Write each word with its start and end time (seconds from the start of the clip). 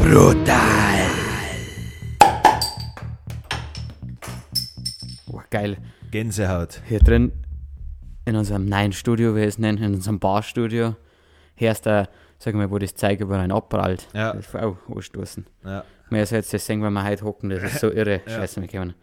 Brutal. 0.00 1.10
Oh, 5.30 5.42
geil. 5.50 5.76
Gänsehaut. 6.10 6.80
Hier 6.86 7.00
drin 7.00 7.32
in 8.24 8.36
unserem 8.36 8.66
neuen 8.66 8.92
Studio, 8.92 9.34
wie 9.34 9.40
wir 9.40 9.46
es 9.46 9.58
nennen, 9.58 9.82
in 9.82 9.94
unserem 9.94 10.18
Barstudio, 10.18 10.96
hörst 11.56 11.86
du, 11.86 12.08
sag 12.38 12.54
mal, 12.54 12.70
wo 12.70 12.78
das 12.78 12.94
Zeug 12.94 13.20
über 13.20 13.38
einen 13.38 13.52
abprallt. 13.52 14.08
Ja. 14.14 14.32
Das 14.32 14.46
ist 14.46 14.56
auch 14.56 14.76
anstoßen. 14.88 15.46
Ja. 15.64 15.84
Mehr 16.10 16.20
als 16.20 16.30
jetzt 16.30 16.52
das 16.54 16.64
sehen, 16.64 16.82
wenn 16.82 16.92
wir 16.92 17.04
heute 17.04 17.24
hocken, 17.24 17.50
das 17.50 17.62
ist 17.62 17.80
so 17.80 17.90
irre. 17.90 18.20
Ja. 18.26 18.36
Scheiße, 18.36 18.60
wir 18.60 18.68
können. 18.68 18.94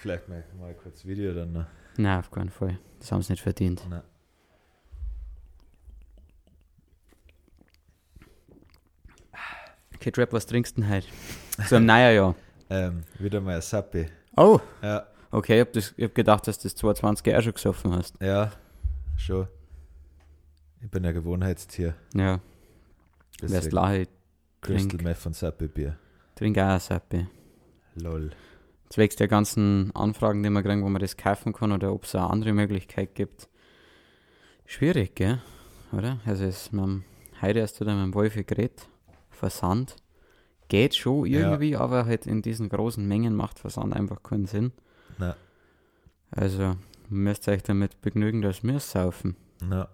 Vielleicht 0.00 0.28
mal, 0.28 0.44
mal 0.58 0.74
kurz 0.74 1.04
Video 1.04 1.34
dann 1.34 1.52
noch. 1.52 1.66
Nein, 1.96 2.18
auf 2.18 2.30
keinen 2.30 2.50
Fall. 2.50 2.78
Das 2.98 3.12
haben 3.12 3.22
sie 3.22 3.32
nicht 3.32 3.42
verdient. 3.42 3.82
Nein. 3.88 4.02
Kid 10.00 10.18
Rap, 10.18 10.32
was 10.32 10.46
trinkst 10.46 10.76
du 10.76 10.82
denn 10.82 10.90
heute? 10.90 11.06
So 11.68 11.76
im 11.76 11.86
neuen 11.86 12.14
Jahr. 12.14 12.34
Ähm, 12.68 13.04
wieder 13.20 13.40
mal 13.40 13.54
ein 13.54 13.62
Sappi. 13.62 14.06
Oh, 14.36 14.58
Ja, 14.82 15.06
okay, 15.30 15.54
ich 15.54 15.60
hab, 15.60 15.72
das, 15.72 15.94
ich 15.96 16.02
hab 16.02 16.16
gedacht, 16.16 16.48
dass 16.48 16.58
du 16.58 16.64
das 16.64 16.74
22 16.74 17.36
auch 17.36 17.40
schon 17.40 17.52
gesoffen 17.52 17.94
hast. 17.94 18.20
ja, 18.20 18.50
schon. 19.16 19.46
Ich 20.82 20.90
bin 20.90 21.04
ein 21.04 21.14
Gewohnheitstier. 21.14 21.94
Ja, 22.14 22.40
Deswegen 23.42 23.70
lache, 23.70 24.06
Crystal 24.60 24.88
trink, 24.90 25.02
Meth 25.02 25.18
von 25.18 25.32
Sappi 25.34 25.68
Bier. 25.68 25.98
trink 26.34 26.58
auch 26.58 26.80
Sappi. 26.80 27.26
Lol. 27.96 28.30
Zwecks 28.88 29.16
der 29.16 29.28
ganzen 29.28 29.90
Anfragen, 29.94 30.42
die 30.42 30.50
wir 30.50 30.62
kriegen, 30.62 30.82
wo 30.84 30.88
man 30.88 31.00
das 31.00 31.16
kaufen 31.16 31.52
kann 31.52 31.72
oder 31.72 31.92
ob 31.92 32.04
es 32.04 32.14
eine 32.14 32.30
andere 32.30 32.52
Möglichkeit 32.52 33.14
gibt. 33.14 33.48
Schwierig, 34.64 35.14
gell? 35.16 35.40
Oder? 35.92 36.20
Also, 36.24 36.44
es, 36.44 36.72
wir 36.72 36.80
haben 36.82 37.04
heute 37.42 37.58
erst 37.60 37.80
wieder 37.80 37.94
mit 37.94 38.04
dem 38.04 38.14
Wolfi 38.14 38.44
geredet. 38.44 38.88
Versand. 39.30 39.96
Geht 40.68 40.94
schon 40.96 41.26
Ja. 41.26 41.40
irgendwie, 41.50 41.76
aber 41.76 42.06
halt 42.06 42.26
in 42.26 42.42
diesen 42.42 42.68
großen 42.68 43.06
Mengen 43.06 43.34
macht 43.34 43.58
Versand 43.58 43.92
einfach 43.94 44.22
keinen 44.22 44.46
Sinn. 44.46 44.72
Na, 45.18 45.36
Also, 46.30 46.76
müsst 47.08 47.48
ihr 47.48 47.52
euch 47.54 47.62
damit 47.62 48.00
begnügen, 48.00 48.40
dass 48.42 48.62
wir 48.62 48.76
es 48.76 48.90
saufen. 48.90 49.36
na, 49.60 49.88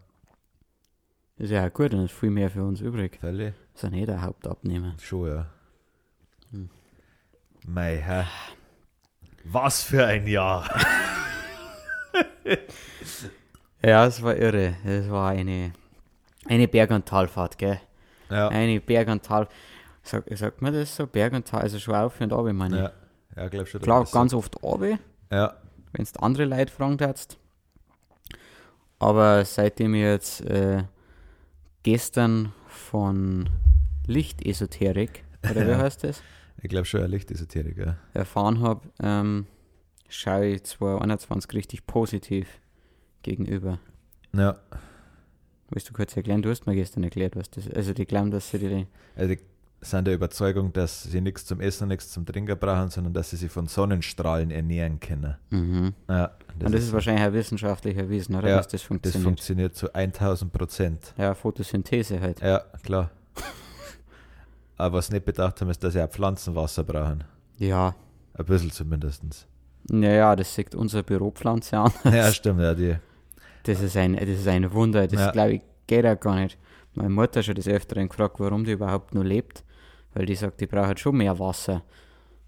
Ist 1.42 1.50
ja 1.50 1.66
auch 1.66 1.72
gut, 1.72 1.92
dann 1.92 2.04
ist 2.04 2.12
viel 2.12 2.30
mehr 2.30 2.48
für 2.50 2.62
uns 2.62 2.80
übrig. 2.80 3.18
Ist 3.20 3.82
ja 3.82 3.90
nicht 3.90 4.06
der 4.06 4.22
Hauptabnehmer. 4.22 4.94
Schon, 5.00 5.28
ja. 5.28 5.46
Hm. 6.52 6.70
Mei, 7.66 7.96
hä? 7.96 8.24
Was 9.44 9.82
für 9.82 10.06
ein 10.06 10.26
Jahr! 10.28 10.68
Ja, 13.84 14.06
es 14.06 14.22
war 14.22 14.36
irre. 14.36 14.76
Es 14.84 15.10
war 15.10 15.30
eine, 15.30 15.72
eine 16.46 16.68
Berg- 16.68 16.92
und 16.92 17.04
Talfahrt, 17.04 17.58
gell? 17.58 17.80
Ja, 18.30 18.46
Eine 18.46 18.80
Berg- 18.80 19.08
und 19.08 19.24
Tal. 19.24 19.48
Sag, 20.04 20.24
sagt 20.38 20.62
man 20.62 20.72
das 20.72 20.94
so? 20.94 21.06
Berg 21.08 21.32
und 21.32 21.48
Tal, 21.48 21.62
also 21.62 21.80
schon 21.80 21.96
auf 21.96 22.20
und 22.20 22.32
ab, 22.32 22.44
meine 22.52 22.76
ich. 22.76 22.82
ja, 22.82 22.92
ja, 23.42 23.48
glaub 23.48 23.66
schon. 23.66 23.80
Klar, 23.80 24.06
ganz 24.12 24.34
oft 24.34 24.62
ab, 24.62 24.80
wenn 24.80 24.98
Ja, 25.32 25.56
du 25.94 26.04
andere 26.20 26.44
Leute 26.44 26.70
fragen 26.72 26.96
darfst. 26.96 27.38
Aber 29.00 29.44
seitdem 29.44 29.94
ich 29.94 30.02
jetzt 30.02 30.42
äh, 30.42 30.84
gestern 31.82 32.52
von 32.66 33.48
Lichtesoterik, 34.06 35.24
oder 35.50 35.66
wie 35.66 35.74
heißt 35.74 36.04
das, 36.04 36.22
ich 36.60 36.68
glaube 36.68 36.84
schon, 36.84 37.08
Lichtesoterik, 37.10 37.76
ja. 37.78 37.96
erfahren 38.14 38.60
habe, 38.60 38.88
ähm, 39.00 39.46
schaue 40.08 40.46
ich 40.46 40.64
2021 40.64 41.52
richtig 41.54 41.86
positiv 41.86 42.46
gegenüber. 43.22 43.78
Ja, 44.32 44.58
Willst 45.72 45.88
du 45.88 45.94
kurz 45.94 46.14
erklären? 46.14 46.42
Du 46.42 46.50
hast 46.50 46.66
mir 46.66 46.74
gestern 46.74 47.02
erklärt, 47.02 47.34
was 47.34 47.48
das 47.48 47.66
ist. 47.66 47.74
Also 47.74 47.94
die 47.94 48.04
glauben, 48.04 48.30
dass 48.30 48.50
sie 48.50 48.58
die... 48.58 48.86
also 49.16 49.34
die 49.34 49.40
sind 49.84 50.06
der 50.06 50.14
Überzeugung, 50.14 50.72
dass 50.72 51.02
sie 51.02 51.20
nichts 51.20 51.44
zum 51.44 51.60
Essen 51.60 51.84
und 51.84 51.88
nichts 51.88 52.10
zum 52.10 52.24
Trinken 52.24 52.56
brauchen, 52.58 52.88
sondern 52.90 53.12
dass 53.12 53.30
sie 53.30 53.36
sich 53.36 53.50
von 53.50 53.66
Sonnenstrahlen 53.66 54.50
ernähren 54.50 55.00
können. 55.00 55.34
Mhm. 55.50 55.92
Ja, 56.08 56.30
Und 56.64 56.72
das 56.72 56.84
ist 56.84 56.92
wahrscheinlich 56.92 57.26
auch 57.26 57.32
wissenschaftlich 57.32 57.96
erwiesen, 57.96 58.36
oder? 58.36 58.48
Ja, 58.48 58.56
dass 58.58 58.68
das 58.68 58.80
Das 58.80 58.86
funktioniert. 58.86 59.24
funktioniert 59.24 59.74
zu 59.76 59.92
1000 59.92 60.52
Prozent. 60.52 61.14
ja, 61.18 61.34
Photosynthese 61.34 62.20
halt. 62.20 62.40
Ja, 62.40 62.60
klar. 62.84 63.10
Aber 64.76 64.98
was 64.98 65.10
nicht 65.10 65.24
bedacht 65.24 65.60
haben, 65.60 65.70
ist, 65.70 65.82
dass 65.84 65.92
sie 65.94 66.02
auch 66.02 66.08
Pflanzen 66.10 66.54
Wasser 66.54 66.84
brauchen. 66.84 67.24
Ja. 67.58 67.94
Ein 68.34 68.44
bisschen 68.46 68.70
zumindest. 68.70 69.22
Naja, 69.88 70.34
das 70.36 70.54
sieht 70.54 70.74
unsere 70.74 71.02
Büropflanze 71.02 71.76
an. 71.78 71.92
ja, 72.04 72.32
stimmt, 72.32 72.60
ja, 72.60 72.74
die. 72.74 72.96
Das 73.64 73.80
ist 73.80 73.96
ein, 73.96 74.14
das 74.16 74.28
ist 74.28 74.48
ein 74.48 74.72
Wunder. 74.72 75.06
Das 75.06 75.20
Ja. 75.20 75.30
glaube 75.30 75.54
ich 75.54 75.62
geht 75.86 76.06
auch 76.06 76.18
gar 76.18 76.36
nicht. 76.36 76.58
Meine 76.94 77.10
Mutter 77.10 77.40
hat 77.40 77.46
schon 77.46 77.54
des 77.54 77.68
Öfteren 77.68 78.08
gefragt, 78.08 78.36
warum 78.38 78.64
die 78.64 78.72
überhaupt 78.72 79.14
noch 79.14 79.22
lebt. 79.24 79.64
Weil 80.14 80.26
die 80.26 80.34
sagt, 80.34 80.60
die 80.60 80.66
braucht 80.66 80.98
schon 81.00 81.16
mehr 81.16 81.38
Wasser. 81.38 81.82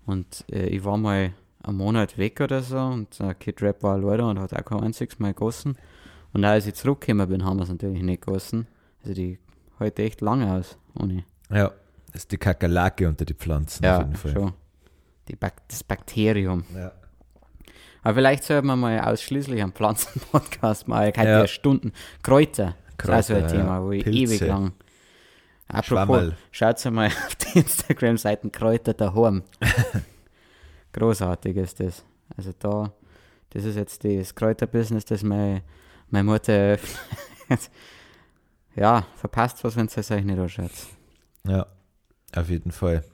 Und 0.06 0.44
äh, 0.52 0.66
ich 0.66 0.84
war 0.84 0.96
mal 0.98 1.32
einen 1.62 1.76
Monat 1.78 2.18
weg 2.18 2.40
oder 2.40 2.62
so 2.62 2.78
und 2.78 3.18
der 3.18 3.34
Kid 3.34 3.62
Rap 3.62 3.82
war 3.82 3.96
leider 3.98 4.28
und 4.28 4.38
hat 4.38 4.52
auch 4.52 4.64
kein 4.64 4.80
einziges 4.82 5.18
Mal 5.18 5.28
gegossen. 5.32 5.76
Und 6.34 6.44
auch 6.44 6.50
als 6.50 6.66
ich 6.66 6.74
zurückgekommen 6.74 7.26
bin, 7.28 7.44
haben 7.44 7.56
wir 7.58 7.62
es 7.62 7.70
natürlich 7.70 8.02
nicht 8.02 8.22
gegossen. 8.22 8.66
Also 9.02 9.14
die 9.14 9.38
heute 9.78 10.02
echt 10.02 10.20
lange 10.20 10.52
aus. 10.52 10.76
Ohne. 11.00 11.24
Ja, 11.50 11.68
das 12.12 12.22
ist 12.22 12.32
die 12.32 12.36
Kakerlake 12.38 13.08
unter 13.08 13.24
die 13.24 13.34
Pflanzen 13.34 13.84
auf 13.86 13.90
Ja, 13.90 13.98
jeden 14.00 14.14
Fall. 14.16 14.32
schon. 14.32 14.52
Die 15.28 15.36
Bak 15.36 15.54
das 15.68 15.82
Bakterium. 15.82 16.64
Ja. 16.74 16.92
Aber 18.02 18.14
vielleicht 18.16 18.44
sollten 18.44 18.66
wir 18.66 18.76
mal 18.76 19.00
ausschließlich 19.00 19.62
einen 19.62 19.72
Pflanzen-Podcast 19.72 20.86
machen. 20.88 21.08
Ich 21.08 21.16
Ja. 21.16 21.24
ja. 21.24 21.46
Stunden. 21.46 21.92
Kräuter. 22.22 22.74
Kräuter, 22.98 23.16
das 23.16 23.30
ist 23.30 23.36
auch 23.36 23.48
so 23.48 23.54
ein. 23.56 23.60
Thema, 23.62 23.82
wo 23.82 23.90
ich 23.92 24.04
Pilze. 24.04 24.34
ewig 24.34 24.40
lang. 24.46 24.72
Apropos, 25.74 26.32
schaut 26.50 26.84
mal 26.92 27.06
auf 27.26 27.34
die 27.36 27.58
Instagram-Seiten 27.58 28.50
Kräuter 28.52 28.94
daheim. 28.94 29.42
Großartig 30.92 31.56
ist 31.56 31.80
das. 31.80 32.04
Also 32.36 32.52
da, 32.58 32.92
das 33.50 33.64
ist 33.64 33.76
jetzt 33.76 34.04
das 34.04 34.34
Kräuterbusiness, 34.34 35.04
das 35.04 35.22
meine, 35.22 35.62
meine 36.08 36.24
Mutter 36.24 36.52
eröffnet. 36.52 37.00
ja, 38.76 39.06
verpasst 39.16 39.62
was, 39.64 39.76
wenn 39.76 39.86
es 39.86 40.10
euch 40.10 40.24
nicht 40.24 40.38
anschaut. 40.38 40.70
ja, 41.46 41.66
auf 42.34 42.48
jeden 42.48 42.70
Fall. 42.72 43.04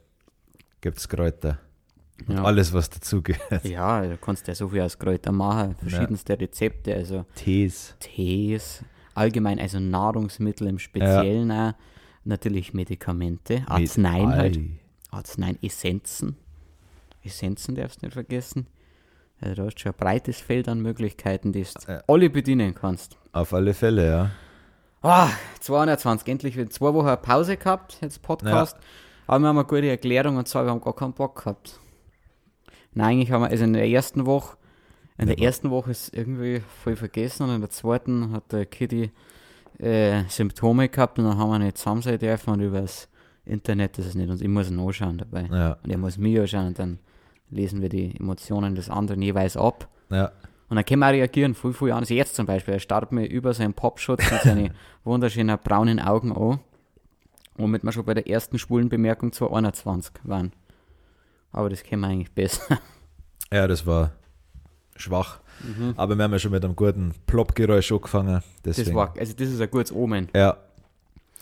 Gibt's 0.79 1.07
Kräuter. 1.07 1.59
Und 2.27 2.35
Ja. 2.37 2.43
alles, 2.43 2.71
was 2.73 2.89
dazugehört. 2.89 3.63
Ja, 3.65 4.01
du 4.01 4.17
kannst 4.17 4.47
ja 4.47 4.53
so 4.55 4.67
viel 4.69 4.81
aus 4.81 4.97
Kräutern 4.97 5.35
machen, 5.35 5.75
verschiedenste 5.75 6.39
Rezepte, 6.39 6.93
also 6.93 7.25
Tees. 7.35 7.95
Tees, 7.99 8.83
allgemein, 9.15 9.59
also 9.59 9.79
Nahrungsmittel 9.79 10.67
im 10.67 10.77
Speziellen 10.79 11.51
auch, 11.51 11.73
natürlich 12.23 12.73
Medikamente, 12.73 13.63
Arzneien 13.67 14.27
Mit 14.29 14.37
halt, 14.37 14.57
Ei. 14.57 14.69
Arzneien, 15.11 15.57
Essenzen, 15.61 16.37
Essenzen 17.23 17.75
darfst 17.75 18.01
du 18.01 18.05
nicht 18.05 18.13
vergessen. 18.13 18.67
Also 19.39 19.55
du 19.55 19.65
hast 19.65 19.79
schon 19.79 19.91
ein 19.91 19.97
breites 19.97 20.39
Feld 20.39 20.67
an 20.67 20.81
Möglichkeiten, 20.81 21.51
die 21.51 21.63
du 21.63 21.69
Ja. 21.91 22.01
alle 22.07 22.29
bedienen 22.29 22.75
kannst. 22.75 23.17
Auf 23.33 23.53
alle 23.53 23.73
Fälle, 23.73 24.07
ja. 24.07 24.31
Ah, 25.01 25.29
220, 25.59 26.27
endlich 26.27 26.55
wieder 26.55 26.69
zwei 26.69 26.93
Wochen 26.93 27.21
Pause 27.21 27.57
gehabt, 27.57 27.97
jetzt 28.01 28.21
Podcast. 28.21 28.77
Aber 29.25 29.39
wir 29.39 29.47
haben 29.47 29.57
eine 29.57 29.65
gute 29.67 29.89
Erklärung 29.89 30.37
und 30.37 30.47
zwar, 30.47 30.65
wir 30.65 30.71
haben 30.71 30.81
gar 30.81 30.95
keinen 30.95 31.13
Bock 31.13 31.37
gehabt. 31.37 31.79
Nein, 32.93 33.15
eigentlich 33.17 33.31
haben 33.31 33.41
wir, 33.41 33.49
also 33.49 33.63
in 33.63 33.73
der 33.73 33.87
ersten 33.87 34.25
Woche, 34.25 34.57
in 35.17 35.27
der 35.27 35.37
Ja, 35.37 35.45
ersten 35.45 35.69
Woche 35.71 35.91
ist 35.91 36.13
irgendwie 36.15 36.61
voll 36.83 36.95
vergessen 36.95 37.43
und 37.43 37.55
in 37.55 37.61
der 37.61 37.69
zweiten 37.69 38.31
hat 38.31 38.51
der 38.51 38.65
Kitty 38.65 39.11
äh, 39.81 40.23
Symptome 40.29 40.89
gehabt 40.89 41.17
und 41.19 41.25
dann 41.25 41.37
haben 41.37 41.49
wir 41.49 41.59
nicht 41.59 41.77
zusammen 41.77 42.01
sein 42.01 42.19
dürfen 42.19 42.51
und 42.53 42.61
übers 42.61 43.07
Internet, 43.45 43.97
das 43.97 44.05
ist 44.05 44.15
nicht 44.15 44.29
uns, 44.29 44.41
ich 44.41 44.47
muss 44.47 44.69
ihn 44.69 44.79
anschauen 44.79 45.17
dabei. 45.17 45.47
Ja, 45.51 45.77
Und 45.83 45.89
er 45.89 45.97
muss 45.97 46.17
mich 46.17 46.39
anschauen 46.39 46.67
und 46.67 46.79
dann 46.79 46.99
lesen 47.49 47.81
wir 47.81 47.89
die 47.89 48.15
Emotionen 48.19 48.75
des 48.75 48.89
anderen 48.89 49.21
jeweils 49.21 49.57
ab. 49.57 49.87
ja. 50.09 50.31
Und 50.69 50.75
dann 50.75 50.85
können 50.85 51.01
wir 51.01 51.07
auch 51.07 51.11
reagieren, 51.11 51.53
viel, 51.53 51.73
viel 51.73 51.91
anders. 51.91 52.07
Jetzt 52.07 52.33
zum 52.33 52.45
Beispiel, 52.45 52.75
er 52.75 52.79
starrt 52.79 53.11
mir 53.11 53.25
über 53.25 53.53
seinen 53.53 53.73
Popschutz 53.73 54.31
mit 54.31 54.41
seinen 54.41 54.73
wunderschönen 55.03 55.57
braunen 55.61 55.99
Augen 55.99 56.31
an. 56.31 56.61
Womit 57.57 57.83
wir 57.83 57.91
schon 57.91 58.05
bei 58.05 58.13
der 58.13 58.29
ersten 58.29 58.57
schwulen 58.57 58.87
Bemerkung 58.87 59.33
221 59.33 60.13
waren. 60.23 60.53
Aber 61.51 61.69
das 61.69 61.83
kennen 61.83 62.03
wir 62.03 62.07
eigentlich 62.07 62.31
besser. 62.31 62.79
Ja, 63.51 63.67
das 63.67 63.85
war 63.85 64.11
schwach. 64.95 65.41
Aber 65.97 66.15
wir 66.17 66.23
haben 66.23 66.31
ja 66.31 66.39
schon 66.39 66.51
mit 66.51 66.63
einem 66.63 66.75
guten 66.75 67.13
Plopp-Geräusch 67.27 67.91
angefangen. 67.91 68.41
Deswegen, 68.65 68.87
Das 68.89 68.95
war, 68.95 69.13
also 69.17 69.33
das 69.33 69.49
ist 69.49 69.61
ein 69.61 69.69
gutes 69.71 69.91
Omen. 69.91 70.29
Ja, 70.35 70.57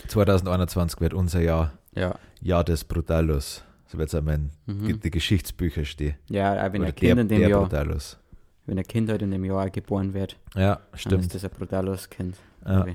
2021 0.08 1.00
wird 1.02 1.14
unser 1.14 1.42
Jahr. 1.42 1.72
Ja. 1.96 2.16
Jahr 2.42 2.64
des 2.64 2.84
Brutalos. 2.84 3.64
So 3.88 3.98
wird 3.98 4.10
es 4.10 4.16
einmal 4.16 4.36
in 4.36 4.52
Mhm. 4.68 5.00
die 5.00 5.12
Geschichtsbücher 5.12 5.84
stehen. 5.84 6.16
Ja, 6.30 6.54
auch 6.66 6.72
wenn 6.74 6.82
Oder 6.82 6.90
ein 6.90 6.96
Kind 6.96 7.20
in 7.20 7.28
dem 7.28 7.40
der 7.40 7.50
Jahr, 7.50 7.62
Brutalos. 7.62 8.18
wenn 8.68 8.78
ein 8.78 8.86
Kind 8.86 9.10
halt 9.10 9.22
in 9.24 9.32
dem 9.32 9.44
Jahr 9.44 9.66
auch 9.66 9.72
geboren 9.72 10.14
wird, 10.14 10.38
Ja, 10.56 10.76
dann 10.76 10.78
ist 10.94 11.02
stimmt. 11.02 11.34
das 11.34 11.44
ein 11.44 11.50
brutales 11.50 12.10
Kind. 12.10 12.38
Ja. 12.66 12.86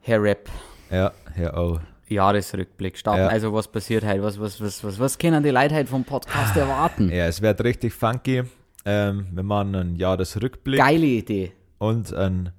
Herr 0.00 0.22
Rap, 0.22 0.48
ja, 0.90 1.12
ja, 1.36 1.56
oh. 1.56 1.80
Jahresrückblick 2.08 2.96
starten. 2.96 3.22
Ja. 3.22 3.28
Also 3.28 3.52
was 3.52 3.66
passiert 3.66 4.04
heute? 4.04 4.22
Was, 4.22 4.38
was, 4.38 4.60
was, 4.60 4.84
was, 4.84 5.00
was 5.00 5.18
können 5.18 5.42
die 5.42 5.50
Leute 5.50 5.74
heute 5.74 5.88
vom 5.90 6.04
Podcast 6.04 6.56
erwarten? 6.56 7.08
Ja, 7.10 7.26
es 7.26 7.42
wird 7.42 7.64
richtig 7.64 7.92
funky. 7.92 8.44
Ähm, 8.88 9.26
wir 9.32 9.42
machen 9.42 9.74
einen 9.74 9.96
Jahresrückblick 9.96 10.78
Geile 10.78 11.06
Idee. 11.06 11.52
und 11.78 12.14
einen 12.14 12.52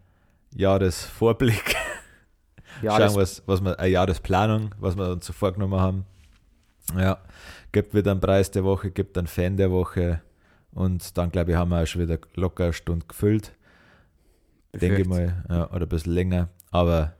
Jahresvorblick. 0.54 1.76
Jahres 2.82 3.14
Schauen, 3.14 3.22
was, 3.22 3.44
was 3.46 3.62
wir, 3.62 3.80
eine 3.80 3.90
Jahresplanung, 3.90 4.76
was 4.78 4.98
wir 4.98 5.10
uns 5.10 5.26
so 5.26 5.32
vorgenommen 5.32 5.80
haben. 5.80 6.06
Ja, 6.98 7.20
gibt 7.72 7.94
wieder 7.94 8.12
einen 8.12 8.20
Preis 8.20 8.52
der 8.52 8.66
Woche, 8.66 8.92
gibt 8.92 9.18
einen 9.18 9.28
Fan 9.28 9.56
der 9.56 9.72
Woche 9.72 10.22
und 10.72 11.18
dann, 11.18 11.32
glaube 11.32 11.52
ich, 11.52 11.58
haben 11.58 11.72
wir 11.72 11.82
auch 11.82 11.88
schon 11.88 12.02
wieder 12.02 12.20
locker 12.36 12.66
eine 12.66 12.74
Stunde 12.74 13.06
gefüllt. 13.08 13.54
Denke 14.74 15.02
ich 15.02 15.08
mal, 15.08 15.44
ja, 15.50 15.70
oder 15.72 15.86
ein 15.86 15.90
bisschen 15.90 16.14
länger. 16.14 16.50
Aber 16.72 17.14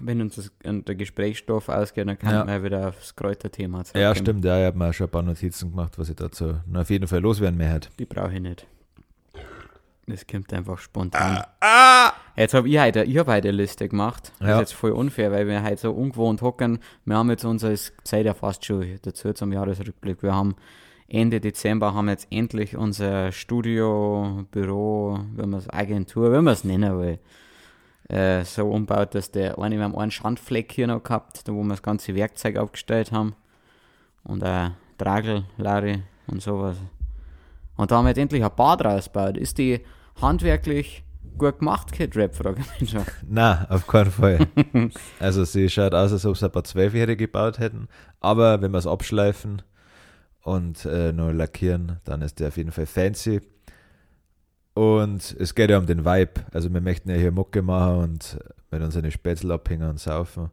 Wenn 0.00 0.20
uns 0.20 0.34
das, 0.36 0.50
der 0.64 0.94
Gesprächsstoff 0.96 1.68
ausgeht, 1.68 2.08
dann 2.08 2.18
kann 2.18 2.34
Ja. 2.34 2.44
man 2.44 2.62
wieder 2.64 2.88
aufs 2.88 3.14
Kräuterthema 3.14 3.78
ja, 3.78 3.84
zurückkommen. 3.84 4.14
stimmt, 4.16 4.44
ja, 4.44 4.58
ich 4.60 4.66
habe 4.66 4.78
mir 4.78 4.88
auch 4.90 4.92
schon 4.92 5.06
ein 5.06 5.10
paar 5.10 5.22
Notizen 5.22 5.70
gemacht, 5.70 5.98
was 5.98 6.08
ich 6.08 6.16
dazu 6.16 6.56
noch 6.66 6.80
auf 6.80 6.90
jeden 6.90 7.06
Fall 7.06 7.20
loswerden 7.20 7.56
möchte. 7.56 7.88
Die 7.98 8.04
brauche 8.04 8.34
ich 8.34 8.40
nicht. 8.40 8.66
Das 10.08 10.26
kommt 10.26 10.52
einfach 10.52 10.78
spontan. 10.78 11.42
Ah! 11.60 12.12
Jetzt 12.36 12.54
habe 12.54 12.68
ich 12.68 12.78
heute, 12.78 13.04
ich 13.04 13.16
hab 13.18 13.26
heute 13.28 13.48
eine 13.48 13.56
Liste 13.56 13.88
gemacht. 13.88 14.32
Das 14.38 14.48
Ja. 14.48 14.54
ist 14.56 14.60
jetzt 14.70 14.74
voll 14.74 14.92
unfair, 14.92 15.32
weil 15.32 15.46
wir 15.48 15.62
heute 15.64 15.78
so 15.78 15.92
ungewohnt 15.92 16.42
hocken. 16.42 16.78
Wir 17.04 17.16
haben 17.16 17.30
jetzt 17.30 17.44
unser, 17.44 17.70
es 17.72 17.92
Zeit 18.04 18.26
ja 18.26 18.34
fast 18.34 18.64
schon 18.64 18.84
dazu 19.02 19.32
zum 19.32 19.52
Jahresrückblick. 19.52 20.22
Wir 20.22 20.34
haben 20.34 20.54
Ende 21.08 21.40
Dezember 21.40 21.94
haben 21.94 22.08
jetzt 22.08 22.26
endlich 22.30 22.76
unser 22.76 23.30
Studio, 23.32 24.44
Büro, 24.50 25.18
wenn 25.34 25.50
man 25.50 25.60
es 25.60 25.70
Agentur, 25.70 26.32
wenn 26.32 26.42
man 26.44 26.54
es 26.54 26.64
nennen 26.64 26.98
will, 26.98 27.18
äh, 28.08 28.44
so 28.44 28.68
umbaut, 28.68 29.14
dass 29.14 29.30
der 29.30 29.58
eine, 29.58 29.76
wir 29.76 29.84
haben 29.84 29.96
einen 29.96 30.10
Schandfleck 30.10 30.72
hier 30.72 30.86
noch 30.86 31.02
gehabt, 31.02 31.46
da 31.48 31.52
wo 31.52 31.62
wir 31.62 31.70
das 31.70 31.82
ganze 31.82 32.14
Werkzeug 32.14 32.56
aufgestellt 32.56 33.12
haben. 33.12 33.34
Und 34.22 34.42
ein 34.42 34.74
Tragel, 34.98 35.44
Larry 35.56 36.02
und 36.26 36.42
sowas. 36.42 36.76
Und 37.76 37.90
da 37.90 37.96
haben 37.96 38.04
wir 38.04 38.10
jetzt 38.10 38.18
endlich 38.18 38.44
ein 38.44 38.50
Bad 38.56 38.84
rausgebaut. 38.84 39.36
Ist 39.36 39.58
die 39.58 39.80
handwerklich 40.20 41.04
gut 41.36 41.58
gemacht, 41.58 41.92
Kid 41.92 42.16
Rap, 42.16 42.34
frage 42.34 42.62
ich 42.62 42.80
mich 42.80 42.90
schon. 42.90 43.04
Nein, 43.28 43.66
auf 43.68 43.86
keinen 43.86 44.10
Fall. 44.10 44.46
also 45.20 45.44
sie 45.44 45.68
schaut 45.68 45.94
aus, 45.94 46.12
als 46.12 46.24
ob 46.24 46.36
sie 46.36 46.46
ein 46.46 46.52
paar 46.52 46.64
Zwölfjährige 46.64 47.26
gebaut 47.26 47.58
hätten. 47.58 47.88
Aber 48.20 48.60
wenn 48.62 48.72
wir 48.72 48.78
es 48.78 48.86
abschleifen 48.86 49.62
und 50.42 50.84
äh, 50.86 51.12
noch 51.12 51.32
lackieren, 51.32 52.00
dann 52.04 52.22
ist 52.22 52.40
der 52.40 52.48
auf 52.48 52.56
jeden 52.56 52.72
Fall 52.72 52.86
fancy. 52.86 53.40
Und 54.76 55.34
es 55.40 55.54
geht 55.54 55.70
ja 55.70 55.78
um 55.78 55.86
den 55.86 56.04
Vibe. 56.04 56.32
Also 56.52 56.70
wir 56.72 56.82
möchten 56.82 57.08
ja 57.08 57.16
hier 57.16 57.32
Mucke 57.32 57.62
machen 57.62 57.96
und 57.96 58.38
mit 58.70 58.82
unseren 58.82 59.10
Spätzle 59.10 59.54
abhängen 59.54 59.88
und 59.88 59.98
saufen. 59.98 60.50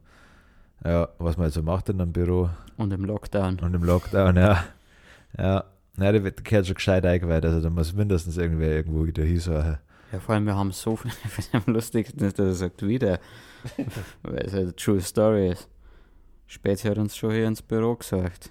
Ja, 0.82 1.08
was 1.18 1.36
man 1.36 1.44
halt 1.44 1.52
so 1.52 1.62
macht 1.62 1.90
in 1.90 2.00
einem 2.00 2.12
Büro 2.12 2.48
Und 2.78 2.90
im 2.92 3.04
Lockdown. 3.04 3.58
und 3.60 3.74
im 3.74 3.84
Lockdown, 3.84 4.36
ja. 4.36 4.64
Ja, 5.36 5.64
ja 5.98 6.12
der 6.12 6.24
wird- 6.24 6.38
der 6.38 6.44
gehört 6.44 6.66
schon 6.66 6.74
gescheit 6.76 7.04
eingeweiht. 7.04 7.44
Also 7.44 7.60
da 7.60 7.68
muss 7.68 7.92
mindestens 7.92 8.38
irgendwer 8.38 8.68
irgendwo 8.70 9.04
wieder 9.04 9.22
hinsuchen. 9.24 9.76
Ja, 10.10 10.20
vor 10.20 10.34
allem, 10.34 10.46
wir 10.46 10.54
haben 10.56 10.72
so 10.72 10.96
viel, 10.96 11.10
am 11.52 11.62
lustigsten 11.66 12.20
dass 12.20 12.38
er 12.38 12.54
sagt 12.54 12.86
wieder, 12.86 13.18
weil 14.22 14.38
es 14.46 14.54
eine 14.54 14.74
True 14.74 15.00
Story 15.02 15.50
ist. 15.50 15.68
Später 16.46 16.90
hat 16.90 16.98
uns 16.98 17.14
schon 17.16 17.32
hier 17.32 17.46
ins 17.46 17.60
Büro 17.62 17.94
gesagt. 17.96 18.50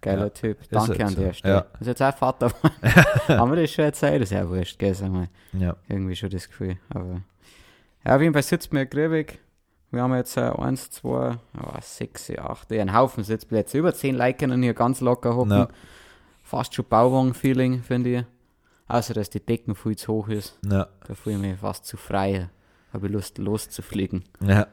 Geiler 0.00 0.24
Ja, 0.24 0.28
Typ. 0.30 0.58
Danke 0.70 1.04
an 1.04 1.14
so. 1.14 1.20
der 1.20 1.32
Stelle. 1.32 1.54
Ja. 1.54 1.66
Ist 1.80 1.86
jetzt 1.86 2.02
auch 2.02 2.16
Vater. 2.16 2.50
haben 3.28 3.50
wir 3.52 3.60
das 3.62 3.70
schon 3.70 3.84
erzählt? 3.84 4.22
Das 4.22 4.30
ist 4.30 4.36
ja 4.36 4.48
wurscht, 4.48 4.78
gell, 4.78 4.94
sag 4.94 5.10
mal. 5.10 5.28
Ja. 5.52 5.76
Irgendwie 5.88 6.16
schon 6.16 6.30
das 6.30 6.48
Gefühl. 6.48 6.76
Aber 6.90 7.22
ja, 8.04 8.14
auf 8.16 8.22
jeden 8.22 8.32
Fall 8.32 8.42
sitzt 8.42 8.72
mir 8.72 8.86
grübig. 8.86 9.38
Wir 9.90 10.02
haben 10.02 10.14
jetzt 10.14 10.36
äh, 10.36 10.40
1, 10.40 10.90
2, 10.90 11.36
6, 11.80 12.30
8, 12.38 12.70
ja, 12.72 12.82
einen 12.82 12.94
Haufen 12.94 13.24
Sitzplätze. 13.24 13.78
Über 13.78 13.94
10 13.94 14.16
Leute 14.16 14.38
können 14.38 14.62
hier 14.62 14.74
ganz 14.74 15.00
locker 15.00 15.34
hocken. 15.34 15.50
Ja. 15.52 15.68
Fast 16.42 16.74
schon 16.74 16.84
Bauwagen-Feeling, 16.86 17.82
finde 17.82 18.10
ich. 18.18 18.24
Außer, 18.86 19.14
dass 19.14 19.28
die 19.30 19.40
Decken 19.44 19.74
viel 19.74 19.96
zu 19.96 20.12
hoch 20.12 20.28
ist. 20.28 20.58
Ja. 20.70 20.88
Da 21.06 21.14
fühle 21.14 21.36
ich 21.36 21.42
mich 21.42 21.58
fast 21.58 21.86
zu 21.86 21.96
frei. 21.96 22.48
Habe 22.92 23.06
ich 23.06 23.12
Lust, 23.12 23.38
loszufliegen. 23.38 24.24
ja. 24.40 24.66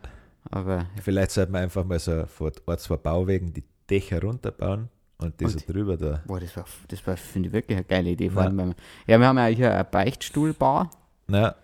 Aber 0.52 0.86
Vielleicht 1.02 1.32
sollte 1.32 1.52
man 1.52 1.64
einfach 1.64 1.84
mal 1.84 1.98
so 1.98 2.26
vor 2.28 2.52
Ort 2.68 2.80
zwei 2.80 2.98
Bauwegen 2.98 3.52
die 3.52 3.64
Dächer 3.90 4.22
runterbauen 4.22 4.90
und 5.18 5.40
die 5.40 5.48
so 5.48 5.58
Und- 5.58 5.70
drüber 5.70 5.98
da. 5.98 6.22
boah, 6.26 6.40
das 6.40 6.56
war, 6.58 6.66
das 6.88 7.06
war 7.08 7.18
finde 7.18 7.48
ich, 7.50 7.54
wirklich 7.54 7.78
eine 7.78 7.86
geile 7.86 8.10
Idee. 8.10 8.30
Vor 8.30 8.42
Ja. 8.42 8.48
allem, 8.48 8.58
beim, 8.58 8.76
ja, 9.08 9.20
wir 9.20 9.28
haben 9.28 9.38
ja 9.38 9.46
hier 9.48 9.74
eine 9.74 9.84
Beichtstuhlbar, 9.86 10.90
Na, 11.28 11.56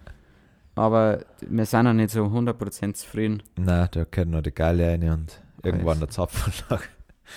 aber 0.75 1.25
wir 1.48 1.65
sind 1.65 1.83
noch 1.83 1.94
nicht 1.94 2.12
so 2.12 2.25
100% 2.25 2.95
zufrieden. 2.98 3.44
na, 3.57 3.88
da 3.88 4.06
können 4.06 4.31
noch 4.31 4.42
die 4.42 4.51
Geile 4.53 4.88
rein 4.89 5.03
und 5.09 5.42
irgendwann 5.63 6.00
der 6.00 6.09
Zapfanlage. 6.09 6.83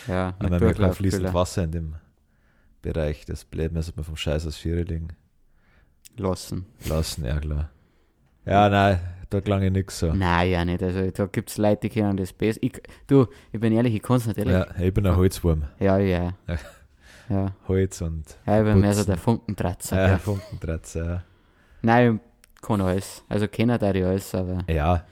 Ja, 0.09 0.35
Aber 0.41 0.51
mit 0.51 0.61
wir 0.61 0.75
kein 0.75 0.93
fließend 0.93 1.33
Wasser 1.35 1.63
in 1.63 1.71
dem 1.71 1.95
Bereich. 2.83 3.25
Das 3.27 3.45
bleibt 3.45 3.73
müssen 3.75 3.97
wir 3.97 4.03
vom 4.03 4.17
Scheiß 4.17 4.45
aus 4.45 4.57
Viere 4.57 4.83
liegen 4.83 5.09
lassen. 6.17 6.67
lassen, 6.89 7.25
ja 7.25 7.39
klar. 7.39 7.71
Ja, 8.45 8.69
nein, 8.69 8.99
da 9.35 9.41
klang 9.41 9.63
ich 9.63 9.71
nix 9.73 9.99
so. 9.99 10.13
Nein, 10.13 10.51
ja 10.51 10.65
nicht. 10.65 10.83
Also 10.83 11.11
da 11.11 11.27
gibt 11.27 11.51
es 11.51 11.59
Leute, 11.59 11.89
die 11.89 11.91
können 11.91 12.17
das 12.17 12.33
besser. 12.33 12.59
Ich, 12.63 12.81
du, 13.07 13.27
ich 13.53 13.61
bin 13.61 13.73
ehrlich, 13.73 13.95
ich 13.95 14.03
kann 14.03 14.17
es 14.17 14.27
natürlich. 14.27 14.53
Ja, 14.53 14.67
ich 14.81 14.93
bin 14.95 15.07
ein 15.07 15.17
Holzwurm. 15.17 15.65
Ja, 15.79 15.99
ja. 15.99 16.33
Ja. 16.47 16.57
Ja, 17.31 17.53
Holz 17.69 18.03
und 18.03 18.25
ja 18.47 18.59
ich 18.59 18.65
bin 18.67 18.81
mehr 18.81 18.93
so 18.93 19.03
der 19.05 19.17
Funkentratzer. 19.17 19.97
ja, 19.97 20.09
Ja. 20.09 20.19
Funkentratzer. 20.19 21.25
Nein, 21.81 22.21
ich 22.55 22.61
kann 22.61 22.81
alles. 22.83 23.25
Also 23.31 23.49
kennen 23.49 23.79
da 23.79 23.93
die 23.93 24.03
alles, 24.05 24.35
aber. 24.35 24.59
Ja. 24.69 24.75
ja. 24.75 25.05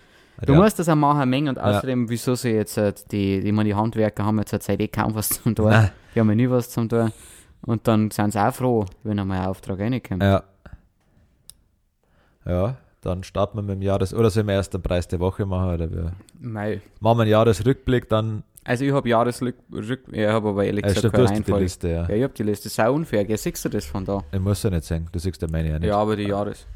Du 0.44 0.52
ja. 0.52 0.60
musst 0.60 0.78
das 0.78 0.88
auch 0.90 0.94
machen, 0.94 1.30
Mengen. 1.30 1.48
Und 1.50 1.56
Ja. 1.56 1.62
außerdem, 1.78 2.08
wieso 2.10 2.34
sie 2.34 2.50
jetzt, 2.50 2.76
äh, 2.76 2.92
die, 3.10 3.38
ich 3.38 3.52
meine, 3.52 3.70
die 3.70 3.74
Handwerker 3.74 4.24
haben 4.26 4.38
jetzt 4.38 4.60
Zeit 4.62 4.80
eh 4.80 4.88
kaum 4.88 5.14
was 5.14 5.28
zum 5.30 5.54
tun. 5.54 5.70
Nein, 5.70 5.90
Die 6.14 6.20
haben 6.20 6.28
ja 6.28 6.34
nie 6.34 6.50
was 6.50 6.68
zum 6.70 6.88
tun. 6.88 7.10
Und 7.62 7.86
dann 7.88 8.10
sind 8.10 8.32
sie 8.32 8.44
auch 8.44 8.52
froh, 8.54 8.84
wenn 9.04 9.18
einmal 9.18 9.40
ein 9.40 9.46
Auftrag 9.46 9.78
reinkommt. 9.78 10.22
Ja. 10.22 10.42
Ja, 12.44 12.76
dann 13.02 13.22
starten 13.24 13.58
wir 13.58 13.62
mit 13.62 13.74
dem 13.76 13.82
Jahres- 13.82 14.14
oder 14.14 14.30
sollen 14.30 14.46
wir 14.46 14.54
erst 14.54 14.72
den 14.74 14.80
Preis 14.82 15.06
der 15.08 15.20
Woche 15.20 15.44
machen? 15.44 15.74
Oder 15.74 15.90
wir 15.90 16.12
Mei. 16.40 16.80
machen 17.00 17.18
wir 17.18 17.22
einen 17.22 17.30
Jahresrückblick, 17.32 18.08
dann. 18.08 18.42
Also 18.64 18.84
ich 18.84 18.92
habe 18.92 19.08
Jahresrück, 19.08 19.56
Rück, 19.72 20.04
ich 20.12 20.26
habe 20.26 20.48
aber 20.50 20.64
ehrlich 20.64 20.82
gesagt 20.84 20.98
stimmt, 21.00 21.14
du 21.18 21.24
keine 21.24 21.36
hast 21.38 21.48
die. 21.48 21.52
Liste, 21.52 21.88
ja. 21.88 22.08
Ja, 22.08 22.14
ich 22.14 22.22
habe 22.22 22.32
die 22.32 22.42
Liste. 22.44 22.64
Das 22.68 22.72
ist 22.72 22.80
auch 22.80 22.94
unfair, 22.94 23.24
gell? 23.24 23.36
Siehst 23.36 23.64
du 23.64 23.68
das 23.68 23.84
von 23.84 24.04
da? 24.04 24.22
Ich 24.32 24.38
muss 24.40 24.62
ja 24.62 24.70
nicht 24.70 24.84
sagen, 24.84 25.08
du 25.10 25.18
siehst 25.18 25.42
ja 25.42 25.48
meine 25.50 25.68
ja 25.70 25.78
nicht. 25.78 25.88
Ja, 25.88 25.96
aber 25.98 26.14
die 26.16 26.28
Jahres... 26.28 26.66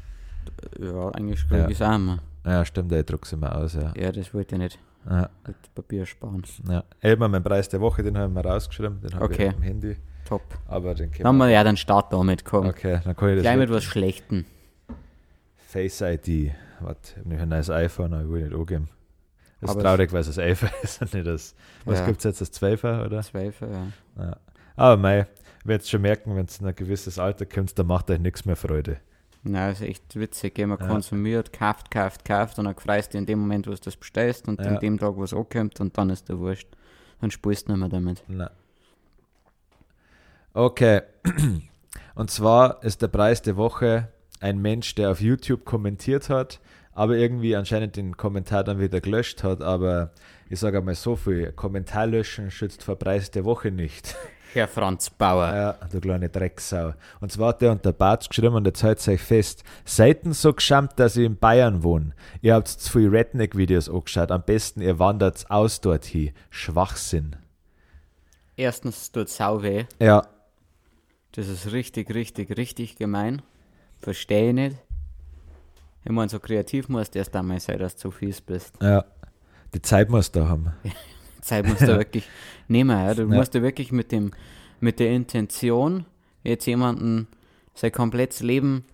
Ja, 0.79 1.09
eigentlich 1.09 1.47
kriege 1.47 1.61
Ja. 1.61 1.67
ich 1.69 1.79
es 1.79 1.81
auch 1.81 1.95
immer. 1.95 2.19
Ja, 2.45 2.63
stimmt, 2.65 2.91
ich 2.91 3.05
druck 3.05 3.25
sie 3.25 3.35
mal 3.37 3.51
aus, 3.51 3.73
ja. 3.75 3.93
Ja, 3.95 4.11
das 4.11 4.33
wollte 4.33 4.55
ich 4.55 4.59
nicht 4.61 4.79
ja. 5.09 5.29
mit 5.45 5.55
Papier 5.75 6.05
sparen. 6.05 6.43
ja. 6.69 6.83
Eben 7.01 7.31
meinen 7.31 7.43
Preis 7.43 7.69
der 7.69 7.79
Woche, 7.81 8.03
den 8.03 8.17
haben 8.17 8.33
wir 8.33 8.45
rausgeschrieben, 8.45 9.01
den 9.01 9.13
habe 9.13 9.25
Okay. 9.25 9.47
ich 9.49 9.55
am 9.55 9.61
Handy. 9.61 9.95
Top. 10.27 10.41
Aber 10.67 10.93
den 10.93 11.05
Dann 11.05 11.11
können 11.11 11.27
haben 11.27 11.37
wir 11.37 11.49
ja 11.49 11.63
dann 11.63 11.77
Start 11.77 12.11
damit 12.11 12.43
kommen. 12.43 12.69
Okay, 12.69 12.99
dann 13.03 13.15
kann 13.15 13.29
ich 13.29 13.35
das. 13.35 13.43
Gleich 13.43 13.57
mit 13.57 13.69
was 13.69 13.83
Schlechtem. 13.85 14.43
Face 15.67 15.99
ID. 16.01 16.53
Warte, 16.79 17.11
ich 17.11 17.17
habe 17.17 17.29
nicht 17.29 17.41
ein 17.41 17.49
neues 17.49 17.69
iPhone, 17.69 18.13
aber 18.13 18.23
ich 18.23 18.29
will 18.29 18.43
nicht 18.43 18.55
angeben. 18.55 18.89
Das 19.59 19.71
ist 19.71 19.75
Aber 19.75 19.83
traurig, 19.83 20.13
weil 20.13 20.21
es 20.21 20.27
das 20.27 20.37
11 20.37 20.65
ist 20.83 21.01
und 21.01 21.13
nicht 21.13 21.27
das. 21.27 21.55
Was 21.83 21.99
Ja. 21.99 22.05
gibt 22.05 22.19
es 22.19 22.23
jetzt, 22.23 22.41
das 22.41 22.53
12er, 22.53 23.05
oder? 23.05 23.21
Zweifel, 23.21 23.69
ja. 23.71 24.23
Ja. 24.23 24.37
Aber 24.77 24.97
mei, 24.97 25.27
ich 25.59 25.65
werde 25.67 25.83
schon 25.85 26.01
merken, 26.01 26.35
wenn 26.35 26.45
es 26.45 26.59
in 26.61 26.67
ein 26.67 26.75
gewisses 26.75 27.19
Alter 27.19 27.45
kommt, 27.45 27.77
dann 27.77 27.87
macht 27.87 28.09
euch 28.09 28.19
nichts 28.19 28.45
mehr 28.45 28.55
Freude. 28.55 28.97
Nein, 29.43 29.69
das 29.71 29.81
ist 29.81 29.87
echt 29.87 30.15
witzig. 30.19 30.57
Man 30.59 30.69
Ja. 30.79 30.87
konsumiert, 30.87 31.51
kauft, 31.51 31.91
kauft, 31.91 32.23
kauft 32.23 32.59
und 32.59 32.65
dann 32.65 32.75
freust 32.75 33.13
du 33.13 33.17
in 33.17 33.25
dem 33.25 33.39
Moment, 33.39 33.67
wo 33.67 33.71
du 33.71 33.77
das 33.77 33.95
bestellst 33.97 34.47
und 34.47 34.59
Ja. 34.61 34.67
in 34.75 34.79
dem 34.79 34.97
Tag, 34.99 35.15
wo 35.15 35.23
es 35.23 35.33
ankommt 35.33 35.79
und 35.81 35.97
dann 35.97 36.09
ist 36.11 36.29
der 36.29 36.37
Wurscht. 36.39 36.67
Dann 37.19 37.31
spielst 37.31 37.67
du 37.67 37.71
nicht 37.73 37.79
mehr 37.79 37.89
damit. 37.89 38.23
Na. 38.27 38.51
Okay. 40.53 41.01
Und 42.15 42.31
zwar 42.31 42.83
ist 42.83 43.01
der 43.01 43.07
Preis 43.09 43.41
der 43.43 43.57
Woche 43.57 44.07
ein 44.39 44.59
Mensch, 44.61 44.95
der 44.95 45.11
auf 45.11 45.21
YouTube 45.21 45.65
kommentiert 45.65 46.29
hat, 46.29 46.59
aber 46.93 47.15
irgendwie 47.17 47.55
anscheinend 47.55 47.95
den 47.95 48.17
Kommentar 48.17 48.63
dann 48.63 48.79
wieder 48.79 49.01
gelöscht 49.01 49.43
hat. 49.43 49.61
Aber 49.61 50.11
ich 50.49 50.59
sage 50.59 50.77
einmal 50.79 50.95
so 50.95 51.15
viel: 51.15 51.51
Kommentar 51.51 52.07
löschen 52.07 52.51
schützt 52.51 52.83
vor 52.83 52.95
Preis 52.97 53.31
der 53.31 53.45
Woche 53.45 53.71
nicht. 53.71 54.15
Herr 54.53 54.67
Franz 54.67 55.09
Bauer. 55.09 55.53
Ja, 55.53 55.73
du 55.91 55.99
kleine 55.99 56.29
Drecksau. 56.29 56.93
Und 57.19 57.31
zwar 57.31 57.49
hat 57.49 57.61
der 57.61 57.71
unter 57.73 57.91
Bart 57.91 58.27
geschrieben 58.29 58.55
und 58.55 58.65
jetzt 58.65 58.81
hält 58.81 59.05
euch 59.07 59.21
fest. 59.21 59.63
Seiten 59.85 60.33
so 60.33 60.53
geschammt, 60.53 60.93
dass 60.95 61.17
ich 61.17 61.25
in 61.25 61.37
Bayern 61.37 61.83
wohne. 61.83 62.13
Ihr 62.41 62.55
habt 62.55 62.69
zu 62.69 62.91
viele 62.91 63.11
Redneck-Videos 63.11 63.89
angeschaut. 63.89 64.31
Am 64.31 64.43
besten 64.43 64.81
ihr 64.81 64.99
wandert 64.99 65.45
aus 65.49 65.81
dorthin. 65.81 66.31
Schwachsinn. 66.49 67.35
Erstens 68.55 69.01
es 69.01 69.11
tut 69.11 69.29
sau 69.29 69.61
weh. 69.61 69.85
Ja, 69.99 70.23
Das 71.33 71.47
ist 71.49 71.71
richtig, 71.71 72.11
richtig, 72.15 72.57
richtig 72.57 72.95
gemein. 72.95 73.43
Verstehe 73.99 74.49
ich 74.49 74.53
nicht. 74.53 74.77
Ich 76.03 76.11
meine, 76.11 76.29
so 76.29 76.39
kreativ 76.39 76.87
musst 76.89 77.15
du 77.15 77.19
erst 77.19 77.35
einmal 77.35 77.59
sein, 77.59 77.79
dass 77.79 77.95
du 77.95 78.01
zu 78.03 78.11
fies 78.11 78.41
bist. 78.41 78.73
ja. 78.81 79.05
Die 79.73 79.81
Zeit 79.81 80.09
musst 80.09 80.33
du 80.33 80.47
haben. 80.47 80.71
Zeit 81.41 81.67
musst 81.67 81.81
du 81.81 81.87
wirklich 81.97 82.27
nehmen. 82.69 82.89
Ja? 82.97 83.13
Du 83.13 83.23
Ja. 83.23 83.27
musst 83.35 83.53
du 83.53 83.61
wirklich 83.61 83.91
mit, 83.91 84.13
dem, 84.13 84.31
mit 84.79 84.99
der 84.99 85.11
Intention, 85.11 86.05
jetzt 86.43 86.65
jemanden 86.65 87.27
sein 87.73 87.91
komplettes 87.91 88.39
Leben 88.41 88.85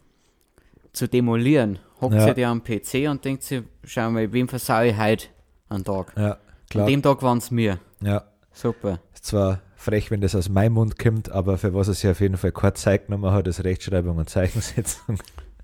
zu 0.92 1.08
demolieren, 1.08 1.78
hockt 2.02 2.16
Ja. 2.16 2.28
sie 2.28 2.34
dir 2.34 2.50
am 2.50 2.64
PC 2.64 3.08
und 3.08 3.24
denkt 3.24 3.44
sich, 3.44 3.62
schau 3.84 4.10
mal, 4.10 4.34
wem 4.34 4.48
versau 4.48 4.82
ich 4.82 4.98
heute 4.98 5.28
Einen 5.70 5.84
Tag. 5.84 6.14
Ja, 6.18 6.32
An 6.34 6.38
klar. 6.70 6.88
dem 6.88 7.02
Tag 7.04 7.22
waren 7.22 7.38
es 7.38 7.52
mir. 7.52 7.80
Ja, 8.02 8.24
Super. 8.52 9.00
ist 9.14 9.26
zwar 9.26 9.62
frech, 9.84 10.10
wenn 10.12 10.22
das 10.22 10.36
aus 10.36 10.50
meinem 10.50 10.74
Mund 10.74 10.98
kommt, 10.98 11.32
aber 11.32 11.58
für 11.58 11.74
was 11.74 11.88
er 11.88 11.94
sich 11.94 12.10
auf 12.10 12.22
jeden 12.22 12.38
Fall 12.38 12.52
keine 12.52 12.74
Zeit 12.74 13.08
genommen 13.08 13.32
hat, 13.32 13.48
ist 13.48 13.64
Rechtschreibung 13.64 14.18
und 14.18 14.30
Zeichensetzung. 14.30 15.18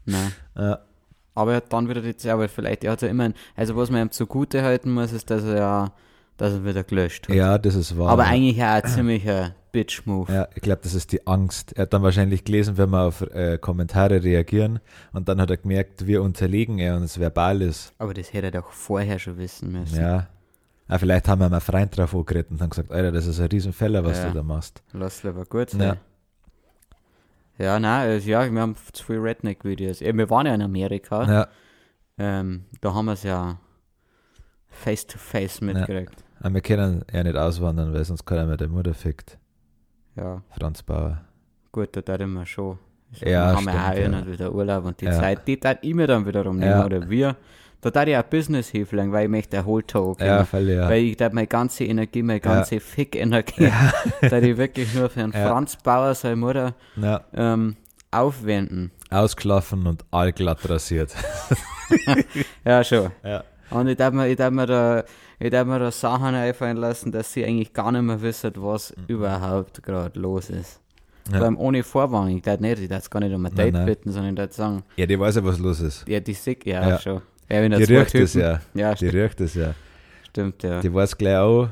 Nein. 0.05 0.31
Ja, 0.57 0.79
Aber 1.35 1.51
er 1.51 1.57
hat 1.57 1.71
dann 1.71 1.87
wieder 1.87 2.01
die 2.01 2.17
Zeit, 2.17 2.33
aber 2.33 2.49
vielleicht, 2.49 2.83
er 2.83 2.91
hat 2.91 3.01
ja 3.01 3.07
immer, 3.07 3.31
also 3.55 3.75
was 3.77 3.89
man 3.89 4.01
ihm 4.07 4.11
zugute 4.11 4.61
halten 4.61 4.91
muss, 4.91 5.13
ist, 5.13 5.29
dass 5.29 5.43
er 5.43 5.57
ja, 5.57 5.91
dass 6.35 6.53
er 6.53 6.65
wieder 6.65 6.83
gelöscht 6.83 7.29
hat. 7.29 7.35
ja 7.35 7.57
das 7.57 7.75
ist 7.75 7.97
wahr. 7.97 8.09
aber 8.09 8.23
ja. 8.23 8.29
eigentlich 8.29 8.61
auch 8.61 8.83
ein 8.83 8.85
ziemlicher 8.85 9.55
Bitch-Move. 9.71 10.33
Ja, 10.33 10.47
ich 10.55 10.61
glaube, 10.61 10.81
das 10.83 10.95
ist 10.95 11.11
die 11.11 11.25
Angst. 11.27 11.73
Er 11.77 11.83
hat 11.83 11.93
dann 11.93 12.01
wahrscheinlich 12.01 12.43
gelesen, 12.43 12.77
wenn 12.77 12.89
wir 12.89 13.03
auf 13.03 13.21
äh, 13.21 13.57
Kommentare 13.57 14.23
reagieren 14.23 14.79
und 15.13 15.29
dann 15.29 15.39
hat 15.39 15.49
er 15.49 15.57
gemerkt, 15.57 16.07
wir 16.07 16.23
unterlegen 16.23 16.79
er 16.79 16.95
uns 16.95 17.19
verbal 17.19 17.61
ist. 17.61 17.93
Aber 17.99 18.13
das 18.13 18.33
hätte 18.33 18.47
er 18.47 18.51
doch 18.51 18.71
vorher 18.71 19.19
schon 19.19 19.37
wissen 19.37 19.71
müssen. 19.71 20.01
Ja. 20.01 20.27
Ja. 20.89 20.97
Vielleicht 20.97 21.27
haben 21.27 21.39
wir 21.41 21.49
mal 21.49 21.59
Freund 21.59 21.95
drauf 21.97 22.13
angeredet 22.15 22.51
und 22.51 22.61
haben 22.61 22.69
gesagt, 22.69 22.91
Alter, 22.91 23.11
das 23.11 23.25
ist 23.27 23.39
ein 23.39 23.47
Riesenfäller, 23.47 24.03
was 24.03 24.17
Ja. 24.19 24.27
du 24.29 24.33
da 24.35 24.43
machst. 24.43 24.81
Lass 24.93 25.23
lieber 25.23 25.45
gut 25.45 25.69
sein. 25.71 25.81
Ja. 25.81 25.95
Ja, 27.57 27.79
nein, 27.79 28.21
ja, 28.25 28.49
wir 28.51 28.61
haben 28.61 28.75
zu 28.93 29.03
viele 29.03 29.21
Redneck-Videos. 29.23 29.99
Ja, 29.99 30.15
Wir 30.15 30.29
waren 30.29 30.45
ja 30.45 30.53
in 30.55 30.61
Amerika. 30.61 31.23
Ja, 31.29 31.47
Ähm, 32.17 32.65
da 32.81 32.93
haben 32.93 33.05
wir 33.05 33.13
es 33.13 33.23
ja 33.23 33.57
face-to-face 34.69 35.61
mitgekriegt. 35.61 36.23
aber 36.41 36.53
wir 36.55 36.61
können 36.61 37.03
ja 37.11 37.23
nicht 37.23 37.35
auswandern, 37.35 37.93
weil 37.93 38.03
sonst 38.05 38.25
keiner 38.25 38.45
mehr 38.45 38.57
der 38.57 38.67
Mutter 38.69 38.93
fickt. 38.93 39.37
Ja. 40.15 40.41
Franz 40.57 40.83
Bauer. 40.83 41.21
gut, 41.71 41.89
da 41.95 42.01
tun 42.17 42.33
wir 42.33 42.45
schon. 42.45 42.77
Also, 43.11 43.25
Ja, 43.25 43.51
wir 43.51 43.55
haben 43.57 43.65
ja 43.67 43.87
auch 43.89 43.91
stimmt, 43.93 44.15
ja. 44.27 44.31
wieder 44.33 44.53
Urlaub 44.53 44.85
und 44.85 45.01
die 45.01 45.05
Ja. 45.05 45.13
Zeit, 45.13 45.47
die 45.47 45.57
tat 45.59 45.79
ich 45.81 45.93
mir 45.93 46.07
dann 46.07 46.25
wiederum 46.25 46.57
nehmen, 46.57 46.71
Ja. 46.71 46.85
oder 46.85 47.09
wir. 47.09 47.35
Da 47.81 47.91
tat 47.91 48.07
ich 48.09 48.17
auch 48.17 48.23
Business 48.23 48.69
hilflang, 48.69 49.11
weil 49.13 49.23
ich 49.25 49.29
möchte 49.29 49.55
erholt 49.57 49.93
haben. 49.93 50.15
Ja, 50.19 50.43
voll, 50.43 50.69
ja. 50.69 50.89
Weil 50.89 51.03
ich 51.03 51.17
da 51.17 51.29
meine 51.31 51.47
ganze 51.47 51.85
Energie, 51.85 52.21
meine 52.23 52.41
ganze 52.41 52.79
Fick-Energie, 52.81 53.71
da 54.21 54.37
ich 54.39 54.57
wirklich 54.57 54.93
nur 54.95 55.09
für 55.09 55.21
einen 55.21 55.31
Ja. 55.35 55.47
Franz 55.47 55.77
Bauer, 55.77 56.13
seine 56.13 56.35
Mutter, 56.35 56.75
ja. 56.97 57.21
ähm, 57.33 57.77
aufwenden. 58.11 58.91
Ausgelaufen 59.09 59.87
und 59.87 60.03
allglatt 60.11 60.67
rasiert. 60.69 61.15
Ja, 62.65 62.83
schon. 62.83 63.11
Ja. 63.23 63.43
Und 63.71 63.87
ich 63.87 63.97
darf 63.97 64.13
mir, 64.13 64.27
ich 64.27 64.35
darf 64.35 64.51
mir 64.51 64.65
da, 64.65 65.03
ich 65.39 65.49
darf 65.49 65.65
mir 65.67 65.79
da 65.79 65.91
Sachen 65.91 66.35
einfallen 66.35 66.77
lassen, 66.77 67.11
dass 67.11 67.33
sie 67.33 67.45
eigentlich 67.45 67.73
gar 67.73 67.91
nicht 67.91 68.01
mehr 68.01 68.21
wissen, 68.21 68.51
was 68.57 68.93
überhaupt 69.07 69.81
gerade 69.83 70.19
los 70.19 70.49
ist. 70.49 70.79
Mhm. 71.27 71.33
Ja. 71.33 71.37
Vor 71.39 71.45
allem 71.47 71.57
ohne 71.57 71.83
Vorwarnung. 71.83 72.37
Ich 72.37 72.43
darf 72.43 72.59
nicht, 72.59 72.79
ich 72.79 72.89
darf 72.89 73.09
gar 73.09 73.19
nicht 73.19 73.33
um 73.33 73.45
ein 73.45 73.51
Nein, 73.53 73.65
Date 73.65 73.73
nein. 73.73 73.85
bitten, 73.85 74.11
sondern 74.11 74.31
ich 74.33 74.37
darf 74.37 74.53
sagen, 74.53 74.83
Ja, 74.97 75.05
die 75.05 75.19
weiß 75.19 75.35
ja, 75.37 75.43
was 75.43 75.59
los 75.59 75.79
ist. 75.81 76.07
ja, 76.07 76.19
die 76.19 76.33
sick, 76.33 76.65
ja, 76.65 76.87
Ja. 76.89 76.99
schon. 76.99 77.21
Ja, 77.51 77.61
wenn 77.61 77.71
Die 77.71 77.83
riecht 77.83 78.13
es 78.15 78.33
Typen- 78.33 78.41
ja. 78.41 78.59
Ja, 78.73 78.93
Die 78.95 79.07
riecht 79.07 79.41
es 79.41 79.55
ja. 79.55 79.73
stimmt, 80.27 80.61
ja. 80.63 80.79
Die 80.81 80.93
weiß 80.93 81.17
gleich 81.17 81.37
auch, 81.37 81.69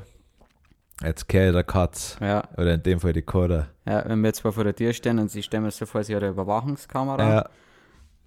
jetzt 1.03 1.27
kehrt 1.29 1.53
der 1.55 1.63
Katz. 1.63 2.17
Ja, 2.19 2.43
Oder 2.57 2.73
in 2.75 2.83
dem 2.83 2.99
Fall 2.99 3.13
die 3.13 3.21
Koda. 3.21 3.67
ja, 3.85 4.03
wenn 4.07 4.19
wir 4.21 4.27
jetzt 4.29 4.37
zwar 4.39 4.51
vor 4.53 4.63
der 4.63 4.75
Tür 4.75 4.93
stehen 4.93 5.19
und 5.19 5.29
sie 5.29 5.43
stellen 5.43 5.63
mir 5.63 5.71
so 5.71 5.85
vor, 5.85 6.03
sie 6.03 6.15
hat 6.15 6.23
eine 6.23 6.31
Überwachungskamera. 6.31 7.29
Ja, 7.29 7.49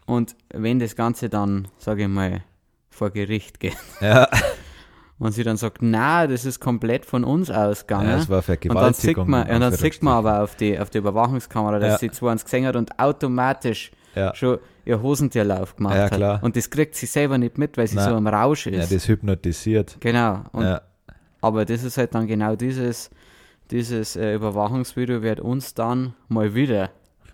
Und 0.06 0.36
wenn 0.52 0.78
das 0.78 0.94
Ganze 0.94 1.28
dann, 1.28 1.68
sage 1.78 2.02
ich 2.02 2.08
mal, 2.08 2.42
vor 2.90 3.10
Gericht 3.10 3.58
geht 3.60 3.76
ja. 4.00 4.28
und 5.18 5.32
sie 5.32 5.42
dann 5.44 5.56
sagt, 5.56 5.78
na, 5.80 6.26
das 6.28 6.44
ist 6.44 6.60
komplett 6.60 7.04
von 7.06 7.24
uns 7.24 7.50
ausgegangen. 7.50 8.08
ja 8.10 8.16
es 8.18 8.28
war 8.28 8.38
Und 8.38 8.46
dann 8.48 8.94
sieht 8.94 9.14
Vergewaltigung. 9.14 9.30
man, 9.30 9.48
und 9.50 9.60
dann 9.60 9.72
sieht 9.74 10.02
man 10.02 10.14
aber 10.14 10.42
auf 10.42 10.54
die, 10.56 10.78
auf 10.78 10.90
die 10.90 10.98
Überwachungskamera, 10.98 11.78
dass 11.80 11.92
Ja. 11.94 11.98
sie 11.98 12.10
zwar 12.12 12.30
uns 12.32 12.44
gesehen 12.44 12.66
hat 12.66 12.76
und 12.76 12.98
automatisch 12.98 13.90
Ja. 14.14 14.34
schon 14.34 14.58
ihr 14.84 15.00
Hosentierlauf 15.02 15.76
gemacht 15.76 15.94
Ja, 15.96 16.02
hat. 16.04 16.12
klar. 16.12 16.42
Und 16.42 16.56
das 16.56 16.68
kriegt 16.70 16.94
sie 16.96 17.06
selber 17.06 17.38
nicht 17.38 17.58
mit, 17.58 17.76
weil 17.76 17.86
sie 17.86 17.96
Nein. 17.96 18.10
so 18.10 18.16
im 18.16 18.26
Rausch 18.26 18.66
Ja, 18.66 18.80
ist. 18.82 18.92
das 18.92 19.06
hypnotisiert. 19.08 19.96
genau. 20.00 20.44
Und, 20.52 20.64
Ja, 20.64 20.82
Aber 21.40 21.64
das 21.64 21.84
ist 21.84 21.96
halt 21.96 22.14
dann 22.14 22.26
genau 22.26 22.56
dieses, 22.56 23.10
dieses 23.70 24.16
äh, 24.16 24.34
Überwachungsvideo 24.34 25.22
wird 25.22 25.40
uns 25.40 25.74
dann 25.74 26.14
mal 26.28 26.54
wieder, 26.54 26.90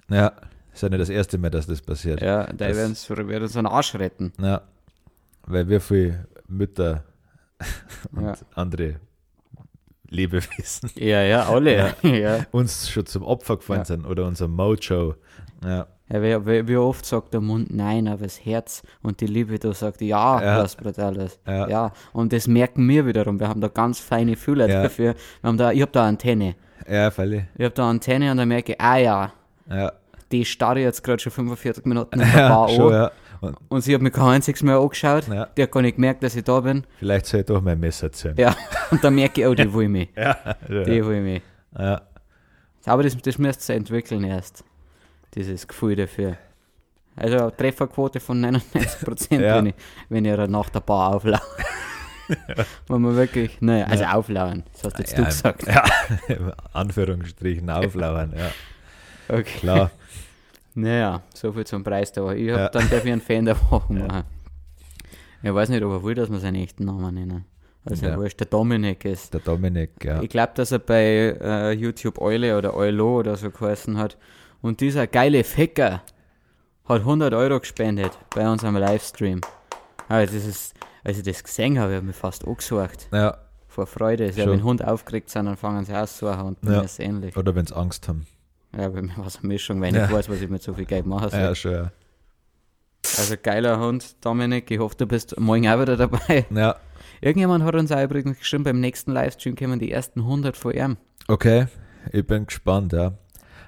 ja. 0.09 0.33
Ist 0.73 0.83
ja 0.83 0.90
nicht 0.90 1.00
das 1.00 1.09
erste 1.09 1.38
Mal, 1.38 1.49
dass 1.50 1.66
das 1.66 1.80
passiert. 1.80 2.21
ja, 2.21 2.45
da 2.52 2.66
werden 2.66 2.90
uns, 2.90 3.09
wird 3.09 3.42
uns 3.42 3.56
einen 3.56 3.66
Arsch 3.66 3.95
retten. 3.95 4.33
Ja. 4.38 4.61
Weil 5.47 5.68
wir 5.68 5.80
viele 5.80 6.26
Mütter 6.49 7.02
und 8.12 8.25
Ja. 8.26 8.35
andere 8.54 8.97
Lebewesen 10.09 10.90
Ja, 10.95 11.23
ja, 11.23 11.49
alle. 11.49 11.95
Ja. 12.02 12.09
ja. 12.11 12.47
uns 12.52 12.88
schon 12.90 13.06
zum 13.06 13.23
Opfer 13.23 13.56
gefallen 13.56 13.80
Ja. 13.80 13.85
sind 13.87 14.04
oder 14.06 14.26
unser 14.26 14.47
Mojo. 14.49 15.14
Ja, 15.64 15.87
wie, 16.09 16.47
wie, 16.47 16.69
wie 16.69 16.77
oft 16.77 17.05
sagt 17.05 17.35
der 17.35 17.41
Mund 17.41 17.75
nein, 17.75 18.07
aber 18.09 18.23
das 18.25 18.45
Herz 18.45 18.83
und 19.03 19.21
die 19.21 19.27
Liebe, 19.27 19.59
da 19.59 19.73
sagt 19.75 20.01
ja, 20.01 20.41
Ja. 20.43 20.63
was 20.63 20.77
Brutales. 20.77 21.39
Ja. 21.47 21.69
Ja. 21.69 21.93
und 22.13 22.33
das 22.33 22.47
merken 22.47 22.89
wir 22.89 23.07
wiederum. 23.07 23.41
Wir 23.41 23.49
haben 23.49 23.61
da 23.61 23.69
ganz 23.69 23.99
feine 23.99 24.37
Fühler 24.37 24.69
Ja. 24.69 24.83
dafür. 24.85 25.15
Wir 25.41 25.49
haben 25.49 25.57
da, 25.59 25.73
ich 25.73 25.83
habe 25.83 25.93
da 25.93 26.07
Antenne. 26.07 26.55
ja, 26.89 27.11
völlig. 27.11 27.45
Ich 27.57 27.65
habe 27.65 27.75
da 27.75 27.91
Antenne 27.91 28.31
und 28.31 28.37
dann 28.37 28.49
merke 28.49 28.73
ich, 28.73 28.81
ah 28.81 28.97
ja, 28.99 29.33
Ja, 29.69 29.93
die 30.33 30.45
starre 30.45 30.81
jetzt 30.81 31.03
gerade 31.03 31.21
schon 31.21 31.33
45 31.33 31.85
Minuten 31.87 32.21
in 32.21 32.27
der 32.27 32.29
ja 32.43 32.49
Bar 32.49 32.69
schon, 32.69 32.93
an. 32.93 33.01
ja. 33.03 33.11
Und 33.41 33.57
Und 33.69 33.83
sie 33.83 33.95
hat 33.95 34.01
mich 34.01 34.13
kein 34.15 34.25
einziges 34.37 34.63
Mal 34.63 34.79
angeschaut. 34.79 35.29
Ja. 35.29 35.47
Die 35.57 35.63
hat 35.65 35.71
gar 35.71 35.83
nicht 35.83 35.97
gemerkt, 35.97 36.23
dass 36.23 36.35
ich 36.37 36.45
da 36.45 36.61
bin. 36.61 36.85
vielleicht 36.99 37.27
soll 37.27 37.41
ich 37.41 37.47
doch 37.47 37.61
mein 37.61 37.79
Messer 37.79 38.11
ziehen. 38.11 38.35
Ja, 38.39 38.55
und 38.91 39.03
dann 39.05 39.15
merke 39.15 39.41
ich, 39.43 39.47
oh, 39.47 39.55
die 39.55 39.73
will 39.75 39.89
mich. 39.89 40.09
Ja, 40.17 40.37
Die 40.69 41.05
will 41.05 41.21
mich. 41.21 41.43
ja. 41.79 42.01
Aber 42.87 43.03
das, 43.03 43.17
das 43.19 43.37
müsst 43.39 43.69
ihr 43.69 43.75
entwickeln 43.77 44.23
erst. 44.25 44.63
Dieses 45.37 45.69
Gefühl 45.69 45.95
dafür. 45.97 46.37
Also 47.14 47.38
eine 47.38 47.57
Trefferquote 47.57 48.21
von 48.21 48.40
99%, 48.45 49.40
Ja. 49.40 49.57
wenn, 49.57 49.66
ich, 49.66 49.75
wenn 50.09 50.25
ihr 50.25 50.47
nach 50.49 50.69
der 50.71 50.81
Bar 50.81 51.14
auflauert. 51.14 51.43
Wenn 52.88 53.02
man 53.02 53.14
wirklich, 53.14 53.61
naja, 53.61 53.85
also 53.87 54.02
auflauern, 54.05 54.64
das 54.73 54.83
hast 54.83 54.99
jetzt 54.99 55.16
du 55.16 55.23
Ja, 55.23 55.28
gesagt. 55.28 55.64
Ja, 55.64 55.85
Anführungsstrichen 56.73 57.71
auflauern, 57.71 58.35
ja, 58.37 58.50
Okay. 59.28 59.59
klar. 59.61 59.93
Naja, 60.75 61.23
so 61.33 61.52
viel 61.52 61.64
zum 61.64 61.85
Preis 61.85 62.11
da. 62.11 62.33
Ich 62.33 62.50
hab 62.50 62.59
Ja. 62.59 62.69
dann 62.69 62.90
darf 62.90 63.05
ich 63.05 63.12
einen 63.12 63.21
Fan 63.21 63.45
der 63.45 63.57
Woche 63.71 63.93
machen. 63.93 64.25
Ich 65.40 65.55
weiß 65.55 65.69
nicht, 65.69 65.85
ob 65.85 65.93
er 65.93 66.02
will, 66.02 66.16
dass 66.16 66.28
wir 66.28 66.40
seinen 66.40 66.57
echten 66.57 66.85
Namen 66.85 67.14
nennen. 67.14 67.45
Also 67.85 68.05
Ja. 68.07 68.11
ja. 68.12 68.19
wurscht, 68.19 68.40
der 68.40 68.49
Dominik 68.49 69.05
ist. 69.05 69.33
Der 69.33 69.40
Dominik, 69.40 69.90
ja. 70.05 70.21
Ich 70.21 70.28
glaube, 70.28 70.50
dass 70.57 70.73
er 70.73 70.81
bei 70.81 71.37
äh, 71.40 71.71
YouTube 71.75 72.21
Eule 72.21 72.59
oder 72.59 72.75
Eulo 72.75 73.21
oder 73.21 73.37
so 73.37 73.50
geheißen 73.52 73.97
hat. 73.99 74.16
Und 74.67 74.81
dieser 74.81 75.07
geile 75.07 75.45
Ficker 75.45 76.03
hat 76.89 77.01
100 77.01 77.33
Euro 77.35 77.61
gespendet 77.61 78.13
bei 78.35 78.49
unserem 78.49 78.77
Livestream. 78.77 79.41
Also 80.09 80.35
das 80.35 80.45
ist, 80.47 80.75
als 81.05 81.19
ich 81.19 81.25
das 81.25 81.43
gesehen 81.43 81.79
habe, 81.79 81.93
habe 81.95 82.01
ich 82.03 82.07
mich 82.07 82.17
fast 82.17 82.47
angesucht. 82.47 83.09
ja. 83.13 83.39
Vor 83.69 83.87
Freude. 83.87 84.25
Also, 84.25 84.51
wenn 84.51 84.65
Hund 84.65 84.83
aufgeregt 84.83 85.29
sind, 85.29 85.45
dann 85.45 85.57
fangen 85.59 85.85
sie 85.85 85.95
auszusuchen 85.95 86.41
und 86.47 86.61
bei 86.63 86.73
Ja. 86.73 86.81
ist 86.81 86.93
es 86.93 86.99
ähnlich. 86.99 87.37
Oder 87.37 87.55
wenn 87.55 87.67
sie 87.67 87.77
Angst 87.77 88.09
haben. 88.09 88.27
Ja, 88.75 88.89
bei 88.89 89.03
mir 89.03 89.15
war 89.19 89.27
es 89.27 89.37
eine 89.39 89.49
Mischung, 89.49 89.83
weil 89.83 89.91
ich 89.95 90.01
Ja. 90.01 90.11
weiß, 90.11 90.31
was 90.31 90.41
ich 90.41 90.49
mit 90.49 90.63
so 90.63 90.73
viel 90.73 90.87
Geld 90.87 91.05
machen 91.05 91.29
soll. 91.29 91.41
Ja, 91.41 91.55
schon, 91.55 91.73
ja. 91.73 91.93
Also 93.19 93.35
geiler 93.43 93.79
Hund, 93.79 94.17
Dominik. 94.25 94.71
Ich 94.71 94.79
hoffe, 94.79 94.97
du 94.97 95.07
bist 95.07 95.39
morgen 95.39 95.69
auch 95.69 95.79
wieder 95.81 95.97
dabei. 95.99 96.47
Ja, 96.51 96.77
Irgendjemand 97.21 97.65
hat 97.65 97.75
uns 97.75 97.93
auch 97.93 98.03
übrigens 98.03 98.39
geschrieben, 98.39 98.65
beim 98.65 98.81
nächsten 98.81 99.13
Livestream 99.13 99.57
kommen 99.57 99.79
die 99.79 99.91
ersten 99.93 100.21
100 100.21 100.57
von 100.57 100.73
ihm. 100.73 100.97
okay. 101.29 101.67
Ich 102.13 102.27
bin 102.27 102.47
gespannt, 102.47 102.93
ja. 102.95 103.13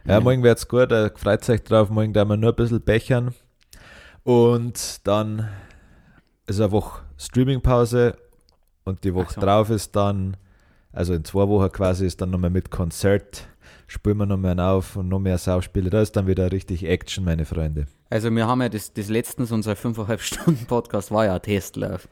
Ja, 0.08 0.20
morgen 0.20 0.42
wird's 0.42 0.66
gut, 0.66 0.90
äh, 0.90 1.10
freut 1.14 1.46
euch 1.50 1.62
drauf. 1.64 1.90
Morgen 1.90 2.14
da 2.14 2.24
wir 2.24 2.38
nur 2.38 2.52
ein 2.52 2.56
bisschen 2.56 2.80
bechern. 2.80 3.34
Und 4.24 5.06
dann 5.06 5.50
ist 6.46 6.62
eine 6.62 6.72
Woche 6.72 7.02
Streamingpause 7.18 8.16
und 8.84 9.04
die 9.04 9.12
Woche 9.12 9.34
so. 9.34 9.40
drauf 9.42 9.68
ist 9.68 9.94
dann, 9.94 10.38
also 10.92 11.12
in 11.12 11.26
zwei 11.26 11.46
Wochen 11.46 11.70
quasi, 11.70 12.06
ist 12.06 12.22
dann 12.22 12.30
nochmal 12.30 12.48
mit 12.48 12.70
Konzert. 12.70 13.48
Spielen 13.86 14.16
wir 14.16 14.24
nochmal 14.24 14.58
auf 14.60 14.96
und 14.96 15.08
noch 15.08 15.18
mehr 15.18 15.36
Sauspiele. 15.36 15.90
Da 15.90 16.00
ist 16.00 16.16
dann 16.16 16.26
wieder 16.26 16.50
richtig 16.52 16.86
Action, 16.86 17.26
meine 17.26 17.44
Freunde. 17.44 17.84
Also 18.08 18.30
wir 18.30 18.46
haben 18.46 18.62
ja 18.62 18.70
das, 18.70 18.94
das 18.94 19.10
letztens, 19.10 19.52
unser 19.52 19.72
5,5 19.72 20.18
Stunden 20.20 20.64
Podcast 20.64 21.10
war 21.10 21.26
ja 21.26 21.34
ein 21.34 21.42
Testlauf. 21.42 22.08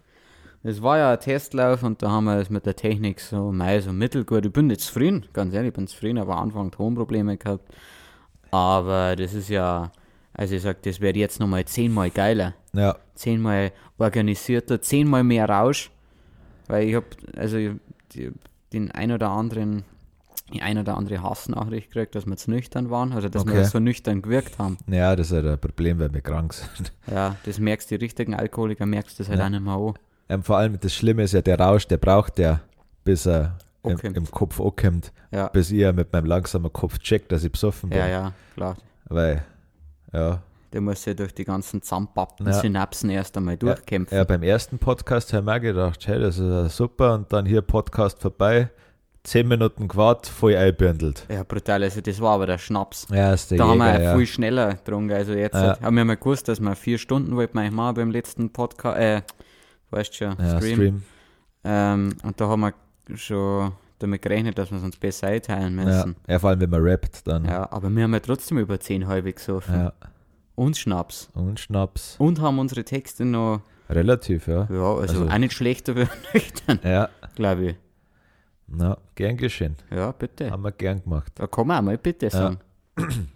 Das 0.67 0.83
war 0.83 0.99
ja 0.99 1.13
ein 1.13 1.21
Testlauf 1.21 1.85
und 1.85 2.03
da 2.03 2.11
haben 2.11 2.25
wir 2.25 2.39
es 2.41 2.51
mit 2.51 2.67
der 2.67 2.75
Technik 2.75 3.21
so, 3.21 3.53
mei, 3.53 3.81
so 3.81 3.93
mittelgut. 3.93 4.45
Ich 4.47 4.53
bin 4.53 4.67
nicht 4.67 4.81
zufrieden, 4.81 5.25
ganz 5.33 5.55
ehrlich, 5.55 5.69
ich 5.69 5.75
bin 5.75 5.87
zufrieden, 5.87 6.19
aber 6.19 6.37
am 6.37 6.45
Anfang 6.49 6.71
Tonprobleme 6.73 7.37
gehabt. 7.37 7.73
Aber 8.51 9.15
das 9.17 9.33
ist 9.33 9.49
ja, 9.49 9.93
also 10.35 10.57
ich 10.57 10.63
sag, 10.63 10.83
das 10.83 11.01
wird 11.01 11.17
jetzt 11.17 11.39
nochmal 11.39 11.65
zehnmal 11.67 12.11
geiler. 12.11 12.55
Ja, 12.73 12.97
zehnmal 13.15 13.71
organisierter, 13.99 14.81
zehnmal 14.83 15.23
mehr 15.23 15.49
Rausch. 15.49 15.91
Weil 16.67 16.89
ich 16.89 16.95
habe 16.97 17.07
also 17.37 17.59
die, 18.13 18.33
den 18.73 18.91
ein 18.91 19.13
oder 19.13 19.31
anderen, 19.31 19.85
die 20.53 20.63
ein 20.63 20.79
oder 20.79 20.97
andere 20.97 21.23
Hassnachricht 21.23 21.93
gekriegt, 21.93 22.15
dass 22.17 22.27
wir 22.27 22.37
zu 22.37 22.51
nüchtern 22.51 22.91
waren, 22.91 23.13
also 23.13 23.29
dass 23.29 23.43
Okay. 23.43 23.55
wir 23.55 23.65
so 23.67 23.79
nüchtern 23.79 24.21
gewirkt 24.21 24.59
haben. 24.59 24.79
ja, 24.89 25.15
das 25.15 25.29
ist 25.29 25.33
halt 25.35 25.47
ein 25.47 25.61
Problem, 25.61 26.01
weil 26.01 26.13
wir 26.13 26.23
krank 26.23 26.55
sind. 26.55 26.93
Ja, 27.09 27.37
das 27.45 27.61
merkst 27.61 27.89
die 27.91 27.95
richtigen 27.97 28.35
Alkoholiker, 28.35 28.85
merkst 28.85 29.21
das 29.21 29.29
halt 29.29 29.39
Ja. 29.39 29.47
auch 29.47 29.51
nicht 29.51 29.63
mehr 29.63 29.75
an. 29.75 29.95
Ähm, 30.29 30.43
vor 30.43 30.57
allem 30.59 30.79
das 30.81 30.93
Schlimme 30.95 31.23
ist 31.23 31.33
ja, 31.33 31.43
der 31.43 31.59
Rausch, 31.59 31.87
der 31.87 31.99
braucht 31.99 32.39
ja, 32.39 32.61
bis 33.05 33.27
er 33.27 33.57
im, 33.85 33.99
im 34.01 34.31
Kopf 34.31 34.61
ankommt, 34.61 35.13
Ja, 35.31 35.47
bis 35.49 35.71
ich 35.71 35.93
mit 35.93 36.13
meinem 36.13 36.27
langsamen 36.27 36.73
Kopf 36.73 36.99
checkt, 36.99 37.31
dass 37.31 37.45
ich 37.45 37.53
besoffen 37.53 37.91
bin. 37.91 37.99
ja, 37.99 38.09
ja, 38.09 38.33
klar. 38.55 38.77
Weil, 39.09 39.45
ja, 40.13 40.43
Der 40.73 40.81
muss 40.81 41.05
ja 41.05 41.15
durch 41.15 41.33
die 41.33 41.45
ganzen 41.45 41.81
zusammenpappten 41.81 42.47
Ja. 42.47 42.53
Synapsen 42.55 43.11
erst 43.11 43.37
einmal 43.37 43.57
durchkämpfen. 43.57 44.17
Ja, 44.19 44.25
beim 44.25 44.43
ersten 44.43 44.79
Podcast 44.79 45.33
haben 45.33 45.45
wir 45.45 45.61
gedacht, 45.61 46.05
hey, 46.09 46.19
das 46.19 46.39
ist 46.39 46.45
ja 46.51 46.69
super. 46.69 47.15
Und 47.15 47.33
dann 47.33 47.47
hier 47.47 47.63
Podcast 47.63 48.21
vorbei, 48.21 48.69
zehn 49.23 49.47
Minuten 49.47 49.87
gewartet, 49.87 50.27
voll 50.33 50.57
einbündelt. 50.57 51.25
Ja, 51.31 51.45
brutal. 51.45 51.85
Also, 51.85 52.01
das 52.01 52.21
war 52.21 52.35
aber 52.35 52.47
der 52.47 52.59
Schnaps. 52.59 53.07
Ja, 53.13 53.33
ist 53.33 53.53
der 53.53 53.59
Da 53.59 53.69
haben 53.69 53.79
wir 53.79 53.87
Jäger, 53.93 54.03
ja 54.03 54.11
ja. 54.11 54.17
viel 54.19 54.27
schneller 54.27 54.71
getrunken. 54.75 55.13
Also, 55.13 55.33
jetzt 55.35 55.55
Ja. 55.55 55.79
haben 55.81 55.97
wir 55.97 56.05
mal 56.05 56.17
gewusst, 56.17 56.49
dass 56.49 56.59
wir 56.59 56.75
vier 56.75 56.99
Stunden 56.99 57.37
wollten 57.37 57.57
machen 57.73 57.95
beim 57.95 58.11
letzten 58.11 58.51
Podcast. 58.53 58.99
Äh, 58.99 59.23
weißt 59.91 60.15
schon, 60.15 60.37
ja, 60.39 60.57
Stream. 60.59 60.75
Stream. 60.75 61.03
Ähm, 61.65 62.17
und 62.23 62.41
da 62.41 62.49
haben 62.49 62.61
wir 62.61 62.75
schon 63.17 63.73
damit 63.99 64.23
gerechnet, 64.23 64.59
dass 64.59 64.71
wir 64.71 64.79
es 64.79 64.85
uns 64.85 64.97
besser 64.97 65.29
einteilen 65.29 65.79
Ja. 65.79 65.85
müssen. 65.85 66.17
ja, 66.29 66.39
vor 66.39 66.51
allem, 66.51 66.61
wenn 66.61 66.71
man 66.71 66.83
rappt, 66.83 67.27
dann. 67.27 67.45
Ja, 67.45 67.71
aber 67.73 67.89
wir 67.91 68.03
haben 68.05 68.13
ja 68.13 68.21
trotzdem 68.21 68.59
über 68.59 68.79
zehn 68.79 69.07
halbe 69.07 69.33
gesoffen. 69.33 69.75
Ja. 69.75 69.93
Und 70.55 70.77
Schnaps. 70.77 71.29
Und 71.35 71.61
Schnaps. 71.61 72.17
Und 72.19 72.41
haben 72.41 72.59
unsere 72.59 72.85
Texte 72.85 73.25
noch, 73.25 73.61
Relativ, 73.89 74.49
ja. 74.49 74.67
ja, 74.71 74.95
also, 74.95 75.01
Also- 75.23 75.29
auch 75.29 75.39
nicht 75.39 75.53
schlechter 75.53 75.95
wie 75.97 76.07
nüchtern, 76.35 76.81
Ja, 76.83 77.09
glaube 77.37 77.65
ich. 77.67 77.77
na, 78.67 78.99
gern 79.15 79.37
geschehen. 79.37 79.77
Ja, 79.95 80.11
bitte. 80.13 80.51
Haben 80.51 80.63
wir 80.65 80.73
gern 80.73 81.03
gemacht. 81.03 81.33
Da 81.37 81.47
kann 81.47 81.67
man 81.69 81.79
auch 81.79 81.83
mal 81.83 81.99
bitte 81.99 82.29
sagen. 82.31 82.59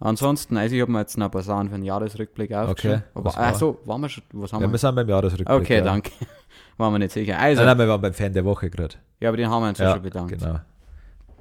Ansonsten, 0.00 0.56
also 0.56 0.74
ich 0.76 0.80
habe 0.82 0.92
mir 0.92 1.00
jetzt 1.00 1.18
noch 1.18 1.26
ein 1.26 1.30
paar 1.32 1.42
Sachen 1.42 1.68
für 1.70 1.74
den 1.74 1.82
Jahresrückblick 1.84 2.52
aufgeschrieben. 2.52 2.98
Okay, 2.98 3.04
Aber, 3.14 3.24
war? 3.34 3.38
ach 3.38 3.54
so, 3.56 3.80
waren 3.84 4.00
wir 4.00 4.08
schon, 4.08 4.22
was 4.32 4.52
haben 4.52 4.60
Ja, 4.62 4.68
wir? 4.68 4.72
wir 4.72 4.78
sind 4.78 4.94
beim 4.94 5.08
Jahresrückblick. 5.08 5.48
Okay, 5.60 5.78
ja. 5.78 5.84
danke. 5.84 6.10
Waren 6.76 6.94
wir 6.94 6.98
nicht 7.00 7.10
sicher. 7.12 7.36
Also, 7.40 7.62
Nein, 7.62 7.76
nein, 7.76 7.78
wir 7.86 7.88
waren 7.92 8.00
beim 8.00 8.14
Fan 8.14 8.32
der 8.32 8.44
Woche 8.44 8.70
gerade. 8.70 8.94
ja, 9.18 9.28
aber 9.30 9.36
den 9.36 9.50
haben 9.50 9.62
wir 9.64 9.68
uns 9.70 9.78
ja, 9.78 9.92
schon 9.94 10.02
bedankt. 10.02 10.38
genau. 10.38 10.60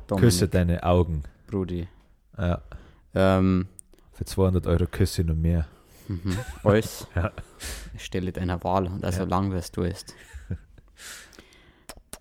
Dominik, 0.08 0.30
Küsse 0.30 0.48
deine 0.48 0.82
Augen. 0.84 1.22
Brudi. 1.46 1.88
Ja, 2.38 2.62
Ähm, 3.14 3.68
für 4.14 4.26
200 4.26 4.66
Euro 4.66 4.88
Küsse 4.88 5.24
noch 5.24 5.36
mehr. 5.36 5.68
mhm. 6.08 6.36
Alles. 6.64 7.06
Ja. 7.16 7.32
Stelle 7.98 8.32
deiner 8.32 8.64
Wahl 8.64 8.88
und 8.88 9.06
also 9.06 9.22
Ja. 9.24 9.30
lang, 9.30 9.52
was 9.54 9.72
du 9.72 9.82
ist. 9.84 10.16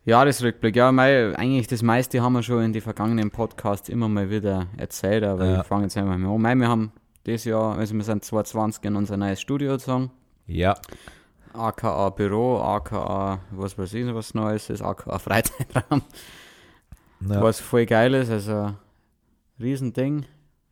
Jahresrückblick, 0.07 0.77
ja, 0.77 0.93
mei, 0.93 1.37
eigentlich 1.37 1.67
das 1.67 1.83
meiste 1.83 2.23
haben 2.23 2.35
wir 2.35 2.43
schon 2.45 2.63
in 2.63 2.73
die 2.73 2.81
vergangenen 2.81 3.33
Podcasts 3.33 3.89
immer 3.89 4.09
mal 4.09 4.31
wieder 4.31 4.69
erzählt, 4.77 5.25
aber 5.25 5.45
Ja. 5.45 5.61
ich 5.61 5.67
fange 5.67 5.83
jetzt 5.85 5.97
einmal 5.97 6.17
mal 6.17 6.33
an. 6.33 6.41
Mei, 6.41 6.55
wir 6.55 6.69
haben 6.69 6.93
dieses 7.27 7.45
Jahr, 7.45 7.77
also 7.77 7.93
wir 7.93 8.05
sind 8.05 8.25
2020 8.25 8.85
in 8.85 8.95
unser 8.95 9.17
neues 9.17 9.41
Studio 9.41 9.73
gezogen. 9.73 10.13
Ja, 10.47 10.77
AKA 11.53 12.11
Büro, 12.11 12.59
AKA 12.61 13.41
was 13.51 13.77
weiß 13.77 13.95
ich, 13.95 14.15
was 14.15 14.33
Neues 14.33 14.71
ist, 14.71 14.81
AKA 14.81 15.19
Freizeitraum, 15.19 16.03
na, 17.19 17.43
was 17.43 17.59
voll 17.59 17.85
geil 17.87 18.15
ist, 18.15 18.31
also 18.31 18.75
Riesending. 19.59 20.25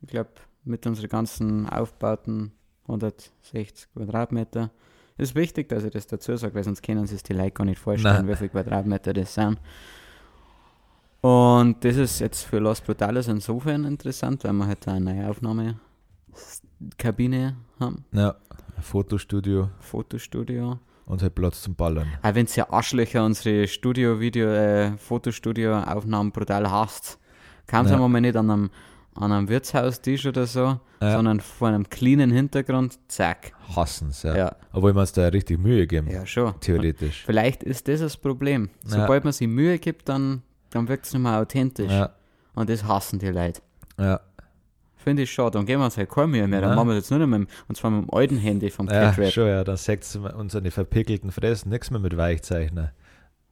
Ich 0.03 0.11
glaube, 0.11 0.31
mit 0.63 0.87
unseren 0.87 1.09
ganzen 1.09 1.69
Aufbauten 1.69 2.53
160 2.87 3.89
Quadratmeter. 3.95 4.71
Ist 5.17 5.35
wichtig, 5.37 5.69
dass 5.69 5.85
ich 5.85 5.93
das 5.93 6.07
dazu 6.09 6.37
sage, 6.37 6.55
weil 6.55 6.65
sonst 6.65 6.83
können 6.83 7.07
sich 7.07 7.23
die 7.23 7.35
Leute 7.35 7.53
gar 7.53 7.65
nicht 7.65 7.79
vorstellen, 7.79 8.27
Nein. 8.27 8.29
wie 8.29 8.35
viele 8.37 8.49
Quadratmeter 8.51 9.13
das 9.13 9.33
sind. 9.35 9.59
Und 11.21 11.85
das 11.85 11.97
ist 11.97 12.19
jetzt 12.21 12.43
für 12.43 12.59
Los 12.59 12.81
Brutales 12.81 13.29
insofern 13.29 13.85
interessant, 13.85 14.43
weil 14.45 14.53
wir 14.53 14.67
halt 14.67 14.87
eine 14.89 15.01
neue 15.15 15.31
Aufnahmekabine 15.31 17.57
haben, 17.81 18.05
na, 18.11 18.35
Fotostudio 18.81 19.71
Fotostudio. 19.79 20.79
und 21.07 21.23
halt 21.23 21.35
Platz 21.35 21.63
zum 21.63 21.75
Ballern. 21.77 22.09
Auch 22.23 22.35
wenn 22.35 22.47
ja 22.57 22.69
Arschlöcher 22.71 23.25
unsere 23.25 23.67
Studio, 23.69 24.19
Video, 24.21 24.49
äh, 24.49 24.97
Fotostudio-Aufnahmen 24.99 26.33
brutal 26.33 26.71
hasst, 26.71 27.19
kam 27.67 27.87
es 27.87 27.93
Ja. 27.93 27.97
mal 28.09 28.21
nicht 28.21 28.37
an 28.37 28.51
einem, 28.51 28.71
an 29.15 29.33
einem 29.33 29.49
Wirtshaustisch 29.49 30.27
oder 30.27 30.47
so, 30.47 30.81
Ja. 31.01 31.13
sondern 31.13 31.41
vor 31.41 31.69
einem 31.69 31.89
cleanen 31.89 32.31
Hintergrund, 32.31 32.99
zack. 33.09 33.53
Hassen's, 33.75 34.23
ja. 34.25 34.37
Ja, 34.37 34.57
Obwohl 34.73 34.95
wir 34.95 35.01
uns 35.01 35.13
da 35.13 35.29
richtig 35.29 35.59
Mühe 35.59 35.87
geben, 35.87 36.09
ja, 36.11 36.27
schon. 36.27 36.47
Und 36.53 36.61
theoretisch. 36.61 37.23
vielleicht 37.25 37.63
ist 37.63 37.87
das 37.89 38.01
das 38.01 38.17
Problem. 38.17 38.71
Ja. 38.85 38.91
Sobald 38.91 39.25
man 39.25 39.33
sich 39.33 39.47
Mühe 39.49 39.79
gibt, 39.79 40.09
dann, 40.09 40.43
dann 40.71 40.89
wirkt 40.89 41.07
es 41.07 41.13
nicht 41.13 41.23
mehr 41.23 41.39
authentisch. 41.41 41.93
Ja, 41.93 42.11
Und 42.55 42.69
das 42.71 42.85
hassen 42.85 43.19
die 43.19 43.29
Leute. 43.29 43.61
ja, 43.99 44.21
Finde 44.97 45.25
ich 45.25 45.31
schade. 45.31 45.51
Dann 45.51 45.67
geben 45.67 45.83
wir 45.83 45.85
uns 45.85 45.99
halt 45.99 46.09
keine 46.09 46.29
Mühe 46.29 46.49
mehr. 46.49 46.63
Dann 46.63 46.75
machen 46.75 46.89
wir 46.89 46.95
das 46.95 47.11
nur 47.11 47.19
noch 47.19 47.27
mit 47.27 47.41
dem, 47.41 47.47
und 47.69 47.77
zwar 47.77 47.91
mit 47.91 48.09
dem 48.09 48.15
alten 48.15 48.39
Handy 48.39 48.71
vom 48.71 48.89
ja 48.89 49.13
schon, 49.31 49.49
ja, 49.49 49.63
dann 49.63 49.77
sagt 49.77 50.19
unsere 50.35 50.71
verpickelten 50.71 51.31
Fressen 51.31 51.69
nichts 51.69 51.91
mehr 51.91 52.01
mit 52.01 52.17
Weichzeichner. 52.17 52.93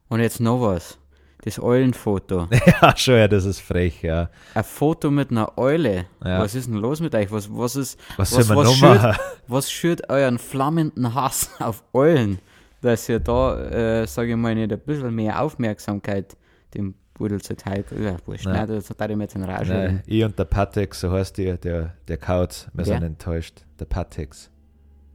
Und 0.08 0.20
jetzt 0.20 0.40
noch 0.40 0.62
was. 0.62 0.98
Das 1.44 1.60
Eulenfoto. 1.60 2.46
ja, 2.82 2.96
schon, 2.96 3.14
ja, 3.16 3.26
das 3.28 3.44
ist 3.44 3.60
frech, 3.60 4.02
ja. 4.02 4.30
Ein 4.54 4.62
Foto 4.64 5.10
mit 5.10 5.30
einer 5.32 5.58
Eule. 5.58 6.06
Ja. 6.24 6.38
Was 6.40 6.54
ist 6.54 6.68
denn 6.68 6.76
los 6.76 7.00
mit 7.00 7.14
euch? 7.16 7.30
Was, 7.32 7.48
was 7.52 7.74
ist, 7.76 7.98
Was, 8.16 8.36
Was- 8.36 8.48
was 8.48 8.74
schürt- 8.76 9.20
was 9.48 9.70
schürt 9.70 10.08
euren 10.08 10.38
flammenden 10.38 11.14
Hass 11.14 11.50
auf 11.58 11.82
Eulen, 11.92 12.38
dass 12.80 13.08
ihr 13.08 13.18
da, 13.18 13.60
äh, 14.02 14.06
sage 14.06 14.30
ich 14.30 14.36
mal, 14.36 14.54
nicht 14.54 14.72
ein 14.72 14.78
bisschen 14.80 15.12
mehr 15.14 15.42
Aufmerksamkeit 15.42 16.36
dem 16.74 16.94
Pudel 17.12 17.40
zuteil, 17.42 17.84
ja, 18.00 18.16
wurscht, 18.24 18.46
Nein. 18.46 18.66
das 18.68 18.88
hat 18.90 19.10
ich 19.10 19.16
mir 19.16 19.24
jetzt 19.24 19.34
einen 19.36 19.44
Rausch. 19.50 19.68
Nein, 19.68 20.02
ich 20.06 20.24
und 20.24 20.38
der 20.38 20.44
Patex, 20.44 21.00
so 21.00 21.10
heißt 21.10 21.36
der, 21.38 21.56
der, 21.58 21.94
der 22.08 22.16
Kauz, 22.18 22.68
wir 22.72 22.84
sind 22.84 23.02
enttäuscht. 23.02 23.64
Der 23.80 23.84
Patex. 23.84 24.48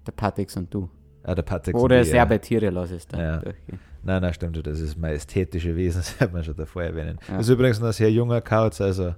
Der 0.06 0.12
Patix 0.12 0.56
und 0.58 0.74
du. 0.74 0.90
Ah, 1.24 1.34
der 1.36 1.42
Patex. 1.42 1.78
Oder 1.78 1.96
und 1.98 2.02
ich, 2.04 2.08
sehr 2.10 2.18
ja. 2.18 2.26
bei 2.26 2.38
Tiere 2.38 2.70
lass 2.70 2.92
es 2.92 3.08
dann 3.08 3.20
Ja. 3.20 3.38
durchgehen. 3.38 3.80
Nein, 4.04 4.22
nein, 4.22 4.34
stimmt, 4.34 4.66
das 4.66 4.80
ist 4.80 4.98
majestätische 4.98 5.76
Wesen, 5.76 5.98
das 6.00 6.20
hat 6.20 6.34
man 6.34 6.44
schon 6.44 6.56
davor 6.56 6.84
erwähnen. 6.84 7.20
Ja. 7.28 7.38
Das 7.38 7.48
ist 7.48 7.54
übrigens 7.54 7.82
ein 7.82 7.92
sehr 7.92 8.12
junger 8.12 8.42
Kauz, 8.42 8.80
also 8.82 9.16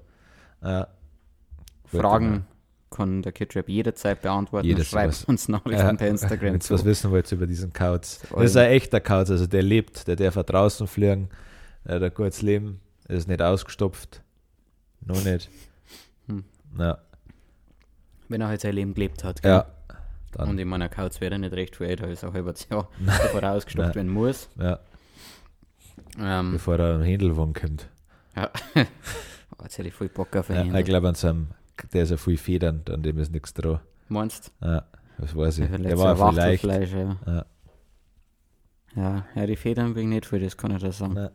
äh, 0.61 0.85
Fragen 1.85 2.45
kann 2.89 3.21
der 3.21 3.31
Kidrap 3.31 3.69
jederzeit 3.69 4.21
beantworten. 4.21 4.65
Jedes 4.67 4.87
Schreibt 4.87 5.09
was. 5.09 5.23
uns 5.25 5.47
Nachrichten 5.47 5.97
per 5.97 6.07
Instagram 6.07 6.53
Wenn 6.53 6.61
ihr 6.61 6.69
was 6.69 6.85
wissen 6.85 7.11
wollt 7.11 7.31
über 7.31 7.45
diesen 7.45 7.71
Kauz. 7.71 8.21
Das 8.33 8.45
ist 8.45 8.57
ein 8.57 8.71
echter 8.71 8.99
Kauz, 8.99 9.29
also 9.29 9.45
der 9.45 9.61
lebt, 9.61 10.07
der 10.07 10.15
darf 10.15 10.35
draußen 10.35 10.87
fliegen, 10.87 11.29
der 11.85 11.95
hat 11.95 12.03
ein 12.03 12.13
gutes 12.13 12.41
Leben, 12.41 12.79
er 13.07 13.17
ist 13.17 13.27
nicht 13.27 13.41
ausgestopft. 13.41 14.21
Noch 15.05 15.23
nicht. 15.23 15.49
Hm. 16.27 16.43
Ja, 16.77 16.97
Wenn 18.27 18.41
er 18.41 18.47
halt 18.47 18.61
sein 18.61 18.73
Leben 18.75 18.93
gelebt 18.93 19.23
hat. 19.23 19.41
gell? 19.41 19.51
ja. 19.51 19.65
Dann, 20.31 20.49
Und 20.49 20.59
ich 20.59 20.65
meine, 20.65 20.85
ein 20.85 20.91
Kauz 20.91 21.19
wäre 21.21 21.37
nicht 21.39 21.53
recht 21.53 21.75
viel 21.75 21.87
älter 21.87 22.05
als 22.07 22.23
ein 22.23 22.33
halbes 22.33 22.67
Jahr, 22.69 22.87
bevor 22.99 23.41
er 23.41 23.53
ausgestopft 23.53 23.95
werden 23.95 24.11
muss. 24.11 24.49
ja, 24.59 24.79
Ähm, 26.19 26.51
bevor 26.53 26.77
er 26.79 26.95
am 26.95 27.01
Händelwang 27.03 27.53
kommt. 27.53 27.87
ja. 28.35 28.49
oh, 28.75 29.63
jetzt 29.63 29.77
hätte 29.77 29.87
ich 29.87 29.93
voll 29.93 30.09
Bock 30.09 30.35
auf 30.35 30.49
Ja, 30.49 30.61
einen 30.61 30.75
ich 30.75 30.85
glaube, 30.85 31.07
an 31.07 31.15
seinem, 31.15 31.47
der 31.93 32.03
ist 32.03 32.11
ja 32.11 32.17
viel 32.17 32.37
Federn, 32.37 32.83
an 32.89 33.01
dem 33.03 33.17
ist 33.19 33.31
nichts 33.31 33.53
dran. 33.53 33.79
Meinst 34.07 34.51
Ja, 34.61 34.83
das 35.17 35.35
weiß 35.35 35.59
ich. 35.59 35.67
Vielleicht 35.67 35.85
Der 35.85 35.97
war 35.97 36.11
ein 36.11 36.17
viel 36.33 36.37
leicht. 36.37 36.63
Wachtelfleisch, 36.63 36.93
ja. 36.93 37.17
Ja. 37.25 37.45
ja. 38.95 39.25
Ja, 39.35 39.45
die 39.45 39.55
Federn 39.55 39.95
wegen 39.95 40.09
nicht 40.09 40.25
viel, 40.25 40.39
das 40.39 40.57
kann 40.57 40.75
ich 40.75 40.81
da 40.81 40.91
sagen. 40.91 41.29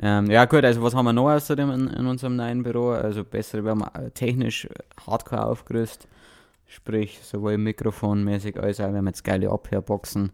Ähm, 0.00 0.30
ja 0.30 0.44
gut, 0.44 0.64
also 0.64 0.80
was 0.82 0.94
haben 0.94 1.06
wir 1.06 1.12
noch 1.12 1.28
außerdem 1.30 1.70
in, 1.72 1.88
in 1.88 2.06
unserem 2.06 2.36
neuen 2.36 2.62
Büro? 2.62 2.90
Also 2.90 3.24
besser, 3.24 3.64
wir 3.64 3.72
haben 3.72 3.82
äh, 3.94 4.10
technisch 4.12 4.68
hardcore 5.04 5.44
aufgerüstet. 5.46 6.08
Sprich, 6.68 7.18
sowohl 7.22 7.56
mikrofonmäßig 7.58 8.60
als 8.60 8.78
auch, 8.80 8.90
wir 8.90 8.98
haben 8.98 9.06
jetzt 9.06 9.24
geile 9.24 9.50
Abhörboxen. 9.50 10.32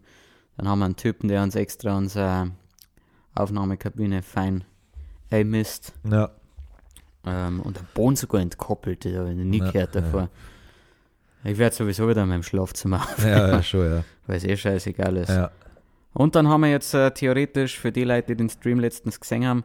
Dann 0.57 0.67
haben 0.67 0.79
wir 0.79 0.85
einen 0.85 0.95
Typen, 0.97 1.29
der 1.29 1.41
uns 1.41 1.55
extra 1.55 1.97
unsere 1.97 2.51
Aufnahmekabine 3.33 4.21
fein 4.21 4.63
einmisst. 5.31 5.93
Ja, 6.09 6.29
Ähm, 7.25 7.59
und 7.61 7.77
den 7.77 7.87
Boden 7.95 8.15
sogar 8.15 8.41
entkoppelt, 8.41 9.03
das 9.03 9.15
habe 9.15 9.31
ich 9.31 9.35
nie 9.37 9.57
Ja, 9.59 9.71
gehört 9.71 9.95
ja. 9.95 10.01
davor. 10.01 10.29
Ich 11.43 11.57
werde 11.57 11.75
sowieso 11.75 12.07
wieder 12.07 12.23
in 12.23 12.29
meinem 12.29 12.43
Schlafzimmer 12.43 13.05
ja, 13.19 13.47
ja, 13.47 13.63
schon, 13.63 13.85
ja. 13.89 14.03
weil 14.27 14.37
es 14.37 14.43
eh 14.43 14.55
scheißegal 14.57 15.17
ist. 15.17 15.29
ja. 15.29 15.49
Und 16.13 16.35
dann 16.35 16.47
haben 16.47 16.61
wir 16.61 16.69
jetzt 16.69 16.93
äh, 16.93 17.11
theoretisch 17.11 17.77
für 17.79 17.91
die 17.91 18.03
Leute, 18.03 18.27
die 18.27 18.35
den 18.37 18.49
Stream 18.49 18.79
letztens 18.79 19.19
gesehen 19.19 19.45
haben, 19.45 19.63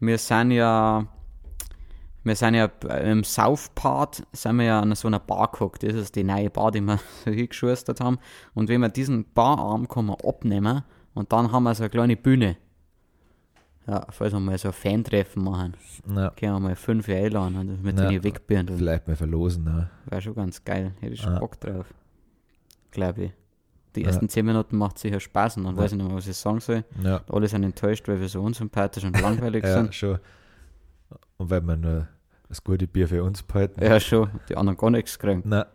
wir 0.00 0.18
sind 0.18 0.50
ja, 0.52 1.06
wir 2.28 2.36
sind 2.36 2.54
ja 2.54 2.66
im 3.02 3.24
South-Part, 3.24 4.24
sind 4.32 4.56
wir 4.56 4.64
ja 4.66 4.80
an 4.80 4.94
so 4.94 5.08
einer 5.08 5.18
Bar 5.18 5.50
geguckt. 5.50 5.82
Das 5.82 5.94
ist 5.94 6.14
die 6.14 6.22
neue 6.24 6.50
Bar, 6.50 6.70
die 6.70 6.80
wir 6.80 6.98
so 7.24 7.30
hingeschustert 7.32 8.00
haben. 8.00 8.18
Und 8.54 8.68
wenn 8.68 8.80
wir 8.80 8.88
diesen 8.88 9.24
Bararm 9.32 9.88
kann 9.88 10.06
man 10.06 10.16
abnehmen 10.24 10.82
und 11.14 11.32
dann 11.32 11.50
haben 11.50 11.64
wir 11.64 11.74
so 11.74 11.82
eine 11.82 11.90
kleine 11.90 12.16
Bühne. 12.16 12.56
Ja, 13.86 14.06
falls 14.10 14.32
wir 14.34 14.40
mal 14.40 14.58
so 14.58 14.68
ein 14.68 14.74
Fan-Treffen 14.74 15.42
machen, 15.42 15.74
ja. 16.14 16.28
können 16.30 16.52
wir 16.52 16.60
mal 16.60 16.76
fünf 16.76 17.08
einladen 17.08 17.56
und 17.56 17.82
mit 17.82 17.98
Ja. 17.98 18.06
denen 18.08 18.22
wegbüren. 18.22 18.68
Vielleicht 18.68 19.08
mal 19.08 19.16
verlosen, 19.16 19.64
ja. 19.66 19.88
Wäre 20.04 20.20
schon 20.20 20.34
ganz 20.34 20.62
geil. 20.62 20.92
Hätte 21.00 21.14
ich 21.14 21.20
schon 21.22 21.32
Ja. 21.32 21.38
Bock 21.38 21.58
drauf. 21.58 21.86
Glaube 22.90 23.22
ich. 23.24 23.32
Die 23.96 24.02
Ja. 24.02 24.08
ersten 24.08 24.28
zehn 24.28 24.44
Minuten 24.44 24.76
macht 24.76 24.98
sicher 24.98 25.18
Spaß 25.20 25.56
und 25.56 25.64
dann 25.64 25.74
Ja. 25.76 25.82
weiß 25.82 25.92
ich 25.92 25.96
nicht 25.98 26.06
mehr, 26.06 26.16
was 26.16 26.26
ich 26.28 26.36
sagen 26.36 26.60
soll. 26.60 26.84
Ja, 27.02 27.22
Alle 27.30 27.48
sind 27.48 27.64
enttäuscht, 27.64 28.06
weil 28.08 28.20
wir 28.20 28.28
so 28.28 28.42
unsympathisch 28.42 29.04
und 29.04 29.18
langweilig 29.20 29.64
ja 29.64 29.72
sind. 29.72 29.94
schon. 29.94 30.18
Und 31.38 31.48
weil 31.48 31.62
wir 31.62 31.76
nur 31.76 32.08
das 32.48 32.62
gute 32.64 32.86
Bier 32.86 33.08
für 33.08 33.22
uns 33.24 33.42
behalten. 33.42 33.82
Ja, 33.82 34.00
schon. 34.00 34.30
Die 34.48 34.56
anderen 34.56 34.76
gar 34.78 34.90
nichts 34.90 35.18
kriegen. 35.18 35.42
Na, 35.44 35.66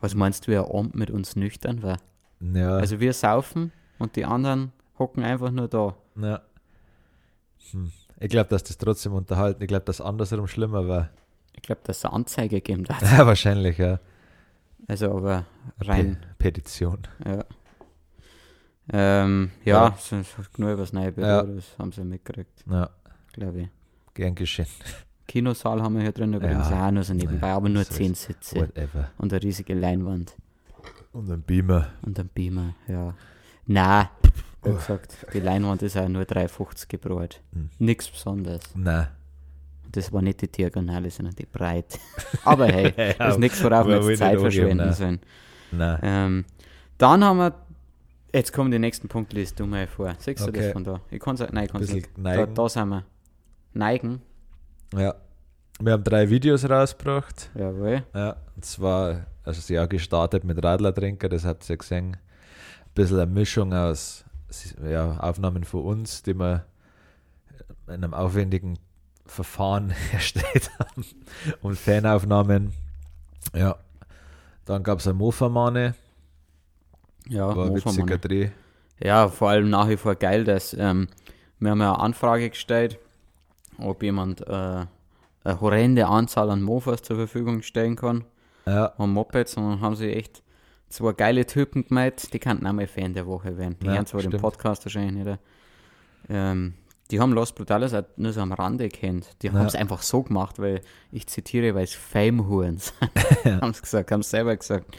Was 0.00 0.14
meinst 0.14 0.46
du, 0.46 0.52
wie 0.52 0.58
ein 0.58 0.64
Abend 0.64 0.94
mit 0.94 1.10
uns 1.10 1.36
nüchtern 1.36 1.82
war? 1.82 1.98
ja, 2.40 2.76
Also 2.76 3.00
wir 3.00 3.12
saufen 3.12 3.72
und 3.98 4.16
die 4.16 4.24
anderen 4.24 4.72
hocken 4.98 5.22
einfach 5.24 5.50
nur 5.50 5.68
da. 5.68 5.94
ja. 6.20 6.42
Hm. 7.70 7.92
Ich 8.20 8.28
glaube, 8.30 8.48
dass 8.50 8.62
das 8.62 8.78
trotzdem 8.78 9.12
unterhalten. 9.14 9.60
Ich 9.62 9.68
glaube, 9.68 9.84
dass 9.86 10.00
andersrum 10.00 10.46
schlimmer 10.46 10.86
war. 10.86 11.10
Ich 11.54 11.62
glaube, 11.62 11.80
dass 11.84 11.98
es 11.98 12.04
eine 12.04 12.14
Anzeige 12.14 12.60
gegeben 12.60 12.84
hat. 12.88 13.02
Ja, 13.18 13.26
wahrscheinlich, 13.26 13.78
ja. 13.78 13.98
Also 14.86 15.10
aber 15.16 15.46
rein, 15.80 16.18
Pe 16.38 16.50
Petition. 16.52 16.98
ja. 17.26 17.44
Ähm, 18.92 19.50
ja, 19.64 19.88
Ja. 19.88 19.96
so, 19.98 20.22
so 20.22 20.42
nur 20.58 20.72
über 20.72 20.82
das 20.82 20.92
neue 20.92 21.10
Büro, 21.12 21.26
Ja. 21.26 21.42
das 21.42 21.64
haben 21.78 21.90
sie 21.92 22.04
mitgekriegt, 22.04 22.64
Ja, 22.70 22.90
glaube 23.32 23.62
ich. 23.62 23.68
gern 24.12 24.34
geschehen. 24.34 24.66
Kinosaal 25.26 25.82
haben 25.82 25.94
wir 25.96 26.02
hier 26.02 26.12
drin 26.12 26.32
übrigens 26.34 26.68
Ja. 26.70 26.86
auch 26.86 26.90
nur 26.90 27.02
so 27.02 27.14
nebenbei, 27.14 27.50
aber 27.52 27.68
nur 27.68 27.84
so 27.84 27.94
zehn 27.94 28.14
Sitze 28.14 28.56
Whatever. 28.60 29.10
und 29.18 29.32
eine 29.32 29.42
riesige 29.42 29.74
Leinwand 29.74 30.34
Und 31.12 31.30
ein 31.30 31.42
Beamer. 31.42 31.88
und 32.02 32.18
ein 32.18 32.28
Beamer, 32.28 32.74
ja. 32.88 33.14
Nein, 33.66 34.08
wie 34.62 34.72
gesagt, 34.72 35.16
die 35.32 35.40
Leinwand 35.40 35.82
ist 35.82 35.96
auch 35.96 36.08
nur 36.08 36.22
3,50 36.24 36.88
gebraucht. 36.88 37.40
Hm. 37.52 37.70
Nichts 37.78 38.08
Besonderes. 38.10 38.62
Nein. 38.74 39.08
Das 39.92 40.12
war 40.12 40.20
nicht 40.22 40.42
die 40.42 40.48
Diagonale, 40.48 41.08
sondern 41.10 41.34
die 41.36 41.46
Breite. 41.46 41.98
Aber 42.44 42.66
hey, 42.66 43.14
das 43.18 43.34
ist 43.34 43.40
nichts, 43.40 43.62
worauf 43.62 43.86
wir 43.86 44.02
jetzt 44.02 44.18
Zeit 44.18 44.38
verschwenden 44.38 44.76
nein. 44.78 44.92
sollen. 44.92 45.20
Nein. 45.72 45.98
Ähm, 46.02 46.44
dann 46.98 47.24
haben 47.24 47.38
wir, 47.38 47.54
jetzt 48.32 48.52
kommen 48.52 48.70
die 48.70 48.78
nächsten 48.78 49.08
Punkte, 49.08 49.36
liest 49.36 49.58
du 49.58 49.66
mal 49.66 49.86
vor. 49.86 50.14
Siehst 50.18 50.46
du 50.46 50.50
das 50.52 50.72
von 50.72 50.84
da? 50.84 51.00
Ich 51.10 51.20
kann 51.20 51.34
es 51.36 51.40
nein, 51.52 51.64
ich 51.64 51.70
kann 51.72 51.80
es 51.80 51.86
Bisschen 51.88 51.96
nicht. 52.02 52.10
Da, 52.16 52.22
neigen. 52.22 52.54
da 52.54 52.68
sind 52.68 52.88
wir. 52.88 53.04
Neigen, 53.72 54.22
Ja. 54.96 55.14
Wir 55.80 55.92
haben 55.92 56.04
drei 56.04 56.30
Videos 56.30 56.68
rausgebracht. 56.68 57.50
jawohl. 57.54 58.04
Ja, 58.14 58.36
und 58.54 58.64
zwar, 58.64 59.26
also 59.42 59.60
sie 59.60 59.78
auch 59.78 59.88
gestartet 59.88 60.44
mit 60.44 60.62
Radlertrinker, 60.62 61.28
das 61.28 61.44
habt 61.44 61.68
ihr 61.68 61.76
gesehen. 61.76 62.12
Ein 62.16 62.18
bisschen 62.94 63.18
eine 63.18 63.30
Mischung 63.30 63.72
aus 63.74 64.24
ja, 64.88 65.18
Aufnahmen 65.18 65.64
von 65.64 65.82
uns, 65.84 66.22
die 66.22 66.34
wir 66.38 66.64
in 67.88 67.94
einem 67.94 68.14
aufwendigen 68.14 68.78
Verfahren 69.26 69.92
erstellt 70.12 70.70
haben 70.78 71.04
und 71.60 71.76
Fanaufnahmen. 71.76 72.72
Ja, 73.54 73.76
dann 74.64 74.82
gab 74.84 75.00
es 75.00 75.06
eine 75.08 75.14
Mofa-Mane, 75.14 75.94
Ja, 77.28 77.54
war 77.54 77.74
witziger. 77.74 78.18
Dreh. 78.18 78.50
ja, 79.02 79.28
vor 79.28 79.50
allem 79.50 79.70
nach 79.70 79.88
wie 79.88 79.96
vor 79.96 80.14
geil, 80.14 80.44
dass 80.44 80.72
ähm, 80.74 81.08
wir 81.58 81.70
haben 81.72 81.80
ja 81.80 81.94
eine 81.94 82.02
Anfrage 82.02 82.48
gestellt, 82.50 82.98
ob 83.78 84.02
jemand 84.02 84.40
äh, 84.46 84.50
eine 85.44 85.60
horrende 85.60 86.06
Anzahl 86.06 86.50
an 86.50 86.62
Mofas 86.62 87.02
zur 87.02 87.16
Verfügung 87.16 87.62
stellen 87.62 87.96
kann. 87.96 88.24
Ja, 88.66 88.86
und 88.96 89.12
Mopeds 89.12 89.56
und 89.56 89.68
dann 89.68 89.80
haben 89.80 89.94
sie 89.96 90.10
echt 90.12 90.42
zwei 90.88 91.12
geile 91.12 91.44
Typen 91.44 91.86
gemeint, 91.86 92.32
die 92.32 92.38
könnten 92.38 92.66
auch 92.66 92.72
mal 92.72 92.86
Fan 92.86 93.12
der 93.14 93.26
Woche 93.26 93.58
werden. 93.58 93.76
Die 93.82 93.86
Ja, 93.86 93.94
hören 93.94 94.06
zwar 94.06 94.20
den 94.22 94.30
stimmt. 94.30 94.42
Podcast 94.42 94.84
wahrscheinlich 94.86 95.24
nicht. 95.24 95.38
Ähm, 96.30 96.74
die 97.10 97.20
haben 97.20 97.32
Los 97.32 97.52
Brutales 97.52 97.92
auch 97.92 98.04
nur 98.16 98.32
so 98.32 98.40
am 98.40 98.52
Rande 98.52 98.88
kennt. 98.88 99.28
Die 99.42 99.48
Ja. 99.48 99.52
haben 99.52 99.66
es 99.66 99.74
einfach 99.74 100.00
so 100.02 100.22
gemacht, 100.22 100.58
weil 100.58 100.80
ich 101.12 101.26
zitiere, 101.26 101.74
weil 101.74 101.84
es 101.84 101.94
Fame-Huren 101.94 102.78
sind. 102.78 102.94
haben 103.60 103.74
sie 103.74 103.82
gesagt, 103.82 104.10
haben 104.10 104.22
sie 104.22 104.30
selber 104.30 104.56
gesagt. 104.56 104.96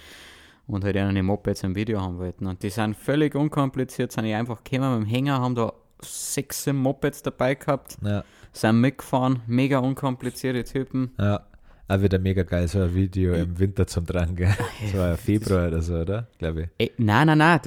Und 0.67 0.83
halt 0.83 0.97
eine 0.97 1.23
Mopeds 1.23 1.63
im 1.63 1.75
Video 1.75 2.01
haben 2.01 2.17
wollten. 2.19 2.45
Und 2.47 2.61
die 2.61 2.69
sind 2.69 2.95
völlig 2.95 3.33
unkompliziert, 3.35 4.11
sind 4.11 4.25
die 4.25 4.33
einfach 4.33 4.63
gekommen 4.63 4.99
mit 4.99 5.07
dem 5.07 5.11
Hänger, 5.11 5.39
haben 5.39 5.55
da 5.55 5.73
sechs 6.01 6.65
Mopeds 6.67 7.23
dabei 7.23 7.55
gehabt, 7.55 7.97
ja, 8.03 8.23
sind 8.61 8.81
mitgefahren, 8.81 9.41
mega 9.47 9.79
unkomplizierte 9.79 10.63
Typen. 10.63 11.11
ja. 11.19 11.41
Auch 11.87 12.01
wieder 12.01 12.17
mega 12.17 12.41
geil, 12.41 12.67
so 12.67 12.81
ein 12.81 12.95
Video 12.95 13.35
im 13.35 13.59
Winter 13.59 13.85
zum 13.85 14.07
Dran, 14.07 14.35
gell? 14.35 14.51
So 14.91 14.99
ein 15.01 15.15
Februar 15.17 15.67
oder 15.67 15.83
so, 15.83 15.97
oder? 15.97 16.27
Glaube 16.39 16.63
ich. 16.63 16.69
Ey, 16.79 16.91
nein, 16.97 17.27
nein, 17.27 17.37
nein. 17.37 17.59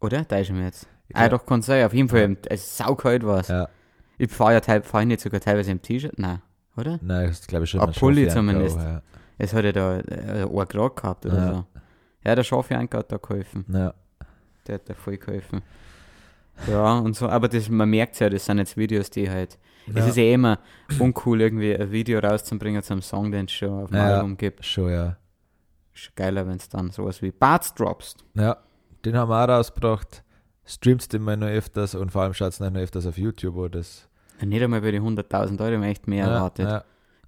Oder? 0.00 0.22
Da 0.24 0.38
ist 0.38 0.50
er 0.50 0.54
mir 0.54 0.66
jetzt. 0.66 0.86
Ich 1.08 1.16
Ah, 1.16 1.28
doch, 1.28 1.44
kann 1.44 1.62
sein. 1.62 1.84
Auf 1.84 1.92
jeden 1.92 2.08
Fall, 2.08 2.36
es 2.48 2.62
ist 2.62 2.76
saukalt 2.76 3.26
was. 3.26 3.48
Ja, 3.48 3.68
Ich 4.18 4.30
fahre 4.30 4.52
ja 4.52 4.60
teil, 4.60 4.82
fahr 4.82 5.00
ich 5.00 5.08
nicht 5.08 5.20
sogar 5.20 5.40
teilweise 5.40 5.72
im 5.72 5.82
T-Shirt. 5.82 6.16
Nein, 6.16 6.40
oder? 6.76 7.00
nein, 7.02 7.26
das 7.26 7.44
glaube 7.44 7.64
ich 7.64 7.70
schon. 7.70 7.80
Ein 7.80 7.90
Pulli 7.90 8.28
zumindest. 8.28 8.78
auch, 8.78 8.82
Ja. 8.84 9.02
Es 9.36 9.52
hat 9.52 9.64
ja 9.64 9.72
da 9.72 9.98
äh, 9.98 10.42
ein 10.44 10.68
Grad 10.68 10.94
gehabt 10.96 11.26
oder 11.26 11.36
Ja. 11.36 11.52
so. 11.54 11.64
Ja, 12.24 12.34
der 12.36 12.44
Schafjanker 12.44 12.98
hat 12.98 13.10
da 13.10 13.16
geholfen. 13.16 13.64
Ja. 13.68 13.94
Der 14.68 14.76
hat 14.76 14.88
da 14.88 14.94
voll 14.94 15.16
geholfen. 15.16 15.62
Ja, 16.70 16.98
und 16.98 17.16
so, 17.16 17.28
aber 17.28 17.48
das, 17.48 17.68
man 17.68 17.90
merkt 17.90 18.20
ja, 18.20 18.30
das 18.30 18.44
sind 18.46 18.58
jetzt 18.58 18.76
Videos, 18.76 19.10
die 19.10 19.28
halt. 19.28 19.58
Es 19.88 19.94
Ja. 19.94 20.06
ist 20.06 20.16
ja 20.16 20.24
immer 20.34 20.58
uncool, 20.98 21.40
irgendwie 21.40 21.74
ein 21.76 21.90
Video 21.90 22.18
rauszubringen 22.18 22.82
zu 22.82 22.94
einem 22.94 23.02
Song, 23.02 23.30
den 23.30 23.44
es 23.46 23.52
schon 23.52 23.84
auf 23.84 23.90
dem 23.90 23.96
Ja. 23.96 24.16
Album 24.16 24.36
gibt. 24.36 24.64
Schon, 24.64 24.90
ja. 24.90 25.16
Ist 25.94 26.14
geiler, 26.16 26.46
wenn 26.46 26.56
es 26.56 26.68
dann 26.68 26.90
sowas 26.90 27.22
wie 27.22 27.30
Barts 27.30 27.72
droppst. 27.74 28.24
Ja, 28.34 28.56
den 29.04 29.16
haben 29.16 29.30
wir 29.30 29.42
auch 29.44 29.48
rausgebracht. 29.48 30.22
Streamst 30.64 31.14
immer 31.14 31.36
noch 31.36 31.46
öfters 31.46 31.94
und 31.94 32.10
vor 32.10 32.22
allem 32.22 32.34
schaut 32.34 32.48
es 32.52 32.60
noch 32.60 32.74
öfters 32.74 33.06
auf 33.06 33.16
YouTube, 33.16 33.54
wo 33.54 33.68
das. 33.68 34.08
Ja, 34.40 34.46
Nicht 34.46 34.62
einmal 34.62 34.80
bei 34.80 34.90
die 34.90 35.00
100.000 35.00 35.60
Euro, 35.60 35.80
echt 35.82 36.08
mehr 36.08 36.26
ja, 36.26 36.34
erwartet. 36.34 36.68
Ja, 36.68 36.84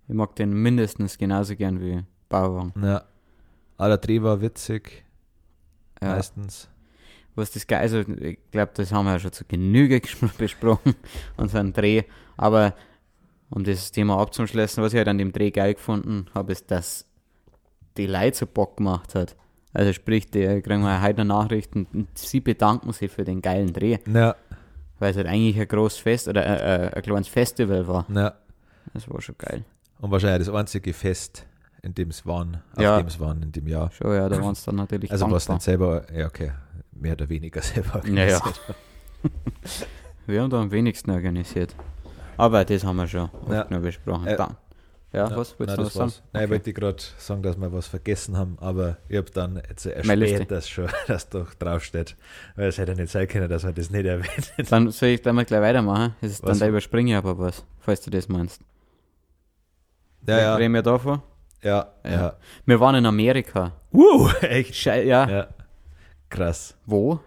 Ich 0.09 0.15
mag 0.15 0.35
den 0.37 0.53
mindestens 0.53 1.17
genauso 1.19 1.55
gern 1.55 1.81
wie 1.81 2.03
Bauwagen. 2.29 2.73
ja. 2.85 3.03
Aber 3.77 3.89
der 3.91 3.99
Dreh 3.99 4.21
war 4.23 4.41
witzig, 4.41 5.05
Ja. 6.03 6.09
meistens. 6.15 6.69
Was 7.39 7.51
das 7.53 7.67
geil 7.67 7.81
also 7.81 8.01
ich 8.01 8.39
glaube, 8.51 8.73
das 8.75 8.93
haben 8.93 9.07
wir 9.07 9.13
ja 9.13 9.19
schon 9.19 9.33
zu 9.33 9.45
Genüge 9.45 10.01
besprochen, 10.39 10.95
unseren 11.37 11.73
Dreh. 11.73 12.03
Aber 12.37 12.75
um 13.51 13.65
das 13.65 13.91
Thema 13.93 14.19
abzuschließen, 14.21 14.83
was 14.83 14.93
ich 14.93 14.99
halt 14.99 15.09
an 15.09 15.19
dem 15.19 15.33
Dreh 15.33 15.51
geil 15.51 15.75
gefunden 15.75 16.27
habe, 16.35 16.53
ist, 16.53 16.71
dass 16.71 17.07
die 17.97 18.07
Leute 18.07 18.37
so 18.37 18.47
Bock 18.47 18.77
gemacht 18.77 19.15
hat. 19.15 19.37
Also 19.73 19.93
sprich, 19.93 20.31
die 20.31 20.61
kriegen 20.63 20.83
wir 20.83 21.03
heute 21.03 21.25
Nachrichten 21.25 21.87
und 21.93 22.09
sie 22.17 22.41
bedanken 22.41 22.93
sich 22.93 23.11
für 23.11 23.25
den 23.25 23.41
geilen 23.43 23.73
Dreh, 23.73 23.99
Ja, 24.13 24.35
weil 24.99 25.11
es 25.11 25.17
halt 25.17 25.27
eigentlich 25.27 25.59
ein 25.61 25.69
großes 25.69 25.99
Fest 25.99 26.29
oder 26.29 26.45
äh, 26.45 26.87
äh, 26.87 26.95
ein 26.95 27.03
kleines 27.03 27.29
Festival 27.29 27.87
war. 27.87 28.07
ja. 28.13 28.35
Das 28.95 29.09
war 29.11 29.21
schon 29.21 29.35
geil. 29.37 29.65
Und 30.01 30.11
wahrscheinlich 30.11 30.47
das 30.49 30.55
einzige 30.55 30.95
Fest, 30.95 31.45
in 31.83 31.95
dem 31.95 32.09
es 32.09 32.25
waren, 32.25 32.63
auf 32.75 32.83
Ja. 32.83 32.99
dem 32.99 33.07
es 33.07 33.21
waren 33.21 33.43
in 33.43 33.53
dem 33.53 33.69
Jahr. 33.69 33.91
Schon, 33.93 34.13
ja, 34.15 34.29
da 34.29 34.41
waren 34.43 34.53
es 34.53 34.65
dann 34.65 34.77
natürlich 34.77 35.13
Also 35.13 35.31
was 35.31 35.47
nicht 35.49 35.61
selber, 35.63 36.07
ja 36.13 36.27
okay, 36.27 36.53
mehr 37.01 37.13
oder 37.13 37.29
weniger 37.29 37.63
selber 37.63 38.03
Ja, 38.07 38.25
ja. 38.25 38.37
organisiert. 38.37 38.61
Wir 40.27 40.43
haben 40.43 40.51
da 40.51 40.61
am 40.61 40.71
wenigsten 40.71 41.11
organisiert. 41.11 41.75
Aber 42.37 42.65
das 42.65 42.85
haben 42.85 42.97
wir 42.97 43.09
schon 43.09 43.31
oft 43.47 43.51
Ja. 43.51 43.67
noch 43.71 43.81
besprochen. 43.81 44.27
Äh, 44.27 44.37
Dann. 44.37 44.57
Ja, 45.13 45.31
Ja, 45.31 45.37
was 45.37 45.59
willst 45.59 45.69
nein, 45.69 45.77
du 45.79 45.83
noch 45.85 45.91
sagen? 45.91 46.13
Nein, 46.33 46.43
ich 46.43 46.47
Okay. 46.47 46.51
wollte 46.53 46.73
gerade 46.75 47.03
sagen, 47.17 47.43
dass 47.43 47.57
wir 47.57 47.73
was 47.73 47.87
vergessen 47.87 48.37
haben, 48.37 48.59
aber 48.61 48.99
ich 49.09 49.17
habe 49.17 49.31
dann 49.31 49.57
jetzt 49.69 49.87
Meine 50.05 50.17
Liste. 50.17 50.35
erspäht 50.37 50.51
das 50.51 50.69
schon, 50.69 50.89
dass 51.07 51.29
doch 51.31 51.55
draufsteht. 51.55 52.15
Weil 52.57 52.69
es 52.69 52.77
hätte 52.79 52.95
nicht 52.95 53.11
sein 53.11 53.27
können, 53.27 53.49
dass 53.49 53.65
wir 53.65 53.73
das 53.73 53.89
nicht 53.91 54.05
erwähnen. 54.05 54.45
Dann 54.69 54.91
soll 54.91 55.09
ich 55.09 55.23
damit 55.23 55.49
gleich 55.49 55.63
weitermachen. 55.63 56.15
Das 56.21 56.33
ist, 56.33 56.47
dann 56.47 56.59
da 56.59 56.69
überspringe 56.69 57.11
ich 57.13 57.17
aber 57.17 57.39
was, 57.39 57.65
falls 57.81 58.03
du 58.03 58.11
das 58.11 58.29
meinst. 58.29 58.61
Ja, 60.27 60.39
ja, 60.39 60.55
Reden 60.57 60.75
wir 60.75 60.83
davon? 60.83 61.23
ja, 61.63 61.87
Ja. 62.05 62.11
ja. 62.11 62.37
Wir 62.67 62.79
waren 62.79 62.95
in 62.97 63.07
Amerika. 63.07 63.73
Uh, 63.93 64.29
echt? 64.43 64.75
Schei 64.77 65.05
ja. 65.05 65.27
Ja. 65.29 65.47
Krass. 66.31 66.77
Wo? 66.87 67.21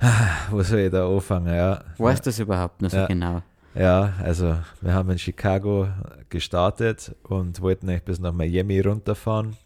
Wo 0.50 0.62
soll 0.62 0.80
ich 0.80 0.90
da 0.92 1.08
anfangen? 1.08 1.54
Ja. 1.54 1.82
Weißt 1.98 2.24
du 2.24 2.30
das 2.30 2.38
überhaupt 2.38 2.82
nicht 2.82 2.92
so 2.92 2.98
Ja. 2.98 3.06
genau? 3.06 3.42
Ja, 3.74 4.14
also 4.22 4.56
wir 4.80 4.94
haben 4.94 5.10
in 5.10 5.18
Chicago 5.18 5.88
gestartet 6.28 7.14
und 7.24 7.60
wollten 7.60 7.88
eigentlich 7.88 8.04
bis 8.04 8.18
nach 8.18 8.32
Miami 8.32 8.80
runterfahren. 8.80 9.56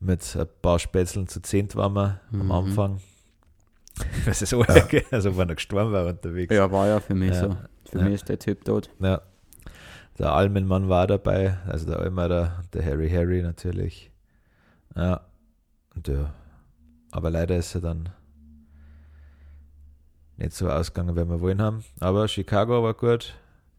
Mit 0.00 0.36
ein 0.36 0.46
paar 0.60 0.78
Spätzeln 0.78 1.26
zu 1.26 1.40
zehnt 1.40 1.74
waren 1.76 1.94
wir 1.94 2.20
am 2.32 2.44
Mhm. 2.46 2.52
Anfang. 2.52 3.00
Das 4.26 4.42
ist 4.42 4.50
so, 4.50 4.60
also 4.62 5.38
wenn 5.38 5.48
er 5.48 5.54
gestorben 5.54 5.90
war 5.92 6.04
unterwegs. 6.06 6.54
Ja, 6.54 6.70
war 6.70 6.86
ja 6.86 7.00
für 7.00 7.14
mich 7.14 7.30
Ja. 7.30 7.40
so. 7.40 7.56
Für 7.90 7.98
Ja. 7.98 8.04
mich 8.04 8.14
ist 8.14 8.28
der 8.28 8.38
Typ 8.38 8.62
tot. 8.64 8.90
Ja. 8.98 9.22
Der 10.18 10.32
Almenmann 10.32 10.90
war 10.90 11.06
dabei, 11.06 11.56
also 11.66 11.86
der 11.86 12.00
Almer, 12.00 12.28
der, 12.28 12.62
der 12.74 12.84
Harry 12.84 13.08
Harry 13.08 13.40
natürlich. 13.42 14.10
Ja. 14.94 15.22
Und 15.94 16.08
ja. 16.08 16.34
Aber 17.10 17.30
leider 17.30 17.56
ist 17.56 17.74
er 17.74 17.80
dann 17.80 18.08
nicht 20.36 20.52
so 20.52 20.68
ausgegangen, 20.68 21.16
wie 21.16 21.28
wir 21.28 21.40
wollen 21.40 21.62
haben. 21.62 21.84
Aber 22.00 22.28
Chicago 22.28 22.82
war 22.82 22.94
gut. 22.94 23.34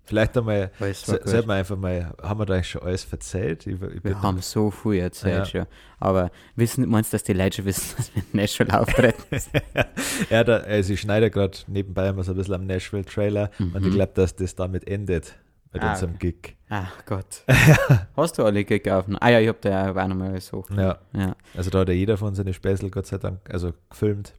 Vielleicht 0.05 0.37
einmal, 0.37 0.71
sollten 0.93 1.49
wir 1.49 1.55
einfach 1.55 1.75
mal, 1.75 2.13
haben 2.23 2.39
wir 2.39 2.45
da 2.45 2.53
eigentlich 2.53 2.69
schon 2.69 2.81
alles 2.81 3.03
verzählt? 3.03 3.67
Ich, 3.67 3.73
ich 3.81 4.03
Wir 4.05 4.21
haben 4.21 4.39
so 4.39 4.71
viel 4.71 4.99
erzählt 5.01 5.35
Ja. 5.35 5.45
schon. 5.45 5.65
Aber 5.99 6.31
wissen, 6.55 6.87
meinst 6.87 7.11
du, 7.11 7.15
dass 7.15 7.23
die 7.23 7.33
Leute 7.33 7.57
schon 7.57 7.65
wissen, 7.65 7.93
dass 7.97 8.15
wir 8.15 8.23
in 8.23 8.29
Nashville 8.31 8.79
auftreten? 8.79 9.21
ja, 10.29 10.45
da, 10.45 10.57
also 10.59 10.93
ich 10.93 11.01
schneide 11.01 11.29
gerade 11.29 11.57
nebenbei 11.67 12.07
immer 12.07 12.23
so 12.23 12.31
ein 12.31 12.37
bisschen 12.37 12.53
am 12.53 12.65
Nashville-Trailer 12.65 13.51
und 13.59 13.85
ich 13.85 13.93
glaube, 13.93 14.13
dass 14.15 14.33
das 14.33 14.55
damit 14.55 14.87
endet 14.87 15.35
mit. 15.73 15.83
Ah, 15.83 15.91
unserem 15.91 16.17
Gig. 16.19 16.55
Ach 16.69 17.05
Gott. 17.05 17.43
Hast 18.15 18.37
du 18.37 18.43
alle 18.45 18.63
gekauft? 18.65 19.09
Ah 19.19 19.29
ja, 19.29 19.39
ich 19.39 19.47
hab 19.47 19.61
da 19.61 19.69
ja 19.69 19.91
auch 20.03 20.07
nochmal 20.07 20.39
so. 20.41 20.65
Ja, 20.75 20.97
Ja. 21.13 21.35
also 21.55 21.69
da 21.69 21.79
hat 21.79 21.87
ja 21.89 21.93
jeder 21.93 22.17
von 22.17 22.35
seine 22.35 22.53
Späßel, 22.53 22.89
Gott 22.89 23.05
sei 23.07 23.17
Dank, 23.17 23.39
also 23.49 23.73
gefilmt. 23.89 24.33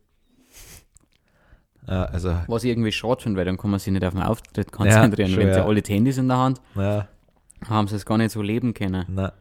Ja, 1.86 2.04
also, 2.04 2.36
Was 2.48 2.64
ich 2.64 2.70
irgendwie 2.70 2.92
schade 2.92 3.22
finde, 3.22 3.38
weil 3.38 3.46
dann 3.46 3.56
kann 3.56 3.70
man 3.70 3.80
sich 3.80 3.92
nicht 3.92 4.04
auf 4.04 4.12
den 4.12 4.22
Auftritt 4.22 4.70
konzentrieren. 4.72 5.30
schon, 5.30 5.38
Wenn 5.40 5.52
sie 5.54 5.58
ja. 5.60 5.64
alle 5.64 5.80
Handys 5.86 6.18
in 6.18 6.28
der 6.28 6.36
Hand 6.36 6.60
ja, 6.74 7.08
haben, 7.66 7.88
sie 7.88 7.96
es 7.96 8.04
gar 8.04 8.18
nicht 8.18 8.30
so 8.30 8.42
leben 8.42 8.74
können. 8.74 9.04
na. 9.08 9.32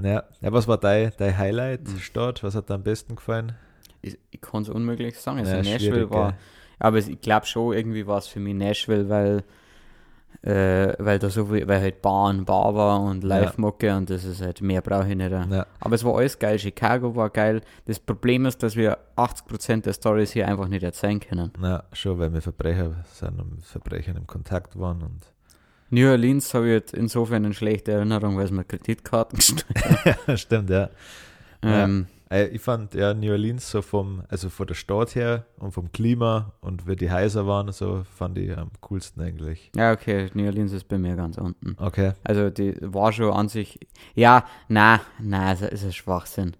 Ja, 0.00 0.22
ja, 0.40 0.52
was 0.52 0.68
war 0.68 0.78
dein, 0.78 1.10
dein. 1.18 1.36
Highlight-Start? 1.36 2.44
Was 2.44 2.54
hat 2.54 2.70
dir 2.70 2.74
am 2.74 2.84
besten 2.84 3.16
gefallen? 3.16 3.56
Ich, 4.00 4.16
ich 4.30 4.40
kann 4.40 4.62
es 4.62 4.68
unmöglich 4.68 5.18
sagen. 5.18 5.38
Also 5.40 5.50
Ja, 5.50 5.62
Nashville 5.62 6.08
war. 6.08 6.34
Aber 6.78 6.98
ich 6.98 7.20
glaube 7.20 7.46
schon, 7.46 7.74
irgendwie 7.76 8.06
war 8.06 8.18
es 8.18 8.28
für 8.28 8.38
mich 8.38 8.54
Nashville, 8.54 9.08
weil 9.08 9.42
Äh, 10.42 10.94
weil 10.98 11.18
da 11.18 11.30
so 11.30 11.46
viel, 11.46 11.66
weil 11.66 11.80
halt 11.80 12.00
Bar 12.00 12.30
und 12.30 12.44
Bar 12.44 12.72
war 12.74 13.00
und 13.00 13.24
Live-Mucke 13.24 13.96
und 13.96 14.08
das 14.08 14.24
ist 14.24 14.40
halt, 14.40 14.60
mehr 14.60 14.80
brauche 14.80 15.08
ich 15.08 15.16
nicht. 15.16 15.32
Ja. 15.32 15.66
Aber 15.80 15.94
es 15.96 16.04
war 16.04 16.16
alles 16.16 16.38
geil, 16.38 16.58
Chicago 16.60 17.16
war 17.16 17.28
geil. 17.30 17.60
Das 17.86 17.98
Problem 17.98 18.46
ist, 18.46 18.62
dass 18.62 18.76
wir 18.76 18.98
80% 19.16 19.82
der 19.82 19.92
Stories 19.92 20.30
hier 20.30 20.46
einfach 20.46 20.68
nicht 20.68 20.84
erzählen 20.84 21.18
können. 21.18 21.50
Na, 21.58 21.82
schon, 21.92 22.20
weil 22.20 22.32
wir 22.32 22.40
Verbrecher 22.40 23.04
sind 23.12 23.40
und 23.40 23.56
mit 23.56 23.64
Verbrechern 23.64 24.16
im 24.16 24.26
Kontakt 24.28 24.78
waren 24.78 25.02
und 25.02 25.22
New 25.90 26.08
Orleans 26.08 26.52
habe 26.54 26.66
ich 26.66 26.72
jetzt 26.72 26.94
insofern 26.94 27.44
eine 27.44 27.54
schlechte 27.54 27.92
Erinnerung, 27.92 28.36
weil 28.36 28.44
es 28.44 28.50
mir 28.50 28.64
Kreditkarten 28.64 29.36
gestellt 29.38 29.66
ja, 30.26 30.36
stimmt, 30.36 30.70
ja. 30.70 30.90
Ja. 31.64 31.84
ähm, 31.84 32.06
Äh, 32.06 32.17
Ich 32.30 32.60
fand 32.60 32.92
ja 32.94 33.14
New 33.14 33.30
Orleans 33.32 33.70
so 33.70 33.80
vom, 33.80 34.22
also 34.28 34.50
von 34.50 34.66
der 34.66 34.74
Stadt 34.74 35.14
her 35.14 35.46
und 35.58 35.72
vom 35.72 35.90
Klima 35.92 36.52
und 36.60 36.86
wie 36.86 36.94
die 36.96 37.10
Häuser 37.10 37.46
waren, 37.46 37.72
so 37.72 38.02
fand 38.16 38.36
ich 38.36 38.54
am 38.56 38.70
coolsten 38.82 39.22
eigentlich. 39.22 39.70
ja, 39.74 39.92
okay, 39.92 40.28
New 40.34 40.44
Orleans 40.46 40.72
ist 40.72 40.88
bei 40.88 40.98
mir 40.98 41.16
ganz 41.16 41.38
unten. 41.38 41.74
Okay. 41.78 42.12
Also 42.24 42.50
die 42.50 42.76
war 42.82 43.12
schon 43.12 43.32
an 43.32 43.48
sich. 43.48 43.78
Ja, 44.14 44.44
na, 44.68 45.00
na, 45.18 45.52
es 45.54 45.62
ist 45.62 45.84
ein 45.84 45.92
Schwachsinn. 45.92 46.54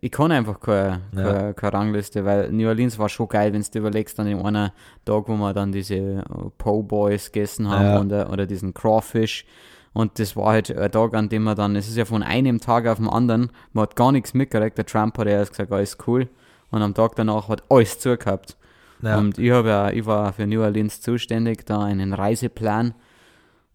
Ich 0.00 0.10
kann 0.10 0.32
einfach 0.32 0.60
keine, 0.60 1.00
Ja. 1.16 1.22
keine, 1.32 1.54
keine 1.54 1.72
Rangliste, 1.72 2.24
weil 2.26 2.52
New 2.52 2.68
Orleans 2.68 2.98
war 2.98 3.08
schon 3.08 3.28
geil, 3.28 3.52
wenn 3.54 3.62
du 3.62 3.70
dir 3.70 3.78
überlegst, 3.78 4.20
an 4.20 4.26
dem 4.26 4.44
einen 4.44 4.70
Tag, 5.06 5.28
wo 5.28 5.36
wir 5.36 5.54
dann 5.54 5.72
diese 5.72 5.94
äh, 5.94 6.22
Po 6.58 6.82
Boys 6.82 7.32
gegessen 7.32 7.70
haben 7.70 7.84
Ja. 7.84 8.00
oder, 8.00 8.30
oder 8.30 8.44
diesen 8.46 8.74
Crawfish. 8.74 9.46
Und 9.94 10.18
das 10.18 10.34
war 10.36 10.52
halt 10.52 10.76
ein 10.76 10.90
Tag, 10.92 11.14
an 11.14 11.28
dem 11.30 11.44
man 11.44 11.56
dann, 11.56 11.76
es 11.76 11.88
ist 11.88 11.96
ja 11.96 12.04
von 12.04 12.22
einem 12.22 12.60
Tag 12.60 12.86
auf 12.86 12.98
den 12.98 13.08
anderen, 13.08 13.50
man 13.72 13.82
hat 13.84 13.96
gar 13.96 14.12
nichts 14.12 14.34
mitgekriegt. 14.34 14.76
Der 14.76 14.84
Trump 14.86 15.16
hat 15.18 15.26
erst 15.28 15.52
gesagt, 15.52 15.72
alles 15.72 15.96
cool. 16.06 16.28
Und 16.70 16.82
am 16.82 16.94
Tag 16.94 17.14
danach 17.16 17.48
hat 17.48 17.62
alles 17.70 17.98
zugehabt. 18.00 18.56
Ja, 19.02 19.18
Und 19.18 19.38
ich, 19.38 19.50
hab 19.52 19.64
ja, 19.66 19.90
ich 19.90 20.04
war 20.04 20.32
für 20.32 20.46
New 20.46 20.60
Orleans 20.62 21.00
zuständig, 21.00 21.64
da 21.64 21.82
einen 21.84 22.12
Reiseplan 22.12 22.94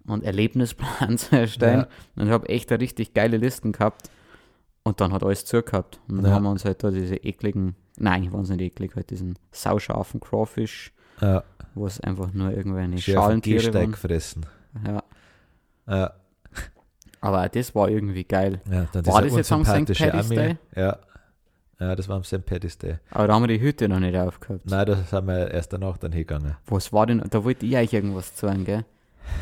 und 0.08 0.24
Erlebnisplan 0.24 1.18
zu 1.18 1.38
erstellen. 1.38 1.86
Und 2.18 2.30
habe 2.30 2.50
echt 2.50 2.70
richtig 2.72 3.14
geile 3.14 3.38
Listen 3.38 3.72
gehabt. 3.72 4.10
Und 4.84 5.00
dann 5.02 5.14
hat 5.14 5.24
alles 5.24 5.46
zugehabt. 5.46 6.00
Und 6.10 6.18
dann 6.18 6.26
Ja. 6.26 6.32
haben 6.34 6.44
wir 6.44 6.52
uns 6.52 6.66
halt 6.66 6.84
da 6.84 6.92
diese 6.92 7.16
ekligen, 7.16 7.76
nein, 7.98 8.32
waren 8.34 8.42
es 8.42 8.50
nicht 8.50 8.62
eklig, 8.62 8.96
halt 8.96 9.10
diesen 9.10 9.38
sauscharfen 9.52 10.20
Crawfish, 10.20 10.92
ja. 11.22 11.44
wo 11.76 11.86
es 11.86 12.02
einfach 12.02 12.34
nur 12.34 12.52
irgendwelche 12.52 13.12
Schalentiere 13.14 13.58
Gehsteig 13.60 13.74
waren. 13.84 13.92
gefressen. 13.92 14.46
Ja. 14.86 15.04
Ja, 15.90 16.14
Aber 17.22 17.44
auch 17.44 17.48
das 17.48 17.74
war 17.76 17.90
irgendwie 17.90 18.24
geil. 18.24 18.62
ja. 18.70 18.88
War 19.06 19.22
das 19.22 19.36
jetzt 19.36 19.52
am 19.52 19.66
St. 19.66 19.86
Paddy's. 19.98 20.30
Day? 20.30 20.58
Ja. 20.76 20.98
Ja, 21.80 21.96
das 21.96 22.10
war 22.10 22.18
am 22.18 22.24
St. 22.26 22.46
Paddy's 22.46 22.78
Day. 22.78 22.98
Aber 23.12 23.28
da 23.28 23.34
haben 23.36 23.44
wir 23.44 23.48
die 23.48 23.62
Hütte 23.62 23.88
noch 23.88 24.00
nicht 24.00 24.16
aufgehabt. 24.18 24.66
Nein, 24.66 24.86
da 24.86 24.96
sind 24.98 25.28
wir 25.28 25.50
erst 25.52 25.72
danach 25.72 25.98
dann 25.98 26.12
hingegangen. 26.12 26.58
Was 26.68 26.92
war 26.92 27.06
denn, 27.08 27.24
da 27.30 27.44
wollte 27.44 27.66
ich 27.66 27.76
euch 27.78 27.94
irgendwas 27.94 28.38
sagen, 28.38 28.66
gell? 28.66 28.86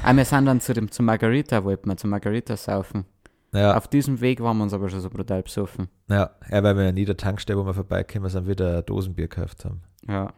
Ah, 0.03 0.13
wir 0.15 0.23
sind 0.25 0.45
dann 0.45 0.59
zu 0.61 0.73
dem, 0.73 0.91
zu 0.91 1.01
Margarita, 1.01 1.63
wollten 1.63 1.89
wir 1.89 1.97
zu 1.97 2.07
Margarita 2.07 2.55
saufen. 2.55 3.05
Ja, 3.53 3.75
Auf 3.75 3.87
diesem 3.87 4.19
Weg 4.21 4.41
waren 4.41 4.57
wir 4.57 4.63
uns 4.65 4.73
aber 4.73 4.89
schon 4.89 4.99
so 4.99 5.09
brutal 5.09 5.41
besoffen. 5.41 5.87
ja. 6.09 6.29
ja, 6.51 6.63
weil 6.63 6.75
wir 6.77 6.89
in 6.89 6.97
jeder 6.97 7.17
Tankstelle, 7.17 7.57
wo 7.57 7.65
wir 7.65 7.73
vorbeikommen 7.73 8.29
sind, 8.29 8.45
wieder 8.47 8.77
ein 8.77 8.85
Dosenbier 8.85 9.27
gekauft 9.29 9.65
haben. 9.65 9.81
Ja. 10.07 10.31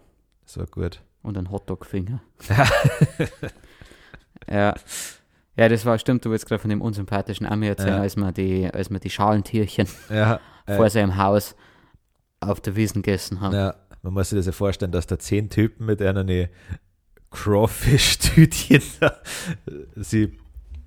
Das 0.45 0.57
war 0.57 0.67
gut. 0.67 1.01
Und 1.21 1.37
ein 1.37 1.51
Hotdog-Finger. 1.51 2.21
ja. 2.47 2.65
Ja, 4.49 4.73
das 5.67 5.85
war, 5.85 5.97
stimmt, 5.99 6.23
du 6.23 6.29
willst 6.31 6.47
gerade 6.47 6.61
von 6.61 6.69
dem 6.69 6.81
unsympathischen 6.81 7.45
Ami 7.45 7.67
erzählen, 7.67 7.95
Ja. 7.95 8.01
als 8.01 8.15
wir 8.15 8.31
die, 8.31 8.71
als 8.71 8.89
wir 8.89 8.99
die 8.99 9.09
Schalentierchen 9.09 9.87
Ja, 10.09 10.39
äh, 10.65 10.75
vor 10.75 10.89
seinem 10.89 11.17
Haus 11.17 11.55
auf 12.39 12.61
der 12.61 12.75
Wiesen 12.75 13.01
gegessen 13.01 13.41
haben. 13.41 13.55
Ja, 13.55 13.75
man 14.01 14.13
muss 14.13 14.29
sich 14.29 14.37
das 14.39 14.45
ja 14.45 14.51
vorstellen, 14.53 14.91
dass 14.91 15.07
da 15.07 15.19
zehn 15.19 15.49
Typen 15.49 15.85
mit 15.85 16.01
einer 16.01 16.23
Crawfish-Tütchen 17.31 18.81
da 18.99 19.17
sie 19.95 20.37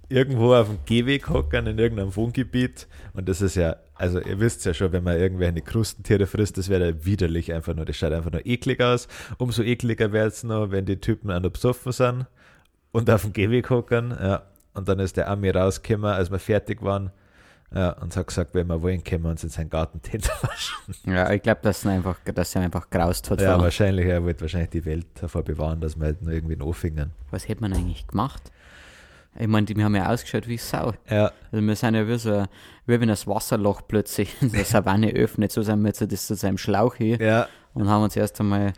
irgendwo 0.09 0.55
auf 0.55 0.69
dem 0.69 0.79
Gehweg 0.85 1.29
hocken 1.29 1.67
in 1.67 1.79
irgendeinem 1.79 2.15
Wohngebiet 2.15 2.87
und 3.15 3.29
das 3.29 3.41
ist 3.41 3.55
ja, 3.55 3.77
also 3.95 4.21
ihr 4.21 4.41
wisst 4.41 4.65
ja 4.65 4.75
schon, 4.75 4.93
wenn 4.93 5.05
man 5.05 5.17
irgendwelche 5.19 5.63
Krustentiere 5.63 6.27
frisst, 6.27 6.59
das 6.59 6.69
wäre 6.69 6.89
ja 6.91 7.05
widerlich 7.05 7.53
einfach 7.53 7.75
nur, 7.75 7.85
das 7.85 7.97
schaut 7.97 8.13
einfach 8.13 8.33
nur 8.33 8.45
eklig 8.45 8.81
aus. 8.81 9.09
Umso 9.39 9.63
ekliger 9.63 10.13
wird 10.13 10.33
es 10.33 10.43
noch, 10.45 10.71
wenn 10.71 10.85
die 10.85 11.01
Typen 11.01 11.31
auch 11.31 11.41
noch 11.41 11.51
besoffen 11.51 11.93
sind 11.93 12.27
und 12.91 13.09
auf 13.09 13.23
dem 13.23 13.33
Gehweg 13.33 13.71
hocken, 13.71 14.11
ja. 14.11 14.43
Und 14.75 14.89
dann 14.89 14.99
ist 14.99 15.17
der 15.17 15.29
Ami 15.29 15.51
rausgekommen, 15.51 16.13
als 16.13 16.31
wir 16.31 16.39
fertig 16.39 16.83
waren, 16.83 17.11
ja, 17.75 17.91
und 17.93 18.15
hat 18.15 18.27
gesagt, 18.27 18.55
wenn 18.55 18.67
wir 18.67 18.83
wollen, 18.83 19.03
können 19.03 19.25
wir 19.25 19.31
uns 19.31 19.43
in 19.45 19.49
seinen 19.49 19.71
Garten 19.71 20.03
Tinte 20.03 20.29
waschen. 20.43 20.95
Ja, 21.07 21.31
ich 21.31 21.43
glaube, 21.43 21.61
dass, 21.63 21.85
er 21.85 21.93
einfach, 21.93 22.19
dass 22.35 22.55
er 22.55 22.63
einfach 22.63 22.91
graust 22.91 23.31
hat. 23.31 23.41
Ja, 23.41 23.59
wahrscheinlich, 23.59 24.07
er 24.07 24.23
wollte 24.23 24.43
wahrscheinlich 24.43 24.71
die 24.71 24.85
Welt 24.85 25.07
davor 25.15 25.43
bewahren, 25.43 25.81
dass 25.81 25.97
wir 25.97 26.07
halt 26.07 26.23
nur 26.23 26.33
irgendwie 26.33 26.61
anfingen. 26.61 27.13
Was 27.31 27.49
hätte 27.49 27.63
man 27.63 27.73
eigentlich 27.73 28.07
gemacht? 28.07 28.53
Ich 29.39 29.47
meine, 29.47 29.65
die 29.65 29.75
wir 29.75 29.85
haben 29.85 29.97
ja 29.97 30.11
ausgeschaut 30.11 30.47
wie 30.47 30.59
Sau. 30.59 30.93
Ja, 31.09 31.33
Also 31.51 31.67
wir 31.67 31.77
sind 31.77 31.95
ja 31.95 32.07
wie 32.07 32.19
so, 32.19 32.45
wie 32.87 33.01
wenn 33.01 33.09
das 33.09 33.27
Wasserloch 33.27 33.83
plötzlich 33.89 34.37
in 34.43 34.53
der 34.53 34.67
Savanne 34.67 35.11
öffnet, 35.13 35.53
so 35.53 35.63
sind 35.63 35.81
wir 35.81 35.89
jetzt 35.89 36.03
das 36.03 36.27
zu 36.27 36.35
seinem 36.35 36.59
Schlauch 36.59 36.97
hier 36.97 37.19
ja. 37.19 37.49
und 37.73 37.89
haben 37.89 38.03
uns 38.03 38.17
erst 38.17 38.39
einmal 38.41 38.75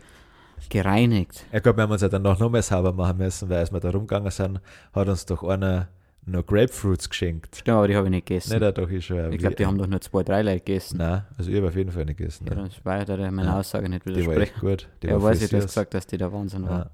gereinigt. 0.69 1.45
Ich 1.51 1.63
glaube, 1.63 1.77
wir 1.77 1.83
haben 1.83 1.91
uns 1.91 2.01
ja 2.01 2.09
dann 2.09 2.21
noch 2.21 2.49
mehr 2.49 2.61
sauber 2.61 2.93
machen 2.93 3.17
müssen, 3.17 3.49
weil 3.49 3.59
als 3.59 3.71
wir 3.71 3.79
da 3.79 3.89
rumgegangen 3.89 4.31
sind, 4.31 4.59
hat 4.93 5.07
uns 5.07 5.25
doch 5.25 5.43
einer 5.43 5.87
noch 6.25 6.45
Grapefruits 6.45 7.09
geschenkt. 7.09 7.55
Stimmt, 7.55 7.77
aber 7.77 7.87
die 7.87 7.95
habe 7.95 8.07
ich 8.07 8.11
nicht 8.11 8.25
gegessen. 8.25 8.59
Nicht, 8.59 8.77
doch 8.77 8.89
ich 8.89 9.05
schon. 9.05 9.31
ich 9.31 9.37
glaube, 9.37 9.55
die 9.55 9.65
haben 9.65 9.77
doch 9.77 9.85
nur 9.87 10.01
zwei, 10.01 10.23
drei 10.23 10.41
Leute 10.41 10.57
gegessen. 10.59 10.97
Nein, 10.97 11.23
also 11.37 11.51
ich 11.51 11.57
habe 11.57 11.67
auf 11.67 11.75
jeden 11.75 11.91
Fall 11.91 12.05
nicht 12.05 12.17
gegessen. 12.17 12.47
Ja, 12.47 12.55
das 12.55 12.83
war 12.83 13.07
ja 13.07 13.31
meine 13.31 13.49
Ja. 13.49 13.59
Aussage 13.59 13.87
nicht 13.89 14.05
die 14.05 14.09
war 14.09 14.15
widersprechen. 14.15 14.41
echt 14.41 14.59
gut. 14.59 14.89
Die 15.03 15.07
Ja, 15.07 15.13
war 15.13 15.23
weiß 15.23 15.41
ich, 15.43 15.49
du 15.49 15.57
hast 15.57 15.67
gesagt, 15.67 15.93
dass 15.93 16.07
die 16.07 16.17
der 16.17 16.31
Wahnsinn 16.33 16.67
war. 16.67 16.79
Ja. 16.79 16.89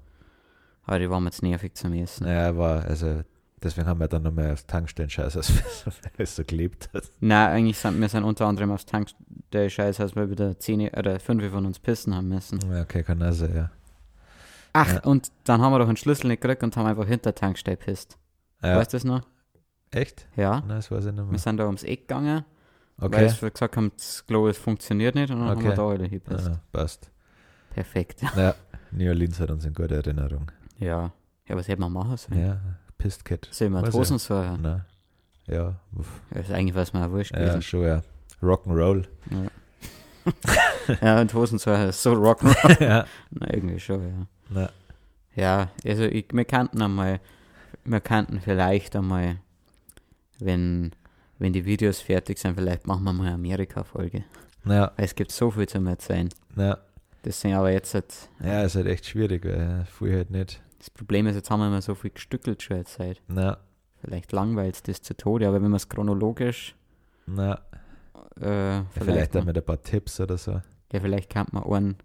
Aber 0.84 0.98
die 0.98 1.08
waren 1.08 1.22
mir 1.22 1.30
jetzt 1.30 1.42
nervig 1.42 1.74
zum 1.74 1.92
Essen. 1.94 2.24
Naja, 2.24 2.56
war, 2.56 2.84
also, 2.84 3.22
deswegen 3.62 3.86
haben 3.86 4.00
wir 4.00 4.08
dann 4.08 4.22
noch 4.22 4.32
mehr 4.32 4.52
aufs 4.52 4.66
Tankstellen 4.66 5.10
scheiße, 5.10 5.38
als 5.38 5.52
es 6.18 6.36
so 6.36 6.44
gelebt 6.44 6.90
hat. 6.94 7.04
Nein, 7.20 7.50
eigentlich 7.50 7.78
sind 7.78 8.00
wir 8.00 8.08
sind 8.08 8.24
unter 8.24 8.46
anderem 8.46 8.70
aufs 8.72 8.86
Tankstelle 8.86 9.70
Scheiß, 9.70 10.00
als 10.00 10.14
wir 10.16 10.30
wieder 10.30 10.58
zehn 10.58 10.88
oder 10.90 11.18
fünf 11.20 11.44
von 11.50 11.66
uns 11.66 11.78
pissen 11.78 12.14
haben 12.14 12.28
müssen. 12.28 12.58
Ja, 12.70 12.82
okay, 12.82 13.02
kann 13.02 13.20
sein, 13.32 13.54
ja. 13.54 13.70
Ach, 14.72 14.92
Ja. 14.94 15.00
und 15.04 15.30
dann 15.44 15.60
haben 15.60 15.72
wir 15.72 15.78
doch 15.78 15.88
einen 15.88 15.96
Schlüssel 15.96 16.28
nicht 16.28 16.40
gekriegt 16.40 16.62
und 16.62 16.76
haben 16.76 16.86
einfach 16.86 17.06
hinter 17.06 17.34
Tankstelle 17.34 17.76
pisst. 17.76 18.16
ja. 18.62 18.76
Weißt 18.76 18.92
du 18.92 18.96
das 18.96 19.04
noch? 19.04 19.22
Echt? 19.90 20.26
Ja. 20.36 20.60
Nein, 20.60 20.68
das 20.70 20.90
weiß 20.90 21.04
ich 21.06 21.12
nicht 21.12 21.18
Wir 21.18 21.24
mehr. 21.30 21.38
sind 21.38 21.58
da 21.58 21.66
ums 21.66 21.82
Eck 21.82 22.08
gegangen, 22.08 22.44
weil 22.96 23.06
Okay. 23.08 23.34
wir 23.40 23.50
gesagt 23.50 23.76
haben, 23.76 23.92
das 23.96 24.24
Klo 24.26 24.48
es 24.48 24.56
funktioniert 24.56 25.14
nicht 25.14 25.30
und 25.30 25.40
dann 25.40 25.48
haben 25.50 25.60
wir 25.62 25.68
Okay. 25.68 25.76
da 25.76 25.86
alle 25.88 26.04
hingepisst. 26.04 26.48
Ja, 26.48 26.60
passt. 26.72 27.10
Perfekt. 27.74 28.22
Ja, 28.36 28.54
New 28.90 29.08
Orleans 29.08 29.38
hat 29.40 29.50
uns 29.50 29.64
in 29.66 29.74
guter 29.74 29.96
Erinnerung. 29.96 30.50
Ja. 30.78 31.12
Ja, 31.48 31.56
was 31.56 31.68
hätte 31.68 31.80
man 31.80 31.92
machen 31.92 32.16
sollen? 32.16 32.40
Ja, 32.40 32.60
Wir 33.02 33.82
Weiß 33.82 33.90
die 33.90 33.98
Hosen 33.98 34.18
suchen? 34.18 34.62
Nein. 34.62 34.84
Ja, 35.46 35.74
uff. 35.96 36.20
Das 36.30 36.48
ist 36.48 36.52
eigentlich 36.52 36.74
was 36.74 36.94
auch 36.94 37.10
wurscht 37.10 37.34
ja, 37.34 37.60
schon, 37.60 37.82
ja. 37.82 38.02
Rock'n'Roll. 38.42 39.04
Ja, 41.00 41.20
und 41.20 41.34
Hosen 41.34 41.58
suchen 41.58 41.88
ist 41.88 42.02
so 42.02 42.12
Rock'n'Roll. 42.12 42.80
ja. 42.82 43.06
Na, 43.30 43.52
irgendwie 43.52 43.80
schon, 43.80 44.02
ja. 44.02 44.26
Na, 44.50 44.70
Ja, 45.34 45.70
also 45.84 46.04
ich, 46.04 46.26
wir 46.32 46.44
kannten 46.44 46.80
einmal, 46.80 47.20
wir 47.84 48.00
kannten 48.00 48.40
vielleicht 48.40 48.94
einmal, 48.94 49.36
wenn, 50.38 50.92
wenn 51.38 51.52
die 51.52 51.64
Videos 51.64 52.00
fertig 52.00 52.38
sind, 52.38 52.54
vielleicht 52.54 52.86
machen 52.86 53.04
wir 53.04 53.12
mal 53.12 53.26
eine 53.26 53.34
Amerika-Folge. 53.34 54.24
na, 54.64 54.92
Weil 54.96 55.04
Es 55.04 55.14
gibt 55.14 55.32
so 55.32 55.50
viel 55.50 55.68
zu 55.68 55.78
erzählen. 55.84 56.28
Das 57.22 57.40
sind 57.40 57.54
aber 57.54 57.70
jetzt 57.70 57.94
halt, 57.94 58.12
Ja, 58.42 58.62
ist 58.62 58.74
halt 58.74 58.86
echt 58.86 59.06
schwierig, 59.06 59.44
weil 59.44 59.58
ja, 59.58 59.84
früher 59.84 60.16
halt 60.18 60.30
nicht. 60.30 60.60
Das 60.82 60.90
Problem 60.90 61.28
ist, 61.28 61.36
jetzt 61.36 61.48
haben 61.48 61.60
wir 61.60 61.68
immer 61.68 61.80
so 61.80 61.94
viel 61.94 62.10
gestückelt 62.10 62.60
schon 62.62 62.76
jetzt 62.78 62.94
Zeit. 62.94 63.22
Na, 63.28 63.58
Vielleicht 64.00 64.32
langweilt 64.32 64.88
das 64.88 65.00
zu 65.00 65.16
Tode, 65.16 65.46
aber 65.46 65.54
wenn 65.62 65.70
man 65.70 65.74
es 65.76 65.88
chronologisch, 65.88 66.74
na. 67.26 67.60
äh, 68.40 68.78
Ja, 68.78 68.84
vielleicht, 68.98 69.36
auch 69.36 69.44
mit 69.44 69.56
ein 69.56 69.64
paar 69.64 69.80
Tipps 69.80 70.18
oder 70.18 70.36
so. 70.36 70.60
ja, 70.92 71.00
vielleicht 71.00 71.30
kann 71.30 71.46
man 71.52 71.62
einen, 71.62 71.96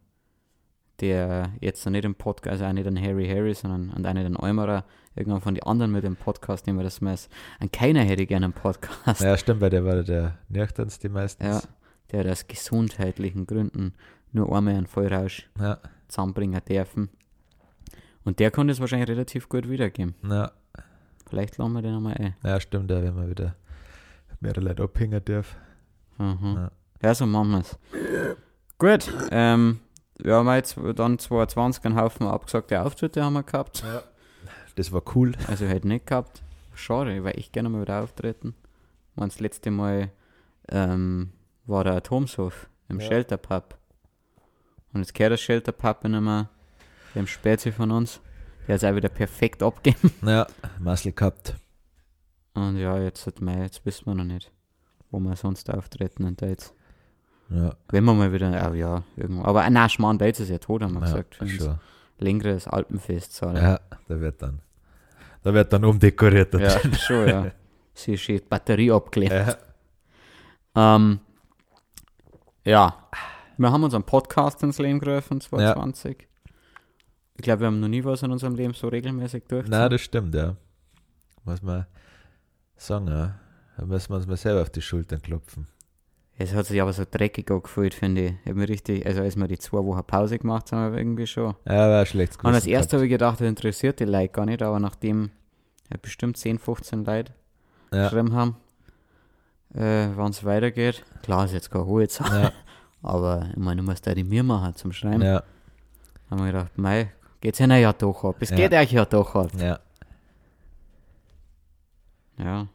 der 0.99 1.53
jetzt 1.59 1.83
noch 1.85 1.91
nicht 1.91 2.05
im 2.05 2.13
Podcast, 2.13 2.51
also 2.61 2.65
auch 2.65 2.73
nicht 2.73 2.85
an 2.87 3.01
Harry 3.01 3.27
Harry, 3.27 3.53
sondern 3.55 3.89
an 3.91 4.05
einen 4.05 4.23
den 4.25 4.37
Eumerer, 4.39 4.85
irgendwann 5.15 5.41
von 5.41 5.55
den 5.55 5.63
anderen 5.63 5.91
mit 5.91 6.03
dem 6.03 6.15
Podcast 6.15 6.67
nehmen 6.67 6.77
wir 6.77 6.83
das 6.83 7.01
mal. 7.01 7.15
An 7.59 7.71
keiner 7.71 8.01
hätte 8.03 8.21
ich 8.21 8.27
gerne 8.29 8.45
einen 8.45 8.53
Podcast. 8.53 9.21
Ja, 9.21 9.35
stimmt, 9.37 9.61
weil 9.61 9.71
der 9.71 9.83
war 9.83 10.03
der 10.03 10.37
nüchternste 10.49 11.09
meistens. 11.09 11.47
Ja, 11.47 11.61
der 12.11 12.31
aus 12.31 12.47
gesundheitlichen 12.47 13.47
Gründen 13.47 13.93
nur 14.31 14.55
einmal 14.55 14.75
einen 14.75 14.85
Vollrausch 14.87 15.49
Ja, 15.59 15.79
zusammenbringen 16.07 16.61
dürfen. 16.67 17.09
Und 18.27 18.39
der 18.39 18.51
konnte 18.51 18.73
es 18.73 18.81
wahrscheinlich 18.81 19.07
relativ 19.09 19.47
gut 19.47 19.69
wiedergeben. 19.69 20.13
na, 20.21 20.51
Vielleicht 21.29 21.57
lassen 21.57 21.71
wir 21.73 21.81
den 21.81 21.95
einmal 21.95 22.13
ein. 22.15 22.35
ja, 22.43 22.59
stimmt, 22.59 22.89
wenn 22.89 23.15
man 23.15 23.29
wieder 23.29 23.55
mehrere 24.41 24.59
Leute 24.61 24.83
abhängen 24.83 25.23
darf. 25.23 25.55
Mhm. 26.17 26.55
Ja. 26.57 26.71
Ja, 27.01 27.15
so 27.15 27.25
machen 27.25 27.51
wir 27.51 27.59
es. 27.59 27.77
Gut, 28.77 29.09
ähm, 29.31 29.79
wir 30.19 30.35
haben 30.35 30.49
jetzt 30.49 30.77
dann 30.95 31.17
22 31.19 31.85
einen 31.85 31.95
Haufen 31.95 32.27
abgesagte 32.27 32.81
Auftritte 32.81 33.23
haben 33.23 33.33
wir 33.33 33.43
gehabt. 33.43 33.83
Das 34.75 34.91
war 34.91 35.01
cool. 35.15 35.31
Also 35.47 35.65
halt 35.67 35.85
nicht 35.85 36.05
gehabt. 36.07 36.41
Schade, 36.75 37.23
weil 37.23 37.39
ich 37.39 37.51
gerne 37.53 37.69
mal 37.69 37.81
wieder 37.81 38.03
auftreten. 38.03 38.55
Und 39.15 39.31
das 39.31 39.39
letzte 39.39 39.71
Mal 39.71 40.11
ähm, 40.69 41.31
war 41.65 41.83
der 41.85 41.93
Atomshof 41.93 42.67
im 42.89 42.99
Ja. 42.99 43.07
Shelter 43.07 43.37
Pub. 43.37 43.77
Und 44.93 44.99
jetzt 45.01 45.13
gehört 45.13 45.31
das 45.33 45.41
Shelter 45.41 45.71
Pub 45.71 46.03
nicht 46.03 46.21
mehr 46.21 46.49
dem 47.17 47.27
Spätzi 47.27 47.71
von 47.71 47.91
uns. 47.91 48.21
Der 48.67 48.75
hat 48.75 48.83
es 48.83 48.89
auch 48.89 48.95
wieder 48.95 49.09
perfekt 49.09 49.63
abgegeben. 49.63 50.11
Ja, 50.25 50.47
Muscle 50.79 51.11
gehabt. 51.11 51.55
Und 52.53 52.77
ja, 52.77 52.99
jetzt 52.99 53.27
hat 53.27 53.41
Mai, 53.41 53.61
jetzt 53.61 53.85
wissen 53.85 54.05
wir 54.07 54.15
noch 54.15 54.23
nicht, 54.23 54.51
wo 55.11 55.19
wir 55.19 55.35
sonst 55.35 55.69
auftreten 55.69 56.23
und 56.25 56.41
da 56.41 56.47
jetzt. 56.47 56.73
Ja, 57.49 57.75
Wenn 57.89 58.03
wir 58.03 58.13
mal 58.13 58.33
wieder, 58.33 58.69
oh 58.69 58.73
ja, 58.73 59.03
irgendwo. 59.15 59.45
Aber 59.45 59.65
äh, 59.65 59.69
nein, 59.69 59.89
Schmarrn, 59.89 60.17
da 60.17 60.25
ist 60.25 60.39
es 60.39 60.49
ja 60.49 60.57
tot, 60.57 60.81
haben 60.83 60.93
wir 60.93 60.99
ja 61.01 61.05
gesagt. 61.05 61.35
Für 61.35 61.43
uns. 61.45 61.53
schon. 61.53 61.79
Längeres 62.19 62.67
Alpenfest 62.67 63.33
zahlen. 63.33 63.57
Ja, 63.57 63.79
da 64.07 64.19
wird 64.19 64.41
dann, 64.41 64.59
da 65.43 65.53
wird 65.53 65.71
dann 65.71 65.85
umdekoriert. 65.85 66.53
Ja, 66.55 66.79
schon, 66.95 67.27
ja. 67.27 67.51
Sie 67.93 68.13
ist 68.15 68.27
die 68.27 68.39
Batterie 68.39 68.91
abgelegt. 68.91 69.31
Ja. 69.31 70.95
Ähm, 70.95 71.19
ja, 72.65 72.95
wir 73.57 73.71
haben 73.71 73.83
unseren 73.83 74.03
Podcast 74.03 74.61
ins 74.63 74.77
Leben 74.77 74.99
gerufen, 74.99 75.39
2020. 75.39 76.27
Ich 77.37 77.43
glaube, 77.43 77.61
wir 77.61 77.67
haben 77.67 77.79
noch 77.79 77.87
nie 77.87 78.03
was 78.03 78.23
in 78.23 78.31
unserem 78.31 78.55
Leben 78.55 78.73
so 78.73 78.87
regelmäßig 78.87 79.43
durch. 79.47 79.67
Nein, 79.67 79.89
das 79.89 80.01
stimmt, 80.01 80.33
ja. 80.35 80.55
Muss 81.45 81.61
man 81.61 81.85
sagen, 82.75 83.07
ja. 83.07 83.35
Da 83.77 83.85
müssen 83.85 84.09
wir 84.09 84.15
uns 84.17 84.25
mal 84.27 84.37
selber 84.37 84.63
auf 84.63 84.71
die 84.71 84.81
Schultern 84.81 85.21
klopfen. 85.21 85.67
Es 86.39 86.53
hat 86.53 86.65
sich 86.65 86.81
aber 86.81 86.93
so 86.93 87.03
dreckig 87.09 87.49
angefühlt, 87.49 87.93
finde 87.93 88.21
ich. 88.25 88.33
Ich 88.43 88.49
hab 88.49 88.55
mir 88.55 88.67
richtig, 88.69 89.05
also 89.05 89.21
als 89.21 89.35
wir 89.35 89.47
die 89.47 89.57
zwei 89.57 89.83
Wochen 89.83 90.03
Pause 90.03 90.37
gemacht 90.39 90.71
haben, 90.71 90.91
wir 90.93 90.99
irgendwie 90.99 91.25
schon. 91.27 91.55
Ja, 91.65 91.89
war 91.89 91.99
ein 92.01 92.05
schlechtes 92.05 92.37
Und 92.37 92.53
als 92.53 92.65
erstes 92.67 92.93
habe 92.93 93.05
ich 93.05 93.09
gedacht, 93.11 93.39
das 93.39 93.47
interessiert 93.47 93.99
die 93.99 94.05
Leute 94.05 94.29
gar 94.29 94.45
nicht, 94.45 94.61
aber 94.61 94.79
nachdem 94.79 95.31
ja, 95.91 95.97
bestimmt 96.01 96.37
10, 96.37 96.59
15 96.59 97.05
Leute 97.05 97.33
Ja, 97.91 98.03
geschrieben 98.03 98.33
haben, 98.33 98.55
äh, 99.73 100.07
wann 100.15 100.31
es 100.31 100.43
weitergeht. 100.43 101.03
Klar 101.23 101.45
ist 101.45 101.53
jetzt 101.53 101.71
keine 101.71 101.85
hohe 101.85 102.07
Zahl, 102.07 102.41
ja, 102.43 102.51
aber 103.01 103.47
ich 103.51 103.57
meine, 103.57 103.81
du 103.81 103.87
musst 103.87 104.05
da 104.05 104.13
die 104.13 104.23
mir 104.23 104.43
machen 104.43 104.75
zum 104.75 104.91
Schreiben. 104.91 105.21
ja, 105.21 105.43
haben 106.29 106.39
wir 106.39 106.47
gedacht, 106.51 106.77
mei, 106.77 107.11
geht's 107.47 107.59
ihnen 107.61 107.79
ja 107.81 107.93
doch 107.93 108.23
ab. 108.25 108.35
Es 108.41 108.49
geht 108.51 108.73
euch 108.73 108.91
ja 108.91 109.05
doch 109.05 109.33
ab. 109.35 109.51
ja. 109.57 109.79
Ja, 112.37 112.67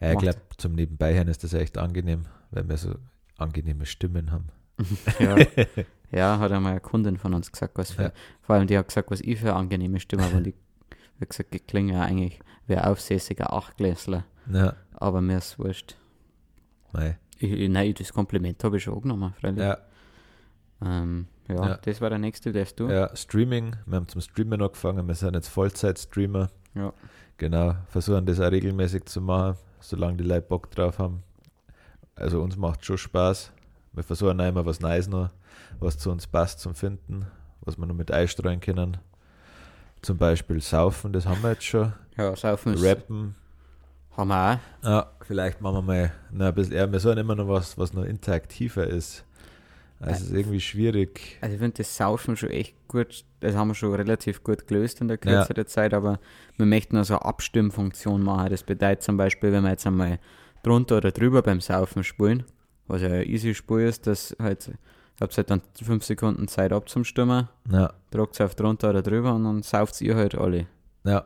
Ja, 0.00 0.12
ich 0.12 0.18
glaube, 0.18 0.40
zum 0.56 0.72
Nebenbeihören 0.74 1.28
ist 1.28 1.44
das 1.44 1.52
echt 1.52 1.78
angenehm, 1.78 2.24
weil 2.50 2.68
wir 2.68 2.76
so 2.76 2.94
angenehme 3.36 3.86
Stimmen 3.86 4.32
haben. 4.32 4.48
ja. 5.20 5.36
ja, 6.12 6.38
hat 6.38 6.50
einmal 6.52 6.72
eine 6.72 6.80
Kundin 6.80 7.16
von 7.18 7.34
uns 7.34 7.52
gesagt, 7.52 7.76
was 7.78 7.92
für, 7.92 8.04
Ja. 8.04 8.12
vor 8.42 8.56
allem 8.56 8.66
die 8.66 8.76
hat 8.76 8.88
gesagt, 8.88 9.10
was 9.10 9.20
ich 9.20 9.38
für 9.38 9.50
eine 9.50 9.56
angenehme 9.56 10.00
Stimme 10.00 10.24
habe. 10.24 10.36
Und 10.38 10.44
die 10.44 10.54
hat 11.20 11.30
gesagt, 11.30 11.54
ich 11.54 11.66
klinge 11.66 11.92
ja 11.92 12.02
eigentlich 12.02 12.40
wie 12.66 12.76
ein 12.76 12.84
aufsässiger 12.84 13.52
Achtklässler. 13.52 14.24
Ja, 14.52 14.74
Aber 14.94 15.20
mir 15.20 15.38
ist 15.38 15.58
wurscht. 15.58 15.96
mei. 16.92 17.18
Ich, 17.38 17.52
ich, 17.52 17.68
nein, 17.68 17.94
das 17.96 18.12
Kompliment 18.12 18.62
habe 18.64 18.78
ich 18.78 18.82
schon 18.82 18.94
angenommen, 18.94 19.32
freilich. 19.40 19.60
Ja, 19.62 19.78
Ähm, 20.82 21.26
ja, 21.56 21.68
Ja. 21.68 21.78
das 21.82 22.00
war 22.00 22.10
der 22.10 22.18
nächste, 22.18 22.52
darfst 22.52 22.78
du. 22.80 22.88
ja, 22.88 23.14
Streaming. 23.16 23.76
Wir 23.86 23.96
haben 23.96 24.08
zum 24.08 24.20
Streamen 24.20 24.60
angefangen. 24.62 25.06
Wir 25.06 25.14
sind 25.14 25.34
jetzt 25.34 25.48
Vollzeit-Streamer. 25.48 26.48
Ja. 26.74 26.92
Genau, 27.36 27.74
versuchen 27.88 28.26
das 28.26 28.38
auch 28.40 28.50
regelmäßig 28.50 29.04
zu 29.06 29.20
machen, 29.20 29.56
solange 29.80 30.18
die 30.18 30.24
Leute 30.24 30.42
Bock 30.42 30.70
drauf 30.70 30.98
haben. 30.98 31.22
Also 32.14 32.42
uns 32.42 32.56
macht 32.56 32.84
schon 32.84 32.98
Spaß. 32.98 33.50
Wir 33.92 34.02
versuchen 34.02 34.40
auch 34.40 34.46
immer 34.48 34.64
was 34.66 34.80
Neues 34.80 35.08
noch, 35.08 35.30
was 35.78 35.98
zu 35.98 36.10
uns 36.10 36.26
passt 36.26 36.60
zum 36.60 36.74
Finden, 36.74 37.26
was 37.62 37.78
wir 37.78 37.86
noch 37.86 37.94
mit 37.94 38.10
einstreuen 38.12 38.60
können. 38.60 38.98
Zum 40.02 40.16
Beispiel 40.18 40.60
Saufen, 40.60 41.12
das 41.12 41.26
haben 41.26 41.42
wir 41.42 41.50
jetzt 41.52 41.64
schon. 41.64 41.92
Ja, 42.16 42.36
saufen 42.36 42.74
ist, 42.74 42.84
Rappen, 42.84 43.34
haben 44.16 44.28
wir 44.28 44.58
auch. 44.82 44.86
ja, 44.86 45.10
vielleicht 45.22 45.60
machen 45.60 45.86
wir 45.86 46.10
mal 46.30 46.48
ein 46.48 46.54
bisschen, 46.54 46.74
ja, 46.76 46.90
wir 46.90 47.00
sollen 47.00 47.18
immer 47.18 47.34
noch 47.34 47.48
was, 47.48 47.76
was 47.78 47.92
noch 47.94 48.04
interaktiver 48.04 48.86
ist. 48.86 49.24
Also 50.00 50.24
es 50.24 50.30
ist 50.30 50.32
irgendwie 50.36 50.60
schwierig. 50.60 51.38
Also 51.42 51.54
ich 51.54 51.60
finde 51.60 51.76
das 51.76 51.96
Saufen 51.96 52.36
schon 52.36 52.50
echt 52.50 52.74
gut, 52.88 53.24
das 53.40 53.54
haben 53.54 53.68
wir 53.68 53.74
schon 53.74 53.94
relativ 53.94 54.42
gut 54.42 54.66
gelöst 54.66 55.00
in 55.00 55.08
der 55.08 55.18
Kürze 55.18 55.52
der 55.54 55.66
Zeit, 55.66 55.92
aber 55.92 56.18
wir 56.56 56.66
möchten 56.66 56.96
also 56.96 57.14
eine 57.14 57.24
Abstimmfunktion 57.26 58.22
machen. 58.22 58.50
Das 58.50 58.62
bedeutet 58.62 59.02
zum 59.02 59.16
Beispiel, 59.18 59.52
wenn 59.52 59.62
wir 59.62 59.70
jetzt 59.70 59.86
einmal 59.86 60.18
drunter 60.62 60.96
oder 60.96 61.10
drüber 61.10 61.42
beim 61.42 61.60
Saufen 61.60 62.02
spulen, 62.02 62.44
was 62.86 63.02
ja 63.02 63.08
ein 63.08 63.26
easy 63.26 63.54
Spur 63.54 63.80
ist, 63.82 64.06
dass 64.06 64.34
halt, 64.40 64.70
habt 65.20 65.36
halt 65.36 65.50
dann 65.50 65.60
fünf 65.82 66.04
Sekunden 66.04 66.48
Zeit 66.48 66.72
abzustimmen, 66.72 67.48
Ja, 67.70 67.92
drückt 68.10 68.40
auf 68.40 68.54
drunter 68.54 68.90
oder 68.90 69.02
drüber 69.02 69.34
und 69.34 69.44
dann 69.44 69.62
sauft 69.62 70.00
ihr 70.00 70.16
halt 70.16 70.34
alle, 70.34 70.66
ja, 71.04 71.24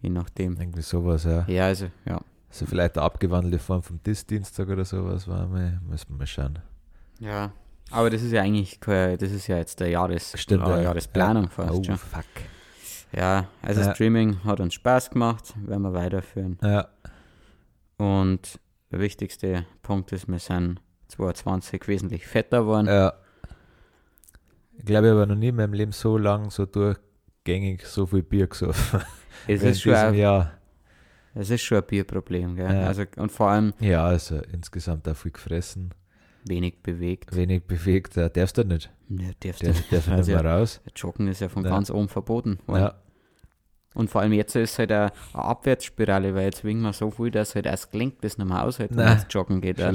je 0.00 0.08
nachdem. 0.10 0.56
irgendwie 0.58 0.82
sowas, 0.82 1.24
ja. 1.24 1.44
Ja, 1.46 1.66
also, 1.66 1.86
ja. 2.06 2.20
Also 2.48 2.66
vielleicht 2.66 2.96
eine 2.96 3.04
abgewandelte 3.04 3.58
Form 3.58 3.82
vom 3.82 4.02
Dis-Dienstag 4.02 4.68
oder 4.68 4.84
sowas 4.84 5.28
war 5.28 5.46
mal, 5.46 5.80
müssen 5.88 6.10
wir 6.10 6.16
mal 6.18 6.26
schauen. 6.26 6.58
Ja. 7.18 7.52
Aber 7.92 8.10
das 8.10 8.22
ist 8.22 8.32
ja 8.32 8.42
eigentlich, 8.42 8.78
das 8.80 9.20
ist 9.30 9.46
ja 9.46 9.56
jetzt 9.58 9.80
der 9.80 9.88
Jahres, 9.88 10.32
Stimmt, 10.40 10.66
äh, 10.66 10.70
ja. 10.70 10.80
Jahresplanung 10.82 11.44
Ja. 11.44 11.50
fast 11.50 11.70
Oh, 11.72 11.84
schon. 11.84 11.96
fuck. 11.98 12.24
Ja, 13.14 13.46
also 13.60 13.80
Ja. 13.82 13.94
Streaming 13.94 14.42
hat 14.44 14.60
uns 14.60 14.74
Spaß 14.74 15.10
gemacht, 15.10 15.52
werden 15.66 15.82
wir 15.82 15.92
weiterführen. 15.92 16.58
Ja, 16.62 16.88
Und 17.98 18.58
der 18.90 19.00
wichtigste 19.00 19.66
Punkt 19.82 20.12
ist, 20.12 20.28
wir 20.28 20.38
sind 20.38 20.80
22 21.08 21.86
wesentlich 21.88 22.26
fetter 22.26 22.60
geworden. 22.60 22.86
ja. 22.86 23.12
Ich 24.78 24.86
glaube, 24.86 25.08
ich 25.08 25.12
habe 25.12 25.26
noch 25.26 25.36
nie 25.36 25.48
in 25.48 25.56
meinem 25.56 25.74
Leben 25.74 25.92
so 25.92 26.16
lang, 26.18 26.50
so 26.50 26.64
durchgängig 26.66 27.84
so 27.86 28.06
viel 28.06 28.22
Bier 28.22 28.46
gesoffen. 28.48 29.00
es, 29.46 29.62
ist 29.62 29.82
schon 29.82 29.94
ein, 29.94 30.14
Jahr. 30.14 30.52
es 31.34 31.50
ist 31.50 31.60
schon 31.62 31.78
ein 31.78 31.84
Bierproblem, 31.86 32.56
gell? 32.56 32.74
Ja. 32.74 32.86
Also, 32.88 33.04
und 33.16 33.30
vor 33.30 33.50
allem 33.50 33.74
Ja, 33.78 34.04
also 34.04 34.40
insgesamt 34.52 35.06
auch 35.08 35.14
viel 35.16 35.30
gefressen, 35.30 35.92
wenig 36.44 36.82
bewegt. 36.82 37.34
wenig 37.34 37.64
bewegt. 37.64 38.16
Da 38.16 38.28
darfst 38.28 38.58
du 38.58 38.64
nicht. 38.64 38.90
Ne, 39.08 39.32
darfst 39.40 39.62
du 39.62 39.66
darf 39.66 40.06
nicht 40.06 40.08
Also, 40.10 40.32
mehr 40.32 40.44
raus. 40.44 40.80
Joggen 40.96 41.28
ist 41.28 41.40
ja 41.40 41.48
von 41.48 41.64
Ja. 41.64 41.70
ganz 41.70 41.90
oben 41.90 42.08
verboten. 42.08 42.58
worden. 42.66 42.80
Ja, 42.82 42.94
Und 43.94 44.08
vor 44.10 44.22
allem 44.22 44.32
jetzt 44.32 44.54
ist 44.56 44.78
halt 44.78 44.90
eine, 44.90 45.12
Abwärtsspirale, 45.34 46.34
weil 46.34 46.44
jetzt 46.44 46.64
wegen 46.64 46.80
wir 46.80 46.92
so 46.92 47.10
viel, 47.10 47.30
dass 47.30 47.54
halt 47.54 47.66
erst 47.66 47.92
gelingt, 47.92 48.24
das 48.24 48.38
nicht 48.38 48.48
mehr 48.48 48.64
aushält, 48.64 48.96
wenn 48.96 49.06
es 49.08 49.26
joggen 49.30 49.60
geht. 49.60 49.78
das 49.78 49.94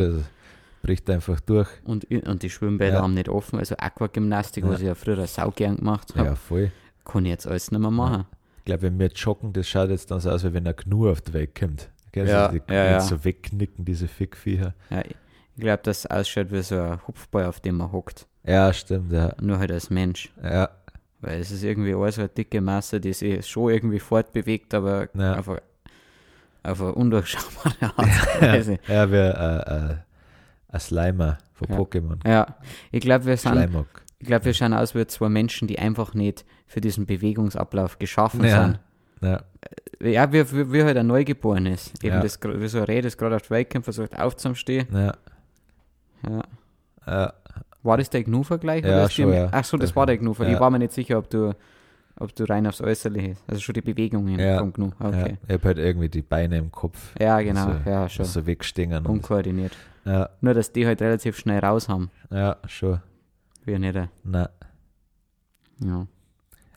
bricht 0.83 1.09
einfach 1.09 1.39
durch. 1.41 1.67
Und, 1.83 2.05
und 2.05 2.43
die 2.43 2.49
Schwimmbäder 2.49 2.97
Ja. 2.97 3.01
haben 3.01 3.13
nicht 3.15 3.27
offen, 3.29 3.57
also 3.59 3.75
Aquagymnastik, 3.77 4.63
Ja. 4.63 4.69
was 4.69 4.79
ich 4.81 4.85
ja 4.87 4.95
früher 4.95 5.25
sau 5.27 5.51
gern 5.51 5.77
gemacht 5.77 6.13
habe, 6.15 6.29
Ja, 6.29 6.35
voll. 6.35 6.71
kann 7.03 7.25
ich 7.25 7.31
jetzt 7.31 7.47
alles 7.47 7.71
nicht 7.71 7.79
mehr 7.81 7.91
machen. 7.91 8.25
Ich 8.59 8.65
glaube, 8.65 8.83
wenn 8.83 8.99
wir 8.99 9.07
joggen, 9.07 9.53
das 9.53 9.67
schaut 9.67 9.89
jetzt 9.89 10.11
dann 10.11 10.19
so 10.19 10.29
aus, 10.29 10.43
wie 10.43 10.53
wenn 10.53 10.67
ein 10.67 10.75
Gnu 10.75 11.09
auf 11.09 11.21
die 11.21 11.33
Welt 11.33 11.55
kommt. 11.59 11.89
Gell? 12.11 12.27
Ja, 12.27 12.51
so, 12.51 12.57
die 12.59 12.73
ja, 12.73 12.85
ja. 12.85 12.99
so 13.01 13.23
wegknicken, 13.25 13.83
diese 13.85 14.07
Fickviecher. 14.07 14.73
Ja, 14.89 15.01
ich 15.57 15.63
glaube, 15.63 15.81
dass 15.83 15.99
es 15.99 16.05
ausschaut 16.05 16.51
wie 16.51 16.61
so 16.61 16.79
ein 16.79 16.99
Hupfball, 17.07 17.45
auf 17.45 17.59
dem 17.59 17.77
man 17.77 17.91
hockt. 17.91 18.27
Ja, 18.45 18.71
stimmt, 18.71 19.11
ja. 19.11 19.33
Nur 19.41 19.59
halt 19.59 19.71
als 19.71 19.89
Mensch. 19.89 20.31
Ja, 20.41 20.69
Weil 21.19 21.39
es 21.41 21.51
ist 21.51 21.63
irgendwie 21.63 21.93
alles 21.95 22.15
so 22.15 22.21
eine 22.21 22.29
dicke 22.29 22.61
Masse, 22.61 22.99
die 23.01 23.11
sich 23.11 23.45
schon 23.45 23.71
irgendwie 23.71 23.99
fortbewegt, 23.99 24.73
aber 24.73 25.09
Ja. 25.15 25.33
einfach 25.33 25.57
auf 26.63 26.81
eine 26.81 26.93
undurchschaubare 26.93 27.75
Art 27.81 27.97
und 27.97 28.41
Weise. 28.41 28.79
ja 28.87 29.11
wie 29.11 29.15
äh, 29.15 29.91
äh, 29.91 29.95
ein 30.69 30.79
Slimer 30.79 31.37
von 31.53 31.67
Ja. 31.69 31.77
Pokémon. 31.77 32.27
Ja, 32.27 32.55
ich 32.91 33.01
glaube, 33.01 33.25
wir 33.25 33.35
sind, 33.37 33.53
Schleimog. 33.53 33.87
ich 34.19 34.27
glaube, 34.27 34.45
wir 34.45 34.53
schauen 34.53 34.73
aus 34.73 34.93
wie 34.95 35.07
zwei 35.07 35.29
Menschen, 35.29 35.67
die 35.67 35.79
einfach 35.79 36.13
nicht 36.13 36.45
für 36.67 36.81
diesen 36.81 37.05
Bewegungsablauf 37.05 37.97
geschaffen 37.99 38.43
Ja. 38.43 38.63
sind. 38.65 38.79
Ja, 39.21 39.41
Ja, 39.99 40.31
wie, 40.31 40.51
wie, 40.51 40.71
wie 40.73 40.83
halt 40.83 40.95
ein 40.97 41.07
Neugeboren 41.07 41.65
ist. 41.65 42.03
Eben 42.03 42.15
Ja. 42.17 42.21
das, 42.21 42.39
wie 42.43 42.67
so 42.67 42.77
ein 42.79 42.83
Reh, 42.83 43.01
das 43.01 43.17
gerade 43.17 43.35
auf 43.37 43.41
die 43.43 43.49
Welt 43.49 43.71
kommt, 43.71 43.85
versucht 43.85 44.17
aufzustehen. 44.19 44.87
ja, 44.93 45.13
Ja. 46.29 46.43
ja, 47.07 47.33
War 47.83 47.97
das 47.97 48.09
der 48.09 48.23
GNU-Vergleich? 48.23 48.83
Ja, 48.83 49.09
schon, 49.09 49.31
ja. 49.33 49.49
Ach 49.51 49.63
so, 49.63 49.77
das 49.77 49.95
war 49.95 50.05
der 50.05 50.17
GNU-Vergleich. 50.17 50.55
Ich 50.55 50.59
war 50.59 50.69
mir 50.69 50.79
nicht 50.79 50.91
sicher, 50.93 51.17
ob 51.19 51.29
du, 51.29 51.55
ob 52.19 52.35
du 52.35 52.43
rein 52.45 52.65
aufs 52.67 52.81
Äußerliche, 52.81 53.35
also 53.47 53.61
schon 53.61 53.73
die 53.73 53.81
Bewegungen 53.81 54.39
Ja. 54.39 54.59
vom 54.59 54.73
GNU. 54.73 54.91
Okay. 54.99 55.37
Ich 55.47 55.53
habe 55.53 55.63
halt 55.67 55.77
irgendwie 55.77 56.09
die 56.09 56.21
Beine 56.21 56.57
im 56.57 56.71
Kopf. 56.71 57.13
Ja, 57.19 57.39
genau. 57.41 57.73
So, 57.83 57.89
ja, 57.89 58.09
schon. 58.09 58.25
So 58.25 58.45
wegstingen. 58.45 59.05
Und, 59.05 59.11
Unkoordiniert. 59.17 59.75
ja, 60.05 60.29
Nur, 60.41 60.53
dass 60.53 60.71
die 60.71 60.85
halt 60.85 61.01
relativ 61.01 61.37
schnell 61.37 61.59
raus 61.59 61.87
haben. 61.89 62.09
ja, 62.31 62.57
schon. 62.67 62.99
Wir 63.65 63.79
nicht. 63.79 63.95
äh, 63.95 64.07
Nein. 64.23 64.47
Ja. 65.83 66.07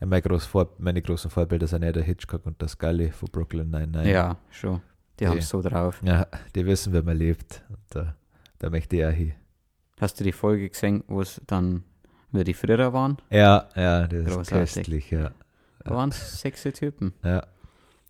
Meine, 0.00 0.22
groß 0.22 0.46
Vor 0.46 0.70
meine 0.78 1.02
großen 1.02 1.30
Vorbilder 1.30 1.66
sind 1.66 1.82
ja 1.84 1.92
der 1.92 2.02
Hitchcock 2.02 2.46
und 2.46 2.60
der 2.60 2.68
Scully 2.68 3.10
von 3.10 3.28
Brooklyn 3.30 3.70
Nine-Nine. 3.70 4.10
ja, 4.10 4.36
schon. 4.50 4.80
Die 5.18 5.24
Die- 5.24 5.28
haben 5.28 5.38
es 5.38 5.48
so 5.48 5.60
drauf. 5.60 6.00
Ja, 6.04 6.26
die 6.54 6.64
wissen, 6.66 6.92
wie 6.94 7.02
man 7.02 7.16
lebt. 7.16 7.62
Und 7.68 7.78
da, 7.90 8.14
da 8.58 8.70
möchte 8.70 8.96
ich 8.96 9.04
auch 9.04 9.10
hin. 9.10 9.34
Hast 10.00 10.18
du 10.18 10.24
die 10.24 10.32
Folge 10.32 10.68
gesehen, 10.68 11.04
wo 11.08 11.20
es 11.20 11.40
dann, 11.46 11.84
wie 12.32 12.44
die 12.44 12.54
früher 12.54 12.92
waren? 12.92 13.18
Ja, 13.30 13.68
ja, 13.76 14.06
das 14.06 14.20
ist 14.20 14.26
Großartig. 14.34 14.74
köstlich, 14.74 15.10
ja. 15.10 15.30
Da 15.84 15.94
waren 15.94 16.10
es 16.10 16.40
sechs 16.40 16.62
Typen. 16.62 17.12
ja. 17.24 17.42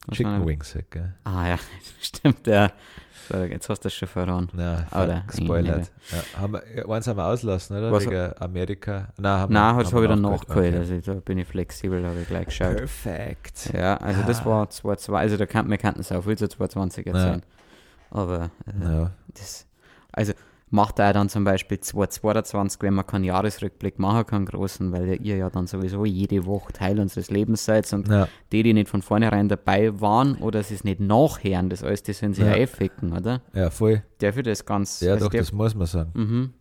Was 0.06 0.16
Chicken 0.16 0.46
Wings, 0.46 0.76
gell? 0.88 1.14
Ah 1.24 1.46
ja, 1.48 1.56
stimmt, 2.00 2.46
ja. 2.46 2.70
So, 3.28 3.36
jetzt 3.36 3.68
hast 3.68 3.80
du 3.80 3.84
das 3.86 3.94
schon 3.94 4.08
verraten. 4.08 4.58
Ja, 4.58 4.86
Oder 4.92 5.24
gespoilert. 5.26 5.90
Ja, 6.10 6.40
haben 6.40 6.54
wir, 6.54 6.88
eins 6.88 7.06
haben 7.06 7.18
wir 7.18 7.26
auslassen, 7.26 7.76
oder? 7.76 7.92
Was- 7.92 8.06
Wegen 8.06 8.32
Amerika. 8.40 9.08
Nein, 9.18 9.32
haben 9.40 9.52
Nein, 9.52 9.76
wir, 9.76 9.82
das 9.84 9.92
haben 9.92 9.96
habe 9.96 10.04
ich 10.06 10.10
dann 10.10 10.20
nachgeholt. 10.22 10.68
Okay. 10.68 10.78
Also 10.78 11.00
da 11.00 11.20
bin 11.20 11.36
ich 11.38 11.46
flexibel, 11.46 12.04
habe 12.06 12.18
ich 12.22 12.28
gleich 12.28 12.46
geschaut. 12.46 12.76
Perfekt. 12.78 13.72
Ja, 13.74 13.98
also 13.98 14.22
das 14.22 14.40
Ah. 14.40 14.46
war 14.46 14.70
2020, 14.70 15.14
also 15.20 15.36
da 15.36 15.44
kann, 15.46 15.68
wir 15.70 15.76
kannten 15.78 16.00
es 16.00 16.10
auch 16.10 16.22
viel 16.24 16.38
zu 16.38 16.48
2020 16.48 17.06
erzählen. 17.06 17.42
Aber 18.10 18.50
äh, 18.66 18.82
Ja, 18.84 19.10
das, 19.34 19.66
also 20.12 20.32
macht 20.72 20.98
er 21.00 21.12
dann 21.12 21.28
zum 21.28 21.42
Beispiel 21.44 21.80
2022, 21.80 22.80
wenn 22.82 22.94
man 22.94 23.06
keinen 23.06 23.24
Jahresrückblick 23.24 23.98
machen 23.98 24.24
kann, 24.26 24.46
großen, 24.46 24.92
weil 24.92 25.20
ihr 25.24 25.36
ja 25.36 25.50
dann 25.50 25.66
sowieso 25.66 26.04
jede 26.04 26.46
Woche 26.46 26.72
Teil 26.72 27.00
unseres 27.00 27.30
Lebens 27.30 27.64
seid 27.64 27.92
und 27.92 28.08
Ja, 28.08 28.28
die, 28.52 28.62
die 28.62 28.72
nicht 28.72 28.88
von 28.88 29.02
vornherein 29.02 29.48
dabei 29.48 30.00
waren 30.00 30.36
oder 30.36 30.62
sie 30.62 30.74
es 30.74 30.84
nicht 30.84 31.00
nachhören, 31.00 31.68
das 31.70 31.82
alles, 31.82 32.02
die 32.04 32.12
sollen 32.12 32.34
sich 32.34 32.44
ja, 32.44 32.56
Ja. 32.56 32.56
eh 32.56 32.66
oder? 33.12 33.42
ja, 33.52 33.70
voll. 33.70 34.02
Darf 34.18 34.36
ich 34.36 34.44
das 34.44 34.64
ganz, 34.64 35.00
Ja, 35.00 35.12
also 35.14 35.26
doch, 35.26 35.30
der, 35.32 35.40
das 35.40 35.52
muss 35.52 35.74
man 35.74 35.86
sagen. 35.86 36.10
mhm, 36.14 36.54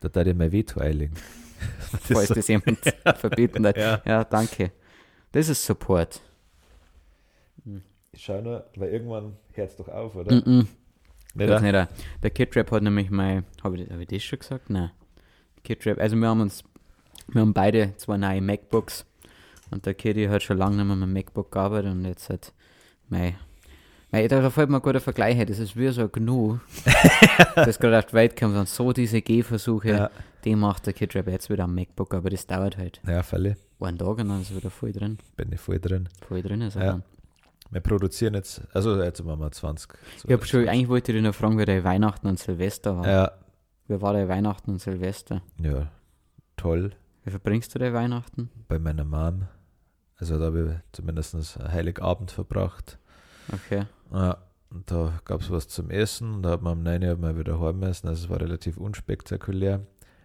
Da 0.00 0.08
darf 0.08 0.26
ich 0.26 0.34
mir 0.34 0.52
Veto 0.52 0.80
einlegen. 0.80 1.14
falls 2.02 2.28
das 2.28 2.46
jemand 2.48 2.78
verbieten 3.16 3.66
hat. 3.66 3.76
Ja. 3.76 4.00
Ja. 4.06 4.24
danke. 4.24 4.70
Das 5.32 5.48
ist 5.48 5.64
Support. 5.64 6.20
Ich 8.12 8.22
schau 8.24 8.40
nur, 8.40 8.64
weil 8.76 8.90
irgendwann 8.90 9.36
hört 9.52 9.70
es 9.70 9.76
doch 9.76 9.88
auf, 9.88 10.14
oder? 10.16 10.34
Mhm. 10.34 10.68
Nicht, 11.36 11.50
Das 11.50 11.62
nicht, 11.62 11.88
der 12.22 12.30
Kid 12.30 12.56
Rap 12.56 12.70
hat 12.70 12.82
nämlich 12.82 13.10
mein, 13.10 13.44
habe 13.62 13.76
ich, 13.78 13.90
hab 13.90 13.98
ich 14.00 14.08
das 14.08 14.22
schon 14.22 14.38
gesagt? 14.38 14.70
Nein. 14.70 14.90
Kid 15.64 15.84
Rap, 15.86 15.98
also 15.98 16.16
wir 16.16 16.28
haben 16.28 16.40
uns, 16.40 16.64
wir 17.28 17.40
haben 17.40 17.52
beide 17.52 17.94
zwei 17.96 18.16
neue 18.16 18.40
MacBooks 18.40 19.04
und 19.70 19.84
der 19.84 19.94
Kiddy 19.94 20.26
hat 20.26 20.42
schon 20.42 20.58
lange 20.58 20.76
nicht 20.76 20.86
mehr 20.86 20.96
mit 20.96 21.08
dem 21.08 21.12
MacBook 21.12 21.50
gearbeitet 21.50 21.90
und 21.92 22.04
jetzt 22.04 22.30
hat 22.30 22.52
mein, 23.08 23.34
mein 24.12 24.28
da 24.28 24.48
fällt 24.50 24.70
mir 24.70 24.76
ein 24.76 24.82
guter 24.82 25.00
Vergleich 25.00 25.44
das 25.46 25.58
ist 25.58 25.76
wie 25.76 25.88
so 25.88 26.02
ein 26.02 26.12
Gnu, 26.12 26.58
das 27.56 27.78
gerade 27.78 27.98
auf 27.98 28.06
die 28.06 28.12
Welt 28.14 28.38
kommt 28.38 28.56
und 28.56 28.68
so 28.68 28.92
diese 28.92 29.20
Gehversuche, 29.22 29.88
Ja, 29.90 30.10
die 30.44 30.54
macht 30.54 30.86
der 30.86 30.92
Kid 30.92 31.14
Rap 31.16 31.26
jetzt 31.28 31.50
wieder 31.50 31.64
am 31.64 31.74
MacBook, 31.74 32.14
aber 32.14 32.30
das 32.30 32.46
dauert 32.46 32.76
halt 32.78 33.00
ja, 33.06 33.22
Falle. 33.24 33.56
einen 33.80 33.98
Tag 33.98 34.18
und 34.18 34.28
dann 34.28 34.40
ist 34.42 34.50
er 34.52 34.56
wieder 34.58 34.70
voll 34.70 34.92
drin, 34.92 35.18
Bin 35.36 35.50
ich 35.52 35.60
voll 35.60 35.80
drin. 35.80 36.08
voll 36.26 36.42
drin 36.42 36.60
ist 36.60 36.76
er 36.76 36.84
Ja. 36.84 36.90
dann. 36.92 37.02
Wir 37.70 37.80
produzieren 37.80 38.34
jetzt, 38.34 38.62
also 38.74 39.02
jetzt 39.02 39.24
machen 39.24 39.40
wir 39.40 39.50
20. 39.50 39.92
Ich 40.24 40.32
hab 40.32 40.44
schon, 40.44 40.68
eigentlich 40.68 40.88
wollte 40.88 41.12
ich 41.12 41.16
dich 41.18 41.24
noch 41.24 41.34
fragen, 41.34 41.58
wie 41.58 41.64
der 41.64 41.82
Weihnachten 41.84 42.26
und 42.26 42.38
Silvester 42.38 42.96
war. 42.96 43.08
Ja, 43.08 43.32
Wie 43.88 44.00
war 44.00 44.12
der 44.12 44.28
Weihnachten 44.28 44.70
und 44.72 44.80
Silvester? 44.80 45.42
ja, 45.60 45.88
toll. 46.56 46.92
Wie 47.24 47.30
verbringst 47.30 47.74
du 47.74 47.78
den 47.80 47.92
Weihnachten? 47.92 48.50
Bei 48.68 48.78
meiner 48.78 49.04
Mom. 49.04 49.48
Also 50.18 50.38
da 50.38 50.46
habe 50.46 50.80
ich 50.84 50.92
zumindest 50.96 51.34
einen 51.58 51.72
Heiligabend 51.72 52.30
verbracht. 52.30 52.98
Okay. 53.52 53.84
Ja, 54.12 54.38
und 54.70 54.90
da 54.90 55.20
gab 55.24 55.40
es 55.40 55.50
was 55.50 55.66
zum 55.68 55.90
Essen. 55.90 56.42
Da 56.42 56.50
hat 56.50 56.62
man 56.62 56.72
am 56.78 56.82
9 56.84 57.02
Uhr 57.02 57.16
mal 57.16 57.36
wieder 57.38 57.60
heim 57.60 57.80
müssen. 57.80 58.06
Also 58.08 58.24
es 58.24 58.30
war 58.30 58.40
relativ 58.40 58.76
unspektakulär. 58.76 59.80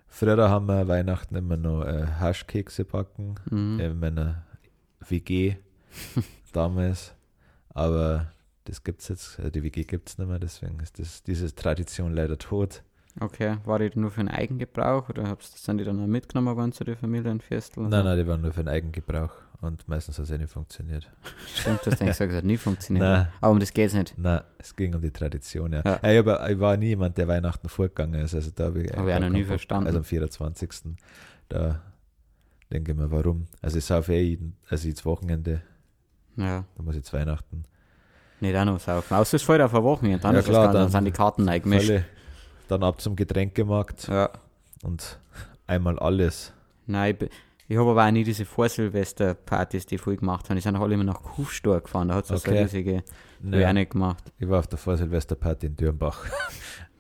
Früher 0.08 0.50
haben 0.50 0.68
wir 0.68 0.88
Weihnachten 0.88 1.36
immer 1.36 1.58
noch 1.58 1.84
äh, 1.86 2.06
Haschkekse 2.20 2.86
backen. 2.86 3.36
Mhm. 3.50 3.80
in 3.80 4.00
meiner 4.00 4.44
WG 5.08 5.56
damals. 6.54 7.16
Aber 7.74 8.32
das 8.66 8.84
gibt's 8.84 9.08
jetzt, 9.08 9.40
äh, 9.40 9.52
die 9.52 9.64
WG 9.64 9.84
gibt 9.84 10.10
es 10.10 10.18
nicht 10.18 10.28
mehr, 10.28 10.40
deswegen 10.40 10.80
ist 10.80 11.00
das, 11.00 11.24
diese 11.24 11.54
Tradition 11.54 12.14
leider 12.14 12.38
tot. 12.38 12.84
Okay. 13.20 13.58
War 13.66 13.80
die 13.80 13.92
nur 13.96 14.12
für 14.12 14.22
den 14.22 14.30
Eigengebrauch 14.30 15.10
oder 15.10 15.38
sind 15.40 15.80
die 15.80 15.84
dann 15.84 16.02
auch 16.02 16.08
mitgenommen 16.08 16.56
worden 16.56 16.72
zu 16.72 16.84
den 16.84 16.96
Familienfesteln? 16.96 17.90
Nein, 17.90 18.06
nein, 18.06 18.18
die 18.18 18.28
waren 18.28 18.42
nur 18.42 18.54
für 18.54 18.64
den 18.64 18.70
Eigengebrauch 18.70 19.34
und 19.60 19.86
meistens 19.88 20.18
hat 20.18 20.26
es 20.26 20.32
eh 20.32 20.38
nicht 20.38 20.52
funktioniert. 20.52 21.12
Stimmt, 21.56 21.80
das 21.86 21.94
hast 21.94 22.02
du 22.02 22.06
gesagt, 22.06 22.32
das 22.32 22.38
hat 22.38 22.46
nie 22.46 22.58
funktioniert. 22.58 23.06
Nein. 23.06 23.28
Aber 23.42 23.52
um 23.52 23.60
das 23.60 23.74
geht's 23.74 23.94
nicht. 23.94 24.18
Nein, 24.18 24.42
es 24.58 24.76
ging 24.76 24.96
um 24.96 25.02
die 25.02 25.12
Tradition, 25.12 25.74
ja. 25.74 25.82
Ja. 25.86 25.96
Ich, 26.10 26.20
aber, 26.20 26.50
ich 26.50 26.60
war 26.60 26.78
nie 26.78 26.88
jemand, 26.88 27.18
der 27.18 27.28
Weihnachten 27.28 27.68
vorgegangen 27.68 28.22
ist, 28.22 28.34
also 28.34 28.52
da 28.56 28.66
habe 28.66 28.84
ich, 28.84 28.92
Hab 28.94 29.06
ich 29.06 29.14
auch 29.14 29.20
noch 29.20 29.30
nie 29.30 29.44
verstanden. 29.44 29.88
Also 29.88 30.00
am 30.00 30.06
24. 30.06 30.70
Da 31.50 31.82
denke 32.72 32.94
ich 32.94 32.98
mir, 32.98 33.12
warum? 33.12 33.48
Also 33.62 33.78
ich 33.78 33.86
saufe 33.86 34.14
eh 34.14 34.22
jeden, 34.22 34.56
also 34.70 34.88
jetzt 34.88 35.06
Wochenende, 35.06 35.62
Ja. 36.38 36.64
da 36.76 36.84
muss 36.84 36.96
jetzt 36.96 37.12
Weihnachten. 37.14 37.64
Nicht 38.40 38.56
auch 38.56 38.66
noch 38.66 38.80
saufen. 38.80 39.14
Außer 39.14 39.36
es 39.36 39.44
fällt 39.44 39.62
auf 39.62 39.74
ein 39.76 39.84
Wochenende, 39.84 40.20
dann, 40.20 40.36
Ja, 40.36 40.42
klar, 40.42 40.64
dann, 40.66 40.74
dann- 40.74 40.82
dann 40.84 40.92
sind 40.92 41.06
die 41.06 41.12
Karten 41.12 41.48
eingemischt. 41.48 41.92
Dann 42.68 42.84
ab 42.84 43.00
zum 43.02 43.16
Getränkemarkt 43.16 44.08
Ja. 44.08 44.30
und 44.84 45.20
einmal 45.68 46.00
alles. 46.00 46.54
Nein, 46.88 47.18
ich, 47.20 47.30
ich 47.68 47.78
habe 47.78 47.92
aber 47.92 48.06
auch 48.08 48.12
nie 48.12 48.24
diese 48.24 48.46
Vorsilvester-Partys, 48.46 49.86
die 49.86 49.98
viel 49.98 50.18
gemacht 50.18 50.50
haben. 50.50 50.56
Die 50.56 50.62
sind 50.62 50.76
alle 50.76 50.94
immer 50.94 51.04
nach 51.04 51.22
Kufstor 51.22 51.82
gefahren, 51.82 52.08
da 52.08 52.16
hat 52.16 52.24
es 52.24 52.30
so 52.30 52.36
Okay. 52.36 52.52
eine 52.52 52.62
riesige. 52.62 53.04
Werne 53.42 53.86
gemacht. 53.86 54.24
Ich 54.40 54.48
war 54.50 54.60
auf 54.60 54.68
der 54.68 54.78
Vorsilvesterparty 54.78 55.68
in 55.68 55.76
Dürnbach. 55.76 56.26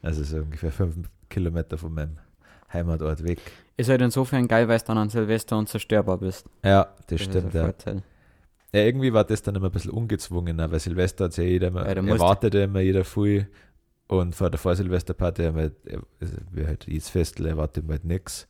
Also 0.03 0.23
so 0.23 0.37
ungefähr 0.37 0.71
fünf 0.71 0.95
Kilometer 1.29 1.77
von 1.77 1.93
meinem 1.93 2.17
Heimatort 2.73 3.23
weg. 3.23 3.39
Ist 3.77 3.87
halt 3.87 4.01
insofern 4.01 4.47
geil, 4.47 4.67
weil 4.67 4.79
du 4.79 4.85
dann 4.85 4.97
an 4.97 5.09
Silvester 5.09 5.55
unzerstörbar 5.59 6.17
bist. 6.17 6.47
Ja, 6.65 6.85
das, 6.85 7.05
Das 7.07 7.21
stimmt. 7.21 7.45
ist 7.49 7.53
Ja. 7.53 7.63
Vorteil. 7.65 8.01
Ja, 8.73 8.81
irgendwie 8.81 9.11
war 9.13 9.23
das 9.23 9.41
dann 9.41 9.55
immer 9.55 9.67
ein 9.67 9.71
bisschen 9.71 9.91
ungezwungener, 9.91 10.71
weil 10.71 10.79
Silvester 10.79 11.25
hat 11.25 11.37
ja 11.37 11.43
jeder 11.43 11.67
immer, 11.69 11.87
Ja, 11.87 11.95
da 11.95 12.01
musst- 12.01 12.13
erwartet 12.21 12.53
ja 12.53 12.63
immer 12.63 12.79
jeder 12.81 13.03
viel. 13.03 13.47
Und 14.07 14.35
vor 14.35 14.49
der 14.49 14.59
Vorsilvesterparty 14.59 15.43
haben 15.43 15.55
wir 15.55 15.61
halt, 15.63 16.03
also 16.19 16.67
halt 16.67 16.85
jedes 16.87 17.09
Festel 17.09 17.45
erwartet 17.47 17.85
halt 17.87 18.03
nichts. 18.03 18.47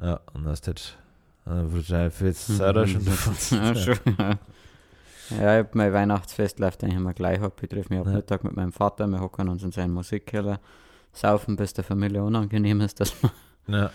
Ja, 0.00 0.20
und 0.34 0.44
dann 0.44 0.48
hast 0.52 0.66
halt 0.66 0.98
äh, 1.46 1.50
wahrscheinlich 1.50 2.20
jetzt 2.20 2.46
selber 2.46 2.86
schon 2.86 3.04
davon. 3.06 3.34
ja, 3.58 3.74
schon, 3.74 3.96
ja. 4.18 4.38
Ja, 5.30 5.58
ich 5.60 5.64
hab 5.66 5.74
mein 5.74 5.92
Weihnachtsfest 5.92 6.58
läuft 6.60 6.84
eigentlich 6.84 6.96
immer 6.98 7.14
gleich 7.14 7.40
ab. 7.40 7.58
Ich 7.62 7.68
treffe 7.68 7.88
mich 7.88 8.00
ab 8.00 8.06
Ja. 8.06 8.12
Mittag 8.12 8.44
mit 8.44 8.54
meinem 8.54 8.72
Vater, 8.72 9.06
wir 9.08 9.20
hocken 9.20 9.48
uns 9.48 9.62
in 9.64 9.72
seinen 9.72 9.92
Musikkeller, 9.92 10.60
saufen, 11.12 11.56
bis 11.56 11.72
der 11.72 11.82
Familie 11.82 12.22
unangenehm 12.22 12.80
ist, 12.82 13.00
dass 13.00 13.14
wir, 13.22 13.30
Ja, 13.66 13.90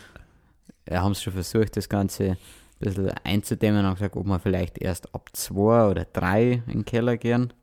wir 0.86 1.02
haben 1.02 1.12
es 1.14 1.22
schon 1.22 1.34
versucht, 1.34 1.78
das 1.78 1.88
Ganze 1.88 2.38
bisschen 2.82 3.12
einzudämmen 3.24 3.86
und 3.86 3.94
gesagt, 3.96 4.16
ob 4.16 4.26
wir 4.26 4.40
vielleicht 4.40 4.78
erst 4.80 5.14
ab 5.16 5.30
zwei 5.34 5.88
oder 5.90 6.06
drei 6.06 6.64
in 6.68 6.74
den 6.74 6.86
Keller 6.86 7.18
gehen, 7.18 7.54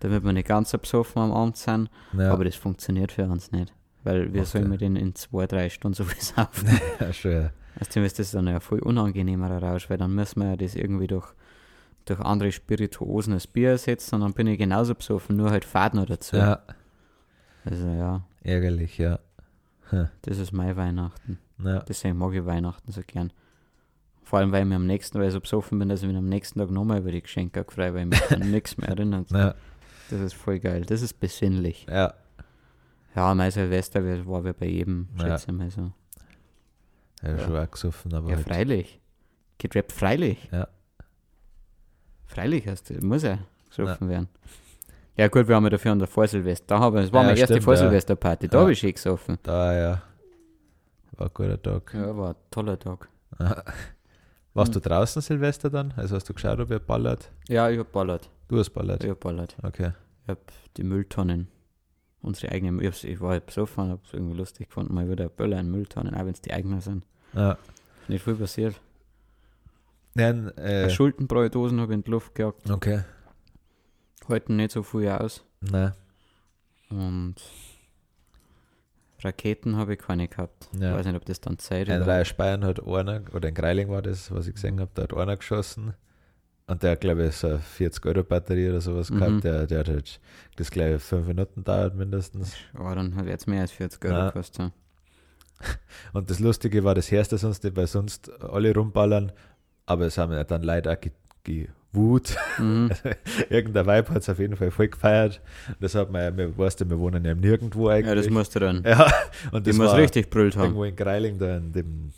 damit 0.00 0.24
wir 0.24 0.32
nicht 0.32 0.48
ganz 0.48 0.70
so 0.70 0.78
besoffen 0.78 1.22
am 1.22 1.32
Abend 1.32 1.56
sind. 1.56 1.90
ja, 2.16 2.32
Aber 2.32 2.44
das 2.44 2.56
funktioniert 2.56 3.12
für 3.12 3.24
uns 3.24 3.52
nicht, 3.52 3.72
weil 4.04 4.32
wir 4.32 4.40
Macht 4.40 4.50
sollen 4.52 4.68
mit 4.68 4.80
denen 4.80 4.96
in 4.96 5.14
zwei, 5.14 5.46
drei 5.46 5.68
Stunden 5.68 5.94
so 5.94 6.04
viel 6.04 6.20
saufen. 6.22 6.68
ja, 7.00 7.12
schon, 7.12 7.32
ja. 7.32 7.50
Also 7.78 8.00
ist 8.00 8.18
das 8.18 8.32
dann 8.32 8.46
ja 8.48 8.60
voll 8.60 8.80
unangenehmer 8.80 9.50
Rausch, 9.62 9.88
weil 9.88 9.96
dann 9.96 10.14
müssen 10.14 10.40
wir 10.40 10.50
ja 10.50 10.56
das 10.56 10.74
irgendwie 10.74 11.06
durch, 11.06 11.26
durch 12.04 12.20
andere 12.20 12.52
Spirituosen 12.52 13.32
als 13.32 13.46
Bier 13.46 13.70
ersetzen 13.70 14.16
und 14.16 14.20
dann 14.20 14.32
bin 14.34 14.46
ich 14.46 14.58
genauso 14.58 14.94
besoffen, 14.94 15.36
nur 15.36 15.50
halt 15.50 15.64
Fahrt 15.64 15.94
noch 15.94 16.06
dazu. 16.06 16.36
ja, 16.36 16.62
Also 17.64 17.86
ja, 17.88 18.22
ärgerlich, 18.42 18.98
ja. 18.98 19.18
das 20.22 20.38
ist 20.38 20.52
mein 20.52 20.76
Weihnachten. 20.76 21.38
ja. 21.64 21.80
Deswegen 21.80 22.18
mag 22.18 22.34
ich 22.34 22.44
Weihnachten 22.44 22.92
so 22.92 23.00
gern. 23.06 23.32
Vor 24.32 24.38
allem, 24.38 24.50
weil 24.50 24.62
ich 24.62 24.68
mir 24.70 24.76
am 24.76 24.86
nächsten, 24.86 25.18
weil 25.20 25.26
ich 25.26 25.34
so 25.34 25.40
besoffen 25.42 25.78
bin, 25.78 25.90
dass 25.90 26.00
ich 26.00 26.08
mich 26.08 26.16
am 26.16 26.26
nächsten 26.26 26.58
Tag 26.58 26.70
nochmal 26.70 27.00
über 27.00 27.12
die 27.12 27.20
Geschenke 27.20 27.62
gefreut, 27.66 27.92
weil 27.92 28.04
ich 28.04 28.06
mich 28.06 28.30
an 28.32 28.50
nichts 28.50 28.78
mehr 28.78 28.88
erinnert. 28.88 29.30
Ja, 29.30 29.54
Das 30.08 30.20
ist 30.22 30.32
voll 30.32 30.58
geil. 30.58 30.86
Das 30.86 31.02
ist 31.02 31.20
besinnlich. 31.20 31.84
ja, 31.86 32.14
Ja, 33.14 33.34
mein 33.34 33.50
Silvester 33.50 34.02
war 34.26 34.42
wir 34.42 34.54
bei 34.54 34.64
jedem, 34.68 35.08
Ja. 35.18 35.26
schätze 35.38 35.50
ich 35.50 35.58
mal 35.58 35.70
so. 35.70 35.92
ja, 37.22 37.28
Ja. 37.32 37.38
schon 37.40 37.56
auch 37.58 37.70
gesoffen, 37.70 38.14
aber 38.14 38.30
Ja, 38.30 38.36
halt, 38.36 38.46
freilich. 38.48 39.00
Getrappt 39.58 39.92
freilich. 39.92 40.48
Ja. 40.50 40.66
Freilich 42.24 42.66
heißt 42.66 42.88
das, 42.88 43.02
muss 43.02 43.24
ja 43.24 43.38
gesoffen 43.68 44.08
werden. 44.08 44.28
Ja 45.18 45.28
gut, 45.28 45.46
wir 45.46 45.56
haben 45.56 45.64
ja 45.64 45.68
dafür 45.70 45.92
an 45.92 45.98
der 45.98 46.08
Vorsilvester. 46.08 46.64
Da 46.68 46.80
haben 46.80 46.94
wir, 46.94 47.02
das 47.02 47.12
war 47.12 47.20
Ja, 47.20 47.28
meine 47.28 47.38
erste 47.38 47.60
Vorsilvesterparty. 47.60 48.48
Da 48.48 48.56
Ja. 48.56 48.62
habe 48.62 48.72
ich 48.72 48.78
schön 48.78 48.94
gesoffen. 48.94 49.36
da 49.42 49.74
ja, 49.74 50.02
war 51.18 51.26
ein 51.26 51.34
guter 51.34 51.60
Tag. 51.62 51.92
Ja, 51.92 52.16
war 52.16 52.30
ein 52.30 52.36
toller 52.50 52.78
Tag. 52.78 53.10
Warst 54.54 54.74
Hm. 54.74 54.82
du 54.82 54.88
draußen 54.88 55.22
Silvester 55.22 55.70
dann? 55.70 55.92
Also 55.96 56.14
hast 56.16 56.28
du 56.28 56.34
geschaut, 56.34 56.60
ob 56.60 56.70
ihr 56.70 56.78
ballert? 56.78 57.30
Ja, 57.48 57.70
ich 57.70 57.78
hab 57.78 57.90
ballert. 57.92 58.28
Du 58.48 58.58
hast 58.58 58.70
ballert. 58.70 59.02
Ich 59.04 59.10
hab 59.10 59.20
ballert. 59.20 59.56
Okay. 59.62 59.92
Ich 60.24 60.28
hab 60.28 60.38
die 60.76 60.82
Mülltonnen, 60.84 61.48
unsere 62.20 62.52
eigenen, 62.52 62.80
ich, 62.80 63.04
ich 63.04 63.20
war 63.20 63.30
halt 63.30 63.46
besoffen, 63.46 63.88
hab's 63.90 64.12
irgendwie 64.12 64.36
lustig 64.36 64.68
gefunden, 64.68 64.94
mal 64.94 65.08
wieder 65.10 65.28
Böller 65.28 65.58
in 65.58 65.70
Mülltonnen, 65.70 66.14
auch 66.14 66.20
wenn 66.20 66.28
es 66.34 66.40
die 66.42 66.52
eigenen 66.52 66.80
sind. 66.80 67.04
Ja. 67.32 67.56
Nicht 68.08 68.22
viel 68.24 68.34
passiert. 68.34 68.78
Nein, 70.14 70.52
Äh. 70.58 70.84
äh, 70.84 70.90
Schuldenbräudosen 70.90 71.80
habe 71.80 71.92
ich 71.92 71.96
in 71.98 72.04
die 72.04 72.10
Luft 72.10 72.34
gejagt. 72.34 72.70
okay. 72.70 73.02
Halten 74.28 74.56
nicht 74.56 74.70
so 74.72 74.82
viel 74.82 75.08
aus. 75.08 75.42
Nein. 75.62 75.92
Und 76.90 77.36
Raketen 79.24 79.76
habe 79.76 79.94
ich 79.94 79.98
keine 80.00 80.28
gehabt. 80.28 80.68
Ich 80.74 80.80
Ja. 80.80 80.94
weiß 80.94 81.06
nicht, 81.06 81.16
ob 81.16 81.24
das 81.24 81.40
dann 81.40 81.58
Zeit 81.58 81.88
Ein. 81.88 82.02
Reihe 82.02 82.24
Speyen 82.24 82.64
hat 82.64 82.86
einer, 82.86 83.22
oder 83.34 83.48
in 83.48 83.54
Greiling 83.54 83.88
war 83.88 84.02
das, 84.02 84.30
was 84.30 84.46
ich 84.48 84.54
gesehen 84.54 84.80
habe, 84.80 84.90
da 84.94 85.02
hat 85.02 85.14
einer 85.14 85.36
geschossen. 85.36 85.94
Und 86.68 86.82
der 86.82 86.92
hat, 86.92 87.00
glaube 87.00 87.26
ich, 87.26 87.36
so 87.36 87.48
eine 87.48 87.58
40-Euro-Batterie 87.58 88.70
oder 88.70 88.80
sowas 88.80 89.10
Mhm. 89.10 89.18
gehabt. 89.18 89.44
Der, 89.44 89.66
der 89.66 89.78
hat 89.80 89.88
halt 89.88 90.20
das 90.56 90.70
gleich 90.70 91.02
fünf 91.02 91.26
Minuten 91.26 91.64
dauert 91.64 91.94
mindestens. 91.96 92.54
Aber 92.74 92.94
dann 92.94 93.14
hat 93.16 93.26
jetzt 93.26 93.46
mehr 93.48 93.62
als 93.62 93.72
40 93.72 94.04
Euro 94.06 94.26
gekostet. 94.26 94.72
Und 96.12 96.30
das 96.30 96.40
Lustige 96.40 96.82
war, 96.84 96.94
das 96.94 97.10
hörst 97.10 97.32
du 97.32 97.36
sonst 97.36 97.62
nicht, 97.64 97.76
weil 97.76 97.86
sonst 97.86 98.30
alle 98.42 98.74
rumballern. 98.74 99.32
Aber 99.86 100.06
es 100.06 100.16
haben 100.18 100.32
ja 100.32 100.44
dann 100.44 100.62
leider 100.62 100.92
auch 100.92 101.00
gewut. 101.44 102.36
Mhm. 102.58 102.90
Irgendein 103.50 103.86
Vibe 103.86 104.08
hat 104.14 104.22
es 104.22 104.28
auf 104.28 104.38
jeden 104.38 104.56
Fall 104.56 104.70
voll 104.70 104.88
gefeiert. 104.88 105.40
Das 105.80 105.94
hat 105.94 106.10
man 106.10 106.22
ja, 106.22 106.36
wir, 106.36 106.56
weißt 106.56 106.80
du, 106.80 106.90
wir 106.90 106.98
wohnen 106.98 107.24
ja 107.24 107.34
nirgendwo 107.34 107.88
eigentlich. 107.88 108.06
Ja, 108.08 108.14
das 108.14 108.30
musst 108.30 108.54
du 108.54 108.60
dann. 108.60 108.82
Ja, 108.84 109.12
und 109.50 109.66
das 109.66 109.76
muss 109.76 109.94
richtig 109.94 110.30
brüllt 110.30 110.56
haben. 110.56 110.62
irgendwo 110.64 110.84
in 110.84 110.96
Greiling, 110.96 111.38
da 111.38 111.56
in 111.56 111.72
dem 111.72 112.12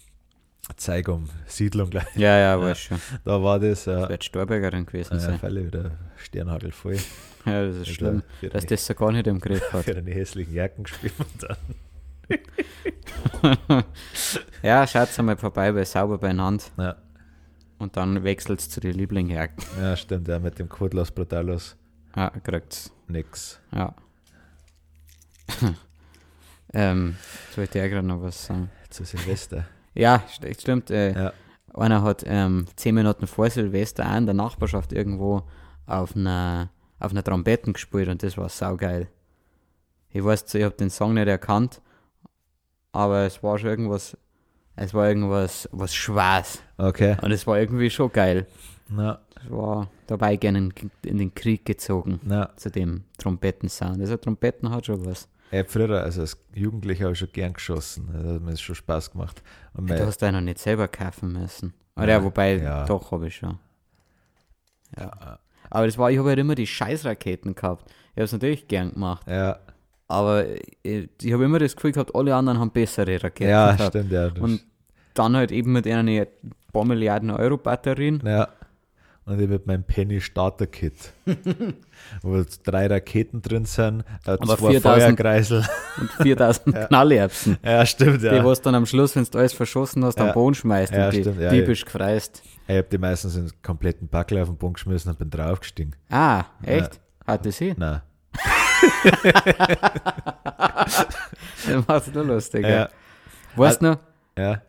Zeigum 0.77 1.29
Siedlung 1.47 1.91
gleich. 1.91 2.07
Ja, 2.17 2.39
ja, 2.39 2.61
weiß 2.61 2.79
schon. 2.79 2.99
Da 3.25 3.43
war 3.43 3.61
das, 3.61 3.85
Das 3.85 4.03
ja, 4.03 4.09
wird 4.09 4.25
Storbergerin 4.25 4.87
gewesen 4.87 5.15
ja 5.15 5.21
sein. 5.21 5.39
Fälle 5.39 5.67
wieder 5.67 5.91
Sternhagel 6.17 6.73
voll. 6.73 6.97
Ja, 7.47 7.67
das 7.67 7.77
ist 7.77 7.89
schlimm, 7.91 8.23
Für 8.41 8.49
dass 8.49 8.65
das 8.65 8.87
so 8.87 8.95
gar 8.95 9.13
nicht 9.13 9.27
im 9.27 9.39
Griff 9.39 9.63
hat. 9.75 9.85
für 9.85 9.93
deine 9.93 10.11
hässlichen 10.13 10.55
Jacken 10.55 10.85
gespielt 10.85 11.13
und 11.19 11.43
dann. 11.43 11.57
ja, 14.63 14.87
schaut 14.87 15.19
einmal 15.19 15.37
vorbei 15.37 15.71
bei 15.73 15.85
Sauber 15.85 16.17
beieinander 16.17 16.65
Ja, 16.79 16.97
und 17.85 17.97
dann 17.97 18.25
wechselt 18.25 18.59
es 18.61 18.69
zu 18.69 18.81
den 18.81 18.95
Lieblingen. 18.95 19.49
ja 19.81 19.97
stimmt, 19.97 20.27
ja, 20.29 20.39
mit 20.41 20.59
dem 20.59 20.69
Code 20.69 20.97
Los 20.97 21.11
Brutalos 21.13 21.77
Ja, 22.17 22.31
kriegt's. 22.31 22.91
nix. 23.07 23.61
Ja. 23.73 23.95
ähm, 26.73 27.17
jetzt 27.47 27.59
wollte 27.59 27.79
ich 27.85 27.91
gerade 27.91 28.07
noch 28.07 28.23
was 28.23 28.47
sagen. 28.47 28.71
Zu 28.91 29.05
Silvester. 29.05 29.67
Ja, 29.95 30.23
st 30.29 30.61
stimmt. 30.61 30.91
Äh, 30.91 31.13
Ja. 31.15 31.33
Einer 31.75 32.03
hat 32.03 32.23
ähm, 32.27 32.67
zehn 32.77 32.95
Minuten 32.95 33.27
vor 33.27 33.51
Silvester 33.51 34.09
auch 34.09 34.17
in 34.17 34.27
der 34.27 34.35
Nachbarschaft 34.35 34.93
irgendwo 34.93 35.43
auf 35.87 36.15
einer, 36.15 36.71
auf 37.01 37.11
einer 37.11 37.25
Trompeten 37.25 37.73
gespielt 37.73 38.09
und 38.09 38.23
das 38.23 38.39
war 38.39 38.49
saugeil. 38.49 39.09
Ich 40.11 40.23
weiß, 40.25 40.55
ich 40.55 40.63
habe 40.63 40.77
den 40.77 40.91
Song 40.91 41.15
nicht 41.15 41.27
erkannt, 41.27 41.81
aber 42.93 43.27
es 43.27 43.43
war 43.43 43.59
schon 43.59 43.71
irgendwas, 43.71 44.17
es 44.77 44.93
war 44.95 45.09
irgendwas 45.09 45.69
was 45.73 45.95
Schwarz 45.95 46.61
Okay. 46.77 47.17
und 47.23 47.31
es 47.33 47.47
war 47.47 47.59
irgendwie 47.59 47.91
schon 47.91 48.11
geil. 48.13 48.47
Na, 48.89 49.21
Es 49.43 49.51
war 49.51 49.89
dabei 50.07 50.37
gerne 50.37 50.71
in, 51.03 51.19
den 51.19 51.35
Krieg 51.35 51.65
gezogen 51.65 52.21
na. 52.23 52.51
zu 52.57 52.71
dem 52.71 53.05
Trompetensound. 53.19 54.01
Also 54.01 54.17
Trompeten 54.17 54.71
hat 54.71 54.87
schon 54.87 55.05
was. 55.07 55.29
Hab 55.53 55.71
früher, 55.71 56.03
also 56.03 56.21
als 56.23 56.37
Jugendlicher, 56.55 57.05
habe 57.05 57.13
ich 57.13 57.19
schon 57.21 57.33
gern 57.33 57.53
geschossen. 57.53 58.09
Das 58.13 58.25
hat 58.35 58.43
mir 58.43 58.57
schon 58.57 58.75
Spaß 58.75 59.13
gemacht. 59.13 59.43
Und 59.75 59.89
Ja, 59.89 59.97
du 59.97 60.07
hast 60.07 60.19
da 60.19 60.33
noch 60.33 60.41
nicht 60.41 60.59
selber 60.59 60.89
kaufen 60.89 61.33
müssen. 61.33 61.73
Oder 61.97 62.09
Ja, 62.09 62.19
ja, 62.19 62.25
wobei, 62.25 62.57
ja. 62.57 62.85
doch, 62.87 63.11
habe 63.13 63.29
ich 63.29 63.37
schon. 63.37 63.59
Ja. 64.99 65.39
Aber 65.71 65.87
das 65.87 65.97
war, 65.99 66.11
ich 66.11 66.19
habe 66.19 66.29
halt 66.31 66.39
immer 66.39 66.55
die 66.55 66.67
Scheißraketen 66.67 67.55
gehabt. 67.55 67.91
Ich 68.13 68.17
habe 68.17 68.25
es 68.25 68.33
natürlich 68.33 68.69
gern 68.69 68.93
gemacht. 68.93 69.27
ja, 69.29 69.59
Aber 70.09 70.45
ich, 70.83 71.09
ich 71.23 71.33
habe 71.33 71.45
immer 71.45 71.59
das 71.59 71.75
Gefühl 71.75 71.93
gehabt, 71.93 72.15
alle 72.15 72.35
anderen 72.35 72.59
haben 72.59 72.71
bessere 72.71 73.23
Raketen 73.23 73.51
ja, 73.51 73.73
gehabt. 73.73 73.91
stimmt, 73.97 74.13
ja. 74.13 74.31
Und 74.41 74.63
dann 75.15 75.37
halt 75.37 75.51
eben 75.53 75.73
mit 75.73 75.87
einer 75.87 76.27
paar 76.73 76.85
Milliarden 76.85 77.31
Euro 77.31 77.57
Batterien. 77.57 78.23
Ja. 78.25 78.49
Und 79.27 79.41
ich 79.41 79.49
mit 79.49 79.67
meinem 79.67 79.85
Penny 79.85 80.21
Starter 80.21 80.67
Kit. 80.67 81.15
wo 82.23 82.45
drei 82.63 82.87
Raketen 82.89 83.41
drin 83.41 83.65
sind, 83.65 84.01
äh, 84.27 84.33
Aber 84.33 84.59
zwei 84.59 84.73
4000 84.73 84.83
Feuerkreisel. 84.83 85.65
und 85.99 86.11
4000 86.23 86.77
Knallerbsen. 86.89 87.57
ja, 87.65 87.87
stimmt, 87.87 88.21
Die, 88.21 88.27
ja. 88.27 88.45
was 88.45 88.61
dann 88.61 88.75
am 88.75 88.85
Schluss, 88.85 89.17
wenn 89.17 89.25
du 89.25 89.39
alles 89.39 89.55
verschossen 89.55 90.05
hast, 90.05 90.21
am 90.21 90.27
Ja. 90.27 90.33
Boden 90.35 90.55
schmeißt 90.55 90.93
Ja, 90.93 91.07
und 91.07 91.15
die 91.15 91.21
stimmt, 91.23 91.41
ja, 91.41 91.49
diebisch 91.51 91.87
gefreist. 91.87 92.43
Ich 92.69 92.77
habe 92.77 92.87
die 92.91 92.99
meistens 92.99 93.37
in 93.37 93.47
den 93.47 93.63
kompletten 93.63 94.09
Backel 94.09 94.39
auf 94.43 94.49
den 94.49 94.59
Boden 94.59 94.75
geschmissen 94.75 95.11
und 95.11 95.19
bin 95.19 95.31
draufgestiegen. 95.31 95.97
Ah, 96.11 96.45
echt? 96.63 97.01
Hat 97.27 97.47
das 97.47 97.57
sie? 97.57 97.73
Nein. 97.79 98.03
Das 101.67 101.87
macht's 101.89 102.13
nur 102.13 102.25
lustig. 102.25 102.65
Ja. 102.67 102.89
Weißt 103.57 103.81
du 103.83 103.87
noch, 103.87 103.97
ja. 104.39 104.61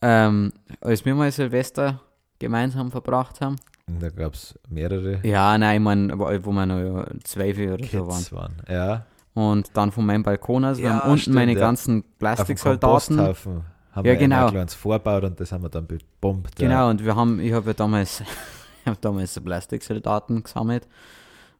ähm, 0.00 0.52
als 0.80 1.04
wir 1.04 1.14
mal 1.14 1.30
Silvester 1.30 2.00
gemeinsam 2.38 2.90
verbracht 2.90 3.40
haben? 3.40 3.56
Da 3.86 4.08
gab 4.10 4.34
es 4.34 4.58
mehrere 4.68 5.18
Ja, 5.26 5.58
nein, 5.58 5.76
ich 5.76 5.82
meine, 5.84 6.18
wo 6.18 6.52
wir 6.52 6.66
noch 6.66 7.06
zwölf 7.24 7.58
oder 7.58 7.84
so 7.84 8.06
waren. 8.06 8.18
Kids 8.18 8.32
waren. 8.32 8.54
Ja. 8.68 9.06
Und 9.34 9.76
dann 9.76 9.90
von 9.92 10.06
meinem 10.06 10.22
Balkon 10.22 10.64
aus, 10.64 10.78
wir 10.78 10.84
Ja, 10.84 10.90
haben 11.00 11.10
unten 11.10 11.18
stimmt, 11.22 11.34
meine 11.36 11.52
ja. 11.54 11.58
ganzen 11.58 12.04
Plastiksoldaten. 12.18 13.18
Haben 13.18 13.64
Ja, 13.96 14.04
wir 14.04 14.16
genau. 14.16 14.46
ein 14.46 14.52
kleines 14.52 14.74
vorbaut 14.74 15.24
und 15.24 15.40
das 15.40 15.52
haben 15.52 15.62
wir 15.64 15.68
dann 15.68 15.86
bebombt. 15.86 16.56
Genau, 16.56 16.72
Ja. 16.72 16.90
und 16.90 17.04
wir 17.04 17.14
haben, 17.16 17.40
ich 17.40 17.52
habe 17.52 17.66
ja 17.70 17.74
damals, 17.74 18.20
ich 18.82 18.86
habe 18.86 18.98
damals 19.00 19.34
so 19.34 19.40
Plastiksoldaten 19.40 20.42
gesammelt. 20.44 20.86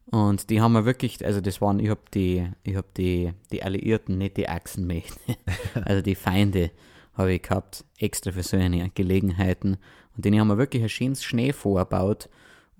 Und 0.07 0.50
die 0.50 0.61
haben 0.61 0.72
wir 0.72 0.84
wirklich, 0.84 1.24
also 1.24 1.40
das 1.40 1.61
waren, 1.61 1.78
ich 1.80 1.88
habe 1.88 2.00
die, 2.12 2.46
ich 2.64 2.76
habe 2.76 2.88
die, 2.96 3.32
die 3.50 3.62
Alliierten, 3.62 4.18
nicht 4.18 4.36
die 4.36 4.48
Achsenmächte, 4.48 5.18
also 5.84 6.03
die 6.03 6.14
Feinde 6.14 6.70
habe 7.16 7.32
ich 7.34 7.42
gehabt, 7.42 7.84
extra 7.98 8.32
für 8.32 8.42
so 8.42 8.57
eine 8.57 8.90
Gelegenheiten. 8.90 9.76
Und 10.16 10.24
denen 10.24 10.40
haben 10.40 10.48
wir 10.48 10.59
wirklich 10.59 10.82
ein 10.82 10.88
schönes 10.88 11.24
Schnee 11.24 11.53
vorgebaut 11.53 12.28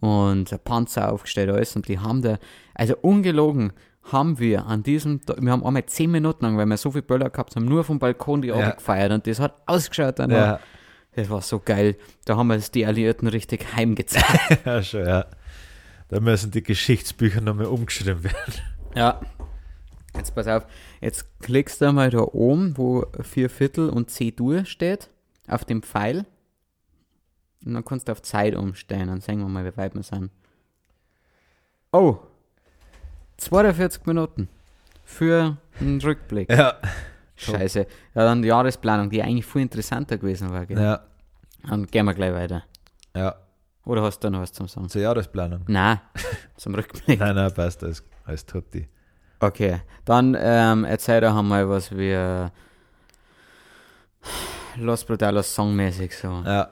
und 0.01 0.53
ein 0.53 0.59
Panzer 0.65 1.13
aufgestellt, 1.13 1.51
alles. 1.51 1.77
Und 1.77 1.89
die 1.89 1.99
haben 1.99 2.23
da, 2.23 2.39
also 2.75 2.97
ungelogen, 3.01 3.73
haben 4.11 4.39
wir 4.39 4.67
an 4.67 4.83
diesem, 4.83 5.21
wir 5.39 5.53
haben 5.53 5.65
einmal 5.65 5.87
zehn 5.87 6.11
Minuten 6.11 6.45
lang, 6.45 6.57
weil 6.59 6.67
wir 6.67 6.77
so 6.77 6.91
viel 6.91 7.03
Böller 7.03 7.31
gehabt 7.31 7.55
haben, 7.55 7.67
nur 7.67 7.85
vom 7.85 7.99
Balkon 8.01 8.43
die 8.43 8.49
Ja. 8.49 8.71
gefeiert 8.71 9.13
und 9.13 9.27
das 9.27 9.39
hat 9.39 9.63
ausgeschaut 9.67 10.19
danach. 10.19 10.37
Ja, 10.37 10.61
Das 11.15 11.31
war 11.31 11.41
so 11.41 11.61
geil. 11.61 11.97
Da 12.25 12.37
haben 12.37 12.49
wir 12.49 12.57
es 12.57 12.71
die 12.73 12.85
Alliierten 12.85 13.29
richtig 13.29 13.77
heimgezeigt. 13.77 14.59
ja, 14.67 14.83
schon, 14.83 15.07
ja. 15.07 15.25
Da 16.13 16.21
müssen 16.21 16.51
die 16.51 16.63
Geschichtsbücher 16.63 17.41
nochmal 17.41 17.65
umgeschrieben 17.65 18.23
werden. 18.23 18.55
ja. 18.95 19.19
Jetzt 20.15 20.35
pass 20.35 20.47
auf. 20.47 20.67
Jetzt 21.01 21.41
klickst 21.41 21.81
du 21.81 21.91
mal 21.91 22.11
da 22.11 22.21
oben, 22.21 22.77
wo 22.77 23.07
vier 23.23 23.49
Viertel 23.49 23.89
und 23.89 24.11
C-Dur 24.11 24.67
steht, 24.67 25.09
auf 25.49 25.65
dem 25.65 25.83
Pfeil. 25.83 26.27
Und 27.65 27.73
dann 27.73 27.85
kannst 27.87 28.09
du 28.09 28.13
auf 28.13 28.21
Zeit 28.21 28.55
umstellen. 28.55 29.07
Dann 29.09 29.23
sehen 29.23 29.39
wir 29.39 29.49
mal, 29.49 29.65
wie 29.65 29.75
weit 29.79 29.95
wir 29.95 30.03
sind. 30.03 30.31
Oh! 31.93 32.19
42 33.39 34.05
Minuten. 34.05 34.51
Für 35.07 35.57
einen 35.81 35.99
Rückblick. 36.03 36.51
Ja. 36.51 36.75
Scheiße. 37.37 37.87
Ja, 38.15 38.25
dann 38.25 38.43
die 38.43 38.49
Jahresplanung, 38.49 39.09
die 39.09 39.23
eigentlich 39.23 39.47
viel 39.47 39.63
interessanter 39.63 40.19
gewesen 40.19 40.51
war. 40.51 40.67
Gell? 40.67 40.79
Ja. 40.79 41.07
Dann 41.67 41.87
gehen 41.87 42.05
wir 42.05 42.13
gleich 42.13 42.35
weiter. 42.35 42.65
Ja. 43.17 43.35
Oder 43.85 44.03
hast 44.03 44.21
du 44.21 44.31
noch 44.31 44.41
was 44.41 44.53
zum 44.53 44.69
Sagen? 44.69 44.89
Zur 44.89 45.03
Jahresplanung. 45.03 45.65
Nein, 45.67 46.01
zum 46.57 46.75
Rückblick. 46.75 47.19
Nein, 47.19 47.35
nein, 47.35 47.53
passt, 47.53 47.83
alles, 47.83 48.05
alles 48.25 48.47
tutti. 48.47 48.89
Okay, 49.41 49.81
dann 50.05 50.37
ähm, 50.39 50.85
erzähl 50.85 51.21
doch 51.21 51.37
einmal, 51.37 51.69
was 51.69 51.91
wir 51.91 52.53
Los 54.77 55.05
Brutalos 55.05 55.55
songmäßig 55.55 56.17
so. 56.17 56.43
Ja. 56.45 56.69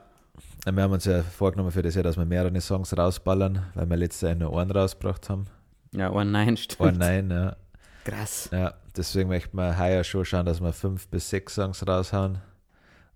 Wir 0.64 0.82
haben 0.82 0.92
uns 0.92 1.06
ja 1.06 1.22
vorgenommen 1.22 1.70
für 1.70 1.82
das 1.82 1.94
Jahr, 1.94 2.04
dass 2.04 2.16
wir 2.16 2.24
mehrere 2.24 2.61
Songs 2.61 2.96
rausballern, 2.96 3.66
weil 3.74 3.88
wir 3.88 3.96
letztes 3.96 4.20
Jahr 4.22 4.34
nur 4.34 4.61
einen 4.61 4.70
rausgebracht 4.70 5.28
haben. 5.30 5.46
Ja, 5.92 6.11
oh 6.12 6.22
nein, 6.22 6.56
stimmt. 6.58 6.80
Oh 6.80 6.90
nein, 6.90 7.30
ja. 7.30 7.56
Krass. 8.04 8.48
ja. 8.52 8.74
Deswegen 8.96 9.28
möchten 9.28 9.56
wir 9.56 9.78
heuer 9.78 10.04
schon 10.04 10.24
schauen, 10.24 10.46
dass 10.46 10.61
wir 10.61 10.72
fünf 10.72 11.08
bis 11.08 11.30
sechs 11.30 11.54
Songs 11.54 11.86
raushauen. 11.86 12.38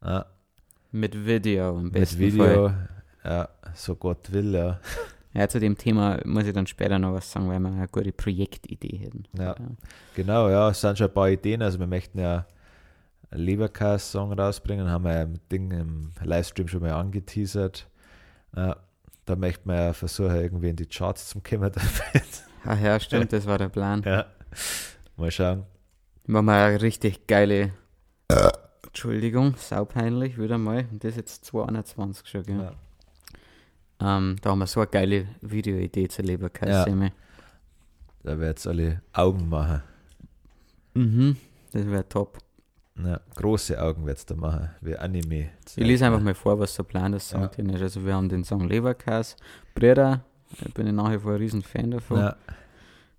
Ja. 0.03 0.27
Mit 0.91 1.27
Video 1.27 1.71
am 1.71 1.85
Mit 1.85 1.93
besten 1.93 2.19
Video. 2.19 2.69
Fall. 2.69 2.89
Ja, 3.25 3.49
so 3.75 3.97
Gott 3.97 4.33
will, 4.33 4.55
ja. 4.55 4.81
Ja, 5.37 5.49
zu 5.49 5.59
dem 5.59 5.77
Thema 5.77 6.21
muss 6.25 6.45
ich 6.47 6.53
dann 6.53 6.69
später 6.69 6.97
noch 6.97 7.13
was 7.13 7.33
sagen, 7.33 7.49
weil 7.49 7.59
wir 7.59 7.67
eine 7.69 7.89
gute 7.89 8.13
Projektidee 8.13 8.99
hätten. 8.99 9.25
Ja. 9.37 9.57
Genau, 10.15 10.49
ja, 10.49 10.71
es 10.71 10.81
sind 10.81 10.97
schon 10.97 11.09
ein 11.09 11.13
paar 11.13 11.29
Ideen. 11.29 11.61
Also 11.61 11.81
wir 11.81 11.89
möchten 11.89 12.21
ja 12.21 12.47
einen 13.33 13.43
Lebercast-Song 13.43 14.33
rausbringen, 14.33 14.89
haben 14.89 15.03
wir 15.03 15.13
ja 15.13 15.27
mit 15.27 15.51
Ding 15.51 15.73
im 15.73 16.13
Livestream 16.23 16.69
schon 16.69 16.83
mal 16.83 16.93
angeteasert. 16.93 17.89
Ja, 18.55 18.77
da 19.25 19.35
möchten 19.35 19.69
wir 19.69 19.87
ja 19.87 19.93
versuchen, 19.93 20.37
irgendwie 20.37 20.69
in 20.69 20.77
die 20.77 20.87
Charts 20.87 21.31
zu 21.31 21.41
kommen 21.41 21.73
damit. 21.73 22.45
Ach 22.65 22.81
ja, 22.83 23.01
stimmt, 23.01 23.33
das 23.33 23.45
war 23.45 23.59
der 23.59 23.71
Plan. 23.71 24.03
ja. 24.07 24.27
Mal 25.17 25.33
schauen. 25.33 25.65
Machen 26.27 26.47
wir 26.47 26.53
eine 26.55 26.81
richtig 26.81 27.27
geile. 27.27 27.73
Entschuldigung, 28.87 29.57
saupeinlich, 29.57 30.39
wieder 30.39 30.59
mal. 30.59 30.87
Und 30.93 31.03
das 31.03 31.11
ist 31.11 31.17
jetzt 31.17 31.45
221 31.47 32.29
schon, 32.29 32.43
gell? 32.45 32.57
Ja. 32.61 32.73
Ähm, 34.01 34.37
da 34.43 34.51
haben 34.51 34.59
wir 34.59 34.67
so 34.67 34.81
eine 34.81 34.89
geile 34.89 35.27
Videoidee 35.41 36.09
zur 36.09 36.25
Leberkasse. 36.25 37.13
Da 38.23 38.39
wird 38.39 38.59
es 38.59 38.67
alle 38.67 39.03
Augen 39.13 39.49
machen. 39.49 39.83
Mhm, 40.95 41.37
das 41.73 41.87
wäre 41.87 42.09
top. 42.09 42.39
Ja, 42.97 43.21
große 43.35 43.81
Augen 43.83 44.07
wird 44.07 44.19
es 44.19 44.27
da 44.27 44.37
machen, 44.37 44.71
wie 44.81 44.97
Anime. 44.97 45.51
Ich 45.67 45.77
lese 45.85 46.07
einfach 46.07 46.21
mal 46.21 46.35
vor, 46.35 46.59
was 46.61 46.75
so 46.75 46.85
Plan 46.85 47.13
ist, 47.13 47.33
Ja. 47.33 47.41
songtechnisch. 47.41 47.83
Also 47.83 48.05
wir 48.05 48.15
haben 48.15 48.29
den 48.29 48.45
Song 48.45 48.69
Leberkäse, 48.69 49.35
Brüder, 49.75 50.25
ich 50.65 50.73
bin 50.75 50.87
ich 50.87 50.93
nach 50.93 51.11
wie 51.11 51.19
vor 51.19 51.33
ein 51.33 51.39
riesen 51.39 51.63
Fan 51.63 51.91
davon. 51.91 52.19
Ja, 52.19 52.37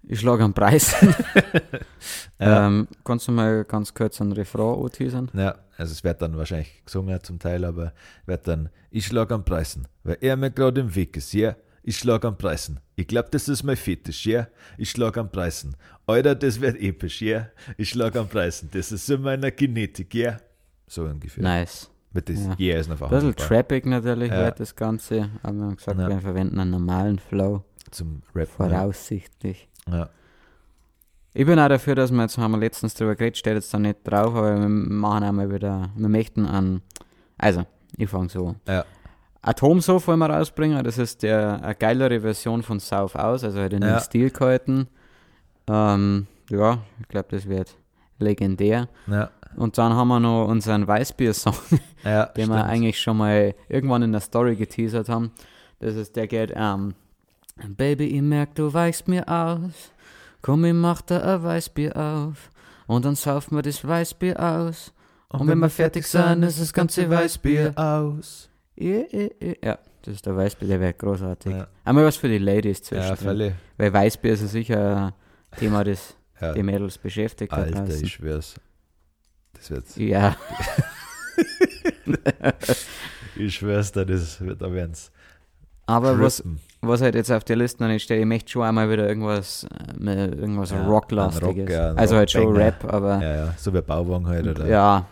Ich 0.07 0.19
schlage 0.19 0.43
einen 0.43 0.53
Preis. 0.53 0.95
ja. 2.39 2.67
ähm, 2.67 2.87
kannst 3.03 3.27
du 3.27 3.31
mal 3.31 3.63
ganz 3.65 3.93
kurz 3.93 4.21
einen 4.21 4.31
Refrain 4.33 4.83
anteasern? 4.83 5.31
ja, 5.33 5.55
also 5.77 5.91
es 5.91 6.03
wird 6.03 6.21
dann 6.21 6.37
wahrscheinlich 6.37 6.83
gesungen 6.85 7.21
zum 7.23 7.39
Teil, 7.39 7.65
aber 7.65 7.93
wird 8.25 8.47
dann, 8.47 8.69
ich 8.91 9.05
schlag 9.07 9.31
am 9.31 9.43
Preisen, 9.43 9.87
weil 10.03 10.17
er 10.21 10.35
mir 10.37 10.51
gerade 10.51 10.81
im 10.81 10.95
Weg 10.95 11.17
ist, 11.17 11.33
ja. 11.33 11.55
Ich 11.87 11.99
schlag 11.99 12.25
am 12.25 12.35
Preisen. 12.35 12.79
Ich 12.95 13.05
glaub, 13.07 13.29
das 13.29 13.47
ist 13.47 13.61
mein 13.63 13.75
Fetisch, 13.77 14.25
ja. 14.25 14.47
Ich 14.77 14.89
schlag 14.89 15.17
am 15.17 15.29
Preisen. 15.31 15.75
Alter, 16.07 16.33
das 16.33 16.59
wird 16.59 16.81
episch, 16.81 17.21
ja. 17.21 17.47
Ich 17.77 17.89
schlag 17.89 18.15
am 18.15 18.27
Preisen. 18.27 18.69
Das 18.73 18.91
ist 18.91 19.07
in 19.09 19.21
meiner 19.21 19.51
Genetik, 19.51 20.15
ja. 20.15 20.37
So 20.87 21.03
ungefähr. 21.03 21.43
Nice. 21.43 21.91
Mit 22.11 22.27
das 22.29 22.39
Ja. 22.39 22.55
Yeah 22.59 22.79
ist 22.79 22.89
noch 22.89 22.99
Ein 23.01 23.09
bisschen 23.09 23.35
trappig 23.35 23.85
natürlich 23.85 24.31
Ja. 24.31 24.45
wird 24.45 24.59
das 24.61 24.75
Ganze, 24.75 25.29
aber 25.43 25.53
wir 25.57 25.63
haben 25.65 25.75
gesagt, 25.75 25.99
Ja. 25.99 26.09
wir 26.09 26.19
verwenden 26.21 26.59
einen 26.59 26.71
normalen 26.71 27.19
Flow, 27.19 27.63
Zum 27.91 28.23
Rap. 28.33 28.47
voraussichtlich. 28.49 29.67
Ja. 29.91 30.09
Ich 31.33 31.45
bin 31.45 31.59
auch 31.59 31.67
dafür, 31.67 31.95
dass 31.95 32.11
wir 32.11 32.21
jetzt 32.21 32.37
haben 32.37 32.51
wir 32.51 32.57
letztens 32.59 32.93
drüber 32.93 33.15
geredet, 33.15 33.37
steht 33.37 33.55
jetzt 33.55 33.73
da 33.73 33.77
nicht 33.77 33.99
drauf, 34.03 34.33
aber 34.35 34.57
wir 34.59 34.69
machen 34.69 35.23
einmal 35.23 35.51
wieder, 35.51 35.89
wir 35.95 36.07
möchten 36.09 36.45
an, 36.45 36.81
also, 37.37 37.65
ich 37.97 38.09
fange 38.09 38.29
so 38.29 38.47
an. 38.47 38.55
Ja. 38.67 38.85
Atomsoft 39.41 40.07
wollen 40.07 40.19
wir 40.19 40.29
rausbringen, 40.29 40.83
das 40.83 40.97
ist 40.97 41.23
der, 41.23 41.61
eine 41.61 41.75
geilere 41.75 42.21
Version 42.21 42.63
von 42.63 42.79
South 42.79 43.15
aus, 43.15 43.43
also 43.43 43.59
halt 43.59 43.73
in 43.73 43.81
Ja. 43.83 43.97
den 43.97 43.99
Stil 43.99 44.29
gehalten. 44.31 44.87
Ähm, 45.67 46.27
ja, 46.49 46.79
ich 47.01 47.07
glaube, 47.09 47.27
das 47.31 47.47
wird, 47.47 47.75
legendär. 48.17 48.87
Ja, 49.07 49.29
Und 49.57 49.77
dann 49.77 49.93
haben 49.93 50.07
wir 50.07 50.19
noch 50.21 50.47
unseren 50.47 50.87
Weißbier-Song, 50.87 51.53
ja 52.03 52.27
den 52.27 52.47
wir 52.49 52.63
eigentlich 52.65 52.99
schon 52.99 53.17
mal 53.17 53.53
irgendwann 53.67 54.03
in 54.03 54.13
der 54.13 54.21
Story 54.21 54.55
geteasert 54.55 55.09
haben. 55.09 55.31
Das 55.79 55.95
ist 55.95 56.15
der 56.15 56.27
geht, 56.27 56.53
ähm, 56.55 56.93
Baby, 57.55 58.05
ich 58.07 58.21
merk, 58.21 58.53
du 58.55 58.73
weichst 58.73 59.07
mir 59.07 59.27
aus. 59.27 59.91
Komm, 60.41 60.65
ich 60.65 60.73
mach 60.73 61.01
da 61.01 61.35
ein 61.35 61.43
Weißbier 61.43 61.95
auf. 61.95 62.49
Und 62.87 63.05
dann 63.05 63.15
saufen 63.15 63.55
wir 63.57 63.61
das 63.63 63.85
Weißbier 63.85 64.39
aus. 64.39 64.93
Und, 65.29 65.47
wenn 65.47 65.59
wir 65.59 65.69
fertig 65.69 66.05
sind, 66.05 66.43
ist 66.43 66.59
das 66.61 66.71
ganze 66.73 67.09
Weißbier. 67.09 67.73
aus. 67.77 68.49
Ja, 68.75 68.99
ja, 69.09 69.27
ja. 69.41 69.53
ja, 69.63 69.79
das 70.01 70.15
ist 70.15 70.25
der 70.25 70.35
Weißbier, 70.35 70.67
der 70.67 70.79
wäre 70.81 70.93
großartig. 70.93 71.51
Ja. 71.51 71.67
Einmal 71.83 72.05
was 72.05 72.17
für 72.17 72.27
die 72.27 72.37
Ladies 72.37 72.79
Ja, 72.81 72.85
zwischendrin. 72.97 73.17
völlig. 73.25 73.53
Weil 73.77 73.93
Weißbier 73.93 74.33
ist 74.33 74.41
ja 74.41 74.47
sicher 74.47 75.13
ein 75.51 75.57
Thema, 75.59 75.83
das 75.83 76.15
Ja, 76.41 76.51
die 76.53 76.63
Mädels 76.63 76.97
beschäftigt. 76.97 77.53
da 77.53 77.57
Alter, 77.57 77.85
draußen. 77.85 78.03
ich 78.03 78.11
schwör's. 78.13 78.55
Das 79.53 79.71
wird, 79.71 79.95
Ja, 79.95 80.35
ich 83.37 83.55
schwör's 83.55 83.91
da, 83.93 84.03
das 84.03 84.41
wird, 84.41 84.61
da 84.61 84.71
werden's. 84.71 85.11
Aber 85.85 86.19
was, 86.19 86.37
trippen. 86.37 86.59
was 86.81 87.01
halt 87.01 87.15
jetzt 87.15 87.31
auf 87.31 87.43
der 87.43 87.55
Liste 87.55 87.83
noch 87.83 87.89
nicht 87.89 88.03
steht, 88.03 88.19
ich 88.19 88.25
möchte 88.25 88.51
schon 88.51 88.63
einmal 88.63 88.89
wieder 88.89 89.07
irgendwas, 89.07 89.65
äh, 90.03 90.25
irgendwas 90.27 90.71
Ja, 90.71 90.85
Rocklastiges. 90.87 91.43
ein 91.43 91.59
Rock, 91.61 91.69
ja, 91.69 91.89
ein 91.91 91.97
also 91.97 92.15
halt 92.15 92.31
schon. 92.31 92.55
Rap, 92.55 92.83
aber 92.93 93.21
Ja, 93.21 93.35
ja, 93.45 93.53
so 93.57 93.73
wie 93.73 93.81
Bauwagen 93.81 94.27
halt, 94.27 94.47
oder? 94.47 94.65
ja, 94.67 95.05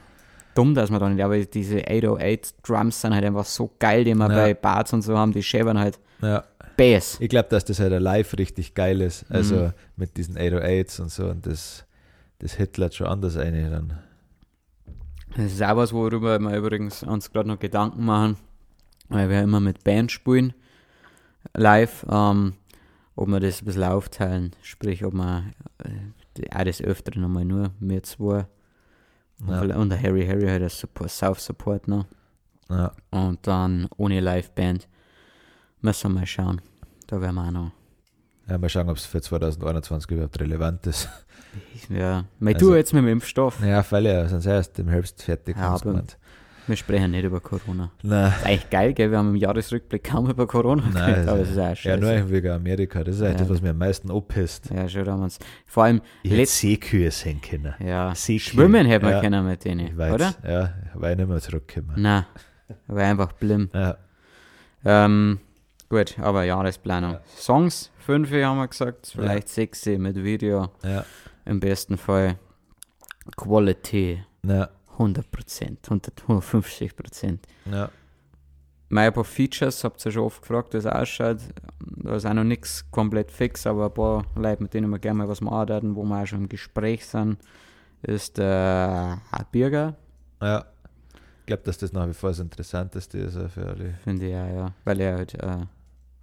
dumm, 0.56 0.74
dass 0.76 0.90
man 0.90 1.00
da 1.00 1.10
nicht, 1.10 1.24
aber 1.24 1.38
diese 1.40 1.80
808 1.88 2.56
Drums 2.68 3.02
sind 3.02 3.14
halt 3.14 3.26
einfach 3.26 3.46
so 3.46 3.72
geil, 3.80 4.04
die 4.04 4.14
wir 4.16 4.30
Ja. 4.30 4.36
bei 4.36 4.54
Bars 4.54 4.94
und 4.94 5.02
so 5.02 5.18
haben, 5.18 5.32
die 5.32 5.44
schäbern 5.44 5.80
halt 5.80 6.00
ja. 6.22 6.44
Bass. 6.78 7.18
Ich 7.20 7.30
glaube, 7.30 7.50
dass 7.50 7.66
das 7.66 7.80
halt 7.80 8.00
live 8.02 8.36
richtig 8.38 8.74
geil 8.74 9.00
ist. 9.02 9.26
Also 9.30 9.56
Mhm. 9.56 9.74
mit 9.96 10.18
diesen 10.18 10.38
808s 10.38 11.00
und 11.02 11.12
so 11.12 11.26
und 11.28 11.46
das, 11.46 11.86
das 12.40 12.54
hitlert 12.54 12.96
schon 12.96 13.06
anders 13.08 13.38
eine 13.38 13.70
dann. 13.70 14.00
Das 15.36 15.46
ist 15.52 15.62
auch 15.64 15.76
was, 15.76 15.94
worüber 15.94 16.38
wir 16.40 16.56
übrigens 16.58 17.04
uns 17.04 17.32
gerade 17.32 17.48
noch 17.48 17.60
Gedanken 17.60 18.06
machen, 18.06 18.38
weil 19.10 19.30
wir 19.30 19.42
immer 19.42 19.60
mit 19.60 19.84
Band 19.84 20.12
spielen, 20.12 20.54
live, 21.56 22.06
ähm, 22.10 22.54
ob 23.16 23.28
wir 23.28 23.40
das 23.40 23.62
ein 23.62 23.66
bisschen 23.66 23.84
aufteilen, 23.84 24.52
sprich, 24.62 25.04
ob 25.06 25.14
wir 25.14 25.44
äh, 25.84 26.50
auch 26.56 26.64
das 26.64 26.82
Öfteren 26.82 27.22
nochmal 27.22 27.46
nur 27.46 27.72
wir 27.80 28.02
zwei 28.04 28.46
und, 29.46 29.70
Ja. 29.70 29.76
und 29.78 29.90
der 29.90 30.02
Harry 30.02 30.26
Harry 30.26 30.48
hat 30.48 30.62
das 30.62 30.80
Support, 30.80 31.12
South-Support 31.12 31.88
noch 31.88 32.06
Ja, 32.70 32.92
und 33.12 33.46
dann 33.46 33.88
ohne 33.98 34.20
Liveband 34.20 34.88
müssen 35.82 36.12
wir 36.14 36.20
mal 36.22 36.26
schauen, 36.26 36.62
da 37.08 37.20
werden 37.22 37.36
wir 37.36 37.48
auch 37.48 37.52
noch 37.52 37.72
ja 38.48 38.58
mal 38.58 38.68
schauen, 38.70 38.90
ob 38.90 38.98
es 38.98 39.06
für 39.06 39.22
2021 39.22 40.12
überhaupt 40.12 40.40
relevant 40.40 40.86
ist. 40.88 41.08
ja, 41.90 42.26
mal 42.40 42.54
Also- 42.54 42.70
du 42.72 42.76
jetzt 42.76 42.94
mit 42.94 43.04
dem 43.04 43.08
Impfstoff, 43.10 43.62
Ja, 43.64 43.86
weil 43.90 44.06
ja, 44.06 44.28
sonst 44.28 44.46
erst 44.46 44.80
im 44.80 44.88
Herbst 44.90 45.22
fertig. 45.24 45.56
Ja, 45.56 45.70
aber- 45.76 45.80
gemeint. 45.92 46.18
Wir 46.68 46.76
sprechen 46.76 47.12
nicht 47.12 47.24
über 47.26 47.40
Corona. 47.40 47.92
Nein, 48.02 48.32
ist 48.32 48.46
eigentlich 48.46 48.70
geil, 48.70 48.94
gell, 48.94 49.12
wir 49.12 49.18
haben 49.18 49.30
im 49.30 49.36
Jahresrückblick 49.36 50.04
kaum 50.04 50.30
über 50.30 50.48
Corona 50.48 50.84
Nein, 50.94 51.06
geredet, 51.08 51.28
aber 51.30 51.40
es 51.42 51.50
ist 51.52 51.58
auch 51.58 51.62
ja, 51.70 51.76
scheiße. 51.76 52.00
nur 52.02 52.30
wegen 52.32 52.52
Amerika. 52.52 53.04
Das 53.04 53.16
ist 53.16 53.22
eigentlich 53.22 53.34
Ja. 53.34 53.40
das, 53.40 53.50
was 53.50 53.62
mir 53.62 53.70
am 53.72 53.78
meisten 53.78 54.12
abpisst. 54.12 54.70
Ja, 54.70 54.88
schon 54.88 55.08
haben 55.08 55.22
wir's. 55.22 55.40
Vor 55.66 55.84
allem, 55.84 56.02
Ich 56.24 56.50
Seekühe 56.52 57.12
sehen 57.12 57.42
können. 57.42 57.74
ja, 57.80 58.14
Seekühe. 58.16 58.40
schwimmen 58.40 58.86
hätten 58.86 59.06
wir 59.06 59.12
ja, 59.14 59.22
können 59.22 59.46
mit 59.46 59.66
denen, 59.66 59.88
Ich 59.88 59.98
weiß, 59.98 60.14
oder? 60.14 60.36
Ja, 60.48 60.74
weil 60.94 61.12
ich 61.14 61.18
nicht 61.18 61.30
mehr 61.30 61.40
zurückgekommen. 61.40 62.02
Nein, 62.02 62.26
war 62.88 63.04
einfach 63.04 63.32
blimm. 63.34 63.70
Ja, 63.74 63.98
Ähm, 64.86 65.40
gut, 65.90 66.18
aber 66.20 66.44
Jahresplanung. 66.44 67.14
Ja. 67.14 67.22
Songs, 67.38 67.92
fünf 68.00 68.32
haben 68.32 68.58
wir 68.58 68.68
gesagt, 68.68 69.14
Ja. 69.16 69.22
vielleicht 69.22 69.48
sechs 69.50 69.86
mit 69.86 70.22
Video, 70.24 70.70
ja, 70.84 71.06
im 71.46 71.60
besten 71.60 71.98
Fall. 71.98 72.36
Quality, 73.38 74.22
ja, 74.46 74.70
100%, 74.98 75.78
150%. 75.88 77.40
ja. 77.72 77.90
Mal 78.90 79.08
ein 79.08 79.14
paar 79.14 79.24
Features, 79.24 79.84
habt 79.84 80.06
ihr 80.06 80.12
schon 80.12 80.24
oft 80.24 80.42
gefragt, 80.42 80.74
wie 80.74 80.78
es 80.78 80.86
ausschaut. 80.86 81.40
Da 81.80 82.16
ist 82.16 82.28
auch 82.28 82.34
noch 82.34 82.44
nichts 82.44 82.86
komplett 82.92 83.32
fix, 83.32 83.66
aber 83.66 83.86
ein 83.88 83.94
paar 83.94 84.26
Leute, 84.36 84.62
mit 84.62 84.76
denen 84.76 84.92
wir 84.92 85.00
gerne 85.00 85.18
mal 85.18 85.28
was 85.28 85.42
machen 85.42 85.96
wo 85.96 86.04
wir 86.04 86.22
auch 86.22 86.28
schon 86.28 86.42
im 86.42 86.50
Gespräch 86.50 87.08
sind, 87.08 87.40
ist 88.04 88.38
der 88.38 89.20
äh, 89.32 89.44
Birger, 89.52 89.96
ja. 90.44 90.66
Ich 91.40 91.48
glaube, 91.48 91.64
dass 91.64 91.78
das 91.78 91.92
nach 91.92 92.08
wie 92.08 92.14
vor 92.14 92.30
das 92.30 92.40
Interessanteste 92.40 93.18
ist 93.18 93.38
auch 93.38 93.50
für 93.50 93.66
alle. 93.68 93.94
finde 94.04 94.28
ich 94.28 94.34
auch, 94.36 94.56
ja, 94.56 94.74
weil 94.86 95.02
er 95.02 95.18
halt 95.18 95.34
äh, 95.36 95.66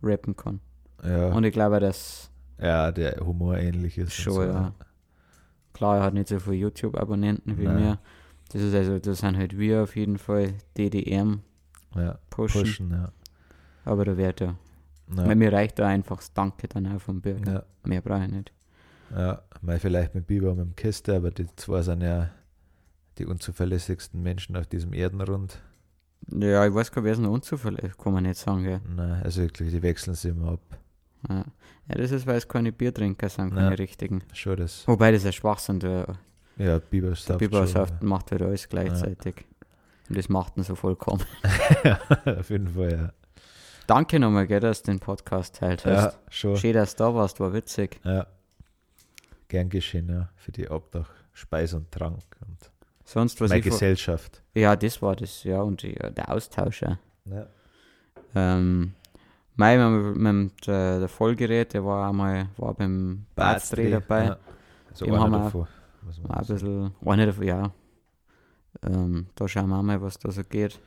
rappen 0.02 0.36
kann. 0.36 0.60
Ja, 1.04 1.28
Und 1.28 1.44
ich 1.44 1.52
glaube, 1.52 1.80
dass 1.80 2.30
ja 2.58 2.90
der 2.92 3.16
Humor 3.20 3.56
ähnlich 3.58 3.98
ist. 3.98 4.14
schon, 4.14 4.32
so, 4.34 4.42
ja. 4.44 4.74
Klar, 5.72 5.98
er 5.98 6.02
hat 6.04 6.14
nicht 6.14 6.28
so 6.28 6.38
viele 6.38 6.56
YouTube-Abonnenten 6.56 7.58
wie 7.58 7.64
Nein. 7.64 7.76
mir. 7.76 7.98
Das 8.50 8.62
ist 8.62 8.74
also, 8.74 8.98
das 8.98 9.18
sind 9.18 9.36
halt 9.36 9.56
wir 9.58 9.82
auf 9.82 9.96
jeden 9.96 10.18
Fall, 10.18 10.54
DDM 10.76 11.40
Ja, 11.94 12.18
pushen. 12.30 12.62
pushen, 12.62 12.90
ja. 12.90 13.12
Aber 13.84 14.04
da 14.04 14.16
wird 14.16 14.40
er. 14.40 14.56
Ja, 15.16 15.26
Weil 15.26 15.36
mir 15.36 15.52
reicht 15.52 15.78
da 15.78 15.86
einfach 15.88 16.16
das 16.18 16.32
Danke 16.32 16.68
dann 16.68 16.86
auch 16.94 17.00
vom 17.00 17.20
Bürger. 17.20 17.52
ja, 17.52 17.62
Mehr 17.84 18.00
brauche 18.00 18.24
ich 18.24 18.30
nicht. 18.30 18.52
ja. 19.14 19.42
Mal 19.62 19.78
vielleicht 19.78 20.14
mit 20.14 20.26
Biber 20.26 20.52
und 20.52 20.56
mit 20.58 20.66
dem 20.66 20.76
Kiste, 20.76 21.14
aber 21.16 21.30
die 21.30 21.46
zwei 21.56 21.82
sind 21.82 22.02
ja 22.02 22.30
die 23.18 23.26
unzuverlässigsten 23.26 24.22
Menschen 24.22 24.56
auf 24.56 24.66
diesem 24.66 24.92
Erdenrund. 24.94 25.60
Ja, 26.32 26.66
ich 26.66 26.72
weiß 26.72 26.90
gar 26.92 27.02
nicht, 27.02 27.06
wer 27.06 27.12
ist 27.12 27.18
noch 27.18 27.30
unzuverlässig, 27.30 27.98
kann 27.98 28.12
man 28.14 28.22
nicht 28.22 28.38
sagen, 28.38 28.62
gell? 28.62 28.80
Nein, 28.88 29.22
also 29.22 29.42
wirklich, 29.42 29.70
die 29.70 29.82
wechseln 29.82 30.14
sich 30.14 30.30
immer 30.30 30.52
ab. 30.52 30.60
Ja. 31.28 31.44
ja, 31.88 31.94
das 31.94 32.10
ist, 32.12 32.26
weil 32.26 32.36
es 32.38 32.48
keine 32.48 32.72
Biertrinker 32.72 33.28
sind, 33.28 33.50
keine 33.50 33.62
Ja. 33.70 33.74
richtigen. 33.74 34.22
Schon 34.32 34.56
das. 34.56 34.86
Wobei 34.88 35.12
das 35.12 35.26
ein 35.26 35.32
Schwachsinn, 35.34 35.80
der, 35.80 36.16
Ja, 36.60 36.78
Biber 36.78 37.14
der 37.26 37.66
schon, 37.66 37.86
macht 38.02 38.32
halt 38.32 38.42
alles 38.42 38.68
gleichzeitig. 38.68 39.46
Und 40.10 40.18
das 40.18 40.28
macht 40.28 40.58
ihn 40.58 40.62
so 40.62 40.74
vollkommen. 40.74 41.24
ja, 41.84 41.98
auf 42.38 42.50
jeden 42.50 42.68
Fall, 42.68 42.92
ja. 42.92 43.12
Danke 43.86 44.20
nochmal, 44.20 44.46
gell, 44.46 44.60
dass 44.60 44.82
du 44.82 44.92
den 44.92 45.00
Podcast 45.00 45.56
teilt 45.56 45.86
hast. 45.86 46.12
Ja, 46.14 46.20
schon. 46.28 46.56
Schön, 46.58 46.74
dass 46.74 46.96
du 46.96 47.04
da 47.04 47.14
warst, 47.14 47.40
war 47.40 47.54
witzig. 47.54 47.98
Ja. 48.04 48.26
Gern 49.48 49.70
geschehen, 49.70 50.10
ja. 50.10 50.28
Für 50.36 50.52
die 50.52 50.68
Obdach, 50.70 51.08
Speis 51.32 51.72
und 51.72 51.90
Trank 51.90 52.22
und 52.46 52.58
Sonst, 53.04 53.40
was 53.40 53.48
meine 53.48 53.60
ich... 53.60 53.64
Gesellschaft. 53.64 54.42
Ja, 54.52 54.76
das 54.76 55.00
war 55.00 55.16
das, 55.16 55.42
ja, 55.44 55.62
und 55.62 55.82
die, 55.82 55.94
der 55.94 56.30
Austausch, 56.30 56.82
ja. 56.82 56.98
Ja. 57.24 57.46
Ähm, 58.34 58.92
Mai, 59.56 59.78
mit, 59.78 60.16
mit 60.16 60.66
der, 60.66 61.00
der 61.00 61.08
Vollgerät, 61.08 61.72
der 61.72 61.84
war 61.86 62.10
einmal 62.10 62.48
war 62.58 62.74
beim 62.74 63.24
Badstreh 63.34 63.90
dabei. 63.90 64.24
Ja. 64.26 64.38
So 64.92 65.06
Dem 65.06 65.14
einer 65.14 65.22
haben 65.22 65.54
wir- 65.54 65.68
man 66.02 66.28
War 66.28 66.38
ein 66.38 66.46
bisschen, 66.46 66.94
einer 67.04 67.26
davon, 67.26 67.44
ja. 67.44 67.72
Ähm, 68.82 69.26
da 69.34 69.48
schauen 69.48 69.68
wir 69.68 69.78
auch 69.78 69.82
mal, 69.82 70.00
was 70.00 70.18
da 70.18 70.30
so 70.30 70.42
geht. 70.44 70.80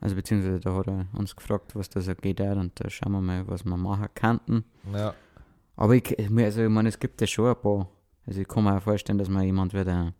Also 0.00 0.14
beziehungsweise 0.14 0.60
da 0.60 0.74
hat 0.74 0.88
er 0.88 1.06
uns 1.14 1.34
gefragt, 1.34 1.74
was 1.74 1.88
da 1.88 2.00
so 2.00 2.14
geht 2.14 2.40
auch, 2.40 2.56
und 2.56 2.72
da 2.78 2.90
schauen 2.90 3.12
wir 3.12 3.20
mal, 3.20 3.46
was 3.48 3.64
wir 3.64 3.76
machen 3.76 4.08
könnten. 4.14 4.64
Ja. 4.92 5.14
Aber 5.76 5.94
ich, 5.94 6.18
also, 6.18 6.62
ich 6.62 6.68
meine, 6.68 6.88
es 6.88 6.98
gibt 6.98 7.20
ja 7.20 7.26
schon 7.26 7.46
ein 7.46 7.60
paar. 7.60 7.88
Also 8.26 8.40
ich 8.40 8.48
kann 8.48 8.64
mir 8.64 8.76
auch 8.76 8.82
vorstellen, 8.82 9.18
dass 9.18 9.28
mal 9.28 9.44
jemand 9.44 9.72
wie 9.72 9.84
der, 9.84 10.12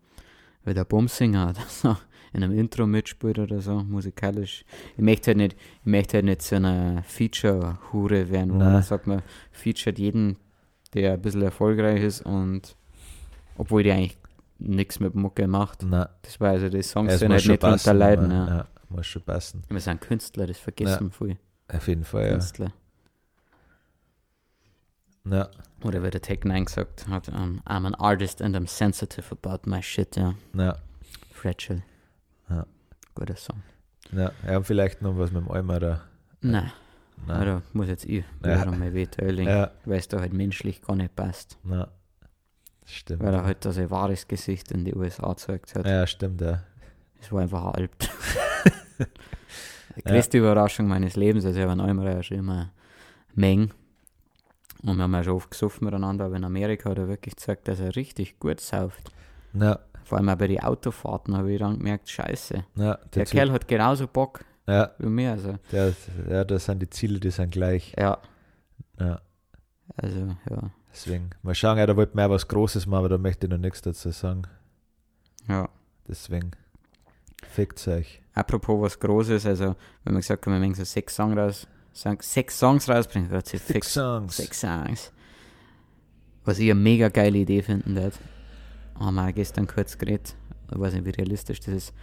wie 0.65 0.75
der 0.75 0.85
Bumsinger 0.85 1.51
oder 1.51 1.65
so 1.69 1.97
in 2.33 2.43
einem 2.43 2.59
Intro 2.59 2.87
mitspielt 2.87 3.39
oder 3.39 3.61
so, 3.61 3.83
musikalisch. 3.83 4.65
Ich 4.97 5.03
möchte 5.03 5.29
halt 5.29 5.39
nicht, 5.39 5.57
ich 5.81 5.87
möchte 5.87 6.19
halt 6.19 6.27
nicht 6.27 6.43
so 6.43 6.57
eine 6.57 7.03
Feature-Hure 7.05 8.31
werden, 8.31 8.53
wo 8.53 8.59
man 8.59 8.83
sagt, 8.83 9.07
man 9.07 9.23
featuret 9.51 9.99
jeden, 9.99 10.37
der 10.93 11.15
ein 11.15 11.23
bisschen 11.23 11.43
erfolgreich 11.43 12.03
ist 12.03 12.23
und 12.23 12.77
obwohl 13.59 13.83
die 13.83 13.93
eigentlich 13.93 14.19
nichts 14.59 15.01
mit 15.01 15.15
Mucke 15.15 15.47
macht. 15.47 15.83
Nein, 15.83 16.07
Das 16.23 16.41
war 16.41 16.51
also 16.51 16.69
die 16.69 16.83
Songs 16.83 17.13
es 17.13 17.21
sind 17.21 17.33
halt 17.33 17.47
nicht 17.47 17.61
passen. 17.61 17.97
leiden. 17.99 18.31
ja. 18.31 18.47
Ja. 18.49 18.57
Ja, 18.57 18.67
muss 18.89 19.07
schon 19.07 19.23
passen. 19.23 19.63
Wir 19.69 19.81
sind 19.81 20.01
Künstler, 20.01 20.47
das 20.47 20.59
vergessen 20.59 21.11
viel. 21.11 21.37
Auf 21.69 21.89
jeden 21.89 22.05
Fall, 22.05 22.25
ja. 22.25 22.31
Künstler. 22.31 22.73
ja. 25.25 25.49
Oder 25.85 26.03
wie 26.03 26.11
der 26.11 26.23
Tech 26.23 26.41
9 26.45 26.65
gesagt 26.65 27.07
hat, 27.09 27.29
um, 27.29 27.61
I'm 27.67 27.87
an 27.87 27.95
artist 27.97 28.41
and 28.41 28.57
I'm 28.57 28.67
sensitive 28.67 29.31
about 29.31 29.69
my 29.69 29.83
shit, 29.83 30.17
ja. 30.17 30.35
Ja. 30.57 30.77
Fragile. 31.33 31.83
Ja. 32.49 32.67
Guter 33.15 33.37
Song. 33.37 33.63
Ja. 34.13 34.33
ja, 34.47 34.57
und 34.57 34.65
vielleicht 34.65 35.03
noch 35.03 35.19
was 35.19 35.33
mit 35.33 35.43
dem 35.45 35.51
Almer 35.51 35.81
da. 35.81 36.01
Nein, 36.41 36.73
Nein. 37.27 37.45
da 37.47 37.63
muss 37.73 37.89
jetzt 37.89 38.05
ich 38.05 38.25
Ja. 38.45 38.63
wieder 38.63 38.71
mal 38.73 38.95
wehteilen, 38.95 39.47
Ja, 39.47 39.73
weil 39.85 39.99
es 39.99 40.09
da 40.09 40.21
halt 40.21 40.33
menschlich 40.33 40.81
gar 40.83 40.97
nicht 40.97 41.15
passt. 41.17 41.59
na. 41.65 41.89
Stimmt. 42.87 43.23
Weil 43.23 43.35
er 43.35 43.45
halt 43.45 43.65
da 43.65 43.73
sein 43.73 43.91
wahres 43.91 44.27
Gesicht 44.29 44.71
in 44.71 44.85
die 44.85 44.95
USA 44.95 45.29
gezeigt 45.31 45.75
hat. 45.75 45.87
ja, 45.87 46.07
stimmt, 46.07 46.41
ja. 46.41 46.63
Es 47.21 47.33
war 47.33 47.43
einfach 47.43 47.65
ein 47.67 47.75
Alp. 47.75 47.93
Die 49.97 50.03
größte 50.03 50.39
Überraschung 50.39 50.87
meines 50.87 51.17
Lebens, 51.17 51.45
also 51.45 51.59
ich 51.59 51.67
habe 51.67 52.05
ja 52.05 52.23
schon 52.23 52.39
immer 52.39 52.71
Meng. 53.35 53.71
Und 54.83 54.97
wir 54.99 55.05
haben 55.05 55.15
ja 55.15 55.25
schon 55.25 55.35
oft 55.35 55.51
gesoffen 55.51 55.87
miteinander, 55.87 56.27
aber 56.27 56.37
in 56.37 56.45
Amerika 56.45 56.91
hat 56.91 56.99
er 56.99 57.09
wirklich 57.09 57.35
gezeigt, 57.35 57.67
dass 57.67 57.81
er 57.81 57.97
richtig 57.97 58.39
gut 58.39 58.61
sauft. 58.61 59.11
Ja, 59.55 59.79
Vor 60.05 60.19
allem 60.19 60.29
auch 60.29 60.37
bei 60.37 60.49
den 60.49 60.61
Autofahrten 60.61 61.37
habe 61.37 61.53
ich 61.53 61.59
dann 61.59 61.79
gemerkt, 61.79 62.09
scheiße. 62.11 62.65
ja, 62.77 62.95
Der 62.95 62.99
der 63.11 63.25
Kerl 63.25 63.53
hat 63.53 63.67
genauso 63.67 64.07
Bock 64.07 64.45
ja, 64.69 64.91
wie 64.99 65.07
mir. 65.07 65.31
Also, 65.33 65.59
der, 65.73 65.93
ja, 66.29 66.45
das 66.45 66.67
sind 66.67 66.83
die 66.83 66.91
Ziele, 66.91 67.19
die 67.21 67.31
sind 67.31 67.51
gleich. 67.53 67.95
ja, 67.99 68.19
Ja, 69.01 69.21
also, 69.97 70.37
ja. 70.51 70.71
Deswegen, 70.97 71.29
mal 71.43 71.55
schauen, 71.55 71.77
ja, 71.77 71.85
da 71.85 71.95
wollte 71.95 72.17
mehr 72.17 72.31
was 72.31 72.49
Großes 72.49 72.87
machen, 72.87 73.01
aber 73.01 73.11
da 73.11 73.19
möchte 73.19 73.47
ich 73.47 73.51
noch 73.51 73.59
nichts 73.59 73.83
dazu 73.83 74.11
sagen. 74.13 74.45
Ja. 75.47 75.69
Deswegen, 76.09 76.53
fickt 77.47 77.87
euch. 77.87 78.23
Apropos 78.33 78.81
was 78.81 78.99
Großes, 78.99 79.45
also, 79.45 79.77
wenn 80.05 80.15
man 80.15 80.23
gesagt 80.23 80.47
hat, 80.47 80.53
wir 80.53 80.59
möchten 80.59 80.77
so 80.77 80.85
sechs 80.85 81.15
Songs 81.15 81.37
raus, 81.37 81.67
sechs 81.93 82.59
Songs 82.59 82.89
rausbringen, 82.89 83.29
Gott 83.29 83.47
sei 83.47 83.59
fix. 83.59 83.93
Songs. 83.93 84.39
Sechs 84.39 84.61
Songs. 84.61 85.13
Was 86.47 86.59
ich 86.59 86.71
eine 86.71 86.81
mega 86.81 87.11
geile 87.11 87.39
Idee 87.39 87.61
finden 87.61 87.95
würde. 87.95 88.17
Haben 88.99 89.17
wir 89.17 89.33
gestern 89.35 89.67
kurz 89.67 89.99
geredet. 89.99 90.35
Ich 90.73 90.79
weiß 90.79 90.95
nicht, 90.95 91.05
wie 91.05 91.11
realistisch 91.11 91.61
das 91.61 91.75
ist. 91.75 91.95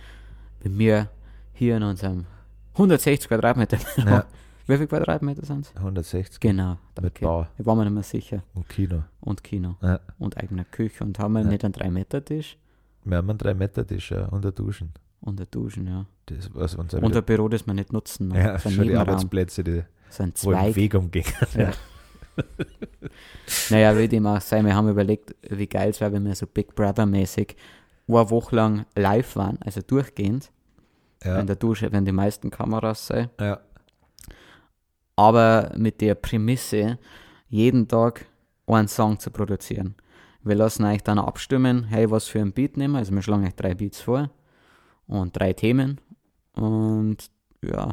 Wenn 0.61 0.77
wir 0.77 1.09
hier 1.53 1.77
in 1.77 1.83
unserem 1.83 2.27
160 2.73 3.27
Quadratmeter, 3.27 3.79
Ja, 3.97 4.27
wie 4.67 4.77
viel 4.77 4.87
Quadratmeter 4.87 5.45
sind 5.45 5.65
es? 5.65 5.75
160 5.75 6.39
Genau, 6.39 6.71
mit 6.71 6.79
danke. 6.95 7.25
Bar 7.25 7.49
Ich 7.57 7.65
war 7.65 7.75
mir 7.75 7.83
nicht 7.85 7.93
mehr 7.93 8.03
sicher. 8.03 8.43
und 8.53 8.67
Kino. 8.69 9.03
Und 9.21 9.43
Kino. 9.43 9.75
Ja. 9.81 9.99
Und 10.19 10.37
eigener 10.37 10.63
Küche. 10.65 11.03
Und 11.03 11.19
haben 11.19 11.33
wir 11.33 11.41
Ja. 11.41 11.47
nicht 11.47 11.63
einen 11.65 11.73
3-Meter-Tisch 11.73 12.57
Wir 13.05 13.17
haben 13.17 13.29
einen 13.29 13.39
3-Meter-Tisch 13.39 14.11
ja, 14.11 14.25
und 14.27 14.45
ein 14.45 14.53
Duschen. 14.55 14.93
und 15.21 15.39
ein 15.41 15.47
Duschen, 15.51 15.87
ja. 15.87 16.05
Das 16.27 16.49
was 16.53 16.75
uns 16.75 16.93
Und 16.93 17.15
ein 17.15 17.23
Büro, 17.23 17.49
das 17.49 17.65
wir 17.67 17.73
nicht 17.73 17.91
nutzen. 17.91 18.29
noch. 18.29 18.35
ja, 18.37 18.57
so 18.57 18.69
schon 18.69 18.87
die. 18.87 18.95
Arbeitsplätze, 18.95 19.63
die 19.63 19.83
So 20.09 20.23
ein 20.23 20.33
Zweig. 20.35 20.75
Weg 20.75 20.93
umgehen. 20.95 21.25
Ja. 21.57 21.71
Naja, 23.69 23.97
wie 23.97 24.07
dem 24.07 24.25
auch 24.25 24.41
sei, 24.41 24.63
wir 24.63 24.73
haben 24.75 24.89
überlegt, 24.89 25.35
wie 25.49 25.67
geil 25.67 25.89
es 25.89 26.01
wäre, 26.01 26.13
wenn 26.13 26.25
wir 26.25 26.33
so 26.35 26.47
Big 26.47 26.73
Brother-mäßig 26.75 27.55
eine 28.07 28.29
Woche 28.29 28.55
lang 28.55 28.85
live 28.95 29.35
waren, 29.35 29.57
also 29.61 29.81
durchgehend, 29.81 30.51
Ja, 31.23 31.39
in 31.39 31.47
der 31.47 31.55
Dusche, 31.57 31.91
wenn 31.91 32.05
die 32.05 32.11
meisten 32.11 32.49
Kameras 32.49 33.07
sei. 33.07 33.29
ja, 33.39 33.59
Aber 35.15 35.71
mit 35.75 36.01
der 36.01 36.15
Prämisse, 36.15 36.97
jeden 37.49 37.87
Tag 37.87 38.25
einen 38.65 38.87
Song 38.87 39.19
zu 39.19 39.29
produzieren. 39.31 39.95
Wir 40.41 40.55
lassen 40.55 40.83
euch 40.85 41.03
dann 41.03 41.19
abstimmen, 41.19 41.85
hey, 41.85 42.09
was 42.09 42.27
für 42.27 42.39
ein 42.39 42.51
Beat 42.51 42.77
nehmen 42.77 42.93
wir. 42.93 42.99
Also 42.99 43.13
wir 43.13 43.21
schlagen 43.21 43.45
euch 43.45 43.55
drei 43.55 43.75
Beats 43.75 44.01
vor 44.01 44.29
und 45.07 45.37
drei 45.37 45.53
Themen. 45.53 46.01
Und 46.53 47.17
ja, 47.63 47.91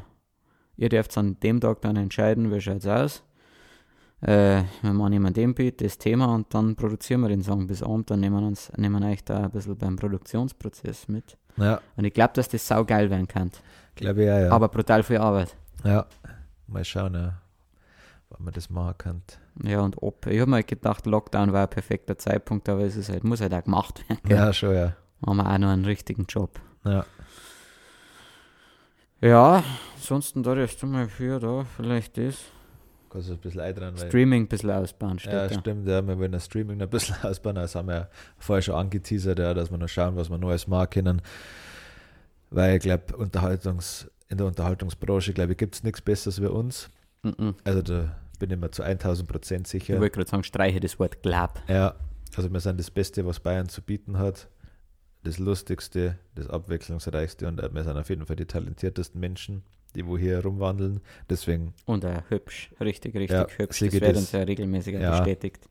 ihr 0.77 0.89
dürft 0.89 1.17
an 1.17 1.39
dem 1.41 1.61
Tag 1.61 1.81
dann 1.83 1.97
entscheiden, 1.97 2.51
wie 2.53 2.61
schaut's 2.61 2.87
aus. 2.87 3.23
Äh, 4.23 4.65
wir 4.83 4.93
machen 4.93 5.15
jemand 5.15 5.37
den 5.37 5.55
Beat, 5.55 5.81
das 5.81 5.97
Thema 5.97 6.35
und 6.35 6.53
dann 6.53 6.77
produzieren 6.77 7.23
wir 7.23 7.29
den 7.29 7.43
Song 7.43 7.67
bis 7.67 7.83
Abend. 7.83 8.11
Dann 8.11 8.21
nehmen 8.21 8.41
wir 8.41 8.47
uns, 8.47 8.71
nehmen 8.77 9.01
wir 9.03 9.09
euch 9.11 9.25
da 9.25 9.45
ein 9.45 9.51
bisschen 9.51 9.77
beim 9.79 9.97
Produktionsprozess 9.97 11.09
mit. 11.09 11.39
ja, 11.57 11.81
Und 11.97 12.05
ich 12.05 12.13
glaube, 12.13 12.33
dass 12.35 12.49
das 12.49 12.67
sau 12.67 12.85
geil 12.85 13.09
werden 13.11 13.29
kann. 13.29 13.51
glaube 13.95 14.25
ich 14.25 14.31
auch, 14.31 14.39
ja. 14.39 14.51
Aber 14.51 14.69
brutal 14.69 15.03
viel 15.03 15.19
Arbeit. 15.19 15.57
ja. 15.85 16.07
Mal 16.71 16.85
schauen, 16.85 17.15
ja, 17.15 17.41
wann 18.31 18.45
man 18.45 18.55
das 18.55 18.71
machen 18.71 18.95
kann. 18.99 19.23
Ja, 19.63 19.81
und 19.81 20.03
ob. 20.03 20.27
Ich 20.27 20.41
habe 20.41 20.51
mir 20.51 20.63
gedacht, 20.63 21.07
Lockdown 21.07 21.53
war 21.53 21.63
ein 21.65 21.71
perfekter 21.71 22.17
Zeitpunkt, 22.17 22.69
aber 22.69 22.81
es 22.83 22.97
ist 22.97 23.09
halt, 23.11 23.25
muss 23.25 23.41
halt 23.41 23.53
auch 23.55 23.65
gemacht 23.65 24.09
werden. 24.09 24.21
gell? 24.25 24.37
Ja, 24.37 24.53
schon, 24.53 24.75
ja. 24.75 24.97
Haben 25.27 25.37
wir 25.37 25.51
auch 25.53 25.59
noch 25.59 25.69
einen 25.69 25.85
richtigen 25.85 26.25
Job. 26.27 26.59
Ja, 26.85 27.05
Ja, 29.21 29.63
ansonsten 29.97 30.43
da 30.43 30.55
ist 30.55 30.83
mal 30.83 31.09
für 31.09 31.39
da, 31.39 31.65
vielleicht 31.77 32.17
das. 32.17 32.39
kannst 33.11 33.29
du 33.29 33.35
ein 33.35 33.39
bisschen 33.39 33.61
eintragen, 33.61 33.99
Streaming 33.99 34.45
ein 34.45 34.49
bisschen 34.49 34.71
ausbauen, 34.71 35.19
steht 35.19 35.33
Ja, 35.33 35.53
stimmt, 35.53 35.87
ja, 35.87 36.01
wir 36.07 36.19
wollen 36.19 36.33
das 36.33 36.47
Streaming 36.47 36.79
noch 36.79 36.87
ein 36.87 36.91
bisschen 36.91 37.17
ausbauen. 37.23 37.57
Das 37.57 37.75
haben 37.75 37.89
wir 37.89 37.95
ja 37.95 38.09
vorher 38.39 38.63
schon 38.63 38.77
angeteasert, 38.77 39.39
ja, 39.39 39.53
dass 39.53 39.71
wir 39.71 39.77
noch 39.77 39.89
schauen, 39.89 40.17
was 40.17 40.31
wir 40.31 40.39
Neues 40.39 40.67
machen 40.67 40.89
können. 40.91 41.23
Weil 42.51 42.77
ich 42.77 42.83
glaube, 42.83 43.17
Unterhaltungs, 43.17 44.11
in 44.29 44.39
der 44.39 44.47
Unterhaltungsbranche, 44.47 45.33
glaube 45.33 45.53
ich, 45.53 45.59
gibt 45.59 45.75
es 45.77 45.83
nichts 45.83 46.01
Besseres 46.01 46.41
wie 46.41 46.47
uns. 46.47 46.89
Mhm. 47.23 47.55
Also 47.65 47.83
da 47.83 48.17
bin 48.39 48.51
ich 48.51 48.57
mir 48.59 48.71
zu 48.71 48.83
1000 48.83 49.29
Prozent 49.29 49.67
Ich 49.67 49.71
sicher. 49.71 50.01
wollte 50.01 50.17
gerade 50.17 50.31
sagen, 50.31 50.45
streiche 50.45 50.81
das 50.81 50.99
Wort 50.99 51.23
glaub. 51.23 51.63
Ja, 51.69 51.95
also 52.37 52.53
wir 52.53 52.61
sind 52.61 52.79
das 52.81 52.91
Beste, 52.91 53.25
was 53.27 53.41
Bayern 53.41 53.69
zu 53.69 53.83
bieten 53.83 54.19
hat. 54.19 54.49
Das 55.23 55.39
Lustigste, 55.39 56.19
das 56.35 56.49
Abwechslungsreichste 56.49 57.47
und 57.47 57.59
wir 57.75 57.85
sind 57.85 57.97
auf 57.99 58.09
jeden 58.09 58.25
Fall 58.25 58.37
die 58.37 58.47
talentiertesten 58.47 59.21
Menschen, 59.21 59.63
die 59.95 60.07
wo 60.07 60.17
hier 60.17 60.43
rumwandeln. 60.43 61.01
Deswegen 61.29 61.75
Und 61.85 62.05
äh, 62.05 62.23
hübsch, 62.31 62.71
richtig, 62.81 63.15
richtig 63.15 63.31
Ja, 63.37 63.47
hübsch. 63.59 63.81
Das 63.83 63.93
wird 64.01 64.17
uns 64.17 64.33
ja 64.33 64.41
regelmäßig 64.41 64.95
Ja. 64.95 65.19
bestätigt. 65.19 65.69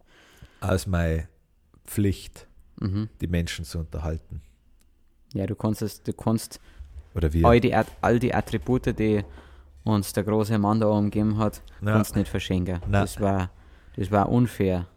als 0.62 0.86
meine 0.86 1.28
Pflicht, 1.86 2.48
Mhm. 2.80 3.10
die 3.22 3.28
Menschen 3.28 3.66
zu 3.66 3.80
unterhalten. 3.80 4.42
Ja, 5.34 5.46
du 5.46 5.56
kannst 5.56 5.82
es, 5.82 6.02
du 6.04 6.14
kannst 6.14 6.60
Oder 7.16 7.32
wir. 7.34 7.46
all, 7.46 7.60
die, 7.60 7.76
all 8.02 8.20
die 8.20 8.34
Attribute, 8.34 8.98
die 8.98 9.24
uns 9.84 10.14
der 10.14 10.24
große 10.24 10.58
Mann 10.58 10.80
da 10.80 10.88
umgeben 10.88 11.38
hat, 11.38 11.62
Ja. 11.82 11.94
kannst 11.94 12.16
nicht 12.16 12.30
verschenken. 12.30 12.80
Na. 12.88 13.02
Das 13.02 13.20
war, 13.22 13.50
das 13.96 14.12
war 14.12 14.30
unfair 14.30 14.88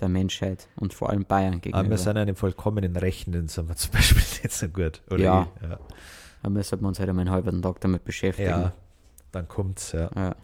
der 0.00 0.08
Menschheit 0.08 0.68
und 0.76 0.92
vor 0.92 1.08
allem 1.10 1.24
Bayern 1.24 1.54
Aber 1.54 1.60
gegenüber. 1.60 1.90
wir 1.90 1.98
sind 1.98 2.16
einem 2.18 2.36
vollkommenen 2.36 2.96
Rechnen, 2.96 3.48
sind 3.48 3.68
wir 3.68 3.76
zum 3.76 3.90
Beispiel 3.92 4.22
nicht 4.42 4.52
so 4.52 4.68
gut. 4.68 5.02
Oder 5.10 5.22
Ja. 5.22 5.48
ich, 5.62 5.68
ja. 5.68 6.50
Müssen 6.50 6.80
wir 6.80 6.86
uns 6.88 7.00
halt 7.00 7.08
einen 7.08 7.30
halben 7.30 7.60
Tag 7.62 7.80
damit 7.80 8.04
beschäftigen. 8.04 8.48
ja, 8.50 8.72
dann 9.32 9.48
kommt's, 9.48 9.92
ja. 9.92 10.10
Ja. 10.14 10.34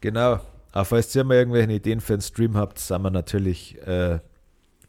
Genau. 0.00 0.40
Aber 0.72 0.84
falls 0.84 1.14
ihr 1.14 1.24
mal 1.24 1.34
irgendwelche 1.34 1.72
Ideen 1.72 2.00
für 2.00 2.14
einen 2.14 2.22
Stream 2.22 2.56
habt, 2.56 2.78
sind 2.78 3.02
wir 3.02 3.10
natürlich 3.10 3.80
äh, 3.86 4.18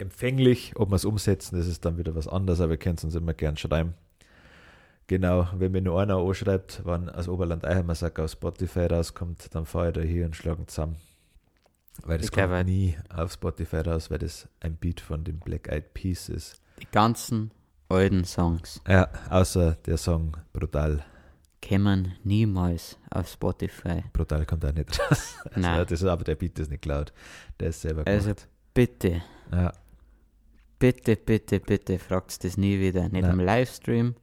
empfänglich. 0.01 0.73
Ob 0.75 0.89
wir 0.91 0.95
es 0.95 1.05
umsetzen, 1.05 1.57
das 1.57 1.67
ist 1.67 1.85
dann 1.85 1.97
wieder 1.97 2.15
was 2.15 2.27
anderes, 2.27 2.61
aber 2.61 2.73
ihr 2.73 2.77
könnt 2.77 3.03
uns 3.03 3.15
immer 3.15 3.33
gern 3.33 3.57
schreiben. 3.57 3.93
Genau, 5.07 5.47
wenn 5.55 5.71
mir 5.71 5.81
nur 5.81 6.01
einer 6.01 6.17
anschreibt, 6.17 6.81
wann 6.83 7.09
aus 7.09 7.29
Oberland 7.29 7.65
Eichhammersack 7.65 8.19
aus 8.19 8.33
Spotify 8.33 8.87
rauskommt, 8.87 9.53
dann 9.55 9.65
fahre 9.65 9.87
ich 9.89 9.93
da 9.93 10.01
hier 10.01 10.25
und 10.25 10.35
schlage 10.35 10.65
zusammen. 10.65 10.97
Weil 12.03 12.17
das 12.17 12.27
Ich 12.27 12.31
kommt 12.33 12.65
nie 12.65 12.97
auf 13.09 13.31
Spotify 13.31 13.77
raus, 13.77 14.11
weil 14.11 14.19
das 14.19 14.47
ein 14.59 14.75
Beat 14.75 14.99
von 14.99 15.23
den 15.23 15.39
Black 15.39 15.69
Eyed 15.69 15.93
Peas 15.93 16.27
ist. 16.29 16.61
Die 16.81 16.87
ganzen 16.91 17.51
alten 17.89 18.25
Songs 18.25 18.81
Ja, 18.87 19.09
außer 19.29 19.77
der 19.85 19.97
Song 19.97 20.35
Brutal. 20.53 21.03
kämen 21.61 22.13
niemals 22.23 22.97
auf 23.09 23.29
Spotify. 23.29 24.03
Brutal 24.13 24.45
kommt 24.45 24.65
auch 24.65 24.73
nicht 24.73 24.99
raus. 24.99 25.35
Also, 25.45 25.59
Nein. 25.61 25.85
das 25.87 26.01
ist 26.01 26.07
aber 26.07 26.23
der 26.25 26.35
Beat 26.35 26.59
ist 26.59 26.69
nicht 26.69 26.85
laut. 26.85 27.13
Der 27.59 27.69
ist 27.69 27.81
selber 27.81 28.03
Also- 28.05 28.25
gemacht. 28.25 28.47
Bitte, 28.73 29.23
ja, 29.51 29.73
bitte, 30.79 31.15
bitte, 31.15 31.59
bitte 31.59 31.99
fragt 31.99 32.43
das 32.43 32.57
nie 32.57 32.79
wieder. 32.79 33.03
Nicht 33.09 33.21
Nein. 33.23 33.31
am 33.31 33.39
Livestream, 33.39 34.15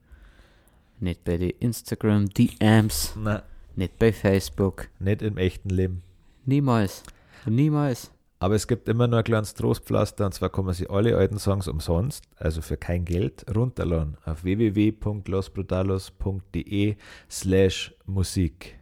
nicht 0.99 1.23
bei 1.23 1.37
den 1.37 1.51
Instagram 1.59 2.27
DMs, 2.29 3.15
Nein, 3.15 3.41
nicht 3.75 3.97
bei 3.99 4.11
Facebook. 4.13 4.87
nicht 4.99 5.21
im 5.21 5.37
echten 5.37 5.69
Leben. 5.69 6.01
Niemals. 6.45 7.03
Niemals. 7.45 8.11
Aber 8.39 8.55
es 8.55 8.67
gibt 8.67 8.89
immer 8.89 9.07
nur 9.07 9.19
ein 9.19 9.23
kleines 9.23 9.53
Trostpflaster 9.53 10.25
und 10.25 10.33
zwar 10.33 10.49
kann 10.49 10.65
man 10.65 10.73
sich 10.73 10.89
alle 10.89 11.15
alten 11.17 11.39
Songs 11.39 11.69
umsonst, 11.69 12.25
also 12.35 12.61
für 12.61 12.75
kein 12.77 13.05
Geld, 13.05 13.45
runterladen 13.55 14.17
auf 14.25 14.43
www.losbrutalos.de 14.43 16.95
slash 17.29 17.95
Musik. 18.05 18.75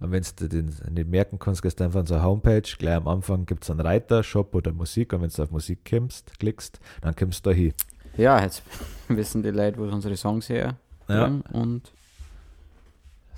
Und 0.00 0.12
wenn 0.12 0.24
du 0.36 0.48
den 0.48 0.72
nicht 0.90 1.08
merken 1.08 1.38
kannst, 1.38 1.60
gehst 1.62 1.80
du 1.80 1.84
einfach 1.84 1.98
auf 1.98 2.02
unsere 2.02 2.22
Homepage. 2.22 2.62
Gleich 2.78 2.94
am 2.96 3.08
Anfang 3.08 3.46
gibt 3.46 3.64
es 3.64 3.70
einen 3.70 3.80
Reiter, 3.80 4.22
Shop 4.22 4.54
oder 4.54 4.72
Musik. 4.72 5.12
Und 5.12 5.22
wenn 5.22 5.30
du 5.30 5.42
auf 5.42 5.50
Musik 5.50 5.80
kommst, 5.88 6.38
klickst, 6.38 6.78
dann 7.00 7.16
kommst 7.16 7.44
du 7.44 7.50
da 7.50 7.56
hin. 7.56 7.74
Ja, 8.16 8.40
jetzt 8.42 8.62
wissen 9.08 9.42
die 9.42 9.50
Leute, 9.50 9.78
wo 9.78 9.84
unsere 9.84 10.16
Songs 10.16 10.48
her 10.48 10.76
Ja. 11.08 11.26
und 11.52 11.92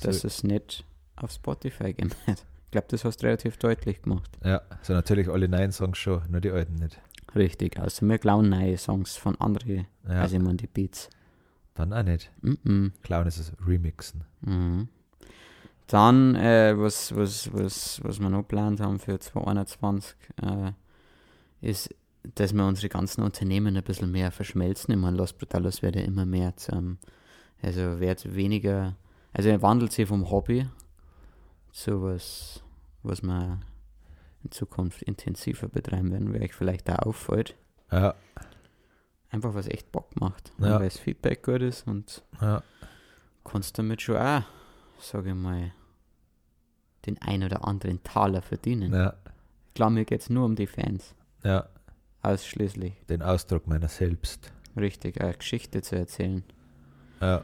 dass 0.02 0.20
So, 0.20 0.28
es 0.28 0.42
nicht 0.44 0.84
auf 1.16 1.30
Spotify 1.32 1.92
geht. 1.92 2.16
Ich 2.66 2.72
glaube, 2.72 2.86
das 2.90 3.04
hast 3.04 3.16
du 3.20 3.26
relativ 3.26 3.56
deutlich 3.56 4.00
gemacht. 4.00 4.30
ja, 4.44 4.60
so 4.82 4.92
natürlich 4.92 5.28
alle 5.28 5.48
neuen 5.48 5.72
Songs 5.72 5.98
schon, 5.98 6.22
nur 6.30 6.40
die 6.40 6.52
alten 6.52 6.76
nicht. 6.76 7.00
Richtig, 7.34 7.80
also 7.80 8.06
wir 8.06 8.16
klauen 8.18 8.48
neue 8.48 8.78
Songs 8.78 9.16
von 9.16 9.34
anderen, 9.40 9.88
Ja, 10.08 10.20
also 10.20 10.36
ich 10.36 10.42
meine 10.42 10.56
die 10.56 10.68
Beats. 10.68 11.10
dann 11.74 11.92
auch 11.92 12.04
nicht. 12.04 12.30
Mhm. 12.42 12.92
Clown 13.02 13.26
ist 13.26 13.38
es 13.38 13.52
Remixen. 13.66 14.22
Mhm. 14.42 14.86
Dann, 15.90 16.36
äh, 16.36 16.74
was, 16.78 17.14
was, 17.16 17.52
was, 17.52 18.00
was 18.04 18.20
wir 18.20 18.28
noch 18.30 18.42
geplant 18.42 18.80
haben 18.80 18.98
für 19.00 19.18
2021, 19.18 20.14
äh, 20.42 20.72
ist, 21.60 21.94
dass 22.36 22.52
wir 22.52 22.64
unsere 22.64 22.88
ganzen 22.88 23.22
Unternehmen 23.22 23.76
ein 23.76 23.82
bisschen 23.82 24.10
mehr 24.12 24.30
verschmelzen. 24.30 24.92
Ich 24.94 25.00
meine, 25.00 25.16
Los 25.16 25.32
Brutalos 25.32 25.82
wird 25.82 25.96
ja 25.96 26.02
immer 26.02 26.26
mehr 26.26 26.56
zum, 26.56 26.98
also 27.60 27.98
wird 27.98 28.34
weniger, 28.34 28.96
also 29.32 29.48
er 29.48 29.62
wandelt 29.62 29.92
sich 29.92 30.06
vom 30.08 30.30
Hobby 30.30 30.68
zu 31.72 32.02
was, 32.02 32.62
was 33.02 33.22
wir 33.22 33.58
in 34.44 34.50
Zukunft 34.52 35.02
intensiver 35.02 35.68
betreiben 35.68 36.12
werden, 36.12 36.32
wie 36.32 36.40
euch 36.40 36.54
vielleicht 36.54 36.88
auch 36.90 36.98
auffällt. 37.06 37.56
Ja, 37.90 38.14
Einfach 39.32 39.54
was 39.54 39.68
echt 39.68 39.90
Bock 39.92 40.20
macht, 40.20 40.52
Ja. 40.58 40.78
weil 40.80 40.84
das 40.88 40.98
Feedback 40.98 41.44
gut 41.44 41.62
ist 41.62 41.86
und 41.86 42.22
ja, 42.40 42.62
kannst 43.44 43.78
damit 43.78 44.02
schon 44.02 44.16
auch, 44.16 44.42
sage 44.98 45.30
ich 45.30 45.34
mal, 45.36 45.72
den 47.06 47.20
ein 47.22 47.42
oder 47.42 47.66
anderen 47.66 48.02
Taler 48.02 48.42
verdienen. 48.42 48.92
ja, 48.94 49.14
Klar, 49.74 49.90
mir 49.90 50.04
geht 50.04 50.20
es 50.22 50.30
nur 50.30 50.44
um 50.44 50.56
die 50.56 50.66
Fans. 50.66 51.14
ja, 51.44 51.66
Ausschließlich. 52.22 52.92
den 53.08 53.22
Ausdruck 53.22 53.66
meiner 53.66 53.88
selbst. 53.88 54.52
Richtig, 54.76 55.20
eine 55.20 55.34
Geschichte 55.34 55.80
zu 55.82 55.96
erzählen. 55.96 56.44
Ja, 57.20 57.42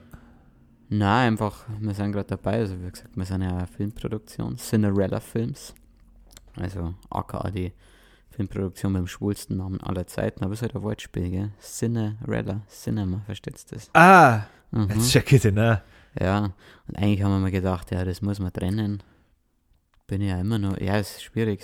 Nein, 0.89 1.33
einfach, 1.33 1.65
wir 1.81 1.95
sind 1.95 2.13
gerade 2.13 2.29
dabei, 2.29 2.59
also 2.61 2.81
wie 2.81 2.91
gesagt, 2.91 3.17
wir 3.17 3.25
sind 3.25 3.43
ja 3.43 3.57
eine 3.57 3.67
Filmproduktion, 3.67 4.57
Cinderella 4.57 5.19
Films. 5.19 5.75
Also 6.55 6.95
aka 7.11 7.51
die 7.51 7.73
Filmproduktion 8.31 8.93
mit 8.93 9.01
dem 9.01 9.07
schwulsten 9.09 9.57
Namen 9.57 9.81
aller 9.81 10.07
Zeiten, 10.07 10.45
aber 10.45 10.53
es 10.53 10.59
ist 10.59 10.63
halt 10.63 10.77
ein 10.77 10.83
Wortspiel, 10.83 11.31
gell? 11.31 11.51
Cinderella, 11.61 12.61
Cinema, 12.69 13.21
versteht's 13.27 13.67
das? 13.67 13.91
Ah, 13.95 14.43
Mhm. 14.71 14.89
jetzt 14.91 15.11
check 15.11 15.33
ich 15.33 15.43
den 15.43 15.59
auch. 15.59 15.79
Ja, 16.21 16.53
und 16.87 16.97
eigentlich 16.99 17.23
haben 17.23 17.33
wir 17.33 17.39
mal 17.41 17.51
gedacht, 17.51 17.91
ja, 17.91 18.05
das 18.05 18.21
muss 18.23 18.39
man 18.39 18.53
trennen. 18.53 19.03
Bin 20.07 20.21
ich 20.21 20.29
ja 20.31 20.41
immer 20.41 20.59
noch, 20.59 20.79
ja, 20.79 20.97
es 20.99 21.13
ist 21.17 21.23
schwierig. 21.25 21.61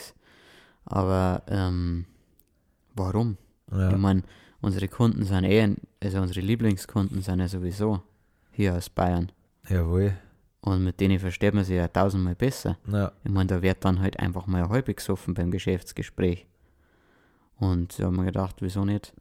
Aber, 0.84 1.42
ähm, 1.48 2.06
warum? 2.94 3.36
Ich 3.70 3.76
Ja, 3.78 3.96
meine, 3.96 4.22
unsere 4.60 4.88
Kunden 4.88 5.24
sind 5.24 5.44
eh, 5.44 5.76
also 6.02 6.20
unsere 6.20 6.40
Lieblingskunden 6.40 7.22
sind 7.22 7.40
ja 7.40 7.48
sowieso 7.48 8.02
hier 8.50 8.74
aus 8.74 8.90
Bayern. 8.90 9.30
jawohl. 9.68 10.14
Und 10.64 10.84
mit 10.84 11.00
denen 11.00 11.18
versteht 11.18 11.54
man 11.54 11.64
sich 11.64 11.74
ja 11.76 11.88
tausendmal 11.88 12.36
besser. 12.36 12.78
Ja, 12.86 13.10
Ich 13.24 13.30
meine, 13.32 13.48
da 13.48 13.62
wird 13.62 13.84
dann 13.84 14.00
halt 14.00 14.20
einfach 14.20 14.46
mal 14.46 14.68
halb 14.68 14.86
gesoffen 14.96 15.34
beim 15.34 15.50
Geschäftsgespräch. 15.50 16.46
Und 17.56 17.98
da 17.98 18.04
haben 18.04 18.16
wir 18.16 18.24
gedacht, 18.24 18.56
wieso 18.60 18.84
nicht 18.84 19.12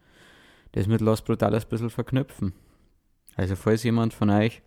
das 0.73 0.87
mit 0.87 1.01
Los 1.01 1.21
Brutales 1.21 1.65
ein 1.65 1.69
bisschen 1.69 1.89
verknüpfen. 1.89 2.53
Also 3.35 3.55
falls 3.55 3.83
jemand 3.83 4.13
von 4.13 4.29
euch 4.29 4.61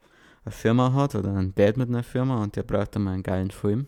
eine 0.44 0.52
Firma 0.52 0.92
hat 0.92 1.14
oder 1.14 1.34
ein 1.34 1.54
Dad 1.54 1.76
mit 1.76 1.88
einer 1.88 2.02
Firma 2.02 2.42
und 2.42 2.56
der 2.56 2.62
braucht 2.64 2.96
einmal 2.96 3.14
einen 3.14 3.22
geilen 3.22 3.50
Film, 3.50 3.86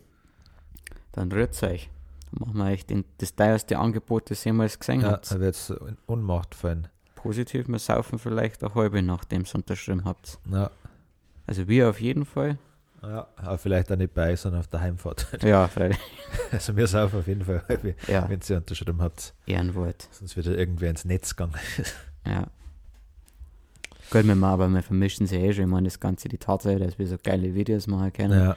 dann 1.16 1.32
rührt 1.32 1.60
euch. 1.62 1.90
Dann 2.32 2.46
machen 2.48 2.58
wir 2.58 2.64
euch 2.72 2.86
den, 2.86 3.04
das 3.18 3.34
teuerste 3.34 3.78
Angebot, 3.78 4.30
das 4.30 4.44
ihr 4.46 4.50
jemals 4.52 4.78
gesehen 4.78 5.00
ja 5.00 5.12
habt. 5.12 5.30
da 5.30 5.40
wird 5.40 5.54
es 5.54 5.70
in 5.70 5.96
Unmacht 6.06 6.54
fallen. 6.54 6.88
Positiv, 7.14 7.66
wir 7.68 7.78
saufen 7.78 8.18
vielleicht 8.18 8.62
eine 8.62 8.74
halbe, 8.74 9.02
nachdem 9.02 9.42
ihr 9.42 9.54
unterschrieben 9.54 10.04
habt. 10.04 10.38
Ja, 10.50 10.70
Also 11.46 11.66
wir 11.66 11.90
auf 11.90 12.00
jeden 12.00 12.24
Fall. 12.24 12.58
ja, 13.02 13.26
aber 13.36 13.58
vielleicht 13.58 13.90
auch 13.90 13.96
nicht 13.96 14.14
bei, 14.14 14.36
sondern 14.36 14.60
auf 14.60 14.68
der 14.68 14.80
Heimfahrt. 14.80 15.26
Ja, 15.42 15.66
freilich. 15.68 15.98
Also 16.52 16.76
wir 16.76 16.86
saufen 16.86 17.18
auf 17.20 17.26
jeden 17.26 17.44
Fall, 17.44 17.62
halbe, 17.68 17.94
Ja, 18.06 18.28
wenn 18.28 18.40
sie 18.40 18.54
unterschrieben 18.56 19.00
habt. 19.02 19.34
Ehrenwort. 19.46 20.08
Sonst 20.12 20.36
wird 20.36 20.46
er 20.46 20.56
irgendwer 20.58 20.90
ins 20.90 21.04
Netz 21.04 21.34
gegangen. 21.34 21.54
Ja. 22.26 22.46
Gut, 24.10 24.24
wir 24.26 24.34
machen, 24.36 24.52
aber 24.52 24.68
wir 24.68 24.82
vermischen 24.82 25.26
sie 25.26 25.36
eh 25.36 25.52
schon. 25.52 25.64
Ich 25.64 25.70
meine, 25.70 25.86
das 25.88 25.98
Ganze, 25.98 26.28
die 26.28 26.38
Tatsache, 26.38 26.78
dass 26.78 26.98
wir 26.98 27.06
so 27.08 27.16
geile 27.22 27.54
Videos 27.54 27.86
machen 27.88 28.12
können. 28.12 28.38
Ja, 28.38 28.56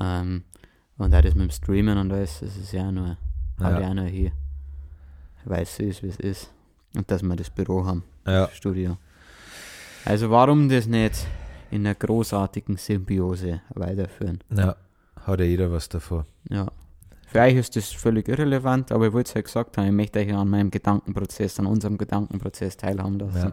Ähm, 0.00 0.42
und 0.98 1.14
auch 1.14 1.20
das 1.22 1.34
mit 1.34 1.44
dem 1.44 1.50
Streamen 1.50 1.98
und 1.98 2.12
alles, 2.12 2.40
das 2.40 2.56
ist 2.56 2.72
ja 2.72 2.88
auch 2.88 2.92
nur, 2.92 3.16
ja, 3.60 3.90
auch 3.90 3.94
nur 3.94 4.06
hier. 4.06 4.32
Weil 5.44 5.62
es 5.62 5.78
wie 5.78 5.88
es 5.88 6.00
ist. 6.16 6.50
Und 6.96 7.10
dass 7.10 7.22
wir 7.22 7.36
das 7.36 7.50
Büro 7.50 7.84
haben, 7.84 8.04
ja, 8.26 8.46
das 8.46 8.56
Studio. 8.56 8.96
Also 10.04 10.30
warum 10.30 10.68
das 10.68 10.86
nicht 10.86 11.26
in 11.70 11.86
einer 11.86 11.94
großartigen 11.94 12.76
Symbiose 12.76 13.60
weiterführen? 13.70 14.40
ja. 14.54 14.76
Hat 15.22 15.40
ja 15.40 15.46
jeder 15.46 15.72
was 15.72 15.88
davon. 15.88 16.24
Ja. 16.50 16.70
Für 17.28 17.40
euch 17.40 17.54
ist 17.56 17.74
das 17.76 17.90
völlig 17.90 18.28
irrelevant, 18.28 18.92
aber 18.92 19.06
ich 19.06 19.12
wollte 19.14 19.28
es 19.30 19.34
ja 19.34 19.40
gesagt 19.40 19.78
haben, 19.78 19.86
ich 19.86 19.92
möchte 19.92 20.18
euch 20.18 20.34
an 20.34 20.48
meinem 20.50 20.70
Gedankenprozess, 20.70 21.58
an 21.58 21.64
unserem 21.66 21.96
Gedankenprozess 21.96 22.76
teilhaben 22.76 23.18
lassen. 23.18 23.38
Ja, 23.38 23.52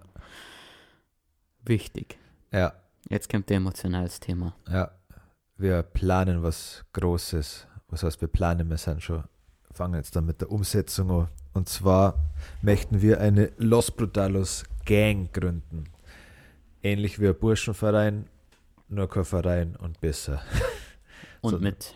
Wichtig. 1.64 2.18
ja, 2.52 2.74
Jetzt 3.10 3.30
kommt 3.30 3.50
der 3.50 3.58
emotionales 3.58 4.20
Thema. 4.20 4.54
ja. 4.70 4.92
Wir 5.62 5.84
planen 5.84 6.42
was 6.42 6.84
Großes. 6.94 7.68
Was 7.90 8.02
heißt, 8.02 8.20
wir 8.20 8.28
planen, 8.28 8.68
wir 8.70 8.78
sind 8.78 9.04
schon, 9.04 9.24
fangen 9.72 9.94
jetzt 9.96 10.16
dann 10.16 10.26
mit 10.26 10.42
der 10.42 10.52
Umsetzung 10.52 11.12
an. 11.12 11.28
Und 11.54 11.70
zwar 11.70 12.16
möchten 12.64 13.02
wir 13.04 13.22
eine 13.22 13.52
Los 13.58 13.92
Brutalos 13.92 14.64
Gang 14.86 15.32
gründen. 15.32 15.84
Ähnlich 16.82 17.20
wie 17.20 17.28
ein 17.28 17.38
Burschenverein, 17.38 18.28
nur 18.90 19.08
kein 19.08 19.24
Verein 19.26 19.76
und 19.76 20.02
besser. 20.02 20.42
Und 21.42 21.52
So. 21.52 21.60
mit, 21.60 21.96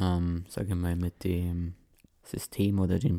ähm, 0.00 0.44
sage 0.48 0.68
ich 0.70 0.74
mal, 0.74 0.94
mit 0.96 1.22
dem 1.24 1.74
System 2.24 2.78
oder 2.80 2.98
dem, 2.98 3.18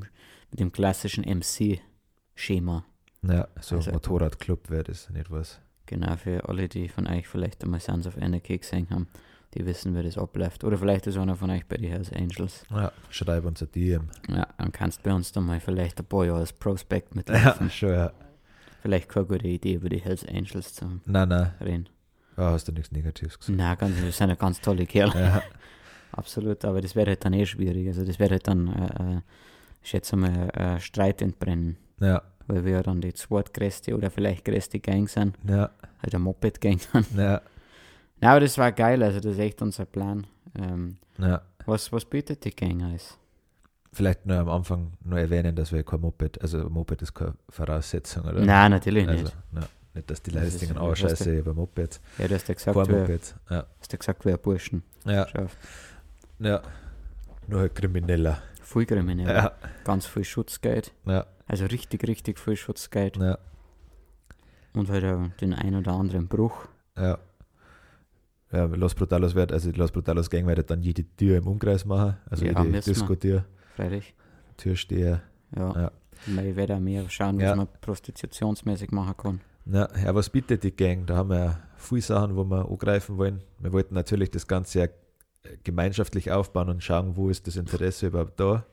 mit 0.51 0.59
dem 0.59 0.72
klassischen 0.72 1.24
MC-Schema. 1.26 2.86
Ja, 3.24 3.47
so 3.61 3.76
Also- 3.78 3.91
Motorradclub 3.91 4.70
wäre 4.70 4.84
das, 4.86 5.09
nicht 5.09 5.30
was. 5.32 5.59
Genau, 5.86 6.15
für 6.17 6.47
alle, 6.49 6.67
die 6.67 6.88
von 6.89 7.07
euch 7.07 7.27
vielleicht 7.27 7.63
einmal 7.63 7.79
Sons 7.79 8.07
of 8.07 8.17
Anarchy 8.17 8.57
gesehen 8.57 8.88
haben, 8.89 9.07
die 9.53 9.65
wissen, 9.65 9.95
wie 9.95 10.03
das 10.03 10.17
abläuft. 10.17 10.63
Oder 10.63 10.77
vielleicht 10.77 11.07
ist 11.07 11.17
einer 11.17 11.36
von 11.36 11.49
euch 11.51 11.65
bei 11.67 11.77
den 11.77 11.89
Hells 11.91 12.11
Angels. 12.11 12.65
Ja, 12.71 12.91
schreib 13.09 13.45
uns 13.45 13.61
ein 13.61 13.71
DM. 13.71 14.09
Ja, 14.29 14.47
dann 14.57 14.71
kannst 14.71 14.99
du 14.99 15.03
bei 15.09 15.13
uns 15.15 15.31
dann 15.31 15.45
mal 15.45 15.59
vielleicht 15.59 15.99
ein 15.99 16.05
paar 16.05 16.25
Jahre 16.25 16.39
als 16.39 16.51
Prospect 16.53 17.09
Ja, 17.09 17.15
mitlaufen. 17.17 17.69
schon, 17.69 17.89
ja. 17.91 18.11
Vielleicht 18.81 19.09
keine 19.09 19.25
gute 19.25 19.47
Idee, 19.47 19.73
über 19.75 19.89
die 19.89 19.99
Hells 20.01 20.25
Angels 20.27 20.73
zu 20.73 20.86
Nein, 21.05 21.29
nein, 21.29 21.51
reden. 21.61 21.89
ja, 22.38 22.51
hast 22.51 22.67
du 22.67 22.71
nichts 22.71 22.91
Negatives 22.91 23.39
gesagt. 23.39 23.57
Na, 23.57 23.75
ganz, 23.75 23.99
das 24.01 24.17
sind 24.17 24.29
ja 24.29 24.36
ganz 24.36 24.59
tolle 24.61 24.86
Kerle. 24.86 25.13
Ja, 25.19 25.41
Absolut, 26.11 26.63
aber 26.63 26.81
das 26.81 26.95
wäre 26.95 27.07
halt 27.11 27.25
dann 27.25 27.33
eh 27.33 27.45
schwierig. 27.45 27.88
Also 27.88 28.05
das 28.05 28.19
wäre 28.19 28.31
halt 28.31 28.47
dann, 28.47 28.67
äh, 28.67 29.17
äh, 29.17 29.21
ich 29.81 29.89
schätze 29.89 30.15
mal, 30.15 30.49
äh, 30.49 30.79
Streit 30.79 31.21
entbrennen. 31.21 31.77
ja, 31.99 32.21
Weil 32.48 32.64
wir 32.64 32.74
ja 32.74 32.84
dann 32.84 33.02
die 33.02 33.14
zweitgrößte 33.14 33.96
oder 33.96 34.12
vielleicht 34.12 34.46
größte 34.46 34.80
Gang 34.80 35.10
sind. 35.10 35.36
ja, 35.48 35.70
Halt 36.02 36.14
ein 36.16 36.22
Moped-Gang 36.22 36.80
dann. 36.93 37.06
ja, 37.18 37.41
Na, 38.22 38.32
aber 38.32 38.41
das 38.41 38.58
war 38.58 38.72
geil, 38.72 39.02
also 39.02 39.20
das 39.20 39.34
ist 39.34 39.39
echt 39.39 39.62
unser 39.62 39.86
Plan. 39.86 40.28
Ähm, 40.58 40.98
ja. 41.18 41.41
was, 41.66 41.91
was 41.91 42.06
bietet 42.06 42.46
die 42.46 42.56
Gang 42.56 42.84
alles? 42.84 43.18
Vielleicht 43.91 44.26
nur 44.26 44.38
am 44.38 44.50
Anfang 44.50 44.91
nur 45.04 45.18
erwähnen, 45.20 45.56
dass 45.56 45.72
wir 45.72 45.84
kein 45.84 46.02
Moped, 46.02 46.41
also 46.41 46.70
Moped 46.70 47.02
ist 47.02 47.14
keine 47.14 47.34
Voraussetzung, 47.50 48.26
oder? 48.26 48.41
Nein, 48.41 48.72
natürlich 48.72 49.08
also, 49.08 49.24
nicht. 49.24 49.38
na, 49.52 49.62
nicht, 49.93 50.10
dass 50.12 50.22
die 50.22 50.32
Das 50.32 50.43
Leute 50.43 50.48
ist- 50.54 50.62
denken, 50.62 50.76
das 50.76 50.84
oh, 50.84 50.96
scheiße, 50.96 51.32
ich 51.34 51.39
habe 51.39 51.54
Moped. 51.54 52.02
Ja, 52.18 52.28
du 52.28 52.36
hast 52.36 52.48
ja 52.48 52.54
gesagt, 52.54 52.78
Kein 52.88 53.00
Moped. 53.00 53.36
Ja, 53.50 53.66
hast 53.80 53.91
ja 53.93 53.98
gesagt, 53.98 54.26
wer 54.26 54.38
Burschen 54.38 54.84
ja, 55.06 55.26
ja. 56.39 56.62
Nur 57.48 57.62
ein 57.62 57.74
Krimineller. 57.74 58.41
Voll 58.66 58.86
kriminell. 58.86 59.28
Ja, 59.28 59.51
Ganz 59.84 60.05
viel 60.07 60.24
Schutzgeld. 60.24 60.91
ja, 61.05 61.26
Also 61.47 61.66
richtig, 61.66 62.07
richtig 62.07 62.39
viel 62.39 62.55
Schutzgeld. 62.55 63.18
ja, 63.18 63.38
Und 64.74 64.89
halt 64.89 65.05
auch 65.05 65.28
den 65.39 65.53
ein 65.53 65.76
oder 65.76 65.93
anderen 65.93 66.28
Bruch. 66.28 66.68
ja. 66.97 67.18
Ja, 68.51 68.66
Los 68.66 68.93
Brutalos 68.95 69.36
wird, 69.36 69.51
also 69.51 69.70
Los 69.72 69.91
Brutalos 69.91 70.30
Gang 70.30 70.45
wird 70.47 70.70
dann 70.70 70.82
jede 70.82 71.03
Tür 71.18 71.38
im 71.39 71.47
Umkreis 71.47 71.84
machen, 71.84 72.16
also 72.30 72.45
Ja, 72.45 72.63
jede. 72.63 72.80
Disco-Tür, 72.80 73.43
Freilich. 73.76 74.13
Türsteher. 74.55 75.24
Ja. 75.55 75.74
Ja. 75.82 75.91
Ich 76.28 76.55
werde 76.55 76.76
auch 76.76 76.80
mehr 76.80 77.09
schauen, 77.09 77.36
was 77.38 77.43
Ja. 77.43 77.55
man 77.55 77.68
prostitutionsmäßig 77.82 78.91
machen 78.91 79.18
kann. 79.18 79.41
Ja, 79.66 79.89
ja, 80.01 80.16
was 80.16 80.30
bietet 80.30 80.63
die 80.63 80.72
Gang? 80.72 81.05
Da 81.05 81.18
haben 81.18 81.30
wir 81.32 81.39
ja 81.39 81.59
viele 81.76 82.01
Sachen, 82.01 82.36
wo 82.38 82.45
wir 82.45 82.70
angreifen 82.70 83.18
wollen. 83.18 83.41
Wir 83.59 83.74
wollten 83.74 83.93
natürlich 83.95 84.32
das 84.32 84.47
Ganze 84.47 84.80
ja 84.80 84.88
gemeinschaftlich 85.64 86.32
aufbauen 86.32 86.70
und 86.70 86.84
schauen, 86.84 87.16
wo 87.16 87.30
ist 87.30 87.48
das 87.48 87.56
Interesse 87.56 88.08
überhaupt 88.08 88.39
da. 88.39 88.66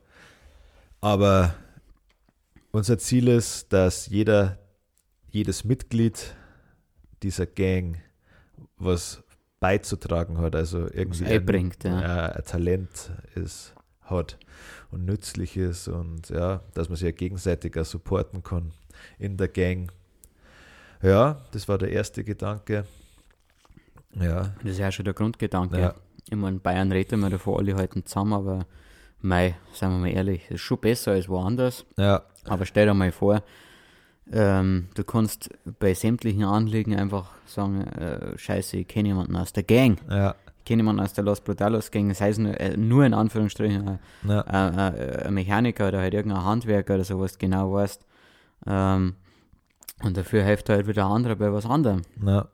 Aber 1.01 1.55
unser 2.70 2.99
Ziel 2.99 3.29
ist, 3.29 3.73
dass 3.73 4.07
jeder, 4.09 4.59
jedes 5.31 5.64
Mitglied 5.64 6.35
dieser 7.23 7.47
Gang 7.47 7.99
was 8.77 9.23
beizutragen 9.61 10.39
hat, 10.39 10.57
also 10.57 10.89
irgendwie 10.93 11.25
ein, 11.25 11.33
einbringt, 11.33 11.85
ja. 11.85 12.01
ja, 12.01 12.27
ein 12.27 12.45
Talent 12.45 13.12
ist, 13.35 13.75
hat 14.01 14.39
und 14.91 15.05
nützlich 15.05 15.57
ist 15.57 15.89
und 15.89 16.29
ja, 16.31 16.62
dass 16.75 16.89
man 16.89 16.97
sich 16.97 17.07
ja 17.07 17.12
gegenseitig 17.12 17.79
auch 17.79 17.85
supporten 17.85 18.43
kann 18.43 18.73
in 19.18 19.37
der 19.37 19.49
Gang. 19.49 19.93
Ja, 21.01 21.41
das 21.53 21.68
war 21.68 21.79
der 21.79 21.91
erste 21.91 22.25
Gedanke. 22.25 22.87
Ja, 24.14 24.55
Das 24.62 24.73
ist 24.73 24.79
ja 24.79 24.93
schon 24.93 25.05
der 25.05 25.14
Grundgedanke. 25.14 25.79
Ja. 25.79 25.95
Ich 26.33 26.39
meine, 26.39 26.59
Bayern 26.61 26.91
reden 26.93 27.20
wir 27.20 27.28
davon, 27.28 27.59
alle 27.59 27.76
halten 27.76 28.07
zusammen, 28.07 28.33
aber 28.33 28.64
mei, 29.20 29.55
sagen 29.74 29.93
wir 29.97 29.99
mal 30.01 30.16
ehrlich, 30.16 30.51
ist 30.51 30.62
schon 30.62 30.78
besser 30.78 31.12
als 31.12 31.28
woanders. 31.28 31.85
ja, 31.99 32.22
Aber 32.47 32.64
stell 32.64 32.87
dir 32.87 32.95
mal 32.95 33.12
vor, 33.12 33.43
ähm, 34.33 34.89
du 34.95 35.05
kannst 35.05 35.51
bei 35.78 35.93
sämtlichen 35.93 36.45
Anliegen 36.45 36.97
einfach 36.97 37.33
sagen, 37.45 37.83
äh, 37.83 38.39
scheiße, 38.39 38.78
ich 38.78 38.89
kenne 38.89 39.09
jemanden 39.09 39.37
aus 39.37 39.53
der 39.53 39.62
Gang. 39.64 40.01
ja, 40.09 40.35
Ich 40.57 40.64
kenne 40.64 40.80
jemanden 40.80 41.03
aus 41.03 41.12
der 41.12 41.24
Los 41.24 41.43
Brutalos 41.43 41.91
Gang, 41.91 42.09
das 42.09 42.22
heißt 42.22 42.39
nur, 42.39 42.59
äh, 42.59 42.78
nur 42.78 43.05
in 43.05 43.12
Anführungsstrichen 43.12 43.87
äh, 43.89 43.99
ja, 44.26 44.41
äh, 44.91 44.97
äh, 44.97 45.26
ein 45.26 45.35
Mechaniker 45.35 45.89
oder 45.89 46.01
halt 46.01 46.14
irgendein 46.14 46.45
Handwerker 46.45 46.95
oder 46.95 47.05
sowas 47.05 47.37
genau 47.37 47.74
weißt. 47.74 48.07
Ähm, 48.66 49.16
und 50.03 50.16
dafür 50.16 50.45
hilft 50.45 50.70
halt 50.70 50.87
wieder 50.87 51.05
ein 51.05 51.12
anderer 51.12 51.37
bei 51.37 51.53
was 51.53 51.66
anderem. 51.66 52.03
ja, 52.24 52.49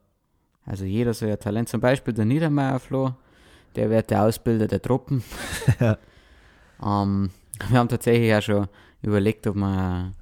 Also 0.66 0.84
jeder 0.84 1.14
so 1.14 1.26
ein 1.26 1.38
Talent. 1.38 1.68
Zum 1.68 1.80
Beispiel 1.80 2.12
der 2.12 2.24
Niedermeyer 2.24 2.80
Flo, 2.80 3.14
der 3.78 3.90
wird 3.90 4.10
der 4.10 4.24
Ausbilder 4.24 4.66
der 4.66 4.82
Truppen. 4.82 5.22
Ja. 5.80 5.96
ähm, 6.84 7.30
wir 7.68 7.78
haben 7.78 7.88
tatsächlich 7.88 8.34
auch 8.34 8.42
schon 8.42 8.68
überlegt, 9.02 9.46
ob 9.46 9.54
wir 9.56 10.12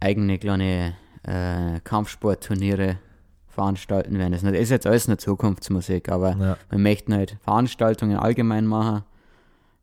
eigene 0.00 0.38
kleine 0.38 0.94
äh, 1.22 1.80
Kampfsportturniere 1.80 2.98
veranstalten 3.48 4.18
werden. 4.18 4.32
Das 4.32 4.42
ist 4.42 4.70
jetzt 4.70 4.86
alles 4.86 5.08
eine 5.08 5.16
Zukunftsmusik, 5.16 6.10
aber 6.10 6.36
ja, 6.36 6.56
wir 6.68 6.78
möchten 6.78 7.14
halt 7.14 7.36
Veranstaltungen 7.42 8.16
allgemein 8.16 8.66
machen, 8.66 9.04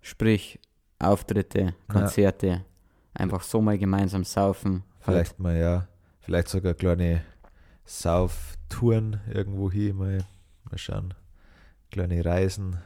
sprich 0.01 0.59
Auftritte, 0.99 1.73
Konzerte, 1.87 2.63
einfach 3.13 3.41
so 3.41 3.61
mal 3.61 3.77
gemeinsam 3.77 4.23
saufen. 4.23 4.83
Halt. 5.05 5.15
vielleicht 5.15 5.39
mal, 5.39 5.57
ja, 5.57 5.87
vielleicht 6.19 6.49
sogar 6.49 6.73
kleine 6.73 7.21
Sauftouren 7.85 9.19
irgendwo 9.31 9.71
hin, 9.71 9.95
mal, 9.97 10.19
mal 10.69 10.77
schauen. 10.77 11.13
Kleine 11.91 12.23
Reisen 12.23 12.77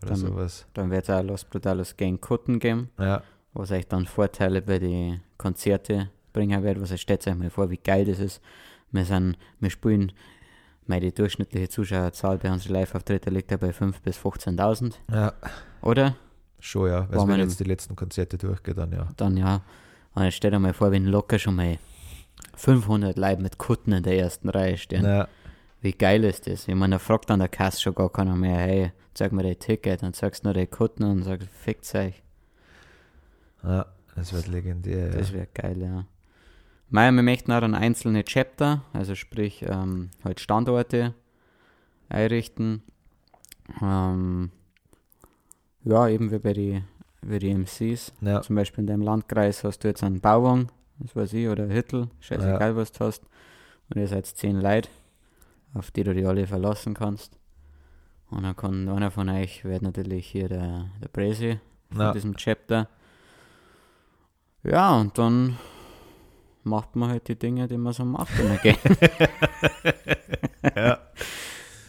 oder 0.00 0.08
Dann- 0.08 0.16
sowas. 0.16 0.66
Dann 0.74 0.90
wird 0.90 1.04
es 1.04 1.10
auch 1.10 1.22
Los 1.22 1.44
Brutalos 1.44 1.96
Gang 1.96 2.20
Kutten 2.20 2.58
geben. 2.58 2.90
Ja, 2.98 3.22
was 3.54 3.70
euch 3.70 3.86
dann 3.88 4.06
Vorteile 4.06 4.62
bei 4.62 4.78
den 4.78 5.20
Konzerten 5.36 6.10
bringen 6.32 6.62
wird. 6.62 6.80
Was 6.80 6.98
stellt 7.00 7.26
euch 7.26 7.34
mal 7.34 7.50
vor, 7.50 7.70
wie 7.70 7.78
geil 7.78 8.04
das 8.04 8.18
ist. 8.20 8.40
Wir 8.92 9.04
sind, 9.04 9.36
wir 9.60 9.70
spielen, 9.70 10.12
meine 10.86 11.06
die 11.06 11.12
durchschnittliche 11.14 11.68
Zuschauerzahl 11.68 12.38
bei 12.38 12.50
unseren 12.50 12.72
Live-Auftritten 12.74 13.34
liegt 13.34 13.50
ja 13.50 13.56
bei 13.58 13.70
5.000 13.70 14.00
bis 14.02 14.16
15.000, 14.18 14.94
Ja, 15.10 15.32
oder? 15.82 16.16
schon, 16.60 16.88
ja. 16.88 17.08
Weil 17.10 17.20
wenn 17.20 17.28
man 17.28 17.40
jetzt 17.40 17.60
die 17.60 17.64
letzten 17.64 17.94
Konzerte 17.96 18.38
durchgeht, 18.38 18.78
dann 18.78 18.92
ja. 18.92 19.08
Dann 19.16 19.36
ja. 19.36 19.60
Und 20.14 20.24
jetzt 20.24 20.34
stell 20.36 20.50
dir 20.50 20.58
mal 20.58 20.72
vor, 20.72 20.90
wenn 20.90 21.04
locker 21.04 21.38
schon 21.38 21.56
mal 21.56 21.78
500 22.56 23.16
Leute 23.18 23.42
mit 23.42 23.58
Kutten 23.58 23.92
in 23.92 24.02
der 24.02 24.18
ersten 24.18 24.48
Reihe 24.48 24.76
stehen. 24.76 25.04
Ja, 25.04 25.28
Wie 25.80 25.92
geil 25.92 26.24
ist 26.24 26.46
das? 26.46 26.66
Ich 26.66 26.74
meine, 26.74 26.96
da 26.96 26.98
fragt 26.98 27.30
an 27.30 27.38
der 27.38 27.48
Kasse 27.48 27.80
schon 27.80 27.94
gar 27.94 28.10
keiner 28.10 28.34
mehr, 28.34 28.56
hey, 28.58 28.92
zeig 29.14 29.32
mir 29.32 29.42
dein 29.44 29.58
Ticket, 29.58 30.02
dann 30.02 30.12
sagst 30.12 30.44
du 30.44 30.48
nur 30.48 30.54
die 30.54 30.66
Kutten 30.66 31.04
und 31.04 31.22
sagst, 31.22 31.48
fickt 31.48 31.94
euch. 31.94 32.22
ja, 33.62 33.86
das 34.16 34.32
wird 34.32 34.48
legendär. 34.48 35.10
Das 35.10 35.30
Ja. 35.30 35.36
wäre 35.36 35.48
geil, 35.54 35.80
ja. 35.80 36.04
Mei, 36.90 37.10
wir 37.10 37.22
möchten 37.22 37.52
auch 37.52 37.60
dann 37.60 37.74
einzelne 37.74 38.24
Chapter, 38.24 38.82
also 38.92 39.14
sprich 39.14 39.62
ähm, 39.68 40.10
halt 40.24 40.40
Standorte 40.40 41.14
einrichten. 42.08 42.82
Ähm, 43.82 44.50
ja, 45.84 46.08
eben 46.08 46.30
wie 46.32 46.38
bei 46.38 46.52
den 46.54 46.84
wie 47.20 47.38
die 47.40 47.50
MCs. 47.52 48.12
Ja, 48.20 48.40
Zum 48.42 48.56
Beispiel 48.56 48.80
in 48.82 48.86
deinem 48.86 49.02
Landkreis 49.02 49.64
hast 49.64 49.80
du 49.80 49.88
jetzt 49.88 50.02
einen 50.04 50.20
Bauwagen, 50.20 50.68
das 51.00 51.14
weiß 51.16 51.32
ich, 51.34 51.48
oder 51.48 51.68
Hüttel, 51.68 52.08
scheißegal 52.20 52.74
was 52.76 52.92
du 52.92 53.04
hast. 53.04 53.24
Und 53.90 54.00
ihr 54.00 54.06
seid 54.08 54.26
zehn 54.26 54.60
Leute, 54.60 54.88
auf 55.74 55.90
die 55.90 56.04
du 56.04 56.14
die 56.14 56.24
alle 56.26 56.46
verlassen 56.46 56.94
kannst. 56.94 57.38
Und 58.30 58.42
dann 58.42 58.56
kann 58.56 58.88
einer 58.88 59.10
von 59.10 59.28
euch, 59.28 59.64
wird 59.64 59.82
natürlich 59.82 60.26
hier 60.26 60.48
der, 60.48 60.86
der 61.02 61.08
Presi 61.08 61.58
von 61.90 62.00
Ja. 62.00 62.12
diesem 62.12 62.36
Chapter. 62.36 62.88
Ja, 64.62 64.94
und 64.96 65.16
dann 65.16 65.56
macht 66.64 66.94
man 66.96 67.08
halt 67.10 67.28
die 67.28 67.38
Dinge, 67.38 67.66
die 67.68 67.78
man 67.78 67.92
so 67.92 68.04
macht 68.04 68.38
in 68.38 68.48
der 68.48 68.58
Gang. 68.58 68.78
ja. 70.76 70.98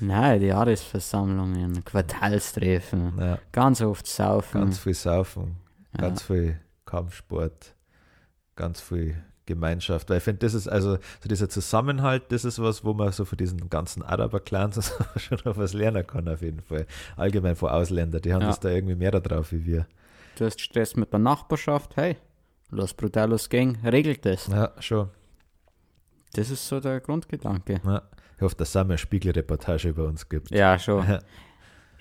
Nein, 0.01 0.39
die 0.39 0.45
Jahresversammlungen, 0.47 1.83
Quartalstreffen, 1.83 3.17
ja. 3.19 3.37
ganz 3.51 3.81
oft 3.81 4.07
saufen. 4.07 4.61
Ganz 4.61 4.79
viel 4.79 4.93
Saufen, 4.93 5.57
Ja. 5.93 6.01
ganz 6.03 6.21
viel 6.21 6.57
Kampfsport, 6.85 7.75
ganz 8.55 8.79
viel 8.79 9.21
Gemeinschaft. 9.49 10.09
Weil 10.09 10.17
ich 10.17 10.23
finde, 10.23 10.39
das 10.45 10.53
ist 10.53 10.67
also 10.67 10.93
so 10.95 11.27
dieser 11.29 11.49
Zusammenhalt, 11.49 12.23
das 12.31 12.45
ist 12.45 12.59
was, 12.61 12.85
wo 12.85 12.93
man 12.93 13.11
so 13.11 13.25
von 13.25 13.37
diesen 13.37 13.69
ganzen 13.69 14.01
Araber-Clans 14.03 14.93
schon 15.17 15.39
noch 15.43 15.57
was 15.57 15.73
lernen 15.73 16.05
kann, 16.07 16.27
auf 16.29 16.41
jeden 16.41 16.61
Fall. 16.61 16.85
Allgemein 17.17 17.55
von 17.55 17.69
Ausländern, 17.69 18.21
die 18.21 18.33
haben 18.33 18.41
Ja. 18.41 18.47
das 18.47 18.59
da 18.59 18.69
irgendwie 18.69 18.95
mehr 18.95 19.11
da 19.11 19.19
drauf 19.19 19.51
wie 19.51 19.65
wir. 19.65 19.85
Du 20.37 20.45
hast 20.45 20.61
Stress 20.61 20.95
mit 20.95 21.11
der 21.11 21.19
Nachbarschaft, 21.19 21.97
hey, 21.97 22.15
Los 22.71 22.93
Brutalos 22.93 23.49
Gang 23.49 23.77
regelt 23.83 24.25
das. 24.25 24.47
Ja, 24.47 24.71
schon. 24.79 25.09
Das 26.33 26.49
ist 26.51 26.67
so 26.67 26.79
der 26.79 26.99
Grundgedanke. 26.99 27.81
Ja. 27.83 28.03
Ich 28.37 28.41
hoffe, 28.43 28.55
dass 28.55 28.69
es 28.69 28.75
eine 28.75 28.97
Spiegelreportage 28.97 29.89
über 29.89 30.05
uns 30.05 30.29
gibt. 30.29 30.51
Ja, 30.51 30.77
schon. 30.79 31.05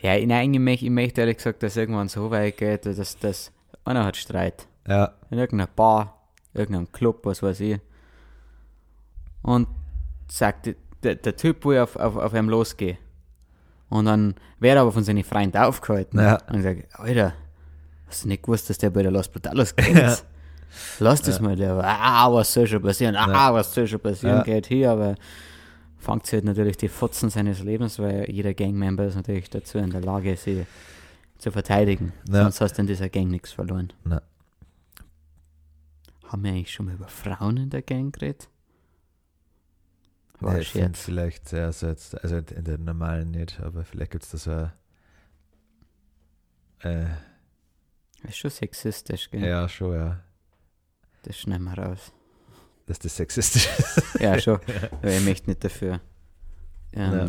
Ja. 0.00 0.24
Nein, 0.26 0.54
ich, 0.54 0.60
möchte, 0.60 0.84
ich 0.84 0.90
möchte 0.90 1.22
ehrlich 1.22 1.38
gesagt, 1.38 1.62
dass 1.62 1.76
irgendwann 1.76 2.08
so 2.08 2.30
weit 2.30 2.56
geht, 2.58 2.86
dass, 2.86 3.18
dass 3.18 3.50
einer 3.84 4.04
hat 4.04 4.16
Streit. 4.16 4.68
Ja, 4.86 5.14
In 5.30 5.38
irgendeiner 5.38 5.68
Bar, 5.74 6.17
irgendeinem 6.54 6.90
Club, 6.92 7.20
was 7.24 7.42
weiß 7.42 7.60
ich. 7.60 7.80
Und 9.42 9.68
sagt, 10.28 10.74
der, 11.02 11.14
der 11.14 11.36
Typ 11.36 11.64
will 11.64 11.78
auf, 11.78 11.96
auf, 11.96 12.16
auf 12.16 12.34
ihm 12.34 12.48
losgehen. 12.48 12.98
Und 13.88 14.04
dann 14.06 14.34
wird 14.58 14.76
er 14.76 14.82
aber 14.82 14.92
von 14.92 15.04
seinen 15.04 15.24
Freunden 15.24 15.56
aufgehalten. 15.56 16.18
Ja. 16.18 16.38
Und 16.50 16.62
sagt, 16.62 16.84
Alter, 16.98 17.32
hast 18.06 18.24
du 18.24 18.28
nicht 18.28 18.42
gewusst, 18.42 18.68
dass 18.68 18.78
der 18.78 18.90
bei 18.90 19.02
der 19.02 19.10
Los 19.12 19.28
Brutalos 19.28 19.74
geht? 19.76 20.24
Lass 20.98 21.22
das 21.22 21.40
mal, 21.40 21.56
der, 21.56 21.72
ah, 21.82 22.30
was 22.32 22.52
soll 22.52 22.66
schon 22.66 22.82
passieren, 22.82 23.16
ah, 23.16 23.26
Ja. 23.30 23.54
was 23.54 23.72
soll 23.72 23.86
schon 23.86 24.00
passieren, 24.00 24.38
Ja. 24.38 24.42
geht 24.42 24.66
hier, 24.66 24.90
aber 24.90 25.14
fangt 25.96 26.26
sich 26.26 26.34
halt 26.34 26.44
natürlich 26.44 26.76
die 26.76 26.88
Fotzen 26.88 27.30
seines 27.30 27.60
Lebens, 27.60 27.98
weil 27.98 28.30
jeder 28.30 28.52
Gangmember 28.52 29.06
ist 29.06 29.14
natürlich 29.16 29.48
dazu 29.48 29.78
in 29.78 29.90
der 29.90 30.02
Lage, 30.02 30.36
sie 30.36 30.66
zu 31.38 31.50
verteidigen. 31.50 32.12
Ja. 32.30 32.42
Sonst 32.42 32.60
hast 32.60 32.74
du 32.74 32.82
in 32.82 32.86
dieser 32.86 33.08
Gang 33.08 33.30
nichts 33.30 33.52
verloren. 33.52 33.92
Haben 36.28 36.44
wir 36.44 36.50
eigentlich 36.52 36.72
schon 36.72 36.86
mal 36.86 36.94
über 36.94 37.08
Frauen 37.08 37.56
in 37.56 37.70
der 37.70 37.82
Gang 37.82 38.14
geredet? 38.14 38.48
War 40.40 40.56
Ja, 40.58 40.64
finde 40.64 40.88
Scherz. 40.96 41.00
vielleicht, 41.04 41.52
ja, 41.52 41.72
so 41.72 41.86
jetzt, 41.88 42.22
also 42.22 42.36
in 42.36 42.64
der 42.64 42.78
normalen 42.78 43.30
nicht, 43.32 43.58
aber 43.60 43.84
vielleicht 43.84 44.12
gibt 44.12 44.24
es 44.24 44.30
da 44.30 44.38
so 44.38 44.50
ein, 44.52 44.72
äh, 46.80 47.06
Das 48.22 48.30
ist 48.30 48.36
schon 48.38 48.50
sexistisch, 48.50 49.30
gell? 49.30 49.44
ja, 49.44 49.68
schon, 49.68 49.94
ja, 49.94 50.22
Das 51.24 51.38
schneiden 51.38 51.64
wir 51.64 51.76
raus. 51.78 52.12
dass 52.86 52.98
das 53.00 53.16
sexistisch 53.16 53.68
ist. 53.78 54.02
Ja, 54.20 54.38
schon. 54.40 54.60
Weil 55.02 55.18
ich 55.18 55.24
möchte 55.24 55.50
nicht 55.50 55.62
dafür 55.64 56.00
ähm, 56.92 57.12
Ja. 57.12 57.28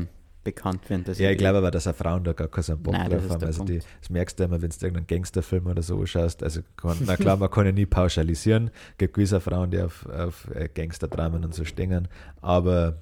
Bekannt 0.56 0.90
werden, 0.90 1.04
Ja, 1.18 1.32
ich 1.32 1.38
glaube 1.38 1.58
aber, 1.60 1.72
dass 1.72 1.88
auch 1.88 1.96
Frauen 1.96 2.24
da 2.24 2.34
gar 2.34 2.48
keinen 2.48 2.82
Bock 2.82 2.94
Nein, 2.94 3.10
drauf 3.10 3.30
haben. 3.30 3.44
Also 3.46 3.64
die, 3.64 3.80
das 4.00 4.10
merkst 4.10 4.40
du 4.40 4.44
immer, 4.46 4.62
wenn 4.62 4.70
du 4.70 4.76
irgendeinen 4.76 5.08
Gangsterfilm 5.08 5.68
oder 5.68 5.82
so 5.82 6.06
schaust. 6.06 6.44
Also 6.44 6.62
kann, 6.78 6.98
na 7.06 7.16
klar, 7.18 7.38
man 7.38 7.50
kann 7.50 7.66
ja 7.66 7.72
nie 7.72 7.86
pauschalisieren. 7.86 8.72
Es 8.92 8.98
gibt 8.98 9.14
gewisse 9.14 9.40
Frauen, 9.40 9.72
die 9.72 9.82
auf, 9.82 10.06
auf 10.08 10.48
äh, 10.54 10.70
Gangsterdramen 10.74 11.44
und 11.46 11.54
so 11.54 11.66
stehen. 11.66 12.08
Aber 12.42 12.98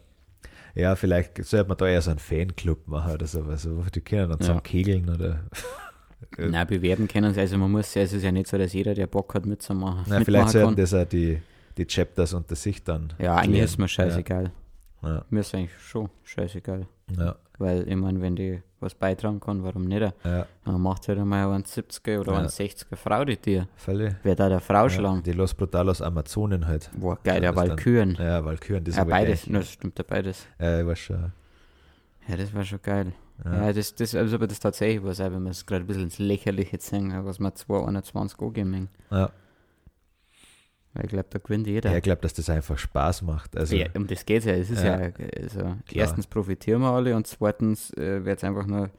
ja, 0.75 0.95
vielleicht 0.95 1.43
sollte 1.43 1.67
man 1.69 1.77
da 1.77 1.87
eher 1.87 2.01
so 2.01 2.11
einen 2.11 2.19
Fanclub 2.19 2.87
machen 2.87 3.13
oder 3.13 3.25
so. 3.27 3.43
Also, 3.43 3.83
die 3.93 4.01
können 4.01 4.23
dann 4.29 4.31
Ja. 4.31 4.39
zusammen 4.39 4.63
kegeln 4.63 5.09
oder. 5.09 5.39
Nein, 6.37 6.67
bewerben 6.67 7.07
können 7.07 7.33
sie. 7.33 7.39
Also 7.39 7.57
man 7.57 7.71
muss 7.71 7.93
ja, 7.93 8.01
es 8.01 8.11
ist 8.13 8.23
ja 8.23 8.31
nicht 8.31 8.47
so, 8.47 8.57
dass 8.57 8.73
jeder, 8.73 8.93
der 8.93 9.07
Bock 9.07 9.33
hat, 9.35 9.45
mitzumachen, 9.45 10.03
Na, 10.07 10.19
vielleicht 10.23 10.49
sollten 10.49 10.75
das 10.75 10.93
auch 10.93 11.05
die, 11.05 11.39
die 11.77 11.85
Chapters 11.85 12.33
unter 12.33 12.55
sich 12.55 12.83
dann. 12.83 13.13
Ja, 13.19 13.35
eigentlich 13.35 13.51
klären. 13.51 13.65
ist 13.65 13.77
mir 13.77 13.87
scheißegal. 13.87 14.51
Ja, 15.03 15.23
Mir 15.29 15.39
ist 15.41 15.53
eigentlich 15.53 15.71
schon 15.79 16.09
scheißegal. 16.23 16.87
Ja, 17.17 17.35
Weil 17.59 17.87
ich 17.87 17.95
meine, 17.95 18.21
wenn 18.21 18.35
die 18.35 18.61
was 18.79 18.93
beitragen 18.93 19.39
kann, 19.39 19.63
warum 19.63 19.85
nicht? 19.85 20.01
ja, 20.23 20.45
Dann 20.65 20.81
macht 20.81 21.07
halt 21.07 21.17
einmal 21.19 21.47
eine 21.51 21.63
70er 21.63 22.19
oder 22.19 22.33
Ja. 22.33 22.39
eine 22.39 22.49
60er 22.49 22.95
Frau 22.95 23.25
die 23.25 23.37
Tier. 23.37 23.67
völlig. 23.75 24.15
Wer 24.23 24.35
da 24.35 24.49
der 24.49 24.59
Frau 24.59 24.83
Ja, 24.83 24.89
schlagen? 24.89 25.23
die 25.23 25.31
Los 25.31 25.53
Brutalos 25.53 26.01
Amazonen 26.01 26.67
halt. 26.67 26.89
Boah, 26.95 27.17
geil, 27.23 27.41
der 27.41 27.51
das 27.53 27.59
dann- 27.61 27.69
Walküren. 27.69 28.17
Ja, 28.19 28.43
Valkyren, 28.45 28.83
die 28.83 28.91
Ja, 28.91 28.97
sind 28.97 29.09
beides. 29.09 29.47
No, 29.47 29.59
das 29.59 29.71
stimmt 29.71 29.97
ja 29.97 30.05
beides. 30.07 30.45
gleich. 30.57 30.69
Ja, 30.69 30.79
ich 30.81 30.87
weiß 30.87 30.99
schon. 30.99 31.31
Ja, 32.27 32.35
das 32.37 32.53
war 32.53 32.63
schon 32.63 32.81
geil. 32.83 33.13
Ja. 33.45 33.65
Ja, 33.67 33.73
das, 33.73 33.95
das, 33.95 34.13
also 34.15 34.35
aber 34.35 34.47
das 34.47 34.59
tatsächlich 34.59 35.03
was, 35.03 35.21
auch 35.21 35.31
wenn 35.31 35.43
wir 35.43 35.51
es 35.51 35.65
gerade 35.65 35.83
ein 35.85 35.87
bisschen 35.87 36.03
ins 36.03 36.19
Lächerliche 36.19 36.77
ziehen, 36.79 37.13
was 37.25 37.39
wir 37.39 37.53
221 37.55 38.39
angeben. 38.39 38.89
Ja. 39.11 39.29
Ich 41.03 41.09
glaube, 41.09 41.27
da 41.29 41.39
gewinnt 41.39 41.67
jeder. 41.67 41.91
Ja, 41.91 41.97
ich 41.97 42.03
glaube, 42.03 42.21
dass 42.21 42.33
das 42.33 42.49
einfach 42.49 42.77
Spaß 42.77 43.21
macht. 43.21 43.55
Also, 43.57 43.75
ja, 43.75 43.87
um 43.95 44.07
das 44.07 44.25
geht 44.25 44.45
ja. 44.45 44.53
Es 44.53 44.69
ist 44.69 44.83
ja, 44.83 44.99
Ja. 44.99 45.11
also, 45.41 45.75
erstens 45.91 46.27
profitieren 46.27 46.81
wir 46.81 46.89
alle 46.91 47.15
und 47.15 47.27
zweitens 47.27 47.91
äh, 47.97 48.23
wird 48.25 48.37
es 48.37 48.43
einfach 48.43 48.65
nur 48.65 48.89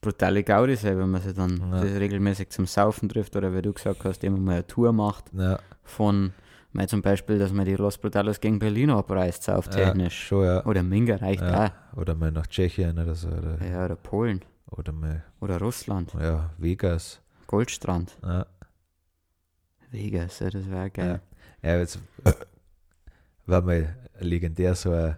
brutale 0.00 0.42
Gaudi 0.44 0.76
sein, 0.76 0.98
wenn 0.98 1.10
man 1.10 1.22
sich 1.22 1.32
dann 1.34 1.56
Ja. 1.72 1.80
regelmäßig 1.80 2.50
zum 2.50 2.66
Saufen 2.66 3.08
trifft 3.08 3.36
oder 3.36 3.54
wie 3.54 3.62
du 3.62 3.72
gesagt 3.72 4.04
hast, 4.04 4.22
immer 4.24 4.38
mal 4.38 4.52
eine 4.52 4.66
Tour 4.66 4.92
macht 4.92 5.24
ja, 5.32 5.58
von, 5.82 6.32
mal 6.72 6.86
zum 6.88 7.00
Beispiel, 7.00 7.38
dass 7.38 7.52
man 7.52 7.64
die 7.64 7.74
Los 7.76 7.96
Brutalos 7.96 8.38
gegen 8.40 8.58
Berlin 8.58 8.90
abreißt, 8.90 9.46
ja, 9.46 9.54
sauftechnisch. 9.54 10.26
schon, 10.26 10.44
ja. 10.44 10.64
Oder 10.66 10.82
Minga 10.82 11.16
reicht 11.16 11.40
ja. 11.42 11.72
Oder 11.96 12.14
mal 12.14 12.30
nach 12.32 12.46
Tschechien 12.46 12.98
oder 12.98 13.14
so. 13.14 13.28
Oder, 13.28 13.54
auch. 13.60 13.64
Ja, 13.66 13.84
oder 13.86 13.96
Polen. 13.96 14.42
oder 14.70 14.92
mal, 14.92 15.24
Oder 15.40 15.58
Russland. 15.58 16.12
ja, 16.20 16.50
Vegas. 16.58 17.20
Goldstrand. 17.46 18.16
Ja, 18.22 18.46
Vegas, 19.94 20.40
ja, 20.40 20.50
das 20.50 20.68
wäre 20.68 20.90
geil. 20.90 21.20
ja 21.62 21.78
jetzt 21.78 21.98
äh, 22.24 22.32
war 23.46 23.62
mal 23.62 23.96
legendär, 24.20 24.74
so 24.74 24.90
ein, 24.92 25.16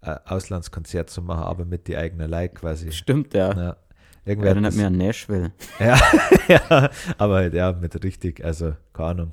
ein 0.00 0.18
Auslandskonzert 0.26 1.10
zu 1.10 1.22
machen, 1.22 1.44
aber 1.44 1.64
mit 1.64 1.86
die 1.88 1.96
eigenen 1.96 2.30
Leute 2.30 2.54
quasi. 2.54 2.92
Stimmt, 2.92 3.34
ja. 3.34 3.52
Ja. 3.56 3.76
Ja, 4.26 4.32
Irgendwer 4.32 4.50
erinnert 4.50 4.74
hat 4.74 4.76
mich 4.76 4.84
das, 4.84 4.86
an 4.92 4.98
Nashville. 4.98 5.52
ja, 5.78 5.98
ja, 6.46 6.90
aber 7.16 7.36
halt, 7.36 7.54
ja, 7.54 7.72
mit 7.72 8.04
richtig, 8.04 8.44
also 8.44 8.76
keine 8.92 9.08
Ahnung. 9.08 9.32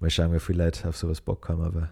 Mal 0.00 0.10
schauen, 0.10 0.34
wie 0.34 0.38
viele 0.38 0.64
Leute 0.64 0.86
auf 0.86 0.98
sowas 0.98 1.22
Bock 1.22 1.48
haben, 1.48 1.62
aber 1.62 1.88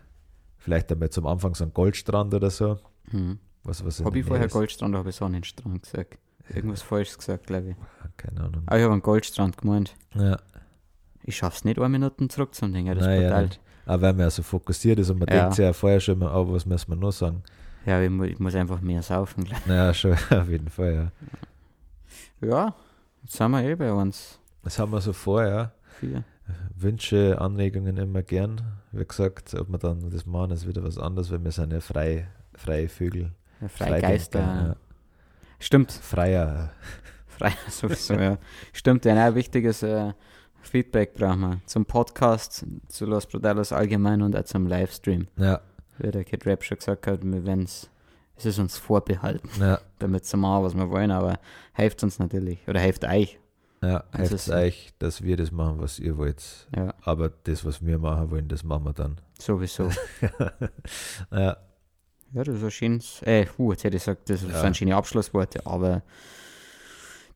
vielleicht 0.59 0.93
einmal 0.93 1.09
zum 1.09 1.27
Anfang 1.27 1.55
so 1.55 1.65
ein 1.65 1.73
Goldstrand 1.73 2.35
oder 2.35 2.51
so. 2.51 2.79
Hm. 3.11 3.39
Was, 3.63 3.83
was 3.87 4.05
Habe 4.05 4.19
ich 4.19 4.27
vorher 4.27 4.47
ist. 4.47 4.53
Goldstrand, 4.53 4.95
habe 4.95 5.09
ich 5.09 5.17
Sonnenstrand 5.17 5.83
gesagt. 5.83 6.19
Irgendwas 6.55 6.83
falsch 6.83 7.17
gesagt, 7.17 7.47
glaube 7.47 7.71
ich. 7.71 7.77
Keine 8.17 8.41
Ahnung. 8.41 8.63
Aber 8.67 8.77
ich 8.77 8.83
habe 8.85 8.93
einen 8.93 9.03
Goldstrand 9.03 9.57
gemeint. 9.57 9.95
Ja. 10.15 10.39
Ich 11.31 11.37
schaff's 11.37 11.65
nicht, 11.65 11.79
eine 11.79 11.89
Minute 11.89 12.27
zurück 12.29 12.55
zum 12.55 12.73
Ding. 12.73 12.87
Ja, 12.87 12.95
das 12.95 13.05
Nein, 13.07 13.23
ja, 13.23 13.43
nicht. 13.43 13.61
Aber 13.87 14.03
wenn 14.03 14.17
man 14.17 14.27
ja 14.27 14.31
so 14.31 14.43
fokussiert 14.43 14.99
ist 14.99 15.11
und 15.11 15.19
man 15.21 15.29
Ja. 15.29 15.43
denkt 15.43 15.55
sich 15.57 15.65
ja 15.65 15.73
vorher 15.73 16.01
schon 16.01 16.19
mal, 16.19 16.35
oh, 16.35 16.53
was 16.53 16.67
müssen 16.67 16.89
wir 16.91 16.97
noch 16.97 17.13
sagen? 17.13 17.43
Ja, 17.87 18.01
ich, 18.01 18.11
mu 18.11 18.25
ich 18.25 18.39
muss 18.39 18.55
einfach 18.55 18.81
mehr 18.81 19.03
saufen. 19.03 19.45
glaub 19.45 19.67
Naja, 19.67 19.95
schon, 19.95 20.13
auf 20.31 20.49
jeden 20.49 20.69
Fall, 20.69 21.11
ja. 22.43 22.49
Ja, 22.49 22.75
jetzt 23.23 23.37
sind 23.37 23.51
wir 23.51 23.63
eh 23.63 23.75
bei 23.75 23.93
uns. 23.93 24.39
Das 24.63 24.79
haben 24.79 24.93
wir 24.93 25.01
so 25.01 25.13
vor, 25.13 25.45
ja. 25.45 25.73
Vier. 25.99 26.25
Wünsche, 26.77 27.41
Anregungen 27.41 27.97
immer 27.97 28.23
gern. 28.23 28.61
Wie 28.93 29.05
gesagt, 29.05 29.55
ob 29.55 29.69
wir 29.71 29.79
dann 29.79 30.11
das 30.11 30.27
machen, 30.27 30.51
ist 30.51 30.67
wieder 30.67 30.83
was 30.83 30.99
anderes, 30.99 31.31
weil 31.31 31.43
wir 31.45 31.53
sind 31.53 31.73
ja 31.73 31.81
frei, 31.81 32.27
freie 32.55 32.89
Vögel. 32.89 33.31
Ja, 33.61 33.69
Freigeister. 33.69 34.39
Freidenker, 34.41 34.77
Stimmt, 35.59 35.93
Ja. 35.95 36.01
Freier. 36.03 36.71
frei 37.29 37.53
sowieso, 37.69 38.15
ja. 38.15 38.39
Stimmt, 38.73 39.05
ja, 39.05 39.15
nein, 39.15 39.35
wichtig 39.35 39.65
ist, 39.65 39.83
äh, 39.83 40.13
Feedback 40.63 41.15
brauchen 41.15 41.41
wir. 41.41 41.61
Zum 41.67 41.85
Podcast, 41.87 42.65
zu 42.89 43.07
Los 43.07 43.27
Brudalos 43.27 43.73
allgemein 43.73 44.23
und 44.23 44.37
auch 44.37 44.45
zum 44.45 44.67
Livestream. 44.67 45.29
Ja, 45.37 45.61
Wie 45.99 46.11
der 46.11 46.25
Kid 46.25 46.47
Rap 46.47 46.63
schon 46.65 46.79
gesagt 46.79 47.07
hat, 47.07 47.21
wir 47.25 47.45
werden's, 47.45 47.91
es 48.37 48.47
ist 48.47 48.59
uns 48.59 48.77
vorbehalten, 48.79 49.49
ja, 49.61 49.81
damit 49.99 50.25
zu 50.25 50.37
machen, 50.37 50.65
was 50.65 50.75
wir 50.75 50.89
wollen, 50.91 51.11
aber 51.11 51.39
hilft 51.75 52.03
uns 52.03 52.19
natürlich. 52.19 52.59
Oder 52.69 52.81
hilft 52.81 53.05
euch. 53.05 53.39
ja. 53.83 54.05
Also 54.13 54.19
Helft 54.19 54.33
es- 54.35 54.51
euch, 54.51 54.93
dass 54.99 55.23
wir 55.23 55.37
das 55.37 55.51
machen, 55.51 55.81
was 55.81 55.99
ihr 55.99 56.17
wollt. 56.17 56.69
Ja, 56.77 56.95
Aber 57.03 57.31
das, 57.45 57.65
was 57.65 57.85
wir 57.85 57.99
machen 57.99 58.31
wollen, 58.31 58.49
das 58.49 58.63
machen 58.65 58.85
wir 58.85 58.93
dann. 58.93 59.21
sowieso. 59.39 59.91
ja, 61.31 61.57
Ja, 62.33 62.45
das 62.45 62.57
ist 62.57 62.63
ein 62.65 62.71
schönes, 62.71 63.23
äh, 63.23 63.47
uh, 63.59 63.73
jetzt 63.73 63.85
hätte 63.85 63.97
ich 63.97 64.03
gesagt, 64.05 64.31
das 64.31 64.43
Ja. 64.43 64.61
sind 64.61 64.77
schöne 64.77 64.95
Abschlussworte, 64.95 65.67
aber 65.67 66.03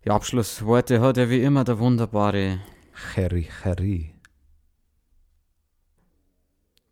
die 0.05 0.11
Abschlussworte 0.11 1.01
hat 1.01 1.16
ja 1.16 1.29
wie 1.31 1.43
immer 1.43 1.64
der 1.64 1.79
wunderbare 1.79 2.61
Cherry, 2.95 3.49
Cherry. 3.62 4.14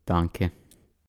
Danke. 0.05 0.62